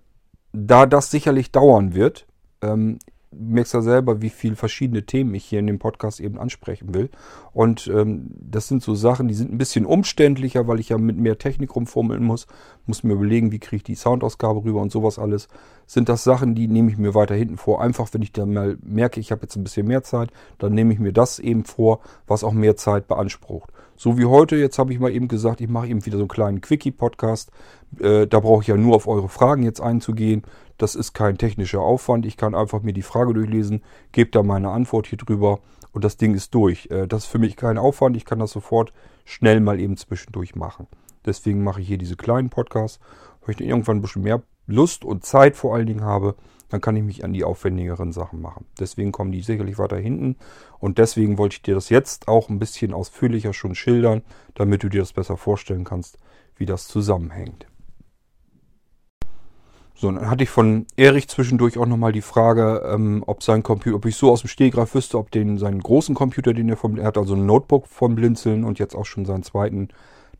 da 0.54 0.88
das 0.88 1.12
sicherlich 1.12 1.52
dauern 1.52 1.94
wird, 1.94 2.26
ähm, 2.64 2.98
merkst 3.30 3.76
ja 3.76 3.82
selber, 3.82 4.20
wie 4.24 4.32
viele 4.32 4.56
verschiedene 4.56 5.06
Themen 5.06 5.36
ich 5.36 5.46
hier 5.46 5.60
in 5.60 5.68
dem 5.68 5.78
Podcast 5.78 6.20
eben 6.20 6.40
ansprechen 6.40 6.96
will. 6.96 7.12
Und 7.54 7.86
ähm, 7.86 8.32
das 8.40 8.68
sind 8.68 8.82
so 8.82 8.96
Sachen, 8.96 9.28
die 9.28 9.36
sind 9.36 9.54
ein 9.54 9.60
bisschen 9.60 9.86
umständlicher, 9.86 10.68
weil 10.68 10.80
ich 10.80 10.90
ja 10.90 10.98
mit 10.98 11.16
mehr 11.18 11.38
Technik 11.38 11.76
rumfummeln 11.76 12.24
muss. 12.24 12.48
Muss 12.88 13.04
mir 13.04 13.14
überlegen, 13.14 13.52
wie 13.52 13.60
kriege 13.60 13.76
ich 13.78 13.84
die 13.84 13.94
Soundausgabe 13.94 14.64
rüber 14.64 14.82
und 14.82 14.92
sowas 14.92 15.20
alles. 15.20 15.48
Sind 15.92 16.08
das 16.08 16.24
Sachen, 16.24 16.56
die 16.56 16.70
nehme 16.70 16.90
ich 16.90 16.98
mir 16.98 17.14
weiter 17.16 17.36
hinten 17.36 17.58
vor. 17.58 17.82
Einfach, 17.82 18.08
wenn 18.14 18.22
ich 18.22 18.32
dann 18.32 18.54
mal 18.54 18.78
merke, 18.82 19.20
ich 19.20 19.30
habe 19.30 19.42
jetzt 19.42 19.58
ein 19.58 19.64
bisschen 19.66 19.86
mehr 19.86 20.04
Zeit, 20.04 20.32
dann 20.58 20.74
nehme 20.74 20.94
ich 20.94 21.00
mir 21.00 21.12
das 21.12 21.38
eben 21.38 21.66
vor, 21.66 22.00
was 22.28 22.46
auch 22.46 22.54
mehr 22.54 22.78
Zeit 22.78 23.10
beansprucht. 23.10 23.74
So 23.98 24.18
wie 24.18 24.24
heute, 24.24 24.56
jetzt 24.56 24.80
habe 24.80 24.94
ich 24.94 25.02
mal 25.02 25.12
eben 25.12 25.28
gesagt, 25.28 25.60
ich 25.60 25.68
mache 25.68 25.88
eben 25.88 26.06
wieder 26.06 26.16
so 26.16 26.24
einen 26.24 26.30
kleinen 26.30 26.62
Quickie-Podcast. 26.62 27.52
Äh, 28.00 28.26
da 28.26 28.40
brauche 28.40 28.62
ich 28.62 28.70
ja 28.70 28.78
nur 28.78 28.96
auf 28.96 29.06
eure 29.06 29.28
Fragen 29.28 29.64
jetzt 29.64 29.82
einzugehen. 29.82 30.44
Das 30.78 30.96
ist 30.96 31.12
kein 31.12 31.38
technischer 31.38 31.82
Aufwand. 31.82 32.26
Ich 32.26 32.38
kann 32.38 32.56
einfach 32.56 32.82
mir 32.82 32.94
die 32.94 33.02
Frage 33.02 33.34
durchlesen, 33.34 33.84
gebe 34.14 34.32
da 34.32 34.44
meine 34.44 34.70
Antwort 34.70 35.08
hier 35.08 35.18
drüber 35.18 35.60
und 35.92 36.06
das 36.06 36.16
Ding 36.16 36.36
ist 36.36 36.56
durch. 36.56 36.88
Äh, 36.90 37.06
das 37.06 37.26
ist 37.26 37.30
für 37.30 37.40
mich 37.40 37.58
kein 37.58 37.78
Aufwand. 37.78 38.16
Ich 38.16 38.24
kann 38.24 38.40
das 38.40 38.52
sofort 38.52 38.94
schnell 39.26 39.60
mal 39.60 39.78
eben 39.78 39.98
zwischendurch 39.98 40.56
machen. 40.56 40.88
Deswegen 41.26 41.66
mache 41.66 41.82
ich 41.82 41.88
hier 41.90 41.98
diese 41.98 42.16
kleinen 42.16 42.50
Podcasts. 42.50 43.02
Wenn 43.46 43.56
ich 43.56 43.62
irgendwann 43.62 43.98
ein 43.98 44.02
bisschen 44.02 44.22
mehr 44.22 44.42
Lust 44.68 45.04
und 45.06 45.26
Zeit 45.26 45.56
vor 45.56 45.76
allen 45.76 45.88
Dingen 45.88 46.04
habe, 46.04 46.36
dann 46.70 46.82
kann 46.82 46.96
ich 46.96 47.04
mich 47.04 47.24
an 47.24 47.34
die 47.34 47.44
aufwendigeren 47.44 48.14
Sachen 48.14 48.42
machen. 48.42 48.66
Deswegen 48.80 49.12
kommen 49.12 49.32
die 49.32 49.42
sicherlich 49.42 49.78
weiter 49.78 49.98
hinten. 49.98 50.38
Und 50.80 50.98
deswegen 50.98 51.38
wollte 51.38 51.56
ich 51.56 51.62
dir 51.62 51.76
das 51.76 51.90
jetzt 51.90 52.28
auch 52.28 52.50
ein 52.50 52.60
bisschen 52.60 52.94
ausführlicher 52.94 53.54
schon 53.54 53.76
schildern, 53.76 54.22
damit 54.56 54.84
du 54.84 54.90
dir 54.90 55.02
das 55.02 55.14
besser 55.14 55.36
vorstellen 55.36 55.84
kannst, 55.84 56.18
wie 56.56 56.66
das 56.66 56.88
zusammenhängt. 56.88 57.68
So, 60.02 60.12
dann 60.12 60.32
hatte 60.32 60.44
ich 60.44 60.50
von 60.50 60.88
Erich 60.96 61.28
zwischendurch 61.28 61.78
auch 61.78 61.86
nochmal 61.86 62.12
die 62.12 62.22
Frage, 62.22 62.82
ähm, 62.92 63.24
ob 63.28 63.44
sein 63.44 63.62
Computer, 63.62 63.98
ob 63.98 64.06
ich 64.06 64.16
so 64.16 64.32
aus 64.32 64.42
dem 64.42 64.48
Stehgreif 64.48 64.96
wüsste, 64.96 65.20
ob 65.20 65.30
den 65.30 65.60
seinen 65.60 65.80
großen 65.80 66.16
Computer, 66.16 66.54
den 66.54 66.70
er 66.70 66.78
vom, 66.78 66.98
er 66.98 67.06
hat 67.06 67.20
also 67.20 67.36
ein 67.36 67.46
Notebook 67.46 67.86
vom 67.86 68.16
Blinzeln 68.16 68.64
und 68.64 68.80
jetzt 68.80 68.96
auch 68.96 69.06
schon 69.06 69.26
seinen 69.26 69.44
zweiten 69.44 69.90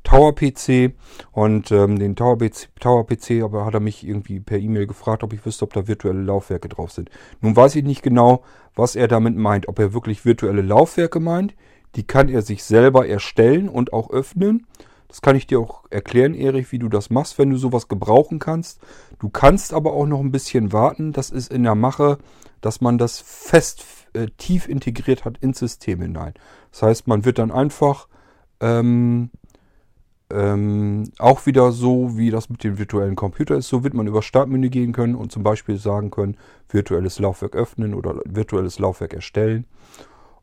Tower-PC. 0.04 0.94
Und 1.32 1.72
ähm, 1.72 2.00
den 2.00 2.16
Tower-PC, 2.16 2.70
Tower 2.80 3.06
-PC, 3.06 3.44
aber 3.44 3.66
hat 3.66 3.74
er 3.74 3.80
mich 3.80 4.06
irgendwie 4.06 4.40
per 4.40 4.60
E-Mail 4.60 4.88
gefragt, 4.88 5.24
ob 5.24 5.34
ich 5.34 5.46
wüsste, 5.46 5.66
ob 5.66 5.74
da 5.74 5.88
virtuelle 5.88 6.22
Laufwerke 6.22 6.70
drauf 6.70 6.92
sind. 6.92 7.10
Nun 7.42 7.56
weiß 7.56 7.76
ich 7.76 7.84
nicht 7.84 8.02
genau, 8.02 8.44
was 8.76 8.96
er 8.96 9.08
damit 9.08 9.36
meint. 9.36 9.68
Ob 9.68 9.80
er 9.80 9.94
wirklich 9.94 10.26
virtuelle 10.26 10.62
Laufwerke 10.62 11.20
meint. 11.20 11.56
Die 11.96 12.04
kann 12.04 12.30
er 12.30 12.42
sich 12.42 12.64
selber 12.64 13.08
erstellen 13.08 13.68
und 13.68 13.92
auch 13.94 14.10
öffnen. 14.12 14.66
Das 15.12 15.22
kann 15.22 15.36
ich 15.36 15.46
dir 15.46 15.60
auch 15.60 15.84
erklären, 15.90 16.34
Erich, 16.34 16.72
wie 16.72 16.80
du 16.80 16.88
das 16.88 17.10
machst, 17.10 17.38
wenn 17.38 17.50
du 17.50 17.58
sowas 17.58 17.90
gebrauchen 17.90 18.40
kannst. 18.40 18.80
Du 19.20 19.28
kannst 19.28 19.74
aber 19.74 19.92
auch 19.92 20.06
noch 20.06 20.22
ein 20.22 20.32
bisschen 20.32 20.72
warten. 20.72 21.12
Das 21.12 21.32
ist 21.32 21.52
in 21.52 21.64
der 21.64 21.76
Mache, 21.76 22.18
dass 22.62 22.80
man 22.80 22.98
das 22.98 23.20
fest 23.20 23.84
äh, 24.14 24.28
tief 24.38 24.70
integriert 24.70 25.26
hat 25.26 25.38
ins 25.40 25.60
System 25.60 26.02
hinein. 26.02 26.34
Das 26.72 26.84
heißt, 26.84 27.08
man 27.08 27.26
wird 27.26 27.40
dann 27.40 27.52
einfach 27.52 28.08
ähm, 28.62 29.32
ähm, 30.34 31.12
auch 31.20 31.46
wieder 31.46 31.72
so, 31.72 32.18
wie 32.18 32.32
das 32.32 32.50
mit 32.50 32.64
dem 32.64 32.78
virtuellen 32.78 33.16
Computer 33.16 33.56
ist. 33.56 33.70
So 33.70 33.84
wird 33.84 33.94
man 33.94 34.08
über 34.08 34.22
Startmenü 34.22 34.70
gehen 34.70 34.94
können 34.94 35.16
und 35.16 35.32
zum 35.32 35.44
Beispiel 35.44 35.78
sagen 35.78 36.12
können, 36.12 36.38
virtuelles 36.70 37.20
Laufwerk 37.20 37.56
öffnen 37.56 37.94
oder 37.94 38.22
virtuelles 38.26 38.80
Laufwerk 38.80 39.14
erstellen. 39.14 39.66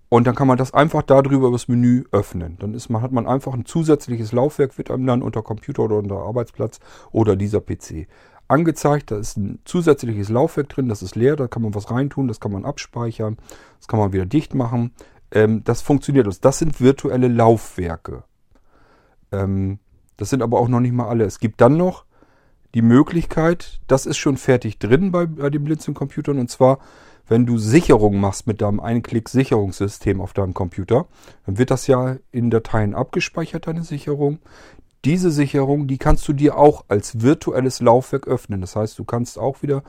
Und 0.08 0.26
dann 0.26 0.34
kann 0.34 0.48
man 0.48 0.56
das 0.56 0.72
einfach 0.72 1.02
darüber 1.02 1.48
über 1.48 1.52
das 1.52 1.68
Menü 1.68 2.04
öffnen. 2.12 2.56
Dann 2.60 2.72
ist 2.72 2.88
man, 2.88 3.02
hat 3.02 3.12
man 3.12 3.26
einfach 3.26 3.52
ein 3.52 3.66
zusätzliches 3.66 4.32
Laufwerk, 4.32 4.78
wird 4.78 4.90
einem 4.90 5.06
dann 5.06 5.22
unter 5.22 5.42
Computer 5.42 5.82
oder 5.82 5.96
unter 5.96 6.16
Arbeitsplatz 6.16 6.80
oder 7.12 7.36
dieser 7.36 7.60
PC 7.60 8.06
angezeigt. 8.48 9.10
Da 9.10 9.18
ist 9.18 9.36
ein 9.36 9.58
zusätzliches 9.64 10.30
Laufwerk 10.30 10.70
drin, 10.70 10.88
das 10.88 11.02
ist 11.02 11.14
leer, 11.14 11.36
da 11.36 11.46
kann 11.46 11.62
man 11.62 11.74
was 11.74 11.90
reintun, 11.90 12.26
das 12.26 12.40
kann 12.40 12.52
man 12.52 12.64
abspeichern, 12.64 13.36
das 13.78 13.88
kann 13.88 14.00
man 14.00 14.12
wieder 14.12 14.24
dicht 14.24 14.54
machen. 14.54 14.92
Ähm, 15.30 15.62
das 15.64 15.82
funktioniert. 15.82 16.26
Das 16.42 16.58
sind 16.58 16.80
virtuelle 16.80 17.28
Laufwerke. 17.28 18.24
Ähm, 19.32 19.78
das 20.16 20.30
sind 20.30 20.42
aber 20.42 20.58
auch 20.58 20.68
noch 20.68 20.80
nicht 20.80 20.92
mal 20.92 21.08
alle. 21.08 21.24
Es 21.24 21.38
gibt 21.40 21.60
dann 21.60 21.76
noch 21.76 22.04
die 22.74 22.82
Möglichkeit, 22.82 23.80
das 23.86 24.06
ist 24.06 24.18
schon 24.18 24.36
fertig 24.36 24.78
drin 24.78 25.10
bei, 25.10 25.26
bei 25.26 25.50
den 25.50 25.64
Blinzeln-Computern, 25.64 26.38
und 26.38 26.50
zwar 26.50 26.78
wenn 27.28 27.44
du 27.44 27.58
Sicherung 27.58 28.18
machst 28.20 28.46
mit 28.46 28.62
deinem 28.62 28.80
Einklick-Sicherungssystem 28.80 30.20
auf 30.20 30.32
deinem 30.32 30.54
Computer, 30.54 31.06
dann 31.44 31.58
wird 31.58 31.70
das 31.70 31.86
ja 31.86 32.16
in 32.32 32.50
Dateien 32.50 32.94
abgespeichert, 32.94 33.66
deine 33.66 33.84
Sicherung. 33.84 34.38
Diese 35.04 35.30
Sicherung, 35.30 35.86
die 35.86 35.98
kannst 35.98 36.26
du 36.26 36.32
dir 36.32 36.56
auch 36.56 36.86
als 36.88 37.20
virtuelles 37.20 37.80
Laufwerk 37.80 38.26
öffnen. 38.26 38.62
Das 38.62 38.76
heißt, 38.76 38.98
du 38.98 39.04
kannst 39.04 39.38
auch 39.38 39.62
wieder 39.62 39.82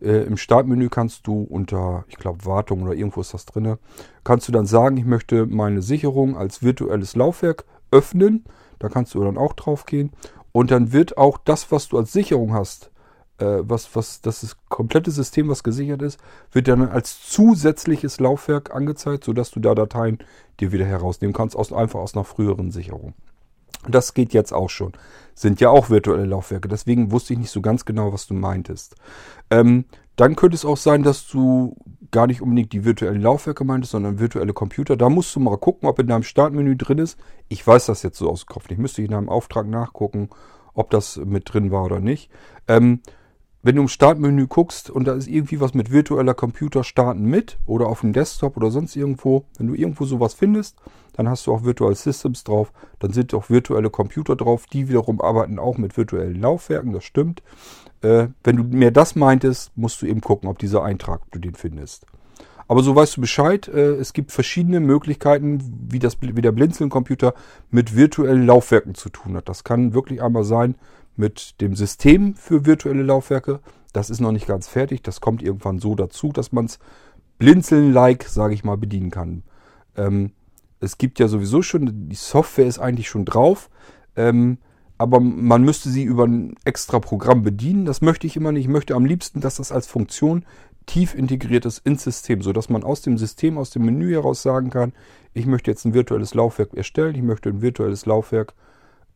äh, 0.00 0.24
im 0.24 0.36
Startmenü 0.36 0.88
kannst 0.88 1.26
du 1.26 1.42
unter, 1.42 2.04
ich 2.08 2.16
glaube, 2.16 2.44
Wartung 2.44 2.82
oder 2.82 2.94
irgendwo 2.94 3.20
ist 3.20 3.34
das 3.34 3.44
drin, 3.44 3.76
kannst 4.22 4.48
du 4.48 4.52
dann 4.52 4.66
sagen, 4.66 4.96
ich 4.96 5.04
möchte 5.04 5.46
meine 5.46 5.82
Sicherung 5.82 6.36
als 6.36 6.62
virtuelles 6.62 7.16
Laufwerk 7.16 7.64
öffnen. 7.90 8.44
Da 8.78 8.88
kannst 8.88 9.14
du 9.14 9.22
dann 9.22 9.38
auch 9.38 9.52
drauf 9.52 9.86
gehen. 9.86 10.12
Und 10.52 10.70
dann 10.70 10.92
wird 10.92 11.18
auch 11.18 11.38
das, 11.38 11.72
was 11.72 11.88
du 11.88 11.98
als 11.98 12.12
Sicherung 12.12 12.52
hast, 12.52 12.90
äh, 13.38 13.58
was, 13.62 13.94
was, 13.96 14.20
das 14.20 14.42
ist 14.42 14.56
komplette 14.68 15.10
System, 15.10 15.48
was 15.48 15.64
gesichert 15.64 16.02
ist, 16.02 16.20
wird 16.52 16.68
dann 16.68 16.88
als 16.88 17.28
zusätzliches 17.28 18.20
Laufwerk 18.20 18.74
angezeigt, 18.74 19.24
sodass 19.24 19.50
du 19.50 19.60
da 19.60 19.74
Dateien 19.74 20.18
dir 20.60 20.72
wieder 20.72 20.84
herausnehmen 20.84 21.34
kannst, 21.34 21.56
aus, 21.56 21.72
einfach 21.72 22.00
aus 22.00 22.14
einer 22.14 22.24
früheren 22.24 22.70
Sicherung. 22.70 23.14
Das 23.88 24.14
geht 24.14 24.32
jetzt 24.32 24.52
auch 24.52 24.70
schon. 24.70 24.92
Sind 25.34 25.60
ja 25.60 25.68
auch 25.68 25.90
virtuelle 25.90 26.24
Laufwerke. 26.24 26.68
Deswegen 26.68 27.10
wusste 27.10 27.34
ich 27.34 27.38
nicht 27.38 27.50
so 27.50 27.60
ganz 27.60 27.84
genau, 27.84 28.12
was 28.12 28.26
du 28.26 28.34
meintest. 28.34 28.94
Ähm, 29.50 29.84
dann 30.16 30.36
könnte 30.36 30.54
es 30.54 30.64
auch 30.64 30.76
sein, 30.76 31.02
dass 31.02 31.26
du 31.26 31.76
gar 32.14 32.28
nicht 32.28 32.40
unbedingt 32.40 32.72
die 32.72 32.84
virtuellen 32.84 33.20
Laufwerke 33.20 33.64
meintest, 33.64 33.90
sondern 33.90 34.20
virtuelle 34.20 34.52
Computer. 34.52 34.96
Da 34.96 35.10
musst 35.10 35.34
du 35.34 35.40
mal 35.40 35.58
gucken, 35.58 35.88
ob 35.88 35.98
in 35.98 36.06
deinem 36.06 36.22
Startmenü 36.22 36.76
drin 36.76 36.98
ist. 36.98 37.18
Ich 37.48 37.66
weiß 37.66 37.86
das 37.86 38.02
jetzt 38.04 38.18
so 38.18 38.30
aus 38.30 38.46
dem 38.46 38.54
Kopf 38.54 38.70
nicht. 38.70 38.78
Müsste 38.78 39.02
ich 39.02 39.08
in 39.08 39.14
einem 39.14 39.28
Auftrag 39.28 39.66
nachgucken, 39.66 40.30
ob 40.74 40.90
das 40.90 41.16
mit 41.16 41.52
drin 41.52 41.72
war 41.72 41.84
oder 41.84 41.98
nicht. 41.98 42.30
Ähm, 42.68 43.00
wenn 43.62 43.76
du 43.76 43.82
im 43.82 43.88
Startmenü 43.88 44.46
guckst 44.46 44.90
und 44.90 45.06
da 45.06 45.14
ist 45.14 45.26
irgendwie 45.26 45.60
was 45.60 45.74
mit 45.74 45.90
virtueller 45.90 46.34
Computer 46.34 46.84
starten 46.84 47.24
mit 47.24 47.58
oder 47.66 47.88
auf 47.88 48.00
dem 48.02 48.12
Desktop 48.12 48.56
oder 48.56 48.70
sonst 48.70 48.94
irgendwo, 48.94 49.46
wenn 49.58 49.66
du 49.66 49.74
irgendwo 49.74 50.04
sowas 50.04 50.34
findest, 50.34 50.78
dann 51.14 51.28
hast 51.28 51.46
du 51.46 51.52
auch 51.52 51.64
Virtual 51.64 51.94
Systems 51.94 52.44
drauf, 52.44 52.72
dann 52.98 53.12
sind 53.12 53.34
auch 53.34 53.50
virtuelle 53.50 53.90
Computer 53.90 54.36
drauf, 54.36 54.66
die 54.66 54.88
wiederum 54.88 55.20
arbeiten 55.20 55.58
auch 55.58 55.78
mit 55.78 55.96
virtuellen 55.96 56.40
Laufwerken, 56.40 56.92
das 56.92 57.04
stimmt. 57.04 57.42
Äh, 58.02 58.28
wenn 58.42 58.56
du 58.56 58.64
mehr 58.64 58.90
das 58.90 59.16
meintest, 59.16 59.76
musst 59.76 60.02
du 60.02 60.06
eben 60.06 60.20
gucken, 60.20 60.48
ob 60.48 60.58
dieser 60.58 60.82
Eintrag, 60.84 61.22
ob 61.22 61.32
du 61.32 61.38
den 61.38 61.54
findest. 61.54 62.06
Aber 62.66 62.82
so 62.82 62.96
weißt 62.96 63.16
du 63.16 63.20
Bescheid, 63.20 63.68
äh, 63.68 63.94
es 63.94 64.12
gibt 64.12 64.32
verschiedene 64.32 64.80
Möglichkeiten, 64.80 65.60
wie, 65.88 65.98
das, 65.98 66.16
wie 66.20 66.42
der 66.42 66.52
Blinzeln-Computer 66.52 67.34
mit 67.70 67.94
virtuellen 67.94 68.46
Laufwerken 68.46 68.94
zu 68.94 69.10
tun 69.10 69.36
hat. 69.36 69.48
Das 69.48 69.64
kann 69.64 69.94
wirklich 69.94 70.22
einmal 70.22 70.44
sein 70.44 70.76
mit 71.16 71.60
dem 71.60 71.76
System 71.76 72.34
für 72.34 72.66
virtuelle 72.66 73.02
Laufwerke. 73.02 73.60
Das 73.92 74.10
ist 74.10 74.20
noch 74.20 74.32
nicht 74.32 74.46
ganz 74.46 74.66
fertig. 74.66 75.02
Das 75.02 75.20
kommt 75.20 75.42
irgendwann 75.42 75.78
so 75.78 75.94
dazu, 75.94 76.32
dass 76.32 76.52
man 76.52 76.64
es 76.64 76.78
blinzeln-like, 77.38 78.24
sage 78.24 78.54
ich 78.54 78.64
mal, 78.64 78.76
bedienen 78.76 79.10
kann. 79.10 79.42
Ähm, 79.96 80.32
es 80.84 80.98
gibt 80.98 81.18
ja 81.18 81.28
sowieso 81.28 81.62
schon, 81.62 82.08
die 82.08 82.16
Software 82.16 82.66
ist 82.66 82.78
eigentlich 82.78 83.08
schon 83.08 83.24
drauf. 83.24 83.70
Ähm, 84.16 84.58
aber 84.96 85.18
man 85.18 85.62
müsste 85.64 85.90
sie 85.90 86.04
über 86.04 86.24
ein 86.24 86.54
extra 86.64 87.00
Programm 87.00 87.42
bedienen. 87.42 87.84
Das 87.84 88.00
möchte 88.00 88.26
ich 88.26 88.36
immer 88.36 88.52
nicht. 88.52 88.64
Ich 88.64 88.70
möchte 88.70 88.94
am 88.94 89.04
liebsten, 89.04 89.40
dass 89.40 89.56
das 89.56 89.72
als 89.72 89.86
Funktion 89.86 90.44
tief 90.86 91.14
integriert 91.14 91.64
ist 91.64 91.78
ins 91.78 92.04
System, 92.04 92.42
sodass 92.42 92.68
man 92.68 92.84
aus 92.84 93.02
dem 93.02 93.18
System, 93.18 93.58
aus 93.58 93.70
dem 93.70 93.84
Menü 93.84 94.12
heraus 94.12 94.42
sagen 94.42 94.70
kann, 94.70 94.92
ich 95.32 95.46
möchte 95.46 95.70
jetzt 95.70 95.84
ein 95.84 95.94
virtuelles 95.94 96.34
Laufwerk 96.34 96.74
erstellen, 96.74 97.14
ich 97.14 97.22
möchte 97.22 97.48
ein 97.48 97.62
virtuelles 97.62 98.06
Laufwerk 98.06 98.54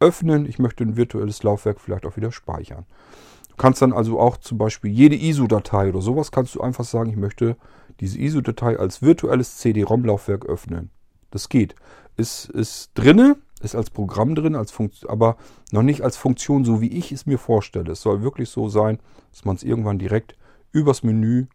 öffnen, 0.00 0.46
ich 0.46 0.58
möchte 0.58 0.84
ein 0.84 0.96
virtuelles 0.96 1.42
Laufwerk 1.42 1.80
vielleicht 1.80 2.06
auch 2.06 2.16
wieder 2.16 2.32
speichern. 2.32 2.86
Du 3.50 3.56
kannst 3.56 3.82
dann 3.82 3.92
also 3.92 4.18
auch 4.18 4.38
zum 4.38 4.56
Beispiel 4.56 4.90
jede 4.90 5.16
ISO-Datei 5.16 5.90
oder 5.90 6.00
sowas 6.00 6.32
kannst 6.32 6.54
du 6.54 6.60
einfach 6.60 6.84
sagen, 6.84 7.10
ich 7.10 7.16
möchte 7.16 7.56
diese 8.00 8.18
ISO-Datei 8.18 8.78
als 8.78 9.02
virtuelles 9.02 9.58
CD-ROM-Laufwerk 9.58 10.46
öffnen. 10.46 10.90
Das 11.30 11.48
geht. 11.48 11.74
Ist, 12.16 12.46
ist 12.50 12.90
drinne, 12.94 13.36
ist 13.60 13.74
als 13.74 13.90
Programm 13.90 14.34
drin, 14.34 14.56
als 14.56 14.74
aber 15.06 15.36
noch 15.72 15.82
nicht 15.82 16.02
als 16.02 16.16
Funktion, 16.16 16.64
so 16.64 16.80
wie 16.80 16.88
ich 16.88 17.12
es 17.12 17.26
mir 17.26 17.38
vorstelle. 17.38 17.92
Es 17.92 18.02
soll 18.02 18.22
wirklich 18.22 18.50
so 18.50 18.68
sein, 18.68 18.98
dass 19.32 19.44
man 19.44 19.56
es 19.56 19.62
irgendwann 19.62 19.98
direkt 19.98 20.36
übers 20.72 21.02
Menü 21.02 21.46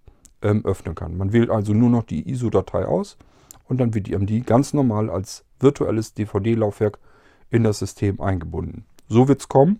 ähm, 0.41 0.65
öffnen 0.65 0.95
kann. 0.95 1.17
Man 1.17 1.34
wählt 1.34 1.49
also 1.49 1.74
nur 1.74 1.89
noch 1.89 2.03
die 2.03 2.30
ISO-Datei 2.30 2.86
aus 2.86 3.17
und 3.67 3.80
dann 3.80 3.93
wird 3.93 4.07
die 4.07 4.41
ganz 4.41 4.74
normal 4.74 5.09
als 5.09 5.45
virtuelles 5.59 6.13
DVD-Laufwerk 6.13 6.99
in 7.49 7.63
das 7.63 7.80
System 7.80 8.19
eingebunden. 8.19 8.86
So 9.07 9.28
wird 9.28 9.41
es 9.41 9.49
kommen 9.49 9.80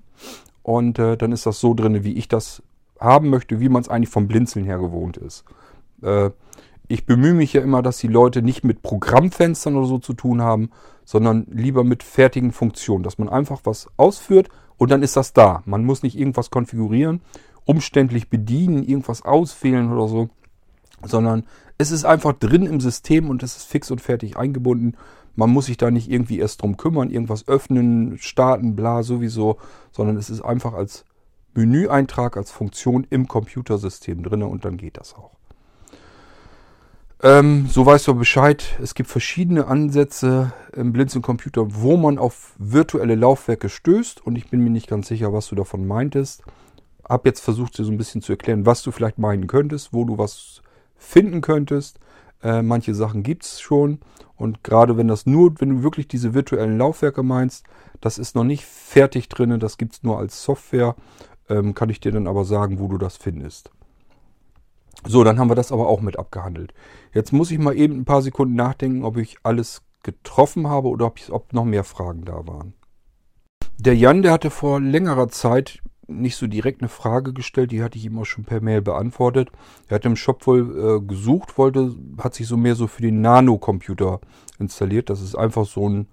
und 0.62 1.00
äh, 1.00 1.18
dann 1.18 1.32
ist 1.32 1.46
das 1.46 1.60
so 1.60 1.74
drin, 1.74 2.04
wie 2.04 2.14
ich 2.14 2.28
das 2.28 2.64
haben 3.00 3.30
möchte, 3.30 3.60
wie 3.60 3.70
man 3.70 3.82
es 3.82 3.90
eigentlich 3.90 4.10
vom 4.10 4.28
Blinzeln 4.28 4.66
her 4.66 4.78
gewohnt 4.78 5.18
ist. 5.18 5.44
Äh, 6.02 6.30
ich 6.88 7.06
bemühe 7.06 7.34
mich 7.34 7.54
ja 7.54 7.62
immer, 7.62 7.82
dass 7.82 7.98
die 7.98 8.08
Leute 8.08 8.42
nicht 8.42 8.64
mit 8.64 8.82
Programmfenstern 8.82 9.76
oder 9.76 9.88
so 9.88 10.00
zu 10.00 10.14
tun 10.14 10.42
haben, 10.42 10.70
sondern 11.06 11.48
lieber 11.50 11.84
mit 11.84 12.04
fertigen 12.04 12.52
Funktionen, 12.52 13.04
dass 13.04 13.18
man 13.18 13.30
einfach 13.30 13.62
was 13.64 13.90
ausführt 13.98 14.50
und 14.78 14.92
dann 14.92 15.04
ist 15.04 15.16
das 15.16 15.34
da. 15.34 15.64
Man 15.66 15.86
muss 15.86 16.04
nicht 16.04 16.18
irgendwas 16.18 16.50
konfigurieren, 16.50 17.22
umständlich 17.66 18.30
bedienen, 18.30 18.84
irgendwas 18.84 19.24
auswählen 19.24 19.92
oder 19.92 20.08
so, 20.08 20.30
sondern 21.04 21.46
es 21.78 21.92
ist 21.92 22.06
einfach 22.06 22.34
drin 22.34 22.66
im 22.66 22.80
System 22.80 23.30
und 23.30 23.44
es 23.44 23.58
ist 23.58 23.68
fix 23.68 23.92
und 23.92 24.02
fertig 24.02 24.38
eingebunden. 24.38 24.96
Man 25.36 25.50
muss 25.50 25.66
sich 25.66 25.78
da 25.78 25.90
nicht 25.90 26.10
irgendwie 26.10 26.40
erst 26.40 26.62
drum 26.62 26.78
kümmern, 26.78 27.10
irgendwas 27.10 27.48
öffnen, 27.48 28.18
starten, 28.20 28.76
bla 28.76 29.04
sowieso, 29.04 29.58
sondern 29.92 30.18
es 30.18 30.30
ist 30.30 30.42
einfach 30.42 30.74
als 30.74 31.06
Menüeintrag 31.56 32.38
als 32.38 32.52
Funktion 32.52 33.06
im 33.10 33.28
Computersystem 33.28 34.24
drin 34.24 34.44
und 34.44 34.66
dann 34.66 34.78
geht 34.78 34.98
das 34.98 35.16
auch. 35.16 35.32
Ähm, 37.24 37.68
so 37.70 37.86
weißt 37.86 38.10
du 38.10 38.16
Bescheid. 38.16 38.78
Es 38.82 38.96
gibt 38.96 39.10
verschiedene 39.10 39.68
Ansätze 39.68 40.52
im 40.74 40.92
Blinzeln 40.92 41.22
Computer, 41.22 41.66
wo 41.70 41.96
man 41.96 42.18
auf 42.18 42.54
virtuelle 42.58 43.16
Laufwerke 43.16 43.70
stößt 43.70 44.26
und 44.26 44.36
ich 44.36 44.50
bin 44.50 44.62
mir 44.62 44.70
nicht 44.70 44.90
ganz 44.90 45.08
sicher, 45.08 45.32
was 45.32 45.48
du 45.48 45.56
davon 45.56 45.88
meintest. 45.88 46.44
Hab 47.08 47.26
jetzt 47.26 47.40
versucht, 47.40 47.78
dir 47.78 47.86
so 47.86 47.94
ein 47.94 47.98
bisschen 47.98 48.22
zu 48.22 48.34
erklären, 48.34 48.66
was 48.66 48.84
du 48.84 48.92
vielleicht 48.92 49.20
meinen 49.20 49.48
könntest, 49.48 49.94
wo 49.94 50.04
du 50.04 50.18
was 50.18 50.62
finden 50.98 51.40
könntest. 51.40 51.98
Äh, 52.44 52.62
manche 52.62 52.94
Sachen 52.94 53.24
gibt 53.24 53.46
es 53.46 53.62
schon 53.62 54.00
und 54.36 54.62
gerade 54.66 54.98
wenn 54.98 55.08
das 55.08 55.26
nur, 55.26 55.62
wenn 55.62 55.70
du 55.70 55.84
wirklich 55.84 56.10
diese 56.10 56.34
virtuellen 56.34 56.78
Laufwerke 56.78 57.24
meinst, 57.24 57.64
das 58.02 58.18
ist 58.18 58.36
noch 58.36 58.44
nicht 58.44 58.66
fertig 58.66 59.30
drin, 59.30 59.62
das 59.62 59.78
gibt 59.78 59.94
es 59.94 60.04
nur 60.04 60.18
als 60.18 60.44
Software, 60.44 60.98
ähm, 61.48 61.74
kann 61.74 61.88
ich 61.88 62.02
dir 62.02 62.12
dann 62.12 62.28
aber 62.28 62.44
sagen, 62.44 62.80
wo 62.80 62.90
du 62.90 62.98
das 62.98 63.16
findest. 63.16 63.72
So, 65.06 65.24
dann 65.24 65.40
haben 65.40 65.50
wir 65.50 65.56
das 65.56 65.72
aber 65.72 65.88
auch 65.88 66.02
mit 66.02 66.18
abgehandelt. 66.18 66.74
Jetzt 67.14 67.34
muss 67.34 67.52
ich 67.52 67.60
mal 67.60 67.76
eben 67.76 68.00
ein 68.00 68.06
paar 68.06 68.22
Sekunden 68.22 68.56
nachdenken, 68.56 69.04
ob 69.04 69.18
ich 69.18 69.38
alles 69.44 69.82
getroffen 70.04 70.68
habe 70.68 70.90
oder 70.90 71.06
ob, 71.08 71.18
ich, 71.18 71.32
ob 71.32 71.54
noch 71.54 71.66
mehr 71.66 71.84
Fragen 71.84 72.26
da 72.26 72.46
waren. 72.48 72.74
Der 73.78 73.96
Jan, 73.96 74.22
der 74.22 74.32
hatte 74.32 74.50
vor 74.50 74.80
längerer 74.80 75.30
Zeit 75.30 75.82
nicht 76.08 76.36
so 76.36 76.48
direkt 76.48 76.82
eine 76.82 76.90
Frage 76.90 77.34
gestellt, 77.34 77.72
die 77.72 77.82
hatte 77.82 77.98
ich 77.98 78.06
ihm 78.06 78.20
auch 78.20 78.26
schon 78.26 78.44
per 78.44 78.62
Mail 78.62 78.82
beantwortet. 78.82 79.52
Er 79.88 79.96
hat 79.96 80.06
im 80.06 80.16
Shop 80.16 80.46
wohl 80.46 81.00
äh, 81.02 81.06
gesucht, 81.06 81.58
wollte, 81.58 81.96
hat 82.18 82.34
sich 82.34 82.48
so 82.48 82.58
mehr 82.58 82.76
so 82.76 82.88
für 82.88 83.02
den 83.02 83.22
Nano-Computer 83.22 84.20
installiert. 84.60 85.10
Das 85.10 85.22
ist 85.22 85.36
einfach 85.36 85.66
so 85.66 85.90
ein, 85.90 86.08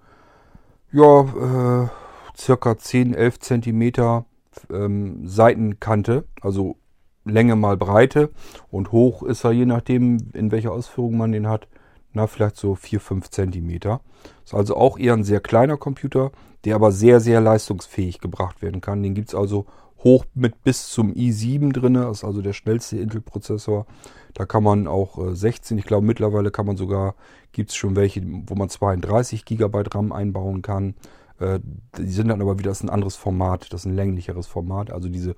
ja, 0.91 1.83
äh, 1.83 1.89
circa 2.37 2.77
10, 2.77 3.13
11 3.13 3.39
Zentimeter 3.39 4.25
ähm, 4.71 5.27
Seitenkante, 5.27 6.25
also 6.41 6.77
Länge 7.23 7.55
mal 7.55 7.77
Breite 7.77 8.29
und 8.71 8.91
hoch 8.91 9.23
ist 9.23 9.43
er 9.43 9.51
je 9.51 9.65
nachdem, 9.65 10.17
in 10.33 10.51
welcher 10.51 10.71
Ausführung 10.71 11.17
man 11.17 11.31
den 11.31 11.47
hat, 11.47 11.67
na 12.13 12.27
vielleicht 12.27 12.57
so 12.57 12.75
4, 12.75 12.99
5 12.99 13.29
Zentimeter. 13.29 14.01
Ist 14.43 14.53
also 14.53 14.75
auch 14.75 14.97
eher 14.97 15.13
ein 15.13 15.23
sehr 15.23 15.39
kleiner 15.39 15.77
Computer, 15.77 16.31
der 16.65 16.75
aber 16.75 16.91
sehr, 16.91 17.19
sehr 17.19 17.41
leistungsfähig 17.41 18.19
gebracht 18.19 18.61
werden 18.61 18.81
kann. 18.81 19.03
Den 19.03 19.13
gibt 19.13 19.29
es 19.29 19.35
also 19.35 19.65
hoch 20.03 20.25
mit 20.33 20.63
bis 20.63 20.89
zum 20.89 21.13
i7 21.13 21.73
drin, 21.73 21.95
ist 21.95 22.23
also 22.23 22.41
der 22.41 22.53
schnellste 22.53 22.97
Intel-Prozessor. 22.97 23.85
Da 24.33 24.45
kann 24.45 24.63
man 24.63 24.87
auch 24.87 25.17
äh, 25.19 25.35
16, 25.35 25.77
ich 25.77 25.85
glaube 25.85 26.05
mittlerweile 26.05 26.51
kann 26.51 26.65
man 26.65 26.77
sogar, 26.77 27.15
gibt 27.51 27.69
es 27.69 27.75
schon 27.75 27.95
welche, 27.95 28.21
wo 28.47 28.55
man 28.55 28.69
32 28.69 29.45
GB 29.45 29.83
RAM 29.93 30.11
einbauen 30.11 30.61
kann. 30.61 30.95
Äh, 31.39 31.59
die 31.97 32.11
sind 32.11 32.29
dann 32.29 32.41
aber 32.41 32.57
wieder, 32.57 32.71
das 32.71 32.79
ist 32.79 32.83
ein 32.83 32.89
anderes 32.89 33.15
Format, 33.15 33.71
das 33.73 33.81
ist 33.81 33.85
ein 33.85 33.95
länglicheres 33.95 34.47
Format. 34.47 34.91
Also 34.91 35.09
diese 35.09 35.35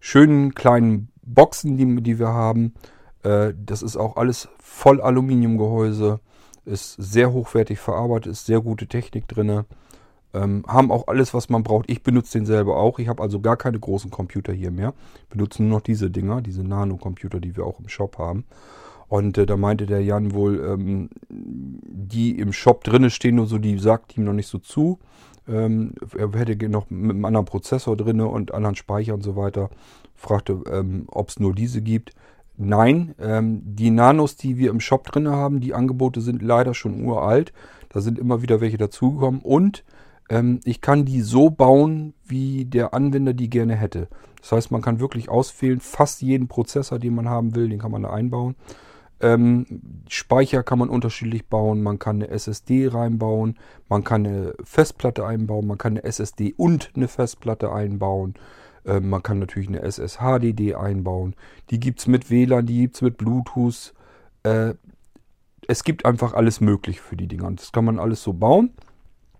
schönen 0.00 0.54
kleinen 0.54 1.08
Boxen, 1.26 1.76
die, 1.76 2.02
die 2.02 2.18
wir 2.18 2.28
haben. 2.28 2.74
Äh, 3.22 3.52
das 3.64 3.82
ist 3.82 3.96
auch 3.96 4.16
alles 4.16 4.48
voll 4.58 5.00
Aluminiumgehäuse. 5.00 6.20
Ist 6.64 6.94
sehr 6.94 7.32
hochwertig 7.32 7.78
verarbeitet, 7.78 8.32
ist 8.32 8.46
sehr 8.46 8.60
gute 8.60 8.88
Technik 8.88 9.28
drin. 9.28 9.64
Ähm, 10.34 10.64
haben 10.66 10.90
auch 10.90 11.06
alles, 11.06 11.32
was 11.32 11.48
man 11.48 11.62
braucht. 11.62 11.88
Ich 11.88 12.02
benutze 12.02 12.38
den 12.38 12.46
selber 12.46 12.76
auch. 12.76 12.98
Ich 12.98 13.08
habe 13.08 13.22
also 13.22 13.40
gar 13.40 13.56
keine 13.56 13.78
großen 13.78 14.10
Computer 14.10 14.52
hier 14.52 14.70
mehr. 14.70 14.92
Benutze 15.30 15.62
nur 15.62 15.78
noch 15.78 15.80
diese 15.80 16.10
Dinger, 16.10 16.42
diese 16.42 16.64
Nano-Computer, 16.64 17.40
die 17.40 17.56
wir 17.56 17.64
auch 17.64 17.78
im 17.78 17.88
Shop 17.88 18.18
haben. 18.18 18.44
Und 19.08 19.38
äh, 19.38 19.46
da 19.46 19.56
meinte 19.56 19.86
der 19.86 20.02
Jan 20.02 20.34
wohl, 20.34 20.60
ähm, 20.60 21.10
die 21.28 22.38
im 22.38 22.52
Shop 22.52 22.82
drinne 22.84 23.10
stehen 23.10 23.36
nur 23.36 23.46
so, 23.46 23.58
die 23.58 23.78
sagt 23.78 24.16
ihm 24.16 24.24
noch 24.24 24.32
nicht 24.32 24.48
so 24.48 24.58
zu. 24.58 24.98
Ähm, 25.48 25.94
er 26.16 26.32
hätte 26.32 26.68
noch 26.68 26.90
mit 26.90 27.10
einem 27.10 27.24
anderen 27.24 27.46
Prozessor 27.46 27.96
drin 27.96 28.20
und 28.20 28.52
anderen 28.52 28.74
Speicher 28.74 29.14
und 29.14 29.22
so 29.22 29.36
weiter. 29.36 29.70
Fragte, 30.16 30.62
ähm, 30.70 31.04
ob 31.08 31.28
es 31.28 31.38
nur 31.38 31.54
diese 31.54 31.82
gibt. 31.82 32.12
Nein, 32.56 33.14
ähm, 33.20 33.62
die 33.64 33.90
Nanos, 33.90 34.36
die 34.36 34.56
wir 34.56 34.70
im 34.70 34.80
Shop 34.80 35.04
drin 35.04 35.28
haben, 35.28 35.60
die 35.60 35.74
Angebote 35.74 36.20
sind 36.20 36.42
leider 36.42 36.74
schon 36.74 37.04
uralt. 37.04 37.52
Da 37.90 38.00
sind 38.00 38.18
immer 38.18 38.42
wieder 38.42 38.60
welche 38.60 38.78
dazugekommen. 38.78 39.40
Und 39.42 39.84
ähm, 40.30 40.60
ich 40.64 40.80
kann 40.80 41.04
die 41.04 41.20
so 41.20 41.50
bauen, 41.50 42.14
wie 42.24 42.64
der 42.64 42.94
Anwender 42.94 43.34
die 43.34 43.50
gerne 43.50 43.76
hätte. 43.76 44.08
Das 44.40 44.52
heißt, 44.52 44.70
man 44.70 44.82
kann 44.82 45.00
wirklich 45.00 45.28
auswählen, 45.28 45.80
fast 45.80 46.22
jeden 46.22 46.48
Prozessor, 46.48 46.98
den 46.98 47.14
man 47.14 47.28
haben 47.28 47.54
will, 47.54 47.68
den 47.68 47.78
kann 47.78 47.90
man 47.90 48.02
da 48.02 48.10
einbauen. 48.10 48.56
Ähm, 49.20 49.66
Speicher 50.08 50.62
kann 50.62 50.78
man 50.78 50.90
unterschiedlich 50.90 51.46
bauen. 51.46 51.82
Man 51.82 51.98
kann 51.98 52.16
eine 52.16 52.28
SSD 52.28 52.88
reinbauen. 52.88 53.56
Man 53.88 54.04
kann 54.04 54.26
eine 54.26 54.54
Festplatte 54.62 55.26
einbauen. 55.26 55.66
Man 55.66 55.78
kann 55.78 55.94
eine 55.94 56.04
SSD 56.04 56.54
und 56.56 56.90
eine 56.94 57.08
Festplatte 57.08 57.72
einbauen. 57.72 58.34
Ähm, 58.86 59.10
man 59.10 59.22
kann 59.22 59.38
natürlich 59.38 59.68
eine 59.68 59.82
SSHDD 59.82 60.74
einbauen. 60.74 61.34
Die 61.70 61.80
gibt 61.80 62.00
es 62.00 62.06
mit 62.06 62.30
WLAN, 62.30 62.66
die 62.66 62.82
gibt 62.82 62.96
es 62.96 63.02
mit 63.02 63.18
Bluetooth. 63.18 63.92
Äh, 64.44 64.74
es 65.68 65.84
gibt 65.84 66.06
einfach 66.06 66.32
alles 66.32 66.60
möglich 66.60 67.00
für 67.00 67.16
die 67.16 67.26
Dinger. 67.26 67.46
Und 67.48 67.60
das 67.60 67.72
kann 67.72 67.84
man 67.84 67.98
alles 67.98 68.22
so 68.22 68.32
bauen 68.32 68.70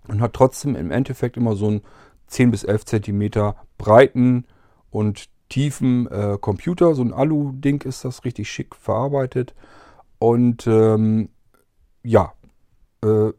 und 0.09 0.20
hat 0.20 0.34
trotzdem 0.34 0.74
im 0.74 0.90
Endeffekt 0.90 1.36
immer 1.36 1.55
so 1.55 1.68
einen 1.68 1.82
10 2.26 2.51
bis 2.51 2.64
11 2.64 2.84
Zentimeter 2.84 3.57
breiten 3.78 4.44
und 4.90 5.28
tiefen 5.49 6.09
äh, 6.09 6.38
Computer. 6.40 6.94
So 6.94 7.03
ein 7.03 7.12
Alu-Ding 7.12 7.82
ist 7.82 8.05
das 8.05 8.24
richtig 8.24 8.51
schick 8.51 8.74
verarbeitet. 8.74 9.55
Und 10.18 10.66
ähm, 10.66 11.28
ja, 12.03 12.32
äh, 13.03 13.32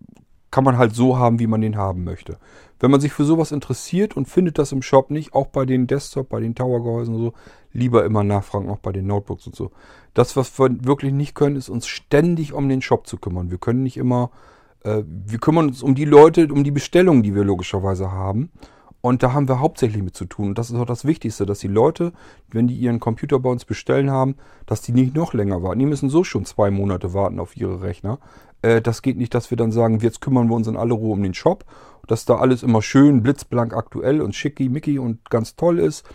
kann 0.51 0.63
man 0.63 0.77
halt 0.77 0.95
so 0.95 1.17
haben, 1.17 1.39
wie 1.39 1.47
man 1.47 1.61
den 1.61 1.75
haben 1.75 2.03
möchte. 2.03 2.37
Wenn 2.79 2.91
man 2.91 3.01
sich 3.01 3.13
für 3.13 3.25
sowas 3.25 3.51
interessiert 3.51 4.15
und 4.15 4.27
findet 4.27 4.59
das 4.59 4.71
im 4.71 4.81
Shop 4.81 5.09
nicht, 5.09 5.33
auch 5.33 5.47
bei 5.47 5.65
den 5.65 5.87
Desktop, 5.87 6.29
bei 6.29 6.39
den 6.39 6.55
Tower-Gehäusen 6.55 7.15
und 7.15 7.21
so, 7.21 7.33
lieber 7.73 8.05
immer 8.05 8.23
nachfragen, 8.23 8.69
auch 8.69 8.79
bei 8.79 8.91
den 8.91 9.07
Notebooks 9.07 9.47
und 9.47 9.55
so. 9.55 9.71
Das, 10.13 10.35
was 10.35 10.57
wir 10.59 10.85
wirklich 10.85 11.13
nicht 11.13 11.35
können, 11.35 11.55
ist 11.55 11.69
uns 11.69 11.87
ständig 11.87 12.53
um 12.53 12.69
den 12.69 12.81
Shop 12.81 13.07
zu 13.07 13.17
kümmern. 13.17 13.51
Wir 13.51 13.57
können 13.57 13.83
nicht 13.83 13.97
immer, 13.97 14.31
äh, 14.83 15.03
wir 15.05 15.39
kümmern 15.39 15.67
uns 15.67 15.83
um 15.83 15.95
die 15.95 16.05
Leute, 16.05 16.47
um 16.51 16.63
die 16.63 16.71
Bestellungen, 16.71 17.23
die 17.23 17.35
wir 17.35 17.43
logischerweise 17.43 18.11
haben. 18.11 18.51
Und 19.01 19.23
da 19.23 19.31
haben 19.31 19.47
wir 19.47 19.59
hauptsächlich 19.59 20.03
mit 20.03 20.15
zu 20.15 20.25
tun. 20.25 20.49
Und 20.49 20.57
das 20.57 20.69
ist 20.69 20.75
auch 20.75 20.85
das 20.85 21.05
Wichtigste, 21.05 21.45
dass 21.45 21.59
die 21.59 21.67
Leute, 21.67 22.13
wenn 22.49 22.67
die 22.67 22.75
ihren 22.75 22.99
Computer 22.99 23.39
bei 23.39 23.49
uns 23.49 23.63
bestellen 23.63 24.09
haben, 24.09 24.35
dass 24.65 24.81
die 24.81 24.91
nicht 24.91 25.15
noch 25.15 25.33
länger 25.33 25.61
warten. 25.61 25.79
Die 25.79 25.85
müssen 25.85 26.09
so 26.09 26.23
schon 26.23 26.45
zwei 26.45 26.71
Monate 26.71 27.13
warten 27.13 27.39
auf 27.39 27.55
ihre 27.55 27.81
Rechner. 27.81 28.19
Äh, 28.61 28.81
das 28.81 29.01
geht 29.01 29.17
nicht, 29.17 29.33
dass 29.33 29.51
wir 29.51 29.57
dann 29.57 29.71
sagen, 29.71 29.99
jetzt 29.99 30.19
kümmern 30.19 30.49
wir 30.49 30.55
uns 30.55 30.67
in 30.67 30.75
aller 30.75 30.95
Ruhe 30.95 31.13
um 31.13 31.23
den 31.23 31.35
Shop, 31.35 31.63
dass 32.07 32.25
da 32.25 32.35
alles 32.37 32.63
immer 32.63 32.81
schön 32.81 33.21
blitzblank 33.21 33.73
aktuell 33.73 34.21
und 34.21 34.35
schickimicki 34.35 34.99
und 34.99 35.29
ganz 35.29 35.55
toll 35.55 35.79
ist. 35.79 36.05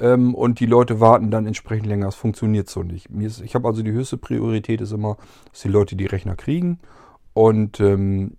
Ähm, 0.00 0.34
und 0.34 0.60
die 0.60 0.66
Leute 0.66 1.00
warten 1.00 1.30
dann 1.30 1.46
entsprechend 1.46 1.86
länger. 1.86 2.06
Das 2.06 2.14
funktioniert 2.14 2.68
so 2.68 2.82
nicht. 2.82 3.06
Ist, 3.06 3.40
ich 3.40 3.54
habe 3.54 3.66
also 3.66 3.82
die 3.82 3.92
höchste 3.92 4.16
Priorität 4.16 4.80
ist 4.80 4.92
immer, 4.92 5.16
dass 5.50 5.62
die 5.62 5.68
Leute 5.68 5.96
die 5.96 6.06
Rechner 6.06 6.36
kriegen. 6.36 6.78
Und 7.32 7.80
ähm, 7.80 8.36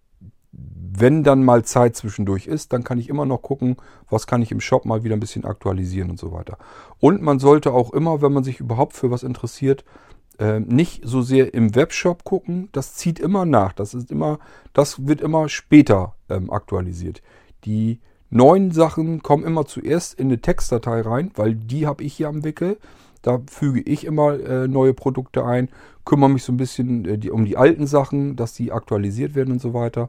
wenn 0.51 1.23
dann 1.23 1.43
mal 1.43 1.63
Zeit 1.63 1.95
zwischendurch 1.95 2.47
ist, 2.47 2.73
dann 2.73 2.83
kann 2.83 2.97
ich 2.97 3.09
immer 3.09 3.25
noch 3.25 3.41
gucken, 3.41 3.77
was 4.09 4.25
kann 4.25 4.41
ich 4.41 4.51
im 4.51 4.61
Shop 4.61 4.85
mal 4.85 5.03
wieder 5.03 5.15
ein 5.15 5.19
bisschen 5.19 5.45
aktualisieren 5.45 6.09
und 6.09 6.19
so 6.19 6.31
weiter. 6.31 6.57
Und 6.99 7.21
man 7.21 7.39
sollte 7.39 7.71
auch 7.71 7.93
immer, 7.93 8.21
wenn 8.21 8.33
man 8.33 8.43
sich 8.43 8.59
überhaupt 8.59 8.93
für 8.93 9.11
was 9.11 9.23
interessiert, 9.23 9.85
äh, 10.39 10.59
nicht 10.59 11.01
so 11.05 11.21
sehr 11.21 11.53
im 11.53 11.75
Webshop 11.75 12.23
gucken. 12.23 12.69
Das 12.71 12.95
zieht 12.95 13.19
immer 13.19 13.45
nach. 13.45 13.73
Das 13.73 13.93
ist 13.93 14.11
immer, 14.11 14.39
das 14.73 15.05
wird 15.05 15.21
immer 15.21 15.49
später 15.49 16.15
ähm, 16.29 16.49
aktualisiert. 16.49 17.21
Die 17.65 17.99
neuen 18.29 18.71
Sachen 18.71 19.21
kommen 19.21 19.43
immer 19.43 19.65
zuerst 19.65 20.19
in 20.19 20.27
eine 20.27 20.39
Textdatei 20.39 21.01
rein, 21.01 21.31
weil 21.35 21.55
die 21.55 21.85
habe 21.85 22.03
ich 22.03 22.13
hier 22.13 22.29
am 22.29 22.43
Wickel. 22.43 22.77
Da 23.21 23.41
füge 23.51 23.81
ich 23.81 24.05
immer 24.05 24.39
äh, 24.39 24.67
neue 24.67 24.93
Produkte 24.93 25.45
ein, 25.45 25.67
kümmere 26.05 26.29
mich 26.29 26.43
so 26.43 26.53
ein 26.53 26.57
bisschen 26.57 27.05
äh, 27.05 27.17
die, 27.17 27.31
um 27.31 27.43
die 27.43 27.57
alten 27.57 27.85
Sachen, 27.85 28.37
dass 28.37 28.53
die 28.53 28.71
aktualisiert 28.71 29.35
werden 29.35 29.51
und 29.51 29.61
so 29.61 29.73
weiter. 29.73 30.07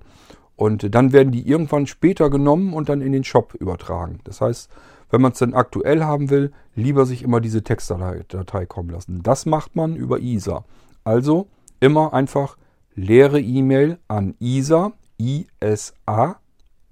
Und 0.55 0.95
dann 0.95 1.13
werden 1.13 1.33
die 1.33 1.49
irgendwann 1.49 1.87
später 1.87 2.31
genommen 2.31 2.75
und 2.75 2.89
dann 2.89 3.01
in 3.01 3.13
den 3.13 3.25
Shop 3.25 3.55
übertragen. 3.55 4.21
Das 4.25 4.41
heißt, 4.41 4.71
wenn 5.11 5.21
man 5.21 5.33
es 5.33 5.39
dann 5.39 5.55
aktuell 5.55 6.05
haben 6.05 6.31
will, 6.31 6.53
lieber 6.75 7.05
sich 7.07 7.23
immer 7.23 7.41
diese 7.41 7.63
Textdatei 7.63 8.67
kommen 8.67 8.91
lassen. 8.91 9.23
Das 9.23 9.47
macht 9.47 9.77
man 9.77 9.97
über 9.97 10.21
ISA. 10.21 10.65
Also 11.05 11.49
immer 11.81 12.15
einfach 12.15 12.57
leere 12.95 13.41
E-Mail 13.41 13.99
an 14.09 14.35
ISA, 14.39 14.93
ISA, 15.19 16.41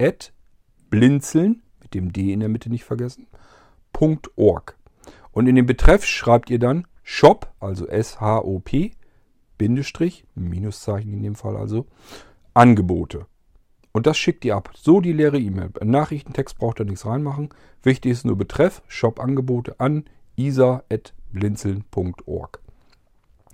at 0.01 0.33
blinzeln, 0.91 1.63
mit 1.81 1.95
dem 1.95 2.13
D 2.13 2.33
in 2.33 2.41
der 2.41 2.49
Mitte 2.49 2.71
nicht 2.71 2.85
vergessen, 2.85 3.27
.org. 4.37 4.77
Und 5.33 5.47
in 5.47 5.57
den 5.57 5.67
Betreff 5.67 6.05
schreibt 6.05 6.51
ihr 6.51 6.59
dann 6.59 6.87
Shop, 7.03 7.53
also 7.61 7.87
S-H-O-P, 7.87 8.93
Bindestrich, 9.57 10.25
Minuszeichen 10.35 11.13
in 11.13 11.23
dem 11.23 11.35
Fall 11.35 11.57
also, 11.57 11.87
Angebote. 12.55 13.27
Und 13.99 14.07
das 14.07 14.17
schickt 14.17 14.45
ihr 14.45 14.55
ab. 14.55 14.71
So 14.77 15.01
die 15.01 15.13
leere 15.13 15.41
E-Mail. 15.41 15.71
Nachrichtentext 15.83 16.57
braucht 16.57 16.79
ihr 16.79 16.85
nichts 16.85 17.05
reinmachen. 17.05 17.49
Wichtig 17.83 18.13
ist 18.13 18.25
nur 18.25 18.39
Betreff, 18.39 18.81
Shop-Angebote 18.87 19.81
an 19.81 20.05
isa.blinzeln.org. 20.37 22.61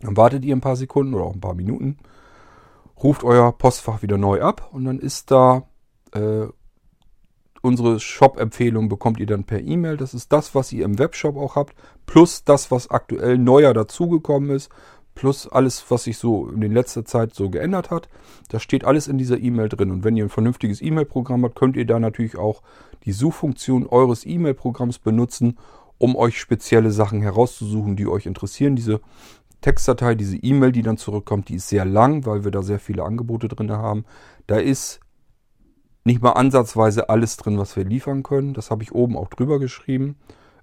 Dann 0.03 0.19
wartet 0.19 0.45
ihr 0.45 0.55
ein 0.55 0.61
paar 0.61 0.77
Sekunden 0.77 1.15
oder 1.15 1.25
auch 1.25 1.33
ein 1.33 1.41
paar 1.41 1.55
Minuten, 1.55 1.97
ruft 3.03 3.25
euer 3.25 3.57
Postfach 3.57 4.03
wieder 4.03 4.19
neu 4.19 4.43
ab 4.43 4.69
und 4.71 4.85
dann 4.85 4.99
ist 4.99 5.31
da 5.31 5.63
äh, 6.13 6.49
unsere 7.63 7.99
Shop-Empfehlung 7.99 8.91
bekommt 8.91 9.21
ihr 9.21 9.27
dann 9.27 9.45
per 9.45 9.63
E-Mail. 9.63 9.97
Das 9.97 10.13
ist 10.13 10.31
das, 10.31 10.55
was 10.55 10.75
ihr 10.75 10.85
im 10.85 10.99
Webshop 10.99 11.39
auch 11.39 11.57
habt, 11.57 11.75
plus 12.05 12.45
das, 12.45 12.71
was 12.71 12.91
aktuell 12.91 13.39
neuer 13.39 13.73
dazugekommen 13.73 14.51
ist, 14.51 14.71
plus 15.15 15.47
alles, 15.47 15.85
was 15.91 16.05
sich 16.05 16.19
so 16.19 16.49
in 16.49 16.61
letzter 16.73 17.05
Zeit 17.05 17.35
so 17.35 17.51
geändert 17.51 17.91
hat. 17.91 18.09
Das 18.49 18.63
steht 18.63 18.85
alles 18.85 19.09
in 19.09 19.19
dieser 19.19 19.39
E-Mail 19.39 19.69
drin. 19.69 19.91
Und 19.91 20.05
wenn 20.05 20.17
ihr 20.17 20.25
ein 20.25 20.31
vernünftiges 20.31 20.83
E-Mail-Programm 20.83 21.45
habt, 21.45 21.55
könnt 21.55 21.77
ihr 21.77 21.87
da 21.87 21.99
natürlich 21.99 22.37
auch 22.37 22.63
die 23.05 23.13
Suchfunktion 23.13 23.87
eures 23.87 24.27
E-Mail-Programms 24.27 24.99
benutzen, 24.99 25.59
um 25.99 26.17
euch 26.17 26.39
spezielle 26.39 26.91
Sachen 26.91 27.23
herauszusuchen, 27.23 27.97
die 27.97 28.07
euch 28.07 28.27
interessieren. 28.27 28.77
Diese 28.77 29.01
Textdatei, 29.61 30.15
diese 30.15 30.37
E-Mail, 30.37 30.73
die 30.73 30.83
dann 30.83 30.99
zurückkommt, 30.99 31.49
die 31.49 31.55
ist 31.55 31.69
sehr 31.69 31.85
lang, 31.85 32.27
weil 32.27 32.45
wir 32.45 32.51
da 32.51 32.63
sehr 32.63 32.81
viele 32.81 33.05
Angebote 33.05 33.49
drin 33.49 33.71
haben. 33.71 34.05
Da 34.47 34.57
ist 34.57 35.01
nicht 36.05 36.21
mal 36.21 36.33
ansatzweise 36.33 37.09
alles 37.09 37.37
drin, 37.37 37.59
was 37.59 37.77
wir 37.77 37.85
liefern 37.85 38.23
können. 38.23 38.53
Das 38.53 38.71
habe 38.71 38.83
ich 38.83 38.93
oben 38.93 39.17
auch 39.17 39.29
drüber 39.29 39.59
geschrieben, 39.59 40.17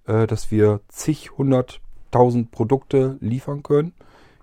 äh, 0.05 0.27
dass 0.27 0.51
wir 0.51 0.81
zig, 0.87 1.31
hunderttausend 1.37 2.51
Produkte 2.51 3.17
liefern 3.21 3.63
können. 3.63 3.93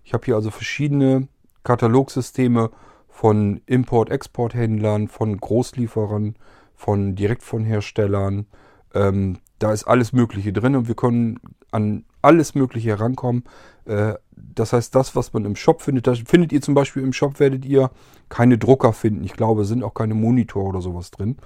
Ich 0.08 0.14
habe 0.14 0.24
hier 0.24 0.36
also 0.36 0.50
verschiedene 0.50 1.28
Katalogsysteme 1.64 2.70
von 3.10 3.60
Import-Export-Händlern, 3.66 5.06
von 5.06 5.36
Großlieferern, 5.36 6.34
von 6.74 7.14
direkt 7.14 7.42
von 7.42 7.62
Herstellern. 7.62 8.46
Ähm, 8.94 9.36
da 9.58 9.70
ist 9.70 9.84
alles 9.84 10.14
Mögliche 10.14 10.54
drin 10.54 10.76
und 10.76 10.88
wir 10.88 10.94
können 10.94 11.38
an 11.72 12.06
alles 12.22 12.54
Mögliche 12.54 12.88
herankommen. 12.88 13.44
Äh, 13.84 14.14
das 14.34 14.72
heißt, 14.72 14.94
das, 14.94 15.14
was 15.14 15.34
man 15.34 15.44
im 15.44 15.56
Shop 15.56 15.82
findet, 15.82 16.06
da 16.06 16.14
findet 16.14 16.54
ihr 16.54 16.62
zum 16.62 16.72
Beispiel 16.72 17.02
im 17.02 17.12
Shop, 17.12 17.38
werdet 17.38 17.66
ihr 17.66 17.90
keine 18.30 18.56
Drucker 18.56 18.94
finden. 18.94 19.24
Ich 19.24 19.34
glaube, 19.34 19.66
sind 19.66 19.84
auch 19.84 19.92
keine 19.92 20.14
Monitor 20.14 20.64
oder 20.64 20.80
sowas 20.80 21.10
drin. 21.10 21.36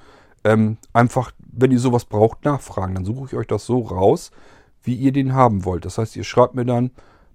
Ähm, 0.44 0.76
einfach, 0.92 1.32
wenn 1.52 1.72
ihr 1.72 1.80
sowas 1.80 2.04
braucht, 2.04 2.44
nachfragen. 2.44 2.94
Dann 2.94 3.04
suche 3.04 3.26
ich 3.26 3.34
euch 3.34 3.48
das 3.48 3.66
so 3.66 3.80
raus, 3.80 4.30
wie 4.84 4.94
ihr 4.94 5.10
den 5.10 5.34
haben 5.34 5.64
wollt. 5.64 5.84
Das 5.84 5.98
heißt, 5.98 6.14
ihr 6.14 6.22
schreibt 6.22 6.54
mir 6.54 6.64
dann 6.64 6.92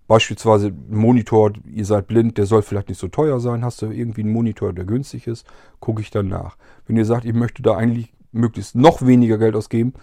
beispielsweise 0.08 0.68
einen 0.68 0.97
Monitor, 0.97 1.53
ihr 1.66 1.86
seid 1.86 2.08
blind, 2.08 2.38
der 2.38 2.45
soll 2.45 2.62
vielleicht 2.62 2.89
nicht 2.89 2.99
so 2.99 3.08
teuer 3.08 3.39
sein. 3.39 3.64
Hast 3.64 3.82
du 3.82 3.88
irgendwie 3.88 4.22
einen 4.22 4.34
Monitor, 4.34 4.74
der 4.74 4.86
günstig 4.86 5.28
ist, 5.28 5.45
gucke 5.80 6.01
ich 6.01 6.10
dann 6.10 6.28
nach. 6.28 6.58
Wenn 6.86 6.97
ihr 6.97 7.05
sagt, 7.05 7.26
ich 7.26 7.34
möchte 7.34 7.62
da 7.62 7.76
eigentlich 7.76 8.14
möglichst 8.32 8.76
noch 8.76 9.05
weniger 9.05 9.38
Geld 9.38 9.55
ausgeben, 9.55 9.93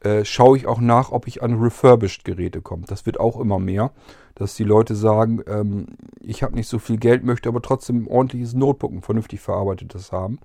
äh, 0.00 0.24
schaue 0.24 0.56
ich 0.58 0.66
auch 0.66 0.80
nach, 0.80 1.12
ob 1.12 1.26
ich 1.26 1.42
an 1.42 1.58
refurbished 1.58 2.24
Geräte 2.24 2.60
komme. 2.60 2.84
Das 2.86 3.06
wird 3.06 3.18
auch 3.18 3.40
immer 3.40 3.58
mehr, 3.58 3.90
dass 4.34 4.54
die 4.54 4.64
Leute 4.64 4.94
sagen, 4.94 5.40
ähm, 5.46 5.86
ich 6.20 6.42
habe 6.42 6.54
nicht 6.54 6.68
so 6.68 6.78
viel 6.78 6.98
Geld, 6.98 7.24
möchte 7.24 7.48
aber 7.48 7.62
trotzdem 7.62 8.04
ein 8.04 8.08
ordentliches 8.08 8.52
Notebook, 8.52 8.92
ein 8.92 9.02
vernünftig 9.02 9.40
verarbeitetes 9.40 10.12
haben. 10.12 10.38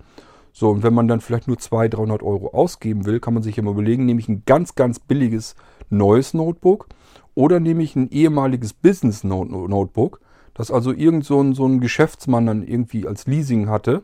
So, 0.52 0.70
und 0.70 0.82
wenn 0.82 0.94
man 0.94 1.08
dann 1.08 1.20
vielleicht 1.20 1.46
nur 1.46 1.58
200, 1.58 1.98
300 1.98 2.22
Euro 2.22 2.48
ausgeben 2.48 3.04
will, 3.04 3.20
kann 3.20 3.34
man 3.34 3.42
sich 3.42 3.58
immer 3.58 3.72
überlegen, 3.72 4.06
nehme 4.06 4.20
ich 4.20 4.28
ein 4.28 4.44
ganz, 4.46 4.74
ganz 4.74 4.98
billiges 4.98 5.54
neues 5.90 6.34
Notebook 6.34 6.88
oder 7.34 7.60
nehme 7.60 7.82
ich 7.82 7.96
ein 7.96 8.10
ehemaliges 8.10 8.72
Business 8.72 9.24
Notebook, 9.24 10.20
das 10.54 10.70
also 10.70 10.92
irgend 10.92 11.24
so 11.24 11.40
ein, 11.40 11.54
so 11.54 11.66
ein 11.66 11.80
Geschäftsmann 11.80 12.46
dann 12.46 12.62
irgendwie 12.62 13.06
als 13.06 13.26
Leasing 13.26 13.68
hatte, 13.68 14.02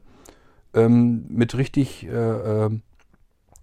ähm, 0.75 1.27
mit 1.29 1.57
richtig 1.57 2.07
äh, 2.07 2.67
äh, 2.67 2.71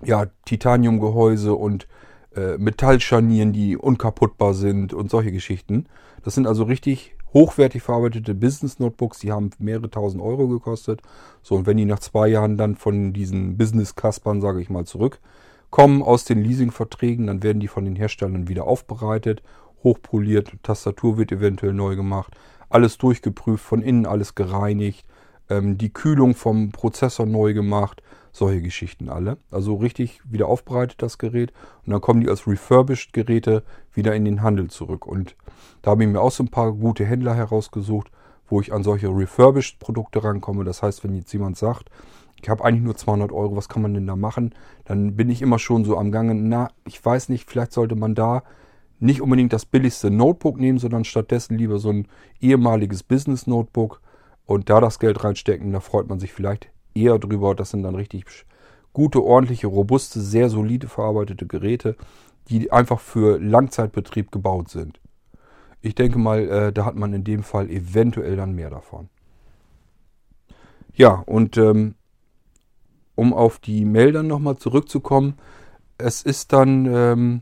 ja, 0.03 0.27
Titaniumgehäuse 0.45 1.53
und 1.53 1.87
äh, 2.35 2.57
Metallscharnieren, 2.57 3.53
die 3.53 3.77
unkaputtbar 3.77 4.53
sind 4.53 4.93
und 4.93 5.09
solche 5.09 5.31
Geschichten. 5.31 5.85
Das 6.23 6.35
sind 6.35 6.47
also 6.47 6.63
richtig 6.63 7.15
hochwertig 7.33 7.81
verarbeitete 7.81 8.35
Business 8.35 8.79
Notebooks, 8.79 9.19
die 9.19 9.31
haben 9.31 9.49
mehrere 9.57 9.89
tausend 9.89 10.21
Euro 10.21 10.47
gekostet. 10.47 11.01
So, 11.41 11.55
und 11.55 11.65
wenn 11.65 11.77
die 11.77 11.85
nach 11.85 11.99
zwei 11.99 12.27
Jahren 12.27 12.57
dann 12.57 12.75
von 12.75 13.13
diesen 13.13 13.57
Business-Kaspern, 13.57 14.39
sage 14.39 14.61
ich 14.61 14.69
mal, 14.69 14.85
zurückkommen 15.73 16.03
aus 16.03 16.23
den 16.23 16.43
Leasingverträgen, 16.43 17.25
dann 17.25 17.41
werden 17.41 17.59
die 17.59 17.67
von 17.67 17.83
den 17.83 17.95
Herstellern 17.95 18.47
wieder 18.47 18.65
aufbereitet, 18.65 19.41
hochpoliert, 19.83 20.51
Tastatur 20.61 21.17
wird 21.17 21.31
eventuell 21.31 21.73
neu 21.73 21.95
gemacht, 21.95 22.35
alles 22.69 22.99
durchgeprüft, 22.99 23.65
von 23.65 23.81
innen 23.81 24.05
alles 24.05 24.35
gereinigt, 24.35 25.03
ähm, 25.49 25.79
die 25.79 25.91
Kühlung 25.91 26.35
vom 26.35 26.71
Prozessor 26.71 27.25
neu 27.25 27.55
gemacht, 27.55 28.03
solche 28.31 28.61
Geschichten 28.61 29.09
alle. 29.09 29.37
Also 29.49 29.73
richtig 29.73 30.21
wieder 30.29 30.47
aufbereitet 30.47 31.01
das 31.01 31.17
Gerät 31.17 31.51
und 31.87 31.91
dann 31.91 32.01
kommen 32.01 32.21
die 32.21 32.29
als 32.29 32.45
refurbished 32.45 33.11
Geräte 33.11 33.63
wieder 33.93 34.13
in 34.13 34.25
den 34.25 34.43
Handel 34.43 34.69
zurück. 34.69 35.07
Und 35.07 35.35
da 35.81 35.89
habe 35.91 36.03
ich 36.03 36.09
mir 36.09 36.21
auch 36.21 36.31
so 36.31 36.43
ein 36.43 36.49
paar 36.49 36.71
gute 36.73 37.03
Händler 37.03 37.33
herausgesucht, 37.33 38.11
wo 38.47 38.61
ich 38.61 38.71
an 38.73 38.83
solche 38.83 39.07
refurbished 39.07 39.79
Produkte 39.79 40.23
rankomme. 40.23 40.65
Das 40.65 40.83
heißt, 40.83 41.03
wenn 41.03 41.15
jetzt 41.15 41.33
jemand 41.33 41.57
sagt, 41.57 41.89
ich 42.43 42.49
habe 42.49 42.65
eigentlich 42.65 42.83
nur 42.83 42.97
200 42.97 43.31
Euro, 43.31 43.55
was 43.55 43.69
kann 43.69 43.81
man 43.81 43.93
denn 43.93 44.05
da 44.05 44.17
machen? 44.17 44.53
Dann 44.83 45.15
bin 45.15 45.29
ich 45.29 45.41
immer 45.41 45.59
schon 45.59 45.85
so 45.85 45.97
am 45.97 46.11
Gange, 46.11 46.35
na, 46.35 46.69
ich 46.85 47.03
weiß 47.03 47.29
nicht, 47.29 47.49
vielleicht 47.49 47.71
sollte 47.71 47.95
man 47.95 48.15
da 48.15 48.43
nicht 48.99 49.21
unbedingt 49.21 49.53
das 49.53 49.65
billigste 49.65 50.11
Notebook 50.11 50.59
nehmen, 50.59 50.77
sondern 50.77 51.05
stattdessen 51.05 51.57
lieber 51.57 51.79
so 51.79 51.89
ein 51.89 52.07
ehemaliges 52.41 53.01
Business 53.01 53.47
Notebook 53.47 54.01
und 54.45 54.69
da 54.69 54.81
das 54.81 54.99
Geld 54.99 55.23
reinstecken. 55.23 55.71
Da 55.71 55.79
freut 55.79 56.09
man 56.09 56.19
sich 56.19 56.33
vielleicht 56.33 56.69
eher 56.93 57.17
drüber. 57.17 57.55
Das 57.55 57.69
sind 57.69 57.83
dann 57.83 57.95
richtig 57.95 58.25
gute, 58.91 59.23
ordentliche, 59.23 59.67
robuste, 59.67 60.19
sehr 60.19 60.49
solide 60.49 60.87
verarbeitete 60.87 61.47
Geräte, 61.47 61.95
die 62.49 62.73
einfach 62.73 62.99
für 62.99 63.39
Langzeitbetrieb 63.39 64.31
gebaut 64.31 64.69
sind. 64.69 64.99
Ich 65.81 65.95
denke 65.95 66.19
mal, 66.19 66.39
äh, 66.49 66.73
da 66.73 66.83
hat 66.83 66.95
man 66.95 67.13
in 67.13 67.23
dem 67.23 67.43
Fall 67.43 67.69
eventuell 67.69 68.35
dann 68.35 68.53
mehr 68.53 68.69
davon. 68.69 69.07
Ja, 70.93 71.23
und 71.25 71.57
ähm, 71.57 71.95
um 73.15 73.33
auf 73.33 73.59
die 73.59 73.85
Mail 73.85 74.11
dann 74.11 74.27
nochmal 74.27 74.57
zurückzukommen, 74.57 75.35
es 75.97 76.21
ist 76.21 76.53
dann 76.53 76.85
ähm, 76.85 77.41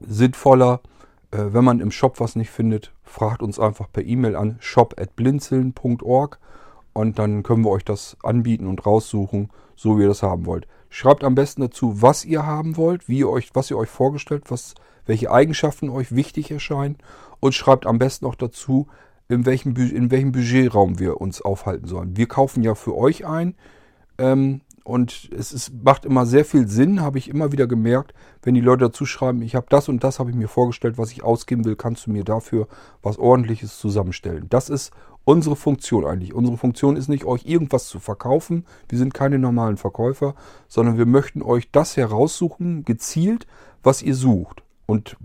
sinnvoller, 0.00 0.80
äh, 1.30 1.46
wenn 1.50 1.64
man 1.64 1.80
im 1.80 1.90
Shop 1.90 2.20
was 2.20 2.36
nicht 2.36 2.50
findet, 2.50 2.92
fragt 3.02 3.42
uns 3.42 3.58
einfach 3.58 3.90
per 3.92 4.04
E-Mail 4.04 4.36
an 4.36 4.56
shop.blinzeln.org 4.60 6.38
und 6.92 7.18
dann 7.18 7.42
können 7.42 7.64
wir 7.64 7.70
euch 7.70 7.84
das 7.84 8.16
anbieten 8.22 8.66
und 8.66 8.86
raussuchen, 8.86 9.50
so 9.76 9.98
wie 9.98 10.02
ihr 10.02 10.08
das 10.08 10.22
haben 10.22 10.46
wollt. 10.46 10.66
Schreibt 10.88 11.22
am 11.22 11.34
besten 11.34 11.62
dazu, 11.62 12.02
was 12.02 12.24
ihr 12.24 12.44
haben 12.46 12.76
wollt, 12.76 13.08
wie 13.08 13.18
ihr 13.18 13.28
euch, 13.28 13.50
was 13.54 13.70
ihr 13.70 13.78
euch 13.78 13.88
vorgestellt, 13.88 14.44
was, 14.48 14.74
welche 15.06 15.30
Eigenschaften 15.30 15.88
euch 15.88 16.14
wichtig 16.14 16.50
erscheinen 16.50 16.98
und 17.38 17.54
schreibt 17.54 17.86
am 17.86 17.98
besten 17.98 18.26
auch 18.26 18.34
dazu, 18.34 18.88
in 19.28 19.46
welchem, 19.46 19.76
in 19.76 20.10
welchem 20.10 20.32
Budgetraum 20.32 20.98
wir 20.98 21.20
uns 21.20 21.40
aufhalten 21.40 21.86
sollen. 21.86 22.16
Wir 22.16 22.26
kaufen 22.26 22.64
ja 22.64 22.74
für 22.74 22.96
euch 22.96 23.24
ein 23.24 23.54
ähm, 24.20 24.60
und 24.84 25.30
es 25.36 25.52
ist, 25.52 25.72
macht 25.84 26.04
immer 26.04 26.26
sehr 26.26 26.44
viel 26.44 26.66
Sinn, 26.66 27.00
habe 27.00 27.18
ich 27.18 27.28
immer 27.28 27.52
wieder 27.52 27.66
gemerkt, 27.66 28.14
wenn 28.42 28.54
die 28.54 28.60
Leute 28.60 28.86
dazu 28.86 29.06
schreiben, 29.06 29.42
ich 29.42 29.54
habe 29.54 29.66
das 29.68 29.88
und 29.88 30.02
das 30.02 30.18
habe 30.18 30.30
ich 30.30 30.36
mir 30.36 30.48
vorgestellt, 30.48 30.98
was 30.98 31.12
ich 31.12 31.22
ausgeben 31.22 31.64
will, 31.64 31.76
kannst 31.76 32.06
du 32.06 32.10
mir 32.10 32.24
dafür 32.24 32.66
was 33.02 33.18
ordentliches 33.18 33.78
zusammenstellen. 33.78 34.46
Das 34.48 34.68
ist 34.68 34.92
unsere 35.24 35.54
Funktion 35.54 36.04
eigentlich. 36.04 36.34
Unsere 36.34 36.56
Funktion 36.56 36.96
ist 36.96 37.08
nicht, 37.08 37.24
euch 37.24 37.44
irgendwas 37.44 37.86
zu 37.86 38.00
verkaufen. 38.00 38.64
Wir 38.88 38.98
sind 38.98 39.14
keine 39.14 39.38
normalen 39.38 39.76
Verkäufer, 39.76 40.34
sondern 40.66 40.98
wir 40.98 41.06
möchten 41.06 41.42
euch 41.42 41.70
das 41.70 41.96
heraussuchen, 41.96 42.84
gezielt, 42.84 43.46
was 43.82 44.02
ihr 44.02 44.14
sucht. 44.14 44.62
Und 44.86 45.16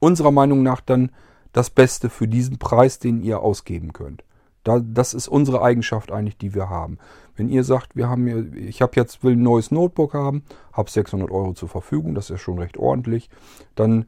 unserer 0.00 0.32
Meinung 0.32 0.62
nach 0.62 0.80
dann 0.80 1.12
das 1.52 1.70
Beste 1.70 2.10
für 2.10 2.28
diesen 2.28 2.58
Preis, 2.58 2.98
den 2.98 3.22
ihr 3.22 3.40
ausgeben 3.40 3.92
könnt. 3.92 4.24
Da, 4.64 4.80
das 4.80 5.14
ist 5.14 5.28
unsere 5.28 5.62
Eigenschaft 5.62 6.12
eigentlich, 6.12 6.38
die 6.38 6.54
wir 6.54 6.70
haben. 6.70 6.98
Wenn 7.34 7.48
ihr 7.48 7.64
sagt, 7.64 7.96
wir 7.96 8.08
haben 8.08 8.26
hier, 8.26 8.52
ich 8.54 8.82
habe 8.82 8.92
jetzt 8.96 9.24
will 9.24 9.32
ein 9.32 9.42
neues 9.42 9.70
Notebook 9.70 10.14
haben, 10.14 10.44
habe 10.72 10.90
600 10.90 11.30
Euro 11.30 11.54
zur 11.54 11.68
Verfügung, 11.68 12.14
das 12.14 12.26
ist 12.26 12.30
ja 12.30 12.38
schon 12.38 12.58
recht 12.58 12.76
ordentlich, 12.76 13.30
dann 13.74 14.06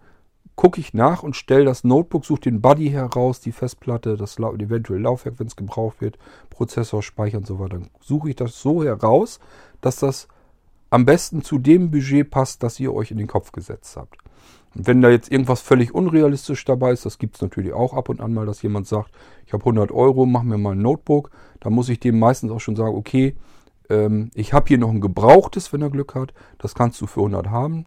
gucke 0.56 0.80
ich 0.80 0.94
nach 0.94 1.22
und 1.22 1.34
stelle 1.34 1.64
das 1.64 1.84
Notebook, 1.84 2.24
suche 2.24 2.42
den 2.42 2.60
Buddy 2.60 2.90
heraus, 2.90 3.40
die 3.40 3.52
Festplatte, 3.52 4.16
das 4.16 4.38
eventuell 4.38 5.00
Laufwerk, 5.00 5.38
wenn 5.38 5.48
es 5.48 5.56
gebraucht 5.56 6.00
wird, 6.00 6.18
Prozessor, 6.50 7.02
Speicher 7.02 7.38
und 7.38 7.46
so 7.46 7.58
weiter. 7.58 7.78
Dann 7.78 7.90
suche 8.00 8.30
ich 8.30 8.36
das 8.36 8.60
so 8.60 8.84
heraus, 8.84 9.40
dass 9.80 9.96
das 9.96 10.28
am 10.90 11.04
besten 11.04 11.42
zu 11.42 11.58
dem 11.58 11.90
Budget 11.90 12.30
passt, 12.30 12.62
das 12.62 12.78
ihr 12.78 12.94
euch 12.94 13.10
in 13.10 13.18
den 13.18 13.26
Kopf 13.26 13.50
gesetzt 13.50 13.96
habt. 13.96 14.23
Wenn 14.74 15.02
da 15.02 15.08
jetzt 15.08 15.30
irgendwas 15.30 15.60
völlig 15.60 15.94
unrealistisch 15.94 16.64
dabei 16.64 16.92
ist, 16.92 17.06
das 17.06 17.18
gibt 17.18 17.36
es 17.36 17.42
natürlich 17.42 17.72
auch 17.72 17.94
ab 17.94 18.08
und 18.08 18.20
an 18.20 18.34
mal, 18.34 18.44
dass 18.44 18.62
jemand 18.62 18.88
sagt, 18.88 19.10
ich 19.46 19.52
habe 19.52 19.62
100 19.62 19.92
Euro, 19.92 20.26
mach 20.26 20.42
mir 20.42 20.58
mal 20.58 20.72
ein 20.72 20.82
Notebook. 20.82 21.30
Da 21.60 21.70
muss 21.70 21.88
ich 21.88 22.00
dem 22.00 22.18
meistens 22.18 22.50
auch 22.50 22.60
schon 22.60 22.74
sagen, 22.74 22.96
okay, 22.96 23.36
ähm, 23.88 24.30
ich 24.34 24.52
habe 24.52 24.66
hier 24.66 24.78
noch 24.78 24.90
ein 24.90 25.00
gebrauchtes, 25.00 25.72
wenn 25.72 25.82
er 25.82 25.90
Glück 25.90 26.14
hat. 26.16 26.34
Das 26.58 26.74
kannst 26.74 27.00
du 27.00 27.06
für 27.06 27.20
100 27.20 27.50
haben. 27.50 27.86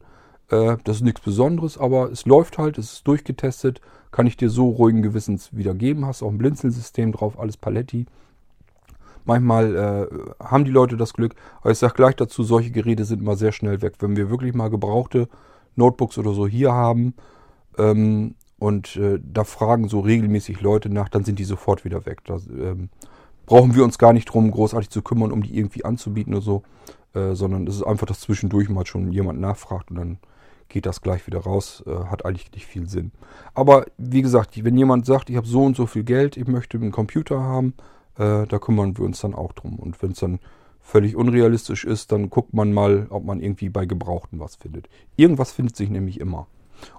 Äh, 0.50 0.78
das 0.86 0.98
ist 0.98 1.02
nichts 1.04 1.22
Besonderes, 1.22 1.78
aber 1.78 2.10
es 2.10 2.26
läuft 2.26 2.58
halt, 2.58 2.78
es 2.78 2.94
ist 2.94 3.08
durchgetestet. 3.08 3.82
Kann 4.12 4.26
ich 4.26 4.38
dir 4.38 4.50
so 4.50 4.70
ruhigen 4.70 5.02
Gewissens 5.02 5.50
wiedergeben. 5.52 6.06
Hast 6.06 6.24
auch 6.24 6.30
ein 6.30 6.38
Blinzelsystem 6.38 7.12
drauf, 7.12 7.38
alles 7.38 7.58
Paletti. 7.58 8.06
Manchmal 9.26 9.76
äh, 9.76 10.44
haben 10.44 10.64
die 10.64 10.72
Leute 10.72 10.96
das 10.96 11.14
Glück, 11.14 11.36
aber 11.60 11.72
ich 11.72 11.78
sage 11.78 11.96
gleich 11.96 12.16
dazu, 12.16 12.44
solche 12.44 12.72
Geräte 12.72 13.04
sind 13.04 13.22
mal 13.22 13.36
sehr 13.36 13.52
schnell 13.52 13.82
weg. 13.82 13.96
Wenn 14.00 14.16
wir 14.16 14.30
wirklich 14.30 14.54
mal 14.54 14.70
gebrauchte 14.70 15.28
Notebooks 15.78 16.18
oder 16.18 16.34
so 16.34 16.48
hier 16.48 16.74
haben 16.74 17.14
ähm, 17.78 18.36
und 18.60 18.96
äh, 18.96 19.20
da 19.24 19.44
fragen 19.44 19.88
so 19.88 20.00
regelmäßig 20.00 20.62
Leute 20.62 20.90
nach, 20.90 21.10
dann 21.10 21.24
sind 21.24 21.40
die 21.40 21.44
sofort 21.46 21.86
wieder 21.86 22.06
weg. 22.06 22.24
Da 22.26 22.38
ähm, 22.50 22.90
brauchen 23.46 23.76
wir 23.76 23.84
uns 23.84 23.98
gar 23.98 24.14
nicht 24.14 24.26
drum, 24.26 24.52
großartig 24.52 24.90
zu 24.90 25.02
kümmern, 25.02 25.32
um 25.32 25.44
die 25.44 25.58
irgendwie 25.58 25.86
anzubieten 25.86 26.34
oder 26.34 26.44
so. 26.44 26.64
äh, 27.14 27.36
sondern 27.36 27.68
es 27.68 27.76
ist 27.76 27.84
einfach, 27.84 28.08
dass 28.08 28.20
zwischendurch 28.22 28.70
mal 28.70 28.86
schon 28.86 29.12
jemand 29.12 29.40
nachfragt 29.40 29.92
und 29.92 29.98
dann 29.98 30.18
geht 30.70 30.86
das 30.86 31.02
gleich 31.02 31.26
wieder 31.28 31.40
raus. 31.40 31.84
Äh, 31.88 32.06
hat 32.06 32.26
eigentlich 32.26 32.52
nicht 32.52 32.66
viel 32.66 32.88
Sinn. 32.90 33.12
Aber 33.54 33.86
wie 33.98 34.22
gesagt, 34.22 34.64
wenn 34.64 34.78
jemand 34.78 35.06
sagt, 35.06 35.30
ich 35.30 35.38
habe 35.38 35.48
so 35.48 35.64
und 35.64 35.76
so 35.76 35.86
viel 35.86 36.04
Geld, 36.04 36.38
ich 36.38 36.48
möchte 36.48 36.78
einen 36.78 36.92
Computer 36.92 37.40
haben, 37.42 37.74
äh, 38.18 38.46
da 38.46 38.60
kümmern 38.60 38.98
wir 38.98 39.06
uns 39.06 39.22
dann 39.22 39.34
auch 39.34 39.54
drum. 39.54 39.80
Und 39.80 40.02
wenn 40.02 40.12
es 40.12 40.20
dann 40.20 40.40
völlig 40.88 41.18
unrealistisch 41.18 41.84
ist, 41.84 42.14
dann 42.14 42.30
guckt 42.30 42.54
man 42.54 42.72
mal, 42.72 43.08
ob 43.10 43.26
man 43.26 43.42
irgendwie 43.42 43.68
bei 43.68 43.86
Gebrauchten 43.86 44.40
was 44.40 44.56
findet. 44.56 44.88
Irgendwas 45.18 45.52
findet 45.52 45.76
sich 45.76 45.90
nämlich 45.90 46.18
immer. 46.18 46.48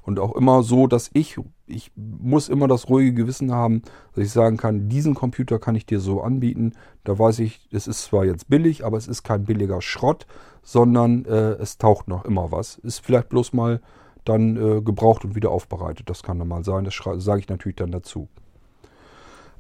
Und 0.02 0.18
auch 0.18 0.34
immer 0.36 0.62
so, 0.62 0.86
dass 0.86 1.08
ich, 1.14 1.38
ich 1.66 1.90
muss 1.96 2.50
immer 2.50 2.68
das 2.68 2.90
ruhige 2.90 3.14
Gewissen 3.14 3.50
haben, 3.50 3.80
dass 4.14 4.24
ich 4.24 4.30
sagen 4.30 4.58
kann, 4.58 4.90
diesen 4.90 5.14
Computer 5.14 5.58
kann 5.58 5.74
ich 5.74 5.86
dir 5.86 6.00
so 6.00 6.20
anbieten. 6.20 6.74
Da 7.04 7.18
weiß 7.18 7.38
ich, 7.38 7.66
es 7.72 7.86
ist 7.86 8.02
zwar 8.02 8.26
jetzt 8.26 8.50
billig, 8.50 8.84
aber 8.84 8.98
es 8.98 9.08
ist 9.08 9.22
kein 9.22 9.44
billiger 9.44 9.80
Schrott, 9.80 10.26
sondern 10.62 11.24
äh, 11.24 11.52
es 11.52 11.78
taucht 11.78 12.08
noch 12.08 12.26
immer 12.26 12.52
was. 12.52 12.76
Ist 12.76 12.98
vielleicht 12.98 13.30
bloß 13.30 13.54
mal 13.54 13.80
dann 14.24 14.56
äh, 14.56 14.82
gebraucht 14.82 15.24
und 15.24 15.34
wieder 15.34 15.50
aufbereitet. 15.50 16.10
Das 16.10 16.22
kann 16.22 16.38
dann 16.38 16.48
mal 16.48 16.64
sein. 16.64 16.84
Das 16.84 16.94
sage 17.24 17.40
ich 17.40 17.48
natürlich 17.48 17.76
dann 17.76 17.92
dazu. 17.92 18.28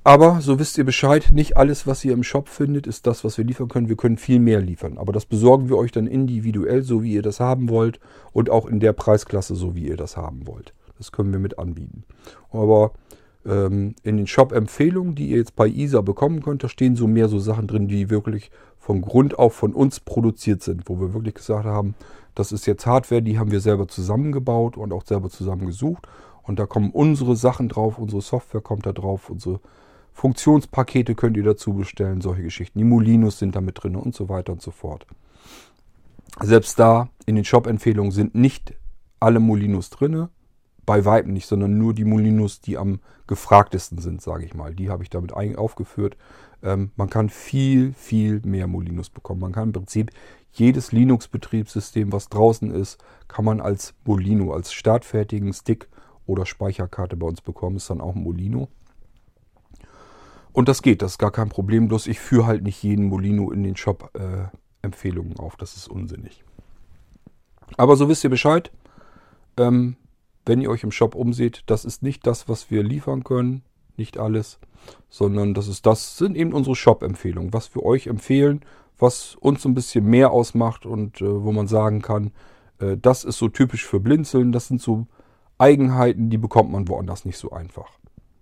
Aber 0.04 0.40
so 0.40 0.58
wisst 0.58 0.78
ihr 0.78 0.84
Bescheid, 0.84 1.28
nicht 1.32 1.56
alles, 1.56 1.86
was 1.86 2.04
ihr 2.04 2.12
im 2.12 2.22
Shop 2.22 2.48
findet, 2.48 2.86
ist 2.86 3.06
das, 3.06 3.24
was 3.24 3.36
wir 3.36 3.44
liefern 3.44 3.68
können. 3.68 3.88
Wir 3.88 3.96
können 3.96 4.16
viel 4.16 4.38
mehr 4.38 4.60
liefern. 4.60 4.96
Aber 4.96 5.12
das 5.12 5.26
besorgen 5.26 5.68
wir 5.68 5.76
euch 5.76 5.92
dann 5.92 6.06
individuell, 6.06 6.82
so 6.82 7.02
wie 7.02 7.12
ihr 7.12 7.22
das 7.22 7.40
haben 7.40 7.68
wollt. 7.68 8.00
Und 8.32 8.48
auch 8.48 8.66
in 8.66 8.80
der 8.80 8.92
Preisklasse, 8.92 9.54
so 9.54 9.74
wie 9.74 9.88
ihr 9.88 9.96
das 9.96 10.16
haben 10.16 10.46
wollt. 10.46 10.72
Das 10.96 11.12
können 11.12 11.32
wir 11.32 11.40
mit 11.40 11.58
anbieten. 11.58 12.04
Aber 12.50 12.92
ähm, 13.46 13.94
in 14.02 14.16
den 14.16 14.26
Shop-Empfehlungen, 14.26 15.14
die 15.14 15.28
ihr 15.30 15.38
jetzt 15.38 15.56
bei 15.56 15.68
ISA 15.68 16.00
bekommen 16.00 16.42
könnt, 16.42 16.64
da 16.64 16.68
stehen 16.68 16.96
so 16.96 17.06
mehr 17.06 17.28
so 17.28 17.38
Sachen 17.38 17.66
drin, 17.66 17.88
die 17.88 18.10
wirklich 18.10 18.50
von 18.78 19.00
Grund 19.02 19.38
auf 19.38 19.54
von 19.54 19.74
uns 19.74 20.00
produziert 20.00 20.62
sind. 20.62 20.88
Wo 20.88 21.00
wir 21.00 21.12
wirklich 21.12 21.34
gesagt 21.34 21.66
haben, 21.66 21.94
das 22.34 22.52
ist 22.52 22.66
jetzt 22.66 22.86
Hardware, 22.86 23.22
die 23.22 23.38
haben 23.38 23.50
wir 23.50 23.60
selber 23.60 23.88
zusammengebaut 23.88 24.76
und 24.76 24.92
auch 24.92 25.04
selber 25.04 25.28
zusammengesucht. 25.28 26.06
Und 26.42 26.58
da 26.58 26.66
kommen 26.66 26.90
unsere 26.92 27.36
Sachen 27.36 27.68
drauf, 27.68 27.98
unsere 27.98 28.22
Software 28.22 28.62
kommt 28.62 28.86
da 28.86 28.92
drauf, 28.92 29.28
unsere 29.28 29.60
Funktionspakete 30.18 31.14
könnt 31.14 31.36
ihr 31.36 31.44
dazu 31.44 31.74
bestellen, 31.74 32.20
solche 32.20 32.42
Geschichten. 32.42 32.80
Die 32.80 32.84
Molinos 32.84 33.38
sind 33.38 33.54
da 33.54 33.60
mit 33.60 33.80
drin 33.80 33.94
und 33.94 34.16
so 34.16 34.28
weiter 34.28 34.52
und 34.52 34.60
so 34.60 34.72
fort. 34.72 35.06
Selbst 36.42 36.76
da 36.80 37.08
in 37.26 37.36
den 37.36 37.44
Shop-Empfehlungen 37.44 38.10
sind 38.10 38.34
nicht 38.34 38.74
alle 39.20 39.38
Molinos 39.38 39.90
drin, 39.90 40.26
bei 40.84 41.04
Weitem 41.04 41.34
nicht, 41.34 41.46
sondern 41.46 41.78
nur 41.78 41.94
die 41.94 42.04
Molinos, 42.04 42.60
die 42.60 42.76
am 42.78 42.98
gefragtesten 43.28 43.98
sind, 43.98 44.20
sage 44.20 44.44
ich 44.44 44.54
mal. 44.54 44.74
Die 44.74 44.90
habe 44.90 45.04
ich 45.04 45.10
damit 45.10 45.34
aufgeführt. 45.34 46.16
Ähm, 46.64 46.90
man 46.96 47.08
kann 47.08 47.28
viel, 47.28 47.92
viel 47.92 48.40
mehr 48.44 48.66
Molinos 48.66 49.10
bekommen. 49.10 49.40
Man 49.40 49.52
kann 49.52 49.68
im 49.68 49.72
Prinzip 49.72 50.10
jedes 50.50 50.90
Linux-Betriebssystem, 50.90 52.10
was 52.10 52.28
draußen 52.28 52.72
ist, 52.72 52.98
kann 53.28 53.44
man 53.44 53.60
als 53.60 53.94
Molino, 54.04 54.52
als 54.52 54.72
startfertigen 54.72 55.52
Stick 55.52 55.88
oder 56.26 56.44
Speicherkarte 56.44 57.16
bei 57.16 57.28
uns 57.28 57.40
bekommen. 57.40 57.76
Ist 57.76 57.88
dann 57.88 58.00
auch 58.00 58.16
ein 58.16 58.24
Molino. 58.24 58.68
Und 60.58 60.68
das 60.68 60.82
geht, 60.82 61.02
das 61.02 61.12
ist 61.12 61.18
gar 61.18 61.30
kein 61.30 61.50
Problem. 61.50 61.86
Bloß 61.86 62.08
ich 62.08 62.18
führe 62.18 62.48
halt 62.48 62.64
nicht 62.64 62.82
jeden 62.82 63.04
Molino 63.04 63.52
in 63.52 63.62
den 63.62 63.76
Shop 63.76 64.10
äh, 64.14 64.48
Empfehlungen 64.82 65.38
auf. 65.38 65.54
Das 65.54 65.76
ist 65.76 65.86
unsinnig. 65.86 66.42
Aber 67.76 67.94
so 67.94 68.08
wisst 68.08 68.24
ihr 68.24 68.30
Bescheid. 68.30 68.72
Ähm, 69.56 69.94
wenn 70.46 70.60
ihr 70.60 70.68
euch 70.68 70.82
im 70.82 70.90
Shop 70.90 71.14
umseht, 71.14 71.62
das 71.66 71.84
ist 71.84 72.02
nicht 72.02 72.26
das, 72.26 72.48
was 72.48 72.72
wir 72.72 72.82
liefern 72.82 73.22
können. 73.22 73.62
Nicht 73.96 74.18
alles. 74.18 74.58
Sondern 75.08 75.54
das 75.54 75.68
ist 75.68 75.86
das, 75.86 76.18
sind 76.18 76.36
eben 76.36 76.52
unsere 76.52 76.74
Shop-Empfehlungen. 76.74 77.52
Was 77.52 77.72
wir 77.76 77.84
euch 77.84 78.08
empfehlen, 78.08 78.62
was 78.98 79.36
uns 79.36 79.64
ein 79.64 79.74
bisschen 79.74 80.06
mehr 80.06 80.32
ausmacht 80.32 80.86
und 80.86 81.20
äh, 81.20 81.44
wo 81.44 81.52
man 81.52 81.68
sagen 81.68 82.02
kann, 82.02 82.32
äh, 82.80 82.96
das 82.96 83.22
ist 83.22 83.38
so 83.38 83.48
typisch 83.48 83.86
für 83.86 84.00
Blinzeln. 84.00 84.50
Das 84.50 84.66
sind 84.66 84.82
so 84.82 85.06
Eigenheiten, 85.56 86.30
die 86.30 86.38
bekommt 86.38 86.72
man 86.72 86.88
woanders 86.88 87.24
nicht 87.24 87.38
so 87.38 87.52
einfach. 87.52 87.97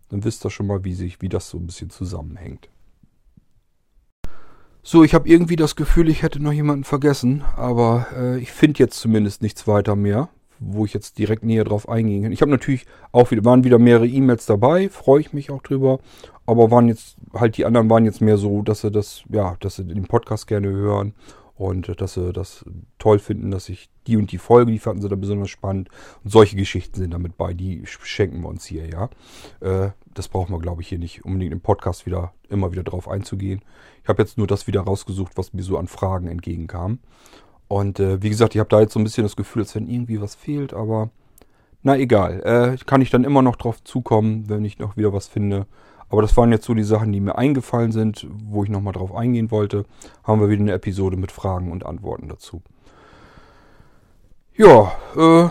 Dann 0.08 0.24
wisst 0.24 0.44
ihr 0.44 0.50
schon 0.50 0.66
mal, 0.66 0.84
wie, 0.84 0.94
sich, 0.94 1.20
wie 1.20 1.28
das 1.28 1.48
so 1.48 1.58
ein 1.58 1.66
bisschen 1.66 1.90
zusammenhängt. 1.90 2.68
So, 4.88 5.02
ich 5.02 5.14
habe 5.14 5.28
irgendwie 5.28 5.56
das 5.56 5.74
Gefühl, 5.74 6.08
ich 6.08 6.22
hätte 6.22 6.40
noch 6.40 6.52
jemanden 6.52 6.84
vergessen, 6.84 7.42
aber 7.56 8.06
äh, 8.16 8.38
ich 8.38 8.52
finde 8.52 8.78
jetzt 8.78 9.00
zumindest 9.00 9.42
nichts 9.42 9.66
weiter 9.66 9.96
mehr, 9.96 10.28
wo 10.60 10.84
ich 10.84 10.94
jetzt 10.94 11.18
direkt 11.18 11.42
näher 11.42 11.64
drauf 11.64 11.88
eingehen 11.88 12.22
kann. 12.22 12.30
Ich 12.30 12.40
habe 12.40 12.52
natürlich 12.52 12.86
auch 13.10 13.32
wieder, 13.32 13.44
waren 13.44 13.64
wieder 13.64 13.80
mehrere 13.80 14.06
E-Mails 14.06 14.46
dabei, 14.46 14.88
freue 14.88 15.20
ich 15.20 15.32
mich 15.32 15.50
auch 15.50 15.60
drüber, 15.60 15.98
aber 16.46 16.70
waren 16.70 16.86
jetzt, 16.86 17.16
halt 17.34 17.56
die 17.56 17.64
anderen 17.64 17.90
waren 17.90 18.04
jetzt 18.04 18.20
mehr 18.20 18.38
so, 18.38 18.62
dass 18.62 18.82
sie 18.82 18.92
das, 18.92 19.24
ja, 19.28 19.56
dass 19.58 19.74
sie 19.74 19.84
den 19.84 20.06
Podcast 20.06 20.46
gerne 20.46 20.68
hören 20.68 21.14
und 21.56 22.00
dass 22.00 22.14
sie 22.14 22.32
das 22.32 22.64
toll 23.00 23.18
finden, 23.18 23.50
dass 23.50 23.68
ich 23.68 23.88
die 24.06 24.16
und 24.16 24.32
die 24.32 24.38
Folge, 24.38 24.72
die 24.72 24.78
fanden 24.78 25.02
sie 25.02 25.08
da 25.08 25.16
besonders 25.16 25.50
spannend. 25.50 25.88
Und 26.24 26.30
solche 26.30 26.56
Geschichten 26.56 26.96
sind 26.96 27.12
damit 27.12 27.36
bei, 27.36 27.54
die 27.54 27.82
schenken 27.86 28.40
wir 28.42 28.48
uns 28.48 28.64
hier, 28.64 28.88
ja. 28.88 29.10
Äh, 29.60 29.90
das 30.14 30.28
brauchen 30.28 30.52
wir, 30.52 30.60
glaube 30.60 30.82
ich, 30.82 30.88
hier 30.88 30.98
nicht 30.98 31.24
unbedingt 31.24 31.52
im 31.52 31.60
Podcast 31.60 32.06
wieder 32.06 32.32
immer 32.48 32.72
wieder 32.72 32.82
drauf 32.82 33.08
einzugehen. 33.08 33.60
Ich 34.02 34.08
habe 34.08 34.22
jetzt 34.22 34.38
nur 34.38 34.46
das 34.46 34.66
wieder 34.66 34.80
rausgesucht, 34.82 35.32
was 35.36 35.52
mir 35.52 35.62
so 35.62 35.76
an 35.78 35.88
Fragen 35.88 36.28
entgegenkam. 36.28 37.00
Und 37.68 38.00
äh, 38.00 38.22
wie 38.22 38.30
gesagt, 38.30 38.54
ich 38.54 38.60
habe 38.60 38.70
da 38.70 38.80
jetzt 38.80 38.92
so 38.92 39.00
ein 39.00 39.04
bisschen 39.04 39.24
das 39.24 39.36
Gefühl, 39.36 39.62
als 39.62 39.74
wenn 39.74 39.88
irgendwie 39.88 40.20
was 40.20 40.34
fehlt, 40.34 40.72
aber 40.72 41.10
na 41.82 41.96
egal. 41.96 42.42
Äh, 42.42 42.84
kann 42.84 43.00
ich 43.00 43.10
dann 43.10 43.24
immer 43.24 43.42
noch 43.42 43.56
drauf 43.56 43.82
zukommen, 43.84 44.48
wenn 44.48 44.64
ich 44.64 44.78
noch 44.78 44.96
wieder 44.96 45.12
was 45.12 45.26
finde. 45.28 45.66
Aber 46.08 46.22
das 46.22 46.36
waren 46.36 46.52
jetzt 46.52 46.64
so 46.64 46.74
die 46.74 46.84
Sachen, 46.84 47.12
die 47.12 47.20
mir 47.20 47.36
eingefallen 47.36 47.92
sind, 47.92 48.26
wo 48.44 48.62
ich 48.64 48.70
nochmal 48.70 48.92
drauf 48.92 49.14
eingehen 49.14 49.50
wollte. 49.50 49.84
Haben 50.24 50.40
wir 50.40 50.48
wieder 50.48 50.62
eine 50.62 50.72
Episode 50.72 51.16
mit 51.16 51.32
Fragen 51.32 51.72
und 51.72 51.84
Antworten 51.84 52.28
dazu. 52.28 52.62
Ja, 54.58 54.92
äh, 55.14 55.50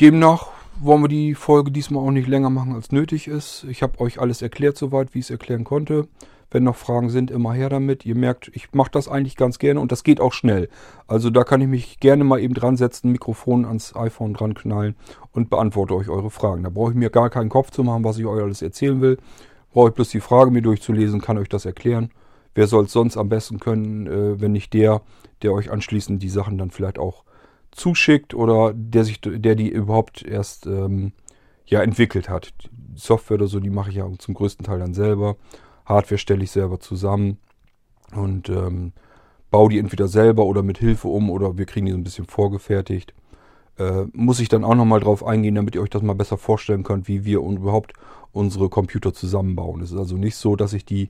demnach 0.00 0.48
wollen 0.80 1.02
wir 1.02 1.08
die 1.08 1.36
Folge 1.36 1.70
diesmal 1.70 2.04
auch 2.04 2.10
nicht 2.10 2.26
länger 2.26 2.50
machen, 2.50 2.74
als 2.74 2.90
nötig 2.90 3.28
ist. 3.28 3.64
Ich 3.70 3.80
habe 3.80 4.00
euch 4.00 4.20
alles 4.20 4.42
erklärt 4.42 4.76
soweit, 4.76 5.14
wie 5.14 5.20
ich 5.20 5.26
es 5.26 5.30
erklären 5.30 5.62
konnte. 5.62 6.08
Wenn 6.50 6.64
noch 6.64 6.74
Fragen 6.74 7.10
sind, 7.10 7.30
immer 7.30 7.52
her 7.52 7.68
damit. 7.68 8.04
Ihr 8.04 8.16
merkt, 8.16 8.50
ich 8.54 8.72
mache 8.72 8.90
das 8.90 9.06
eigentlich 9.06 9.36
ganz 9.36 9.60
gerne 9.60 9.78
und 9.78 9.92
das 9.92 10.02
geht 10.02 10.20
auch 10.20 10.32
schnell. 10.32 10.68
Also 11.06 11.30
da 11.30 11.44
kann 11.44 11.60
ich 11.60 11.68
mich 11.68 12.00
gerne 12.00 12.24
mal 12.24 12.40
eben 12.40 12.54
dran 12.54 12.76
setzen, 12.76 13.12
Mikrofon 13.12 13.64
ans 13.64 13.94
iPhone 13.94 14.34
dran 14.34 14.54
knallen 14.54 14.96
und 15.30 15.48
beantworte 15.48 15.94
euch 15.94 16.08
eure 16.08 16.30
Fragen. 16.30 16.64
Da 16.64 16.70
brauche 16.70 16.90
ich 16.90 16.96
mir 16.96 17.10
gar 17.10 17.30
keinen 17.30 17.50
Kopf 17.50 17.70
zu 17.70 17.84
machen, 17.84 18.02
was 18.02 18.18
ich 18.18 18.26
euch 18.26 18.42
alles 18.42 18.62
erzählen 18.62 19.00
will. 19.00 19.18
Brauche 19.70 19.90
ich 19.90 19.94
bloß 19.94 20.08
die 20.08 20.20
Frage 20.20 20.50
mir 20.50 20.62
durchzulesen, 20.62 21.20
kann 21.20 21.38
euch 21.38 21.48
das 21.48 21.66
erklären. 21.66 22.10
Wer 22.56 22.66
soll 22.66 22.86
es 22.86 22.92
sonst 22.92 23.16
am 23.16 23.28
besten 23.28 23.60
können, 23.60 24.08
äh, 24.08 24.40
wenn 24.40 24.50
nicht 24.50 24.72
der, 24.72 25.02
der 25.42 25.52
euch 25.52 25.70
anschließend 25.70 26.20
die 26.20 26.28
Sachen 26.28 26.58
dann 26.58 26.72
vielleicht 26.72 26.98
auch 26.98 27.22
zuschickt 27.78 28.34
oder 28.34 28.72
der 28.74 29.04
sich, 29.04 29.20
der 29.20 29.54
die 29.54 29.68
überhaupt 29.68 30.22
erst 30.22 30.66
ähm, 30.66 31.12
ja 31.66 31.82
entwickelt 31.82 32.28
hat. 32.28 32.52
Die 32.70 33.00
Software 33.00 33.36
oder 33.36 33.46
so, 33.46 33.60
die 33.60 33.70
mache 33.70 33.90
ich 33.90 33.96
ja 33.96 34.08
zum 34.18 34.34
größten 34.34 34.64
Teil 34.64 34.78
dann 34.78 34.94
selber. 34.94 35.36
Hardware 35.84 36.18
stelle 36.18 36.44
ich 36.44 36.50
selber 36.50 36.80
zusammen 36.80 37.38
und 38.14 38.48
ähm, 38.48 38.92
baue 39.50 39.70
die 39.70 39.78
entweder 39.78 40.08
selber 40.08 40.44
oder 40.44 40.62
mit 40.62 40.78
Hilfe 40.78 41.08
um 41.08 41.30
oder 41.30 41.56
wir 41.56 41.66
kriegen 41.66 41.86
die 41.86 41.92
so 41.92 41.98
ein 41.98 42.04
bisschen 42.04 42.26
vorgefertigt. 42.26 43.14
Äh, 43.78 44.04
muss 44.12 44.40
ich 44.40 44.48
dann 44.48 44.64
auch 44.64 44.74
nochmal 44.74 45.00
drauf 45.00 45.24
eingehen, 45.24 45.54
damit 45.54 45.74
ihr 45.74 45.82
euch 45.82 45.90
das 45.90 46.02
mal 46.02 46.14
besser 46.14 46.36
vorstellen 46.36 46.82
könnt, 46.82 47.08
wie 47.08 47.24
wir 47.24 47.40
überhaupt 47.40 47.92
unsere 48.32 48.68
Computer 48.68 49.14
zusammenbauen. 49.14 49.80
Es 49.80 49.92
ist 49.92 49.98
also 49.98 50.16
nicht 50.16 50.36
so, 50.36 50.56
dass 50.56 50.72
ich 50.72 50.84
die 50.84 51.08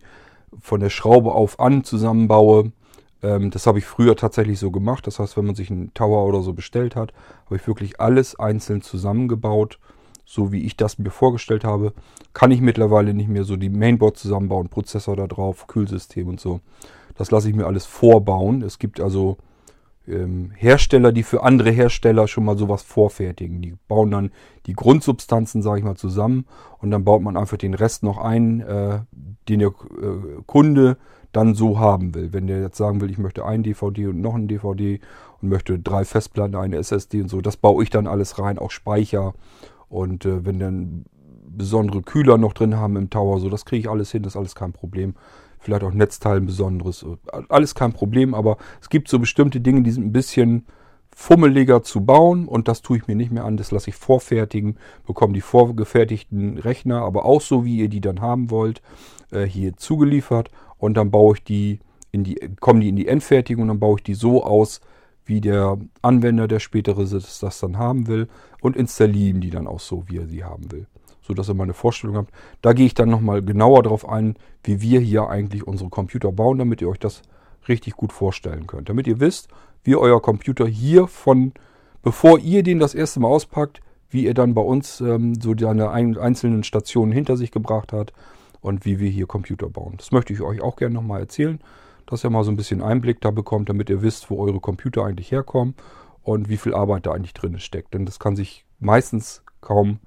von 0.61 0.81
der 0.81 0.91
Schraube 0.91 1.33
auf 1.33 1.61
an 1.61 1.85
zusammenbaue. 1.85 2.73
Ähm, 3.23 3.51
das 3.51 3.67
habe 3.67 3.79
ich 3.79 3.85
früher 3.85 4.17
tatsächlich 4.17 4.59
so 4.59 4.71
gemacht. 4.71 5.07
Das 5.07 5.19
heißt, 5.19 5.37
wenn 5.37 5.47
man 5.47 5.55
sich 5.55 5.71
einen 5.71 5.93
Tower 5.95 6.27
oder 6.27 6.43
so 6.43 6.53
bestellt 6.53 6.97
hat, 6.97 7.13
habe 7.47 7.57
ich 7.57 7.67
wirklich 7.67 8.01
alles 8.01 8.39
einzeln 8.39 8.83
zusammengebaut, 8.83 9.79
so 10.25 10.53
wie 10.53 10.65
ich 10.65 10.77
das 10.77 10.99
mir 10.99 11.11
vorgestellt 11.11 11.65
habe. 11.65 11.93
Kann 12.33 12.51
ich 12.51 12.61
mittlerweile 12.61 13.15
nicht 13.15 13.29
mehr 13.29 13.45
so 13.45 13.57
die 13.57 13.71
Mainboard 13.71 14.17
zusammenbauen, 14.17 14.69
Prozessor 14.69 15.17
da 15.17 15.27
drauf, 15.27 15.67
Kühlsystem 15.67 16.29
und 16.29 16.41
so. 16.41 16.61
Das 17.17 17.31
lasse 17.31 17.49
ich 17.49 17.55
mir 17.55 17.67
alles 17.67 17.87
vorbauen. 17.87 18.63
Es 18.63 18.79
gibt 18.79 19.01
also 19.01 19.39
ähm, 20.09 20.51
Hersteller, 20.55 21.13
die 21.13 21.23
für 21.23 21.43
andere 21.43 21.71
Hersteller 21.71 22.29
schon 22.29 22.45
mal 22.45 22.57
sowas 22.57 22.83
vorfertigen. 22.83 23.63
Die 23.63 23.77
bauen 23.89 24.11
dann 24.11 24.31
die 24.67 24.73
Grundsubstanzen, 24.73 25.63
sage 25.63 25.79
ich 25.79 25.85
mal, 25.85 25.97
zusammen 25.97 26.47
und 26.79 26.91
dann 26.91 27.05
baut 27.05 27.23
man 27.23 27.37
einfach 27.37 27.57
den 27.57 27.75
Rest 27.75 28.03
noch 28.03 28.19
ein, 28.19 28.61
äh, 28.61 29.01
den 29.49 29.61
der 29.61 29.69
äh, 29.69 30.43
Kunde 30.47 30.97
dann 31.33 31.55
so 31.55 31.79
haben 31.79 32.15
will. 32.15 32.33
Wenn 32.33 32.47
der 32.47 32.61
jetzt 32.61 32.79
sagen 32.79 33.01
will, 33.01 33.11
ich 33.11 33.19
möchte 33.19 33.45
ein 33.45 33.63
DVD 33.63 34.09
und 34.09 34.21
noch 34.21 34.35
ein 34.35 34.49
DVD 34.49 35.01
und 35.41 35.49
möchte 35.49 35.79
drei 35.79 36.05
Festplatten, 36.05 36.57
eine 36.57 36.77
SSD 36.77 37.23
und 37.23 37.29
so, 37.29 37.41
das 37.41 37.57
baue 37.57 37.83
ich 37.83 37.91
dann 37.91 38.07
alles 38.07 38.39
rein, 38.39 38.59
auch 38.59 38.71
Speicher. 38.71 39.35
Und 39.89 40.25
äh, 40.25 40.45
wenn 40.45 40.59
dann 40.59 41.05
besondere 41.47 42.03
Kühler 42.03 42.39
noch 42.39 42.53
drin 42.53 42.77
haben 42.77 42.97
im 42.97 43.11
Tower, 43.11 43.41
so 43.41 43.49
das 43.49 43.65
kriege 43.65 43.81
ich 43.81 43.91
alles 43.91 44.11
hin, 44.11 44.23
das 44.23 44.33
ist 44.33 44.37
alles 44.37 44.55
kein 44.55 44.73
Problem 44.73 45.15
vielleicht 45.69 45.85
auch 45.85 45.93
Netzteil 45.93 46.39
ein 46.39 46.47
besonderes. 46.47 47.05
Alles 47.49 47.75
kein 47.75 47.93
Problem, 47.93 48.35
aber 48.35 48.57
es 48.81 48.89
gibt 48.89 49.09
so 49.09 49.19
bestimmte 49.19 49.61
Dinge, 49.61 49.83
die 49.83 49.91
sind 49.91 50.07
ein 50.07 50.13
bisschen 50.13 50.67
fummeliger 51.15 51.83
zu 51.83 52.05
bauen 52.05 52.49
und 52.49 52.69
das 52.69 52.81
tue 52.81 52.97
ich 52.97 53.07
mir 53.07 53.17
nicht 53.17 53.31
mehr 53.31 53.45
an. 53.45 53.57
Das 53.57 53.71
lasse 53.71 53.91
ich 53.91 53.97
vorfertigen, 53.97 54.77
bekomme 55.07 55.35
die 55.35 55.41
vorgefertigten 55.41 56.59
Rechner, 56.59 57.03
aber 57.03 57.25
auch 57.25 57.41
so, 57.41 57.65
wie 57.65 57.79
ihr 57.79 57.89
die 57.89 58.01
dann 58.01 58.21
haben 58.21 58.51
wollt, 58.51 58.81
äh, 59.31 59.45
hier 59.45 59.77
zugeliefert 59.77 60.51
und 60.79 60.97
dann 60.97 61.11
baue 61.11 61.35
ich 61.37 61.45
die 61.45 61.81
in 62.13 62.25
die, 62.25 62.37
kommen 62.61 62.81
die 62.81 62.89
in 62.89 62.97
die 62.97 63.09
Endfertigung 63.09 63.63
und 63.63 63.69
dann 63.69 63.81
baue 63.81 63.99
ich 63.99 64.05
die 64.05 64.15
so 64.15 64.43
aus, 64.43 64.81
wie 65.27 65.43
der 65.43 65.77
Anwender, 66.01 66.49
der 66.49 66.61
spätere 66.61 67.05
das 67.05 67.61
dann 67.61 67.77
haben 67.77 68.07
will 68.07 68.29
und 68.63 68.77
installieren 68.77 69.43
die 69.43 69.51
dann 69.51 69.67
auch 69.67 69.81
so, 69.81 70.05
wie 70.09 70.17
er 70.17 70.27
sie 70.27 70.45
haben 70.45 70.73
will. 70.73 70.87
So 71.29 71.35
dass 71.35 71.49
ihr 71.49 71.55
mal 71.55 71.65
eine 71.65 71.75
Vorstellung 71.75 72.17
habt. 72.17 72.33
Da 72.63 72.73
gehe 72.73 72.87
ich 72.87 72.95
dann 72.95 73.11
nochmal 73.11 73.43
genauer 73.43 73.83
darauf 73.83 74.09
ein, 74.09 74.37
wie 74.65 74.81
wir 74.81 75.01
hier 75.01 75.29
eigentlich 75.29 75.67
unsere 75.67 75.91
Computer 75.91 76.33
bauen, 76.33 76.59
damit 76.59 76.81
ihr 76.81 76.89
euch 76.89 76.99
das 76.99 77.23
richtig 77.69 77.95
gut 77.95 78.15
vorstellen 78.15 78.67
könnt. 78.67 78.89
Damit 78.89 79.07
ihr 79.07 79.21
wisst, 79.21 79.49
wie 79.85 79.95
euer 79.95 80.23
Computer 80.23 80.67
hier 80.67 81.07
von, 81.07 81.53
bevor 82.03 82.39
ihr 82.39 82.63
den 82.63 82.79
das 82.79 82.95
erste 82.95 83.21
Mal 83.21 83.29
auspackt, 83.29 83.81
wie 84.09 84.27
er 84.27 84.33
dann 84.33 84.55
bei 84.55 84.63
uns 84.63 85.03
ähm, 85.03 85.35
so 85.39 85.55
seine 85.57 85.91
einzelnen 85.91 86.65
Stationen 86.65 87.13
hinter 87.13 87.37
sich 87.37 87.51
gebracht 87.51 87.93
hat 87.93 88.15
und 88.61 88.87
wie 88.87 88.99
wir 88.99 89.11
hier 89.11 89.27
Computer 89.27 89.69
bauen. 89.69 89.95
Das 89.99 90.13
möchte 90.13 90.33
ich 90.33 90.41
euch 90.41 90.63
auch 90.63 90.77
gerne 90.77 90.95
nochmal 90.95 91.21
erzählen, 91.21 91.61
dass 92.07 92.25
ihr 92.25 92.31
mal 92.31 92.43
so 92.43 92.51
ein 92.51 92.57
bisschen 92.57 92.83
Einblick 92.83 93.21
da 93.21 93.31
bekommt, 93.31 93.69
damit 93.69 93.91
ihr 93.91 94.01
wisst, 94.01 94.31
wo 94.31 94.43
eure 94.43 94.61
Computer 94.61 95.05
eigentlich 95.05 95.31
herkommen 95.31 95.75
und 96.23 96.49
wie 96.49 96.57
viel 96.57 96.75
Arbeit 96.75 97.05
da 97.05 97.13
eigentlich 97.13 97.35
drin 97.35 97.59
steckt. 97.59 97.93
Denn 97.93 98.07
das 98.07 98.19
kann 98.19 98.35
sich 98.35 98.65
meistens 98.81 99.43
kaum 99.61 99.99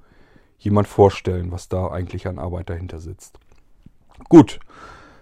jemand 0.62 0.88
vorstellen, 0.88 1.52
was 1.52 1.70
da 1.70 1.88
eigentlich 1.88 2.28
an 2.28 2.40
Arbeit 2.40 2.70
dahinter 2.70 3.00
sitzt. 3.00 3.38
Gut, 4.30 4.60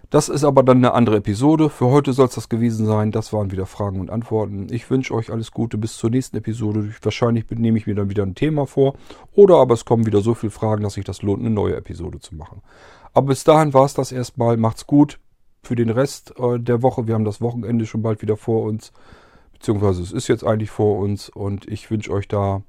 das 0.09 0.27
ist 0.27 0.43
aber 0.43 0.63
dann 0.63 0.77
eine 0.77 0.93
andere 0.93 1.17
Episode. 1.17 1.69
Für 1.69 1.87
heute 1.87 2.13
soll 2.13 2.25
es 2.25 2.35
das 2.35 2.49
gewesen 2.49 2.85
sein. 2.85 3.11
Das 3.11 3.31
waren 3.31 3.51
wieder 3.51 3.65
Fragen 3.65 3.99
und 3.99 4.09
Antworten. 4.09 4.67
Ich 4.71 4.89
wünsche 4.89 5.13
euch 5.13 5.31
alles 5.31 5.51
Gute 5.51 5.77
bis 5.77 5.97
zur 5.97 6.09
nächsten 6.09 6.37
Episode. 6.37 6.91
Wahrscheinlich 7.03 7.45
nehme 7.51 7.77
ich 7.77 7.87
mir 7.87 7.95
dann 7.95 8.09
wieder 8.09 8.23
ein 8.23 8.35
Thema 8.35 8.65
vor. 8.65 8.95
Oder 9.33 9.57
aber 9.57 9.75
es 9.75 9.85
kommen 9.85 10.05
wieder 10.07 10.21
so 10.21 10.33
viele 10.33 10.51
Fragen, 10.51 10.83
dass 10.83 10.95
sich 10.95 11.05
das 11.05 11.21
lohnt, 11.21 11.41
eine 11.41 11.51
neue 11.51 11.75
Episode 11.75 12.19
zu 12.19 12.35
machen. 12.35 12.61
Aber 13.13 13.27
bis 13.27 13.43
dahin 13.43 13.73
war 13.73 13.85
es 13.85 13.93
das 13.93 14.11
erstmal. 14.11 14.57
Macht's 14.57 14.87
gut 14.87 15.19
für 15.61 15.75
den 15.75 15.89
Rest 15.89 16.33
äh, 16.39 16.59
der 16.59 16.81
Woche. 16.81 17.07
Wir 17.07 17.13
haben 17.13 17.25
das 17.25 17.39
Wochenende 17.39 17.85
schon 17.85 18.01
bald 18.01 18.21
wieder 18.23 18.35
vor 18.35 18.63
uns. 18.63 18.91
Beziehungsweise 19.53 20.01
es 20.01 20.11
ist 20.11 20.27
jetzt 20.27 20.43
eigentlich 20.43 20.71
vor 20.71 20.97
uns. 20.97 21.29
Und 21.29 21.67
ich 21.67 21.91
wünsche 21.91 22.11
euch 22.11 22.27
da 22.27 22.63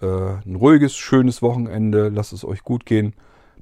äh, 0.00 0.06
ein 0.46 0.56
ruhiges, 0.56 0.96
schönes 0.96 1.42
Wochenende. 1.42 2.08
Lasst 2.08 2.32
es 2.32 2.44
euch 2.44 2.62
gut 2.62 2.86
gehen. 2.86 3.14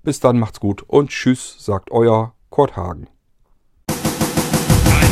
Bis 0.02 0.20
dann, 0.20 0.39
macht's 0.39 0.61
gut 0.61 0.82
und 0.82 1.11
tschüss, 1.11 1.56
sagt 1.59 1.90
euer 1.90 2.35
Kurt 2.51 2.77
Hagen. 2.77 3.09
Ein 3.89 3.97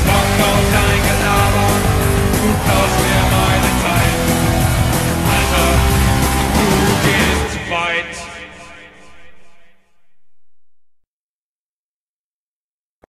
Bock 0.07 0.39
und 0.39 0.75
ein 0.77 1.03
Gelaber, 1.09 2.82